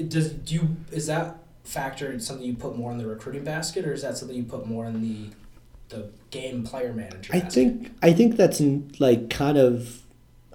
Does 0.08 0.30
do 0.30 0.54
you 0.54 0.76
is 0.92 1.06
that 1.06 1.38
factor 1.64 2.18
something 2.20 2.46
you 2.46 2.54
put 2.54 2.76
more 2.76 2.92
in 2.92 2.98
the 2.98 3.06
recruiting 3.06 3.44
basket, 3.44 3.86
or 3.86 3.92
is 3.92 4.02
that 4.02 4.16
something 4.16 4.36
you 4.36 4.44
put 4.44 4.66
more 4.66 4.86
in 4.86 5.02
the 5.02 5.30
the 5.88 6.10
game 6.30 6.64
player 6.64 6.92
manager? 6.92 7.32
I 7.34 7.40
basket? 7.40 7.54
think 7.54 7.92
I 8.02 8.12
think 8.12 8.36
that's 8.36 8.60
like 8.98 9.30
kind 9.30 9.58
of 9.58 10.02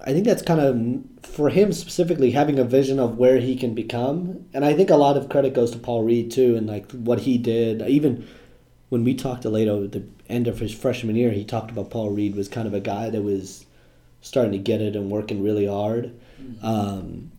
I 0.04 0.12
think 0.12 0.24
that's 0.24 0.42
kind 0.42 0.60
of 0.60 1.28
for 1.30 1.48
him 1.50 1.72
specifically 1.72 2.32
having 2.32 2.58
a 2.58 2.64
vision 2.64 2.98
of 2.98 3.16
where 3.18 3.38
he 3.38 3.56
can 3.56 3.74
become, 3.74 4.46
and 4.52 4.64
I 4.64 4.74
think 4.74 4.90
a 4.90 4.96
lot 4.96 5.16
of 5.16 5.28
credit 5.28 5.54
goes 5.54 5.70
to 5.72 5.78
Paul 5.78 6.02
Reed 6.02 6.30
too, 6.30 6.56
and 6.56 6.66
like 6.66 6.90
what 6.92 7.20
he 7.20 7.38
did. 7.38 7.82
Even 7.82 8.26
when 8.88 9.04
we 9.04 9.14
talked 9.14 9.42
to 9.42 9.48
Leitao 9.48 9.90
the 9.90 10.04
end 10.32 10.48
of 10.48 10.58
his 10.58 10.74
freshman 10.74 11.16
year, 11.16 11.30
he 11.30 11.44
talked 11.44 11.70
about 11.70 11.90
Paul 11.90 12.10
Reed 12.10 12.34
was 12.34 12.48
kind 12.48 12.66
of 12.66 12.74
a 12.74 12.80
guy 12.80 13.10
that 13.10 13.22
was 13.22 13.66
starting 14.20 14.52
to 14.52 14.58
get 14.58 14.80
it 14.80 14.96
and 14.96 15.10
working 15.10 15.42
really 15.42 15.66
hard. 15.66 16.14
Um, 16.62 17.32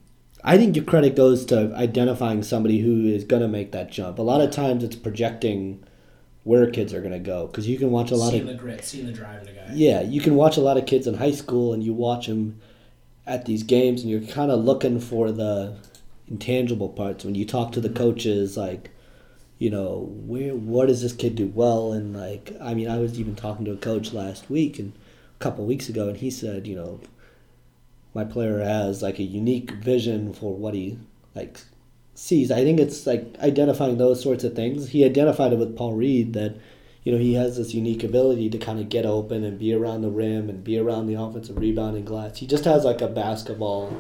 I 0.44 0.58
think 0.58 0.76
your 0.76 0.86
credit 0.86 1.16
goes 1.16 1.46
to 1.48 1.74
identifying 1.76 2.44
somebody 2.44 2.80
who 2.80 3.06
is 3.06 3.24
going 3.24 3.42
to 3.42 3.48
make 3.48 3.72
that 3.72 3.92
jump. 3.92 4.20
A 4.20 4.22
lot 4.22 4.42
of 4.42 4.52
times 4.52 4.84
it's 4.84 4.96
projecting 4.96 5.84
where 6.44 6.70
kids 6.70 6.94
are 6.94 7.00
going 7.00 7.14
to 7.14 7.20
go 7.20 7.48
because 7.48 7.68
you 7.68 7.78
can 7.78 7.90
watch 7.92 8.12
a 8.12 8.16
lot 8.16 8.32
seeing 8.32 8.42
of 8.42 8.48
the 8.50 8.54
grit, 8.56 8.84
seeing 8.84 9.06
the 9.06 9.14
drive 9.14 9.40
in 9.40 9.46
the 9.46 9.54
guy. 9.54 9.70
yeah, 9.74 10.02
you 10.02 10.20
can 10.20 10.36
watch 10.36 10.58
a 10.58 10.62
lot 10.62 10.78
of 10.78 10.86
kids 10.86 11.08
in 11.08 11.14
high 11.16 11.32
school, 11.32 11.74
and 11.74 11.84
you 11.84 11.94
watch 11.94 12.28
them 12.28 12.60
at 13.26 13.46
these 13.46 13.64
games, 13.64 14.02
and 14.02 14.10
you're 14.12 14.22
kind 14.22 14.52
of 14.52 14.64
looking 14.64 15.00
for 15.00 15.32
the 15.32 15.78
intangible 16.28 16.90
parts. 16.90 17.24
When 17.24 17.36
you 17.36 17.46
talk 17.46 17.72
to 17.74 17.82
the 17.82 17.90
coaches, 17.90 18.58
like, 18.58 18.90
you 19.64 19.70
know, 19.70 20.10
where 20.26 20.54
what 20.54 20.90
does 20.90 21.02
this 21.02 21.14
kid 21.14 21.36
do 21.36 21.48
well? 21.48 21.94
And 21.94 22.14
like, 22.14 22.54
I 22.60 22.74
mean, 22.74 22.90
I 22.90 22.98
was 22.98 23.18
even 23.18 23.34
talking 23.34 23.64
to 23.64 23.72
a 23.72 23.78
coach 23.78 24.12
last 24.12 24.50
week 24.50 24.78
and 24.78 24.92
a 25.40 25.40
couple 25.42 25.66
weeks 25.66 25.88
ago, 25.88 26.10
and 26.10 26.18
he 26.18 26.30
said, 26.30 26.68
you 26.68 26.76
know, 26.76 27.00
my 28.14 28.26
player 28.26 28.60
has 28.60 29.02
like 29.02 29.20
a 29.20 29.24
unique 29.24 29.72
vision 29.72 30.34
for 30.34 30.54
what 30.54 30.74
he 30.74 31.00
like 31.34 31.62
sees. 32.14 32.52
I 32.52 32.66
think 32.66 32.78
it's 32.78 33.08
like 33.08 33.38
identifying 33.40 33.98
those 33.98 34.22
sorts 34.22 34.44
of 34.44 34.54
things. 34.54 34.90
He 34.90 35.06
identified 35.06 35.54
it 35.54 35.60
with 35.60 35.78
Paul 35.78 35.94
Reed 35.94 36.34
that 36.34 36.58
you 37.06 37.14
know 37.14 37.18
he 37.18 37.36
has 37.36 37.56
this 37.56 37.74
unique 37.74 38.04
ability 38.04 38.50
to 38.50 38.58
kind 38.58 38.82
of 38.82 38.90
get 38.90 39.06
open 39.06 39.46
and 39.46 39.58
be 39.58 39.74
around 39.74 40.02
the 40.02 40.12
rim 40.12 40.50
and 40.50 40.62
be 40.62 40.78
around 40.78 41.08
the 41.08 41.16
offensive 41.16 41.58
rebounding 41.58 42.04
glass. 42.04 42.40
He 42.40 42.48
just 42.48 42.66
has 42.66 42.84
like 42.84 43.00
a 43.00 43.08
basketball 43.08 43.96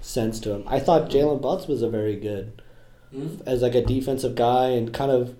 sense 0.00 0.38
to 0.40 0.52
him. 0.52 0.62
I 0.68 0.78
thought 0.78 1.10
Jaylen 1.10 1.40
Butz 1.40 1.66
was 1.66 1.82
a 1.82 1.90
very 1.90 2.14
good 2.14 2.62
Mhm. 3.14 3.40
as 3.46 3.62
like 3.62 3.74
a 3.74 3.84
defensive 3.84 4.34
guy 4.34 4.68
and 4.68 4.92
kind 4.92 5.10
of. 5.10 5.34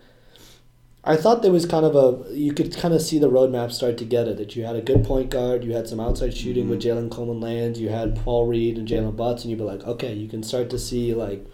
I 1.04 1.16
thought 1.16 1.42
there 1.42 1.52
was 1.52 1.64
kind 1.64 1.86
of 1.86 1.94
a 1.96 2.34
you 2.34 2.52
could 2.52 2.76
kind 2.76 2.92
of 2.92 3.00
see 3.00 3.18
the 3.18 3.30
roadmap 3.30 3.72
start 3.72 3.96
to 3.98 4.04
get 4.04 4.28
it 4.28 4.36
that 4.36 4.56
you 4.56 4.64
had 4.64 4.76
a 4.76 4.82
good 4.82 5.04
point 5.04 5.30
guard, 5.30 5.64
you 5.64 5.72
had 5.72 5.88
some 5.88 6.00
outside 6.00 6.36
shooting 6.36 6.68
with 6.68 6.82
Jalen 6.82 7.10
Coleman 7.10 7.40
Land, 7.40 7.76
you 7.76 7.88
had 7.88 8.16
Paul 8.16 8.46
Reed 8.46 8.76
and 8.76 8.86
Jaylen 8.86 9.14
Butz, 9.16 9.42
and 9.42 9.46
you'd 9.50 9.58
be 9.58 9.64
like, 9.64 9.84
okay, 9.86 10.12
you 10.12 10.28
can 10.28 10.42
start 10.42 10.68
to 10.70 10.78
see 10.78 11.14
like 11.14 11.46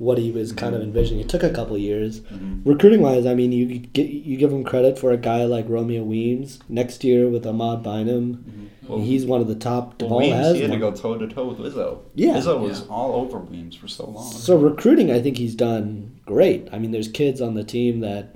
what 0.00 0.16
he 0.16 0.30
was 0.30 0.50
kind 0.52 0.74
of 0.74 0.80
envisioning. 0.80 1.20
It 1.22 1.28
took 1.28 1.42
a 1.42 1.50
couple 1.50 1.76
of 1.76 1.82
years. 1.82 2.20
Mhm. 2.20 2.62
Recruiting 2.64 3.02
wise, 3.02 3.26
I 3.26 3.34
mean, 3.34 3.52
you 3.52 3.66
get 3.80 4.08
you 4.08 4.36
give 4.38 4.50
him 4.50 4.64
credit 4.64 4.98
for 4.98 5.12
a 5.12 5.18
guy 5.18 5.44
like 5.44 5.68
Romeo 5.68 6.02
Weems 6.02 6.58
next 6.70 7.04
year 7.04 7.28
with 7.28 7.46
Ahmad 7.46 7.82
Bynum. 7.82 8.70
Well, 8.88 8.98
he's 9.00 9.24
one 9.26 9.40
of 9.42 9.46
the 9.46 9.54
top. 9.54 10.00
well, 10.00 10.10
DePaul 10.10 10.18
Weems, 10.20 10.34
has 10.34 10.56
he 10.56 10.62
had 10.62 10.72
to 10.72 10.78
go 10.78 10.90
toe 10.90 11.16
to 11.18 11.28
toe 11.28 11.48
with 11.48 11.58
Izzo. 11.58 11.98
Yeah. 12.14 12.38
Izzo 12.38 12.58
was 12.60 12.80
Yeah. 12.80 12.86
all 12.94 13.12
over 13.20 13.38
Weems 13.38 13.76
for 13.76 13.86
so 13.88 14.06
long. 14.10 14.32
So 14.32 14.56
recruiting, 14.56 15.12
I 15.12 15.20
think 15.20 15.36
he's 15.36 15.54
done 15.54 16.12
great. 16.26 16.66
I 16.72 16.78
mean, 16.78 16.90
there's 16.92 17.06
kids 17.08 17.40
on 17.42 17.54
the 17.54 17.62
team 17.62 18.00
that 18.00 18.34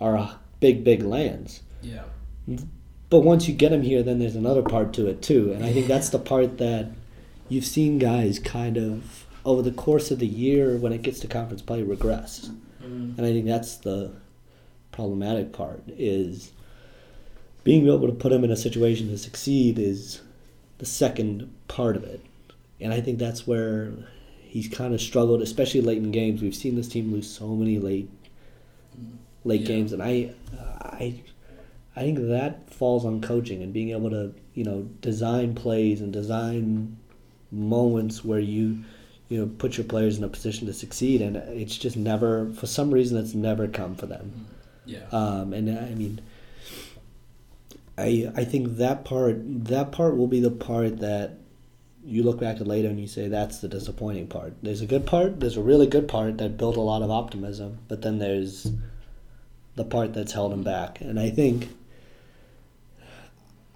are 0.00 0.30
big, 0.60 0.82
big 0.82 1.02
lands. 1.02 1.60
Yeah. 1.82 2.02
But 3.10 3.20
once 3.20 3.46
you 3.46 3.54
get 3.54 3.68
them 3.70 3.82
here, 3.82 4.02
then 4.02 4.18
there's 4.18 4.34
another 4.34 4.62
part 4.62 4.92
to 4.94 5.06
it 5.06 5.20
too, 5.22 5.52
and 5.52 5.62
I 5.64 5.72
think 5.72 5.86
that's 5.88 6.08
the 6.16 6.18
part 6.18 6.56
that 6.58 6.86
you've 7.50 7.66
seen 7.66 7.98
guys 7.98 8.38
kind 8.38 8.76
of 8.78 9.25
over 9.46 9.62
the 9.62 9.70
course 9.70 10.10
of 10.10 10.18
the 10.18 10.26
year 10.26 10.76
when 10.76 10.92
it 10.92 11.02
gets 11.02 11.20
to 11.20 11.28
conference 11.28 11.62
play 11.62 11.82
regress, 11.82 12.50
Mhm. 12.82 13.16
and 13.16 13.20
I 13.24 13.32
think 13.32 13.46
that's 13.46 13.76
the 13.76 14.10
problematic 14.92 15.52
part 15.52 15.82
is 15.96 16.50
being 17.64 17.86
able 17.86 18.06
to 18.06 18.12
put 18.12 18.32
him 18.32 18.44
in 18.44 18.50
a 18.50 18.56
situation 18.56 19.08
to 19.08 19.16
succeed 19.18 19.78
is 19.78 20.20
the 20.78 20.84
second 20.86 21.48
part 21.68 21.96
of 21.96 22.04
it, 22.04 22.20
and 22.80 22.92
I 22.92 23.00
think 23.00 23.18
that's 23.18 23.46
where 23.46 23.92
he's 24.42 24.68
kind 24.68 24.92
of 24.94 25.00
struggled, 25.00 25.40
especially 25.42 25.80
late 25.80 25.98
in 25.98 26.10
games. 26.10 26.42
We've 26.42 26.54
seen 26.54 26.74
this 26.74 26.88
team 26.88 27.12
lose 27.12 27.28
so 27.28 27.54
many 27.54 27.78
late 27.78 28.08
late 29.44 29.60
Yeah. 29.62 29.66
games, 29.68 29.92
and 29.92 30.02
I 30.02 30.30
I 30.82 31.14
I 31.94 32.00
think 32.00 32.18
that 32.18 32.68
falls 32.70 33.04
on 33.04 33.20
coaching 33.20 33.62
and 33.62 33.72
being 33.72 33.90
able 33.90 34.10
to 34.10 34.32
you 34.54 34.64
know 34.64 34.88
design 35.02 35.54
plays 35.54 36.00
and 36.00 36.12
design 36.12 36.96
moments 37.52 38.24
where 38.24 38.40
you 38.40 38.78
you 39.28 39.38
know 39.38 39.46
put 39.58 39.76
your 39.76 39.84
players 39.84 40.18
in 40.18 40.24
a 40.24 40.28
position 40.28 40.66
to 40.66 40.72
succeed, 40.72 41.20
and 41.20 41.36
it's 41.36 41.76
just 41.76 41.96
never 41.96 42.50
for 42.52 42.66
some 42.66 42.90
reason 42.90 43.18
it's 43.18 43.34
never 43.34 43.66
come 43.68 43.94
for 43.94 44.06
them. 44.06 44.46
Yeah. 44.84 45.06
Um, 45.10 45.52
and 45.52 45.70
I 45.70 45.94
mean, 45.94 46.20
I 47.98 48.30
I 48.36 48.44
think 48.44 48.76
that 48.76 49.04
part 49.04 49.36
that 49.66 49.92
part 49.92 50.16
will 50.16 50.28
be 50.28 50.40
the 50.40 50.50
part 50.50 51.00
that 51.00 51.38
you 52.04 52.22
look 52.22 52.38
back 52.38 52.60
at 52.60 52.66
later 52.66 52.88
and 52.88 53.00
you 53.00 53.08
say 53.08 53.26
that's 53.26 53.58
the 53.58 53.68
disappointing 53.68 54.28
part. 54.28 54.54
There's 54.62 54.80
a 54.80 54.86
good 54.86 55.06
part. 55.06 55.40
There's 55.40 55.56
a 55.56 55.62
really 55.62 55.88
good 55.88 56.06
part 56.06 56.38
that 56.38 56.56
built 56.56 56.76
a 56.76 56.80
lot 56.80 57.02
of 57.02 57.10
optimism, 57.10 57.78
but 57.88 58.02
then 58.02 58.18
there's 58.18 58.70
the 59.74 59.84
part 59.84 60.14
that's 60.14 60.32
held 60.32 60.52
him 60.52 60.62
back. 60.62 61.00
And 61.00 61.18
I 61.18 61.30
think 61.30 61.68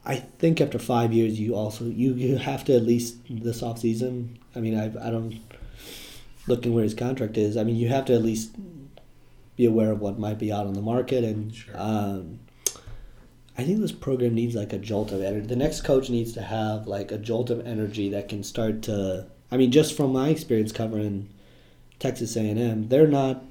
I 0.05 0.17
think 0.17 0.61
after 0.61 0.79
five 0.79 1.13
years, 1.13 1.39
you 1.39 1.55
also 1.55 1.85
you, 1.85 2.15
you 2.15 2.37
have 2.39 2.65
to 2.65 2.75
at 2.75 2.85
least 2.85 3.17
this 3.29 3.63
off 3.63 3.79
season. 3.81 4.39
I 4.57 4.61
mean, 4.61 4.79
I 4.79 4.87
I 4.87 5.11
don't 5.11 5.41
looking 6.47 6.75
where 6.75 6.85
his 6.85 6.95
contract 6.95 7.37
is. 7.37 7.57
I 7.57 7.65
mean, 7.65 7.77
you 7.77 7.89
have 7.89 8.07
to 8.07 8.15
at 8.15 8.23
least 8.23 8.57
be 9.57 9.67
aware 9.67 9.93
of 9.93 10.01
what 10.01 10.19
might 10.19 10.39
be 10.39 10.51
out 10.51 10.67
on 10.67 10.73
the 10.73 10.81
market 10.81 11.23
and 11.23 11.55
Sure. 11.55 11.75
um, 11.77 12.41
I 13.59 13.65
think 13.65 13.79
this 13.81 13.93
program 13.93 14.35
needs 14.35 14.55
like 14.55 14.73
a 14.73 14.79
jolt 14.79 15.13
of 15.13 15.23
energy. 15.23 15.47
The 15.47 15.57
next 15.57 15.83
coach 15.83 16.09
needs 16.09 16.33
to 16.33 16.41
have 16.43 16.87
like 16.87 17.13
a 17.13 17.19
jolt 17.19 17.51
of 17.51 17.67
energy 17.67 18.09
that 18.11 18.29
can 18.29 18.43
start 18.43 18.81
to. 18.83 19.27
I 19.51 19.59
mean, 19.59 19.71
just 19.71 19.95
from 19.97 20.13
my 20.13 20.31
experience 20.31 20.73
covering 20.73 21.29
Texas 21.99 22.37
A 22.37 22.41
and 22.41 22.59
M, 22.59 22.89
they're 22.89 23.07
not. 23.07 23.45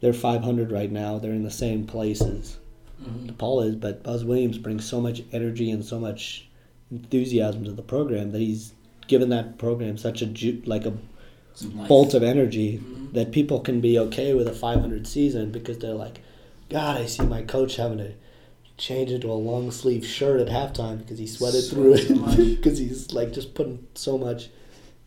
They're 0.00 0.12
500 0.12 0.70
right 0.70 0.92
now. 0.92 1.18
They're 1.18 1.32
in 1.32 1.44
the 1.44 1.50
same 1.50 1.86
places. 1.86 2.58
Mhm. 3.04 3.30
DePaul 3.36 3.66
is, 3.68 3.76
but 3.76 4.02
Buzz 4.02 4.24
Williams 4.24 4.58
brings 4.58 4.84
so 4.84 5.00
much 5.00 5.22
energy 5.32 5.70
and 5.70 5.84
so 5.84 5.98
much 5.98 6.48
enthusiasm 6.90 7.64
to 7.64 7.72
the 7.72 7.82
program 7.82 8.30
that 8.32 8.40
he's 8.40 8.72
given 9.08 9.28
that 9.30 9.58
program 9.58 9.96
such 9.98 10.22
a 10.22 10.26
ju- 10.26 10.62
like 10.66 10.86
a 10.86 10.92
bolt 11.88 12.14
of 12.14 12.22
energy 12.22 12.78
Mhm. 12.78 13.12
that 13.12 13.30
people 13.32 13.60
can 13.60 13.80
be 13.80 13.98
okay 13.98 14.34
with 14.34 14.48
a 14.48 14.52
500 14.52 15.06
season 15.06 15.50
because 15.50 15.78
they're 15.78 15.94
like, 15.94 16.20
God, 16.68 16.96
I 17.00 17.06
see 17.06 17.24
my 17.24 17.42
coach 17.42 17.76
having 17.76 17.98
to 17.98 18.12
change 18.76 19.10
into 19.10 19.30
a 19.30 19.34
long 19.34 19.70
sleeve 19.70 20.04
shirt 20.04 20.40
at 20.40 20.48
halftime 20.48 20.98
because 20.98 21.18
he 21.18 21.26
sweated 21.26 21.64
through 21.64 21.96
so 21.98 22.14
much. 22.16 22.38
it 22.38 22.56
because 22.56 22.78
he's 22.78 23.12
like 23.12 23.32
just 23.32 23.54
putting 23.54 23.86
so 23.94 24.18
much 24.18 24.48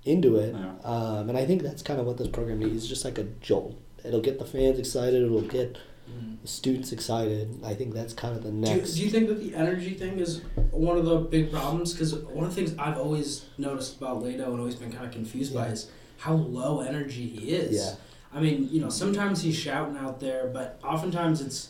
into 0.06 0.38
it. 0.38 0.56
Yeah. 0.56 0.74
Um, 0.89 1.28
and 1.30 1.38
I 1.38 1.45
think 1.45 1.64
that's 1.64 1.82
kind 1.82 2.00
of 2.00 2.06
what 2.06 2.18
this 2.18 2.30
program 2.30 2.60
needs, 2.60 2.88
just 2.88 3.04
like 3.04 3.18
a 3.18 3.26
jolt. 3.41 3.76
It'll 4.06 4.22
get 4.22 4.39
the 4.39 4.45
fans 4.45 4.80
excited. 4.80 5.22
It'll 5.22 5.41
get 5.41 5.78
Mhm. 6.10 6.41
the 6.41 6.47
students 6.47 6.91
excited. 6.91 7.60
I 7.64 7.74
think 7.74 7.93
that's 7.93 8.14
kind 8.14 8.36
of 8.36 8.43
the 8.43 8.49
Do 8.51 8.55
you, 8.55 8.78
next. 8.78 8.93
do 8.95 9.03
you 9.03 9.10
think 9.10 9.28
that 9.28 9.39
the 9.39 9.53
energy 9.55 9.93
thing 9.93 10.20
is 10.20 10.41
one 10.72 10.97
of 10.97 11.05
the 11.05 11.18
big 11.18 11.51
problems? 11.51 11.93
Because 11.93 12.16
one 12.16 12.45
of 12.45 12.55
the 12.55 12.62
things 12.62 12.76
I've 12.80 12.97
always 12.97 13.45
noticed 13.58 13.97
about 13.97 14.24
Leitao 14.24 14.45
and 14.47 14.60
always 14.60 14.76
been 14.76 14.91
kind 14.91 15.05
of 15.05 15.12
confused 15.12 15.53
by 15.53 15.68
is 15.68 15.89
how 16.18 16.34
low 16.36 16.80
energy 16.82 17.28
he 17.28 17.49
is. 17.51 17.76
Yeah. 17.76 17.95
I 18.34 18.41
mean, 18.41 18.68
you 18.72 18.82
know, 18.82 18.89
sometimes 18.89 19.41
he's 19.41 19.55
shouting 19.55 19.97
out 19.97 20.20
there, 20.20 20.49
but 20.53 20.80
oftentimes 20.84 21.41
it's, 21.41 21.70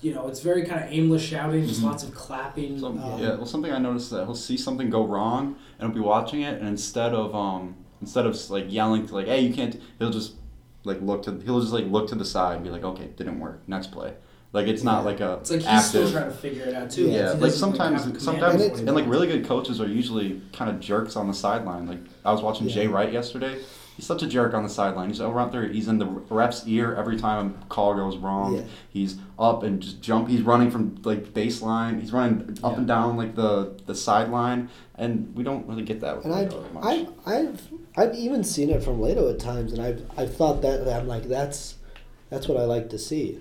you 0.00 0.14
know, 0.14 0.28
it's 0.28 0.40
very 0.40 0.64
kind 0.64 0.84
of 0.84 0.92
aimless 0.92 1.22
shouting. 1.22 1.66
Just 1.66 1.80
Mhm. 1.80 1.84
lots 1.86 2.04
of 2.04 2.14
clapping. 2.14 2.78
Some, 2.78 2.98
um, 3.02 3.20
yeah, 3.20 3.34
well, 3.34 3.46
something 3.46 3.72
I 3.72 3.78
noticed 3.78 4.06
is 4.06 4.10
that 4.12 4.24
he'll 4.26 4.34
see 4.34 4.56
something 4.56 4.88
go 4.90 5.04
wrong, 5.04 5.56
and 5.78 5.88
he'll 5.92 6.02
be 6.02 6.06
watching 6.06 6.42
it, 6.42 6.58
and 6.60 6.68
instead 6.68 7.12
of 7.14 7.34
um, 7.34 7.74
instead 8.00 8.24
of 8.26 8.38
like 8.50 8.66
yelling 8.72 9.06
to 9.08 9.14
like, 9.14 9.26
"Hey, 9.26 9.40
you 9.40 9.52
can't," 9.52 9.76
he'll 9.98 10.10
just 10.10 10.34
like 10.84 11.00
look 11.02 11.22
to 11.24 11.40
he'll 11.44 11.60
just 11.60 11.72
like 11.72 11.86
look 11.86 12.08
to 12.08 12.14
the 12.14 12.24
side 12.24 12.56
and 12.56 12.64
be 12.64 12.70
like, 12.70 12.84
"Okay, 12.84 13.08
didn't 13.16 13.40
work. 13.40 13.60
Next 13.66 13.92
play." 13.92 14.14
Like 14.52 14.66
it's 14.66 14.82
not 14.82 15.00
Yeah. 15.00 15.04
like 15.10 15.20
a 15.20 15.32
It's 15.40 15.50
like 15.50 15.60
he's 15.60 15.68
active. 15.68 16.08
still 16.08 16.10
trying 16.12 16.30
to 16.30 16.36
figure 16.36 16.64
it 16.64 16.74
out 16.74 16.90
too. 16.90 17.06
Yeah, 17.08 17.16
yeah, 17.18 17.32
like 17.32 17.52
sometimes, 17.52 18.04
have 18.04 18.14
command 18.14 18.22
sometimes, 18.22 18.62
And 18.62 18.88
and 18.88 18.96
like 18.96 19.06
really 19.06 19.26
good 19.26 19.44
coaches 19.46 19.78
are 19.80 19.86
usually 19.86 20.40
kind 20.54 20.70
of 20.70 20.80
jerks 20.80 21.16
on 21.16 21.26
the 21.28 21.34
sideline. 21.34 21.86
Like 21.86 21.98
I 22.24 22.32
was 22.32 22.40
watching 22.40 22.66
Jay 22.68 22.86
Wright 22.86 23.12
yesterday. 23.12 23.58
He's 23.98 24.06
such 24.06 24.22
a 24.22 24.28
jerk 24.28 24.54
on 24.54 24.62
the 24.62 24.68
sideline. 24.68 25.08
He's 25.08 25.20
over 25.20 25.40
out 25.40 25.50
there. 25.50 25.66
He's 25.66 25.88
in 25.88 25.98
the 25.98 26.06
ref's 26.06 26.64
ear 26.68 26.94
every 26.94 27.16
time 27.16 27.58
a 27.60 27.64
call 27.66 27.96
goes 27.96 28.16
wrong. 28.16 28.54
Yeah. 28.54 28.62
He's 28.88 29.16
up 29.40 29.64
and 29.64 29.80
just 29.82 30.00
jump. 30.00 30.28
He's 30.28 30.42
running 30.42 30.70
from 30.70 31.00
like 31.02 31.34
baseline. 31.34 31.98
He's 32.00 32.12
running 32.12 32.56
up 32.62 32.74
Yeah. 32.74 32.78
and 32.78 32.86
down 32.86 33.16
like 33.16 33.34
the 33.34 33.74
the 33.86 33.96
sideline, 33.96 34.68
and 34.94 35.34
we 35.34 35.42
don't 35.42 35.66
really 35.66 35.82
get 35.82 36.00
that 36.02 36.14
with 36.16 36.26
And 36.26 36.34
I've, 36.34 36.72
much. 36.72 36.84
I've, 36.84 37.08
I've, 37.26 37.68
I've 37.96 38.14
even 38.14 38.44
seen 38.44 38.70
it 38.70 38.84
from 38.84 39.00
Leitao 39.00 39.32
at 39.32 39.40
times, 39.40 39.72
and 39.72 39.82
I've, 39.82 40.00
I've 40.16 40.32
thought 40.32 40.62
that, 40.62 40.84
that 40.84 41.00
I'm 41.00 41.08
like, 41.08 41.24
that's, 41.24 41.74
that's 42.30 42.46
what 42.46 42.56
I 42.56 42.66
like 42.66 42.88
to 42.90 42.98
see. 42.98 43.40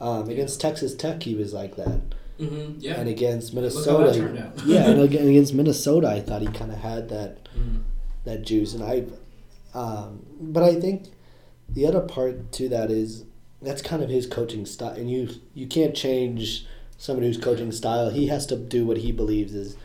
Um, 0.00 0.28
against 0.28 0.60
Texas 0.60 0.92
Tech, 0.96 1.22
he 1.22 1.36
was 1.36 1.54
like 1.54 1.76
that, 1.76 2.00
Mhm, 2.40 2.78
yeah. 2.80 2.94
and 2.94 3.08
against 3.08 3.54
Look 3.54 3.62
how 3.86 3.98
that 3.98 4.16
Minnesota, 4.18 4.46
out. 4.58 4.66
yeah, 4.66 4.90
and 4.90 5.00
against 5.02 5.54
Minnesota, 5.54 6.08
I 6.08 6.20
thought 6.20 6.42
he 6.42 6.48
kind 6.48 6.72
of 6.72 6.78
had 6.78 7.08
that, 7.10 7.48
Mhm. 7.56 7.82
that 8.24 8.42
juice, 8.42 8.74
and 8.74 8.82
I, 8.82 9.04
um, 9.74 10.24
but 10.40 10.62
I 10.62 10.80
think 10.80 11.08
the 11.68 11.86
other 11.86 12.00
part 12.00 12.52
to 12.52 12.68
that 12.68 12.90
is 12.90 13.24
that's 13.62 13.82
kind 13.82 14.02
of 14.02 14.10
his 14.10 14.26
coaching 14.26 14.66
style, 14.66 14.90
and 14.94 15.10
you, 15.10 15.28
you 15.54 15.66
can't 15.66 15.94
change 15.94 16.66
somebody 16.98 17.26
who's 17.26 17.38
coaching 17.38 17.72
style. 17.72 18.10
He 18.10 18.26
has 18.28 18.46
to 18.46 18.56
do 18.56 18.86
what 18.86 18.98
he 18.98 19.10
believes 19.12 19.54
is 19.54 19.76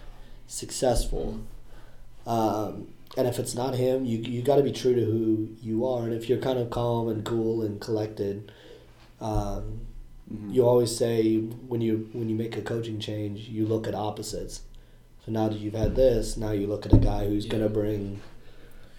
successful. 0.47 1.39
Um, 2.27 2.89
and 3.17 3.27
if 3.27 3.39
it's 3.39 3.55
not 3.55 3.73
him, 3.75 4.05
you 4.05 4.19
you 4.19 4.41
got 4.41 4.57
to 4.57 4.63
be 4.63 4.71
true 4.71 4.93
to 4.93 5.03
who 5.03 5.49
you 5.61 5.85
are. 5.87 6.03
And 6.03 6.13
if 6.13 6.29
you're 6.29 6.37
kind 6.39 6.59
of 6.59 6.69
calm 6.69 7.07
and 7.09 7.25
cool 7.25 7.61
and 7.63 7.79
collected, 7.81 8.51
um, 9.19 9.81
Mhm. 10.31 10.53
you 10.53 10.65
always 10.67 10.95
say 10.95 11.37
when 11.39 11.81
you 11.81 12.07
when 12.13 12.29
you 12.29 12.35
make 12.35 12.55
a 12.55 12.61
coaching 12.61 12.99
change, 12.99 13.49
you 13.49 13.65
look 13.65 13.87
at 13.87 13.95
opposites. 13.95 14.61
So 15.25 15.31
now 15.31 15.49
that 15.49 15.57
you've 15.59 15.73
had 15.73 15.95
this, 15.95 16.37
now 16.37 16.51
you 16.51 16.67
look 16.67 16.85
at 16.85 16.93
a 16.93 16.97
guy 16.97 17.27
who's 17.27 17.45
Yeah. 17.45 17.53
gonna 17.53 17.69
bring 17.69 18.19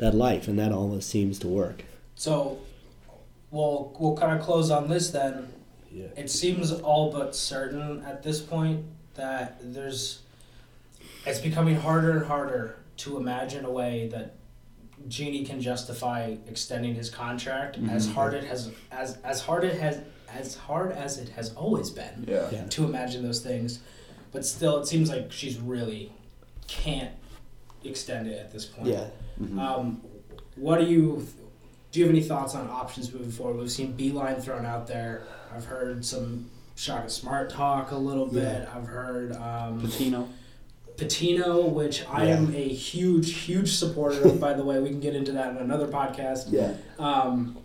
that 0.01 0.15
life, 0.15 0.49
and 0.49 0.59
that 0.59 0.73
almost 0.73 1.09
seems 1.09 1.39
to 1.41 1.49
work. 1.49 1.85
So, 2.17 2.59
we'll 3.51 3.95
we'll 3.99 4.17
kind 4.17 4.39
of 4.39 4.45
close 4.45 4.71
on 4.71 4.89
this 4.89 5.11
then. 5.11 5.49
Yeah. 5.93 6.07
It 6.17 6.31
seems 6.31 6.73
all 6.73 7.11
but 7.13 7.35
certain 7.37 8.03
at 8.05 8.23
this 8.23 8.41
point 8.41 8.85
that 9.15 9.59
there's. 9.63 10.21
It's 11.27 11.41
becoming 11.41 11.77
harder 11.77 12.13
and 12.19 12.27
harder 12.27 12.77
to 12.99 13.17
imagine 13.17 13.65
a 13.65 13.71
way 13.71 14.09
that 14.09 14.37
Genie 15.09 15.45
can 15.45 15.61
justify 15.61 16.37
extending 16.49 16.95
his 16.95 17.11
contract 17.11 17.79
as 17.91 18.07
Mhm. 18.09 18.13
hard 18.13 18.35
it 18.35 18.45
has 18.45 18.71
as 18.91 19.19
as 19.25 19.41
hard 19.43 19.65
it 19.65 19.79
has 19.81 19.99
as 20.33 20.55
hard 20.55 20.93
as 20.93 21.19
it 21.19 21.29
has 21.31 21.53
always 21.55 21.91
been 21.91 22.25
Yeah. 22.29 22.49
Yeah. 22.53 22.65
to 22.69 22.85
imagine 22.85 23.23
those 23.23 23.41
things, 23.41 23.81
but 24.33 24.47
still 24.47 24.79
it 24.81 24.87
seems 24.87 25.11
like 25.11 25.33
she's 25.33 25.59
really 25.59 26.13
can't 26.69 27.11
extend 27.85 28.27
it 28.29 28.39
at 28.39 28.53
this 28.53 28.65
point. 28.67 28.89
Yeah. 28.89 29.07
Mhm. 29.41 29.59
Um, 29.59 30.01
what 30.57 30.79
do 30.81 30.87
you 30.87 31.27
do? 31.93 32.01
You 32.01 32.07
have 32.07 32.15
any 32.15 32.23
thoughts 32.23 32.55
on 32.55 32.69
options 32.69 33.13
moving 33.13 33.31
forward? 33.31 33.57
We've 33.59 33.71
seen 33.71 33.95
Beilein 33.95 34.41
thrown 34.43 34.65
out 34.67 34.87
there. 34.87 35.25
I've 35.55 35.65
heard 35.65 36.05
some 36.05 36.47
Shaka 36.77 37.09
Smart 37.11 37.51
talk 37.51 37.91
a 37.91 37.97
little 37.97 38.27
bit. 38.27 38.43
Yeah. 38.63 38.69
I've 38.75 38.87
heard 38.87 39.33
um, 39.33 39.81
Pitino. 39.83 40.29
Pitino, 40.97 41.69
which 41.73 42.05
I 42.09 42.27
Yeah. 42.27 42.37
am 42.37 42.55
a 42.55 42.69
huge, 42.69 43.33
huge 43.35 43.75
supporter 43.75 44.23
of. 44.29 44.39
By 44.41 44.53
the 44.53 44.63
way, 44.65 44.79
we 44.81 44.91
can 44.91 45.01
get 45.01 45.15
into 45.17 45.33
that 45.33 45.51
in 45.51 45.57
another 45.57 45.89
podcast. 45.89 46.47
Yeah. 46.53 46.75
Um, 46.99 47.57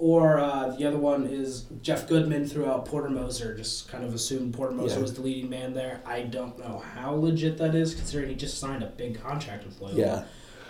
or 0.00 0.38
uh, 0.40 0.74
the 0.76 0.84
other 0.86 0.98
one 0.98 1.26
is 1.26 1.66
Jeff 1.82 2.08
Goodman 2.08 2.46
threw 2.48 2.66
out 2.66 2.86
Porter 2.86 3.10
Moser, 3.10 3.54
just 3.56 3.88
kind 3.88 4.02
of 4.02 4.14
assumed 4.14 4.54
Porter 4.54 4.72
Moser 4.74 4.96
Yeah. 4.96 5.02
was 5.02 5.14
the 5.14 5.20
leading 5.22 5.48
man 5.50 5.74
there. 5.74 6.00
I 6.06 6.22
don't 6.22 6.58
know 6.58 6.82
how 6.94 7.12
legit 7.14 7.58
that 7.58 7.74
is, 7.74 7.94
considering 7.94 8.30
he 8.30 8.34
just 8.34 8.58
signed 8.58 8.82
a 8.82 8.86
big 8.86 9.20
contract 9.20 9.66
with 9.66 9.80
Loyola. 9.80 9.98
Yeah. 10.00 10.22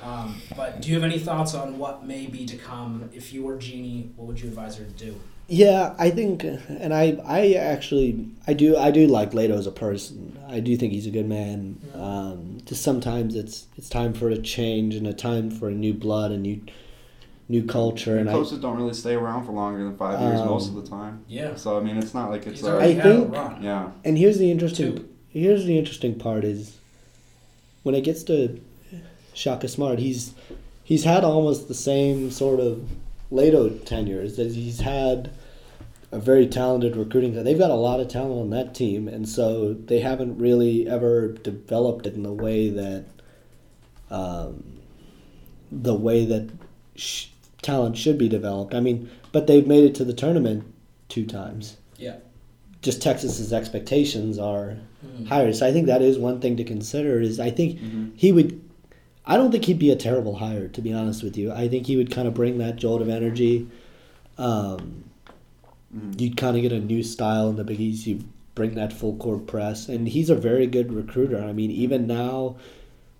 Um, 0.02 0.40
but 0.56 0.80
do 0.82 0.88
you 0.88 0.94
have 0.94 1.04
any 1.04 1.18
thoughts 1.18 1.54
on 1.54 1.78
what 1.78 2.06
may 2.06 2.26
be 2.26 2.44
to 2.46 2.56
come? 2.56 3.08
If 3.14 3.32
you 3.32 3.44
were 3.44 3.56
Genie, 3.56 4.10
what 4.16 4.26
would 4.28 4.40
you 4.40 4.48
advise 4.48 4.76
her 4.76 4.84
to 4.84 4.90
do? 4.92 5.14
Yeah, 5.46 5.94
I 5.98 6.10
think, 6.10 6.44
and 6.44 6.94
I, 6.94 7.18
I 7.24 7.52
actually, 7.54 8.28
I 8.46 8.54
do, 8.54 8.76
I 8.76 8.90
do 8.92 9.06
like 9.08 9.32
Leitao 9.32 9.58
as 9.58 9.66
a 9.66 9.72
person. 9.72 10.38
I 10.48 10.60
do 10.60 10.76
think 10.76 10.92
he's 10.92 11.06
a 11.08 11.10
good 11.10 11.28
man. 11.28 11.78
Um, 11.94 12.58
just 12.64 12.82
sometimes 12.82 13.34
it's 13.34 13.66
it's 13.76 13.88
time 13.88 14.12
for 14.14 14.28
a 14.30 14.38
change 14.38 14.94
and 14.94 15.06
a 15.08 15.12
time 15.12 15.50
for 15.50 15.68
a 15.68 15.72
new 15.74 15.92
blood, 15.92 16.30
a 16.30 16.36
new, 16.38 16.60
new 17.50 17.64
culture, 17.64 18.16
and 18.16 18.30
I, 18.30 18.32
don't 18.32 18.76
really 18.76 18.94
stay 18.94 19.14
around 19.14 19.44
for 19.44 19.52
longer 19.52 19.82
than 19.82 19.96
five 19.96 20.20
years 20.20 20.40
Um, 20.40 20.46
most 20.48 20.68
of 20.68 20.74
the 20.76 20.86
time. 20.88 21.24
Yeah. 21.28 21.56
So 21.56 21.76
I 21.76 21.80
mean, 21.80 21.96
it's 21.96 22.14
not 22.14 22.30
like 22.30 22.46
it's 22.46 22.60
He's 22.60 22.68
a, 22.68 22.72
already 22.74 22.92
I 22.92 22.94
had 22.94 23.06
a 23.06 23.18
think- 23.20 23.32
run. 23.34 23.62
yeah. 23.62 23.90
and 24.04 24.16
here's 24.16 24.38
the 24.38 24.50
interesting, 24.50 24.96
Two. 24.96 25.08
here's 25.30 25.64
the 25.64 25.76
interesting 25.76 26.14
part 26.18 26.44
is, 26.44 26.76
when 27.82 27.94
it 27.94 28.02
gets 28.02 28.22
to 28.24 28.60
Shaka 29.34 29.68
Smart, 29.68 29.98
he's 29.98 30.32
he's 30.84 31.04
had 31.04 31.24
almost 31.24 31.66
the 31.68 31.74
same 31.74 32.30
sort 32.30 32.60
of 32.60 32.88
Leitao 33.32 33.84
tenures 33.84 34.38
as 34.38 34.54
he's 34.54 34.80
had 34.80 35.30
a 36.12 36.18
very 36.18 36.46
talented 36.46 36.96
recruiting. 36.96 37.32
They've 37.44 37.58
got 37.58 37.70
a 37.70 37.74
lot 37.88 38.00
of 38.00 38.08
talent 38.08 38.40
on 38.40 38.50
that 38.50 38.74
team, 38.74 39.08
and 39.08 39.28
so 39.28 39.74
they 39.74 40.00
haven't 40.00 40.38
really 40.38 40.88
ever 40.88 41.28
developed 41.28 42.06
it 42.06 42.14
in 42.14 42.22
the 42.24 42.32
way 42.32 42.68
that, 42.70 43.04
um, 44.10 44.64
the 45.70 45.94
way 45.94 46.24
that 46.24 46.50
sh- 46.96 47.26
talent 47.62 47.96
should 47.96 48.18
be 48.18 48.28
developed. 48.28 48.74
I 48.74 48.80
mean, 48.80 49.08
but 49.32 49.46
they've 49.46 49.66
made 49.66 49.84
it 49.84 49.94
to 49.96 50.04
the 50.04 50.12
tournament 50.12 50.64
two 51.08 51.26
times. 51.26 51.76
Yeah. 51.98 52.16
Just 52.82 53.02
Texas's 53.02 53.52
expectations 53.52 54.38
are 54.38 54.76
Mhm. 55.04 55.26
higher, 55.26 55.52
so 55.52 55.66
I 55.66 55.72
think 55.72 55.86
that 55.86 56.02
is 56.02 56.18
one 56.18 56.40
thing 56.40 56.56
to 56.56 56.64
consider. 56.64 57.20
Is 57.20 57.38
I 57.38 57.50
think 57.50 57.78
Mhm. 57.80 58.10
he 58.16 58.32
would. 58.32 58.60
I 59.26 59.36
don't 59.36 59.52
think 59.52 59.66
he'd 59.66 59.78
be 59.78 59.90
a 59.90 59.96
terrible 59.96 60.36
hire, 60.36 60.66
to 60.68 60.80
be 60.80 60.92
honest 60.92 61.22
with 61.22 61.36
you. 61.36 61.52
I 61.52 61.68
think 61.68 61.86
he 61.86 61.96
would 61.96 62.10
kind 62.10 62.26
of 62.26 62.34
bring 62.34 62.58
that 62.58 62.76
jolt 62.76 63.02
of 63.02 63.08
energy. 63.08 63.66
Um, 64.38 65.04
Mhm. 65.94 66.20
you'd 66.20 66.36
kind 66.36 66.56
of 66.56 66.62
get 66.62 66.72
a 66.72 66.80
new 66.80 67.02
style 67.02 67.50
in 67.50 67.56
the 67.56 67.64
Big 67.64 67.80
East. 67.80 68.06
You 68.06 68.20
bring 68.54 68.74
that 68.74 68.92
full 68.92 69.14
court 69.16 69.46
press, 69.46 69.88
and 69.88 70.08
he's 70.08 70.30
a 70.30 70.34
very 70.34 70.66
good 70.66 70.92
recruiter. 70.92 71.38
I 71.42 71.52
mean, 71.52 71.70
even 71.70 72.06
now, 72.06 72.56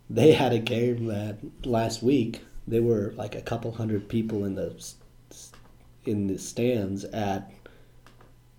they 0.09 0.33
had 0.33 0.53
a 0.53 0.59
game 0.59 1.07
that 1.07 1.37
last 1.65 2.03
week 2.03 2.41
there 2.71 2.83
were 2.83 3.13
like 3.17 3.35
a 3.35 3.41
couple 3.43 3.73
hundred 3.73 4.09
people 4.09 4.45
in 4.45 4.55
the 4.55 4.73
s- 4.77 4.95
s- 5.31 5.53
in 6.05 6.27
the 6.27 6.39
stands 6.39 7.05
at 7.05 7.51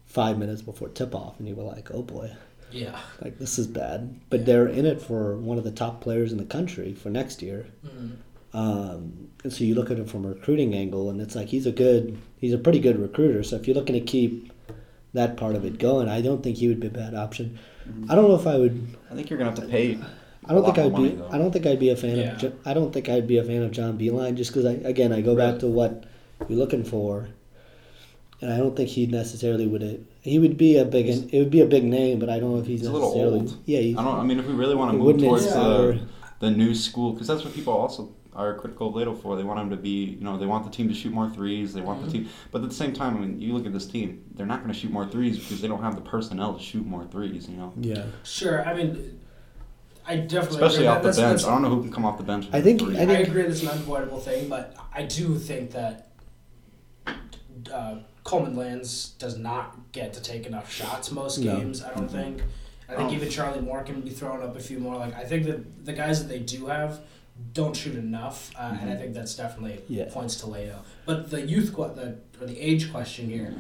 five 0.06 0.38
minutes 0.38 0.62
before 0.62 0.90
tip 0.90 1.16
off, 1.16 1.40
and 1.40 1.48
you 1.48 1.56
were 1.56 1.64
like, 1.64 1.90
oh 1.92 2.02
boy, 2.02 2.32
Yeah. 2.72 3.00
like 3.22 3.40
this 3.40 3.58
is 3.58 3.68
bad. 3.68 4.14
But 4.30 4.46
they're 4.46 4.68
in 4.68 4.86
it 4.86 5.02
for 5.02 5.38
one 5.38 5.58
of 5.58 5.64
the 5.64 5.72
top 5.72 6.02
players 6.02 6.32
in 6.32 6.38
the 6.38 6.46
country 6.46 6.94
for 6.94 7.10
next 7.10 7.42
year. 7.42 7.68
Mhm. 7.86 8.12
Um, 8.54 9.30
and 9.44 9.54
so 9.54 9.64
you 9.64 9.76
look 9.76 9.90
at 9.90 9.98
it 10.00 10.10
from 10.10 10.26
a 10.26 10.30
recruiting 10.30 10.74
angle, 10.76 11.10
and 11.10 11.22
it's 11.22 11.36
like 11.36 11.48
he's 11.48 11.66
a 11.66 11.72
good, 11.72 12.18
he's 12.38 12.54
a 12.54 12.58
pretty 12.58 12.80
good 12.80 13.00
recruiter. 13.00 13.44
So 13.44 13.56
if 13.56 13.66
you're 13.68 13.76
looking 13.76 13.94
to 13.94 14.02
keep 14.02 14.52
that 15.14 15.38
part 15.38 15.56
of 15.56 15.64
it 15.66 15.78
going, 15.80 16.10
I 16.10 16.22
don't 16.22 16.44
think 16.44 16.58
he 16.58 16.68
would 16.68 16.80
be 16.82 16.88
a 16.88 16.92
bad 16.92 17.16
option. 17.16 17.58
I 18.10 18.16
don't 18.16 18.28
know 18.28 18.36
if 18.36 18.48
I 18.48 18.58
would. 18.58 18.96
I 19.10 19.16
think 19.16 19.30
you're 19.30 19.40
gonna 19.40 19.52
have 19.52 19.60
to 19.60 19.68
pay. 19.68 19.98
I 20.48 20.54
don't 20.54 20.66
think 20.66 20.78
I'd 20.80 20.96
be. 20.96 21.02
money, 21.02 21.10
though. 21.16 21.30
I 21.32 21.38
don't 21.38 21.52
think 21.52 21.66
I'd 21.68 21.80
be 21.80 21.90
a 21.90 21.96
fan 21.96 22.18
Yeah. 22.18 22.32
of. 22.34 22.38
Jo- 22.40 22.54
I 22.66 22.74
don't 22.74 22.92
think 22.92 23.10
I'd 23.10 23.28
be 23.28 23.38
a 23.38 23.44
fan 23.44 23.62
of 23.64 23.72
John 23.72 23.98
Beilein 23.98 24.36
just 24.36 24.52
because 24.52 24.66
I 24.66 24.74
again 24.88 25.12
I 25.14 25.22
go 25.22 25.36
back 25.36 25.60
to 25.60 25.68
what 25.68 26.06
you're 26.50 26.58
looking 26.58 26.84
for, 26.84 27.30
and 28.42 28.52
I 28.52 28.58
don't 28.58 28.76
think 28.76 28.90
he 28.90 29.06
necessarily 29.06 29.68
would. 29.68 30.06
He 30.22 30.40
would 30.40 30.58
be 30.58 30.78
a 30.78 30.86
big. 30.86 31.08
It 31.08 31.38
would 31.40 31.52
be 31.52 31.62
a 31.62 31.66
big 31.68 31.84
name, 31.84 32.20
but 32.20 32.30
I 32.30 32.40
don't 32.40 32.54
know 32.54 32.60
if 32.60 32.66
he's, 32.68 32.80
He's 32.82 32.90
a 32.90 32.92
little 32.92 33.10
necessarily. 33.10 33.40
old. 33.40 33.58
Yeah, 33.66 33.80
he's, 33.80 33.98
I 33.98 34.04
don't. 34.04 34.20
I 34.20 34.24
mean, 34.24 34.40
if 34.40 34.48
we 34.48 34.54
really 34.54 34.76
want 34.76 34.92
to 34.92 34.98
move 34.98 35.20
towards 35.20 35.46
the 35.46 36.00
the 36.40 36.50
new 36.50 36.74
school, 36.74 37.14
because 37.14 37.28
that's 37.28 37.44
what 37.44 37.54
people 37.54 37.74
also 37.74 38.12
are 38.34 38.56
critical 38.56 38.88
of 38.88 38.96
Leitao 38.96 39.22
for. 39.22 39.36
They 39.36 39.44
want 39.44 39.60
him 39.60 39.70
to 39.72 39.76
be, 39.76 40.16
you 40.18 40.24
know, 40.24 40.38
they 40.38 40.46
want 40.48 40.64
the 40.64 40.72
team 40.72 40.88
to 40.88 40.94
shoot 40.96 41.12
more 41.14 41.30
threes. 41.30 41.74
They 41.74 41.82
want 41.82 42.00
Mm-hmm. 42.00 42.08
the 42.08 42.14
team, 42.14 42.30
but 42.52 42.64
at 42.64 42.70
the 42.70 42.76
same 42.76 42.94
time, 42.94 43.18
I 43.18 43.20
mean, 43.20 43.40
you 43.40 43.54
look 43.54 43.68
at 43.68 43.74
this 43.74 43.86
team; 43.86 44.24
they're 44.34 44.48
not 44.48 44.62
going 44.64 44.74
to 44.74 44.80
shoot 44.80 44.90
more 44.92 45.06
threes 45.06 45.38
because 45.38 45.62
they 45.62 45.68
don't 45.68 45.84
have 45.84 45.96
the 45.96 46.02
personnel 46.02 46.56
to 46.56 46.64
shoot 46.64 46.84
more 46.86 47.06
threes. 47.06 47.48
You 47.48 47.58
know, 47.58 47.74
yeah. 47.80 48.06
Sure. 48.24 48.66
I 48.68 48.74
mean, 48.74 49.20
I 50.06 50.16
definitely 50.18 50.58
especially 50.58 50.78
agree. 50.78 50.88
off 50.88 50.98
the 51.04 51.08
That's- 51.10 51.18
bench. 51.18 51.30
that's- 51.42 51.46
I 51.46 51.52
don't 51.54 51.62
know 51.62 51.70
who 51.70 51.82
can 51.84 51.92
come 51.92 52.06
off 52.06 52.18
the 52.18 52.24
bench. 52.24 52.48
I 52.52 52.62
think- 52.62 52.82
threes. 52.82 52.98
I 52.98 53.04
I, 53.04 53.06
think- 53.06 53.28
agree 53.28 53.44
that's 53.44 53.62
an 53.62 53.70
unavoidable 53.70 54.20
thing, 54.20 54.50
but 54.50 54.76
I 54.94 55.04
do 55.04 55.36
think 55.38 55.72
that 55.72 56.08
uh, 57.74 57.96
Coleman 58.24 58.56
Lands 58.56 59.10
does 59.20 59.38
not 59.38 59.92
get 59.92 60.14
to 60.14 60.22
take 60.22 60.46
enough 60.46 60.72
shots 60.72 61.12
most 61.12 61.38
No. 61.40 61.58
games. 61.58 61.84
I 61.84 61.94
don't 61.94 62.10
think. 62.10 62.42
I 62.90 62.96
think 62.96 63.10
Oh. 63.12 63.14
even 63.14 63.30
Charlie 63.30 63.62
Moore 63.62 63.84
can 63.84 64.02
be 64.02 64.10
throwing 64.10 64.42
up 64.44 64.56
a 64.56 64.60
few 64.60 64.80
more. 64.80 64.98
Like 64.98 65.16
I 65.16 65.24
think 65.24 65.46
that 65.46 65.86
the 65.86 65.94
guys 65.94 66.22
that 66.22 66.28
they 66.28 66.40
do 66.40 66.66
have 66.68 67.00
don't 67.54 67.76
shoot 67.76 67.96
enough, 67.96 68.52
uh, 68.60 68.76
and 68.82 68.90
I 68.90 68.96
think 68.96 69.14
that's 69.14 69.36
definitely 69.36 69.80
Yeah. 69.88 70.06
points 70.12 70.36
to 70.38 70.46
Leitao. 70.48 70.80
But 71.06 71.30
the 71.32 71.42
youth, 71.42 71.74
que- 71.76 71.94
the 71.96 72.16
or 72.42 72.48
the 72.48 72.60
age 72.60 72.92
question 72.92 73.30
here. 73.30 73.54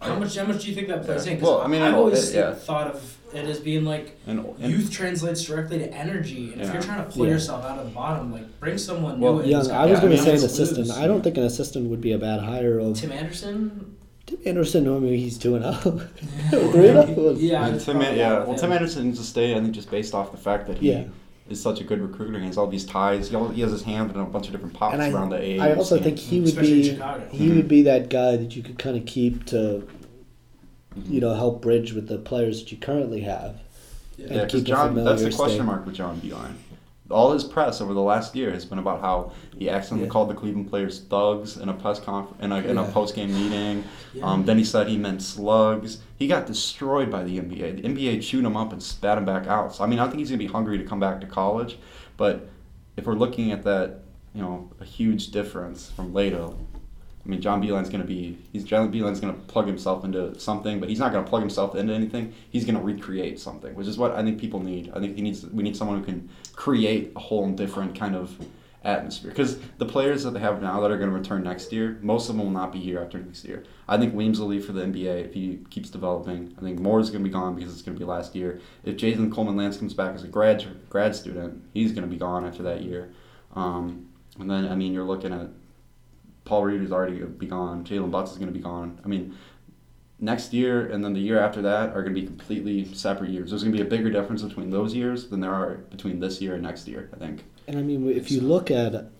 How 0.00 0.14
much? 0.18 0.36
How 0.36 0.44
much 0.44 0.62
do 0.62 0.68
you 0.68 0.74
think 0.74 0.88
that 0.88 1.04
plays 1.04 1.26
Yeah. 1.26 1.32
in? 1.32 1.40
'Cause 1.40 1.48
Well, 1.48 1.60
I 1.60 1.66
mean, 1.66 1.82
I've 1.82 1.94
always 1.94 2.30
it- 2.30 2.36
yeah. 2.36 2.54
thought 2.54 2.88
of 2.94 3.16
it 3.34 3.44
as 3.44 3.58
being 3.60 3.84
like 3.84 4.16
and, 4.26 4.44
and 4.60 4.72
youth 4.72 4.90
translates 4.90 5.42
directly 5.42 5.78
to 5.80 5.92
energy, 5.92 6.52
and 6.52 6.62
if 6.62 6.72
you're 6.72 6.80
trying 6.82 7.04
to 7.04 7.10
pull 7.10 7.26
Yeah. 7.26 7.32
yourself 7.32 7.64
out 7.64 7.78
of 7.78 7.84
the 7.86 7.90
bottom, 7.90 8.32
like 8.32 8.60
bring 8.60 8.78
someone 8.78 9.20
Well, 9.20 9.34
new. 9.34 9.40
in 9.40 9.48
Young. 9.50 9.60
who's 9.62 9.70
I 9.70 9.82
was 9.86 9.90
Yeah, 9.98 10.00
going 10.00 10.12
I 10.12 10.16
to 10.16 10.22
say 10.22 10.30
an 10.30 10.36
assistant. 10.36 10.78
lose. 10.88 10.96
I 10.96 11.06
don't 11.06 11.22
think 11.22 11.36
an 11.36 11.42
assistant 11.44 11.90
would 11.90 12.00
be 12.00 12.12
a 12.12 12.18
bad 12.18 12.40
hire 12.40 12.78
of 12.78 12.94
Tim 12.96 13.12
Anderson. 13.12 13.96
Tim 14.26 14.38
Anderson. 14.46 14.86
I 14.88 14.98
mean, 14.98 15.18
he's 15.18 15.36
two 15.38 15.56
and 15.56 15.64
zero. 15.64 16.00
Oh. 16.52 16.70
Three 16.72 16.88
and 16.88 16.98
oh. 17.18 17.34
Yeah, 17.38 17.76
Tim, 17.78 18.00
yeah. 18.00 18.44
Well, 18.44 18.56
Tim. 18.56 18.72
Anderson 18.72 19.06
needs 19.06 19.18
to 19.18 19.24
stay. 19.24 19.54
I 19.56 19.60
think 19.60 19.72
just 19.72 19.90
based 19.90 20.14
off 20.14 20.30
the 20.30 20.38
fact 20.38 20.66
that 20.68 20.78
he 20.78 20.90
Yeah. 20.92 21.04
Is 21.48 21.62
such 21.62 21.80
a 21.80 21.84
good 21.84 22.00
recruiter. 22.02 22.38
He 22.38 22.46
has 22.46 22.58
all 22.58 22.66
these 22.66 22.84
ties. 22.84 23.30
He, 23.30 23.36
al- 23.36 23.48
he 23.48 23.62
has 23.62 23.72
his 23.72 23.82
hand 23.82 24.10
in 24.10 24.20
a 24.20 24.24
bunch 24.24 24.46
of 24.46 24.52
different 24.52 24.74
pots 24.74 24.92
And 24.92 25.02
I- 25.02 25.10
around 25.10 25.30
the 25.30 25.40
age. 25.42 25.60
I 25.60 25.72
also 25.74 25.94
and- 25.96 26.04
think 26.04 26.18
he 26.18 26.40
would 26.40 26.48
Especially 26.50 26.72
in 26.74 26.82
be 26.82 26.88
Chicago. 26.90 27.28
he 27.32 27.50
would 27.52 27.68
be 27.68 27.82
that 27.82 28.10
guy 28.10 28.36
that 28.36 28.54
you 28.54 28.62
could 28.62 28.78
kind 28.78 28.96
of 28.98 29.06
keep 29.06 29.46
to, 29.46 29.56
mm-hmm. 30.96 31.12
you 31.12 31.20
know, 31.22 31.34
help 31.34 31.62
bridge 31.62 31.92
with 31.94 32.06
the 32.08 32.18
players 32.18 32.60
that 32.60 32.70
you 32.70 32.76
currently 32.78 33.22
have. 33.22 33.60
and 34.18 34.30
Yeah, 34.30 34.44
because 34.44 34.52
keep 34.60 34.62
a 34.64 34.76
John, 34.76 34.94
that's 34.94 35.22
the 35.22 35.30
question 35.32 35.56
state. 35.58 35.64
mark 35.64 35.86
with 35.86 35.94
John 35.94 36.20
Beilein. 36.20 36.54
All 37.10 37.32
his 37.32 37.42
press 37.44 37.80
over 37.80 37.94
the 37.94 38.02
last 38.02 38.36
year 38.36 38.50
has 38.52 38.64
been 38.66 38.78
about 38.78 39.00
how 39.00 39.32
he 39.56 39.70
accidentally 39.70 40.06
Yeah. 40.06 40.12
called 40.12 40.28
the 40.28 40.34
Cleveland 40.34 40.68
players 40.68 41.00
thugs 41.00 41.56
in 41.56 41.68
a 41.70 41.72
press 41.72 41.98
conf- 41.98 42.34
in 42.40 42.52
a, 42.52 42.58
in 42.58 42.76
a 42.76 42.82
Yeah. 42.82 42.90
post 42.92 43.14
game 43.14 43.32
meeting. 43.32 43.84
Yeah. 44.12 44.24
Um, 44.26 44.44
then 44.44 44.58
he 44.58 44.64
said 44.64 44.88
he 44.88 44.98
meant 44.98 45.22
slugs. 45.22 46.00
He 46.16 46.26
got 46.26 46.46
destroyed 46.46 47.10
by 47.10 47.24
the 47.24 47.38
NBA. 47.38 47.72
The 47.72 47.82
NBA 47.88 48.20
chewed 48.20 48.44
him 48.44 48.56
up 48.56 48.72
and 48.72 48.82
spat 48.82 49.16
him 49.16 49.24
back 49.24 49.46
out. 49.46 49.74
So 49.74 49.84
I 49.84 49.86
mean, 49.86 49.98
I 50.00 50.06
think 50.06 50.18
he's 50.18 50.28
gonna 50.28 50.38
be 50.38 50.46
hungry 50.46 50.76
to 50.78 50.84
come 50.84 51.00
back 51.00 51.20
to 51.22 51.26
college. 51.26 51.78
But 52.18 52.48
if 52.96 53.06
we're 53.06 53.14
looking 53.14 53.52
at 53.52 53.62
that, 53.64 54.00
you 54.34 54.42
know, 54.42 54.68
a 54.80 54.84
huge 54.84 55.30
difference 55.30 55.90
from 55.90 56.12
Leitao. 56.12 56.56
I 57.24 57.28
mean, 57.28 57.40
John 57.40 57.62
Beilein's 57.62 57.90
going 57.90 58.00
to 58.00 58.06
be, 58.06 58.38
he's 58.52 58.64
John 58.64 58.90
Beilein's 58.90 59.20
going 59.20 59.34
to 59.34 59.40
plug 59.42 59.66
himself 59.66 60.04
into 60.04 60.38
something, 60.38 60.80
but 60.80 60.88
he's 60.88 60.98
not 60.98 61.12
going 61.12 61.24
to 61.24 61.28
plug 61.28 61.42
himself 61.42 61.74
into 61.74 61.92
anything. 61.92 62.32
He's 62.50 62.64
going 62.64 62.76
to 62.76 62.80
recreate 62.82 63.38
something, 63.38 63.74
which 63.74 63.86
is 63.86 63.98
what 63.98 64.12
I 64.12 64.22
think 64.22 64.40
people 64.40 64.60
need. 64.60 64.90
I 64.94 65.00
think 65.00 65.16
he 65.16 65.22
needs, 65.22 65.44
we 65.46 65.62
need 65.62 65.76
someone 65.76 65.98
who 65.98 66.04
can 66.04 66.30
create 66.54 67.12
a 67.16 67.18
whole 67.18 67.50
different 67.50 67.98
kind 67.98 68.16
of 68.16 68.38
atmosphere. 68.84 69.30
Because 69.30 69.58
the 69.78 69.84
players 69.84 70.22
that 70.24 70.30
they 70.30 70.40
have 70.40 70.62
now 70.62 70.80
that 70.80 70.90
are 70.90 70.96
going 70.96 71.10
to 71.10 71.16
return 71.16 71.42
next 71.42 71.72
year, 71.72 71.98
most 72.02 72.28
of 72.28 72.36
them 72.36 72.44
will 72.44 72.52
not 72.52 72.72
be 72.72 72.78
here 72.78 73.00
after 73.00 73.18
next 73.18 73.44
year. 73.44 73.64
I 73.86 73.98
think 73.98 74.14
Weems 74.14 74.40
will 74.40 74.48
leave 74.48 74.64
for 74.64 74.72
the 74.72 74.82
NBA 74.82 75.26
if 75.26 75.34
he 75.34 75.60
keeps 75.70 75.90
developing. 75.90 76.54
I 76.58 76.60
think 76.62 76.78
Moore's 76.78 77.10
going 77.10 77.22
to 77.22 77.28
be 77.28 77.32
gone 77.32 77.54
because 77.54 77.72
it's 77.72 77.82
going 77.82 77.96
to 77.96 77.98
be 77.98 78.06
last 78.06 78.34
year. 78.34 78.60
If 78.84 78.96
Jason 78.96 79.30
Coleman 79.30 79.56
Lands 79.56 79.76
comes 79.76 79.94
back 79.94 80.14
as 80.14 80.24
a 80.24 80.28
grad 80.28 80.64
grad 80.88 81.14
student, 81.14 81.62
he's 81.74 81.92
going 81.92 82.04
to 82.04 82.08
be 82.08 82.18
gone 82.18 82.46
after 82.46 82.62
that 82.64 82.82
year. 82.82 83.12
Um, 83.54 84.08
and 84.38 84.50
then, 84.50 84.68
I 84.68 84.74
mean, 84.74 84.92
you're 84.92 85.04
looking 85.04 85.32
at 85.32 85.48
Paul 86.48 86.64
Reed 86.64 86.80
is 86.82 86.90
already 86.90 87.18
going 87.18 87.32
to 87.32 87.38
be 87.38 87.46
gone. 87.46 87.84
Jaylen 87.84 88.10
Butz 88.10 88.30
is 88.32 88.36
going 88.38 88.48
to 88.48 88.52
be 88.54 88.58
gone. 88.64 88.98
I 89.04 89.08
mean, 89.08 89.36
next 90.18 90.52
year 90.54 90.88
and 90.88 91.04
then 91.04 91.12
the 91.12 91.20
year 91.20 91.38
after 91.38 91.60
that 91.62 91.90
are 91.90 92.02
going 92.02 92.14
to 92.14 92.20
be 92.20 92.26
completely 92.26 92.92
separate 92.94 93.30
years. 93.30 93.50
There's 93.50 93.62
going 93.62 93.76
to 93.76 93.78
be 93.82 93.86
a 93.86 93.90
bigger 93.90 94.10
difference 94.10 94.42
between 94.42 94.70
those 94.70 94.94
years 94.94 95.28
than 95.28 95.40
there 95.40 95.52
are 95.54 95.74
between 95.90 96.20
this 96.20 96.40
year 96.40 96.54
and 96.54 96.62
next 96.62 96.88
year, 96.88 97.10
I 97.14 97.18
think. 97.18 97.44
And 97.68 97.78
I 97.78 97.82
mean, 97.82 98.08
if 98.10 98.30
you 98.30 98.40
look 98.40 98.70
at 98.70 99.10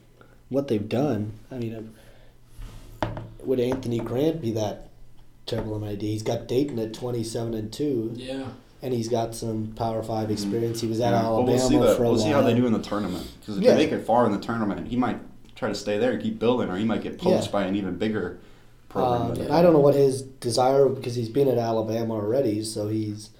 what 0.48 0.68
they've 0.68 0.88
done, 0.88 1.32
I 1.52 1.56
mean, 1.58 1.92
uh, 3.02 3.08
would 3.44 3.60
Anthony 3.60 3.98
Grant 4.00 4.40
be 4.40 4.52
that 4.52 4.88
terrible 5.44 5.76
of 5.76 5.82
an 5.82 5.88
idea? 5.90 6.10
He's 6.12 6.22
got 6.22 6.48
Dayton 6.48 6.78
at 6.78 6.94
twenty-seven 6.94 7.52
and 7.54 7.70
two. 7.72 8.12
Yeah. 8.16 8.46
and 8.80 8.94
he's 8.94 9.08
got 9.08 9.34
some 9.34 9.72
Power 9.76 10.02
Five 10.02 10.30
experience. 10.30 10.80
He 10.80 10.86
was 10.86 11.00
at 11.00 11.10
Yeah, 11.10 11.22
well, 11.22 11.34
Alabama 11.38 11.58
we'll 11.58 11.68
see 11.68 11.76
that. 11.78 11.96
for 11.96 12.04
a 12.04 12.06
We'll 12.06 12.14
while. 12.16 12.22
see 12.24 12.30
how 12.30 12.42
they 12.42 12.54
do 12.54 12.64
in 12.66 12.72
the 12.72 12.80
tournament. 12.82 13.26
Because 13.40 13.58
if 13.58 13.64
Yeah. 13.64 13.74
they 13.74 13.84
make 13.84 13.92
it 13.92 14.06
far 14.06 14.24
in 14.24 14.32
the 14.32 14.38
tournament, 14.40 14.86
he 14.88 14.96
might 14.96 15.18
try 15.58 15.68
to 15.68 15.74
stay 15.74 15.98
there 15.98 16.12
and 16.12 16.22
keep 16.22 16.38
building, 16.38 16.70
or 16.70 16.76
he 16.76 16.84
might 16.84 17.02
get 17.02 17.18
poached 17.18 17.46
Yeah. 17.46 17.50
by 17.52 17.64
an 17.64 17.74
even 17.74 17.96
bigger 17.96 18.38
program. 18.88 19.32
Um, 19.32 19.40
and. 19.40 19.52
I 19.52 19.60
don't 19.60 19.72
know 19.72 19.80
what 19.80 19.94
his 19.96 20.22
desire 20.22 20.88
because 20.88 21.16
he's 21.16 21.28
been 21.28 21.48
at 21.48 21.58
Alabama 21.58 22.14
already, 22.14 22.62
so 22.62 22.88
he's 22.88 23.30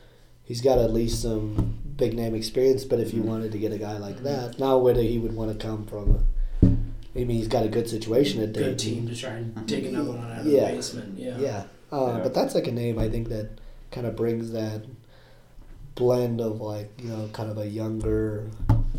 he's 0.43 0.61
got 0.61 0.79
at 0.79 0.93
least 0.93 1.23
some 1.23 1.75
big 1.97 2.15
name 2.15 2.35
experience. 2.35 2.85
But 2.85 2.99
if 3.01 3.15
you 3.15 3.23
Mhm. 3.23 3.27
wanted 3.27 3.53
to 3.53 3.59
get 3.59 3.73
a 3.73 3.79
guy 3.79 3.99
like 3.99 4.23
that, 4.25 4.59
now 4.59 4.79
whether 4.79 5.01
he 5.03 5.19
would 5.19 5.35
want 5.37 5.53
to 5.53 5.67
come 5.67 5.85
from, 5.87 6.25
a, 6.63 6.67
I 6.67 7.25
mean, 7.25 7.29
he's 7.39 7.49
got 7.49 7.65
a 7.65 7.69
good 7.69 7.89
situation 7.89 8.43
at 8.43 8.53
Dayton. 8.53 8.71
Good 8.71 8.79
team 8.79 9.09
to 9.09 9.15
try 9.15 9.31
and 9.35 9.67
dig 9.67 9.87
another 9.87 10.11
one 10.13 10.31
out 10.31 10.41
of 10.41 10.47
Yeah. 10.47 10.71
the 10.71 10.77
basement. 10.77 11.19
Yeah. 11.19 11.39
Yeah, 11.39 11.63
uh, 11.93 12.15
Yeah. 12.17 12.21
but 12.25 12.35
that's 12.35 12.55
like 12.55 12.67
a 12.67 12.73
name 12.73 12.99
I 12.99 13.09
think 13.09 13.29
that 13.29 13.49
kind 13.93 14.07
of 14.07 14.17
brings 14.17 14.51
that 14.53 14.83
blend 15.95 16.41
of 16.41 16.61
like 16.61 16.91
you 17.03 17.11
know 17.11 17.29
kind 17.33 17.51
of 17.51 17.59
a 17.59 17.67
younger 17.67 18.45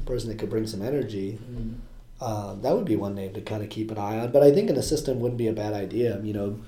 person 0.06 0.30
that 0.30 0.38
could 0.38 0.50
bring 0.50 0.68
some 0.68 0.82
energy. 0.82 1.38
Mhm. 1.52 1.74
Uh, 2.22 2.56
that 2.56 2.76
would 2.76 2.86
be 2.86 2.96
one 2.96 3.16
name 3.16 3.34
to 3.34 3.42
kind 3.42 3.64
of 3.64 3.70
keep 3.70 3.92
an 3.92 3.98
eye 3.98 4.20
on. 4.20 4.32
But 4.32 4.44
I 4.44 4.52
think 4.52 4.70
an 4.70 4.76
assistant 4.76 5.20
wouldn't 5.20 5.38
be 5.38 5.48
a 5.48 5.54
bad 5.54 5.74
idea. 5.74 6.20
You 6.22 6.34
know, 6.34 6.60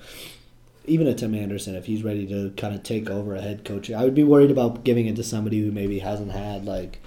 even 0.86 1.06
a 1.06 1.14
Tim 1.14 1.34
Anderson 1.34 1.74
if 1.74 1.86
he's 1.86 2.02
ready 2.02 2.26
to 2.26 2.50
kind 2.56 2.74
of 2.74 2.82
take 2.82 3.10
over 3.10 3.34
a 3.34 3.40
head 3.40 3.64
coach. 3.64 3.90
I 3.90 4.04
would 4.04 4.14
be 4.14 4.24
worried 4.24 4.50
about 4.50 4.84
giving 4.84 5.06
it 5.06 5.16
to 5.16 5.24
somebody 5.24 5.60
who 5.62 5.70
maybe 5.70 5.98
hasn't 5.98 6.32
had 6.32 6.64
like 6.64 7.00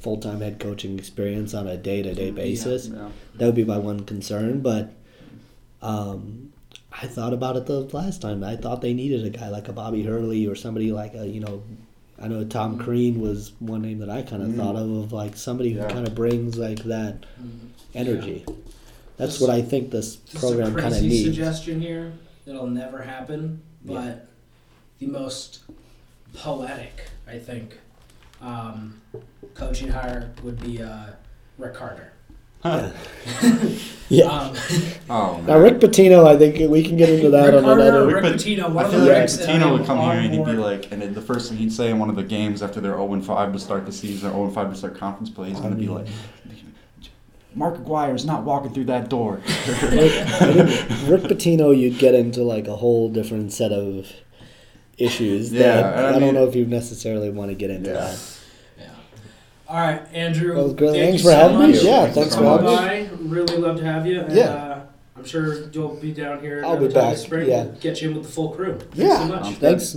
full 0.00 0.16
time 0.18 0.40
head 0.40 0.58
coaching 0.58 0.98
experience 0.98 1.54
on 1.54 1.66
a 1.66 1.76
day 1.76 2.02
to 2.02 2.14
day 2.14 2.30
basis. 2.30 2.88
Yeah. 2.88 3.10
That 3.36 3.46
would 3.46 3.54
be 3.54 3.64
my 3.64 3.78
one 3.78 4.04
concern. 4.04 4.60
But 4.60 4.92
um, 5.82 6.52
I 6.92 7.06
thought 7.06 7.32
about 7.32 7.56
it 7.56 7.66
the 7.66 7.80
last 7.80 8.22
time. 8.22 8.42
I 8.42 8.56
thought 8.56 8.80
they 8.80 8.94
needed 8.94 9.24
a 9.24 9.30
guy 9.30 9.48
like 9.48 9.68
a 9.68 9.72
Bobby 9.72 10.02
Hurley 10.02 10.46
or 10.46 10.54
somebody 10.54 10.92
like 10.92 11.14
a 11.14 11.26
you 11.26 11.40
know. 11.40 11.62
I 12.24 12.28
know 12.28 12.42
Tom 12.42 12.78
Crean 12.78 13.20
was 13.20 13.52
one 13.58 13.82
name 13.82 13.98
that 13.98 14.08
I 14.08 14.22
kind 14.22 14.42
of 14.42 14.48
Mhm. 14.48 14.56
thought 14.56 14.76
of 14.76 14.90
of 14.90 15.12
like 15.12 15.36
somebody 15.36 15.74
who 15.74 15.80
kind 15.86 16.06
of 16.08 16.14
brings 16.14 16.56
like 16.56 16.82
that 16.84 17.24
Mhm. 17.38 17.68
energy. 17.94 18.46
That's 19.18 19.32
Just- 19.32 19.40
what 19.42 19.50
I 19.50 19.60
think 19.60 19.90
this 19.90 20.16
program 20.16 20.68
kind 20.74 20.86
of 20.86 20.92
crazy 20.92 21.08
needs. 21.08 21.24
suggestion 21.26 21.82
here. 21.82 22.14
It'll 22.46 22.66
never 22.66 23.02
happen, 23.02 23.60
Yeah. 23.84 23.92
but 23.94 24.28
the 25.00 25.06
most 25.06 25.64
poetic, 26.32 27.10
I 27.28 27.38
think, 27.38 27.78
um, 28.40 29.02
coaching 29.52 29.88
hire 29.88 30.32
would 30.42 30.58
be 30.62 30.80
uh, 30.80 31.08
Rick 31.58 31.74
Carter. 31.74 32.12
Yeah. 32.64 32.92
yeah. 34.08 34.24
Um, 34.24 34.56
Oh, 35.10 35.40
Now. 35.46 35.58
Rick 35.58 35.74
Pitino, 35.80 36.26
I 36.26 36.36
think 36.38 36.70
we 36.70 36.82
can 36.82 36.96
get 36.96 37.10
into 37.10 37.28
that 37.30 37.46
Rick 37.46 37.54
on 37.56 37.62
Carter, 37.64 37.80
another. 37.82 38.06
Rick 38.06 38.22
Rick 38.24 38.34
Pitino, 38.36 38.64
I 38.64 38.68
one 38.68 38.84
of 38.86 38.90
feel 38.90 39.00
like 39.00 39.08
Ricks 39.10 39.36
that 39.36 39.48
Pitino 39.48 39.76
would 39.78 39.86
come 39.86 39.98
here 39.98 40.12
and 40.20 40.32
he'd 40.34 40.44
be 40.46 40.52
like, 40.52 40.90
and 40.90 41.02
then 41.02 41.12
the 41.12 41.20
first 41.20 41.50
thing 41.50 41.58
he'd 41.58 41.72
say 41.72 41.90
in 41.90 41.98
one 41.98 42.08
of 42.08 42.16
the 42.16 42.22
games 42.22 42.62
after 42.62 42.80
their 42.80 42.92
0 42.94 43.20
5 43.20 43.52
to 43.52 43.58
start 43.58 43.84
the 43.84 43.92
season, 43.92 44.30
or 44.30 44.46
0 44.48 44.50
5 44.50 44.70
to 44.70 44.76
start 44.76 44.96
conference 44.98 45.28
play, 45.30 45.50
he's 45.50 45.60
going 45.60 45.72
to 45.72 45.76
be 45.78 45.88
like, 45.88 46.06
Mark 47.54 47.76
Aguirre 47.76 48.14
is 48.14 48.24
not 48.24 48.44
walking 48.44 48.72
through 48.72 48.86
that 48.86 49.08
door. 49.10 49.34
Rick 51.06 51.22
Pitino, 51.22 51.76
you'd 51.78 51.98
get 51.98 52.14
into 52.14 52.42
like 52.42 52.66
a 52.66 52.76
whole 52.76 53.08
different 53.10 53.52
set 53.52 53.72
of 53.72 54.10
issues 54.96 55.52
Yeah, 55.52 55.62
that 55.82 55.96
and 55.98 56.06
I 56.06 56.08
I, 56.08 56.12
mean- 56.12 56.20
don't 56.20 56.34
know 56.34 56.46
if 56.48 56.54
you 56.56 56.64
necessarily 56.66 57.28
want 57.30 57.50
to 57.50 57.54
get 57.54 57.70
into 57.70 57.90
Yeah. 57.90 57.96
that. 57.96 58.33
Yeah. 59.66 59.72
All 59.72 59.78
right, 59.78 60.02
Andrew. 60.12 60.54
Well, 60.56 60.72
good- 60.72 60.92
thank 60.92 61.02
thanks 61.04 61.22
you 61.24 61.30
for 61.30 61.34
so 61.34 61.48
having 61.48 61.70
me. 61.70 61.80
Yeah, 61.80 62.10
thanks 62.10 62.34
for 62.34 62.40
for 62.42 62.58
coming 62.58 62.76
having 62.76 63.06
by. 63.08 63.16
Really 63.22 63.56
love 63.56 63.76
to 63.78 63.84
have 63.84 64.06
you. 64.06 64.20
And, 64.20 64.34
Yeah. 64.34 64.44
Uh, 64.54 64.80
I'm 65.16 65.24
sure 65.24 65.68
you'll 65.70 65.94
be 65.94 66.12
down 66.12 66.40
here. 66.40 66.62
I'll 66.64 66.76
be 66.76 66.88
back, 66.88 67.16
Spring. 67.16 67.48
yeah. 67.48 67.66
Get 67.80 68.02
you 68.02 68.10
in 68.10 68.14
with 68.16 68.24
the 68.26 68.32
full 68.32 68.50
crew. 68.50 68.74
Thanks 68.78 68.96
Yeah. 68.98 69.18
so 69.20 69.24
much. 69.26 69.42
Sounds 69.44 69.58
good. 69.58 69.60
Thanks. 69.80 69.96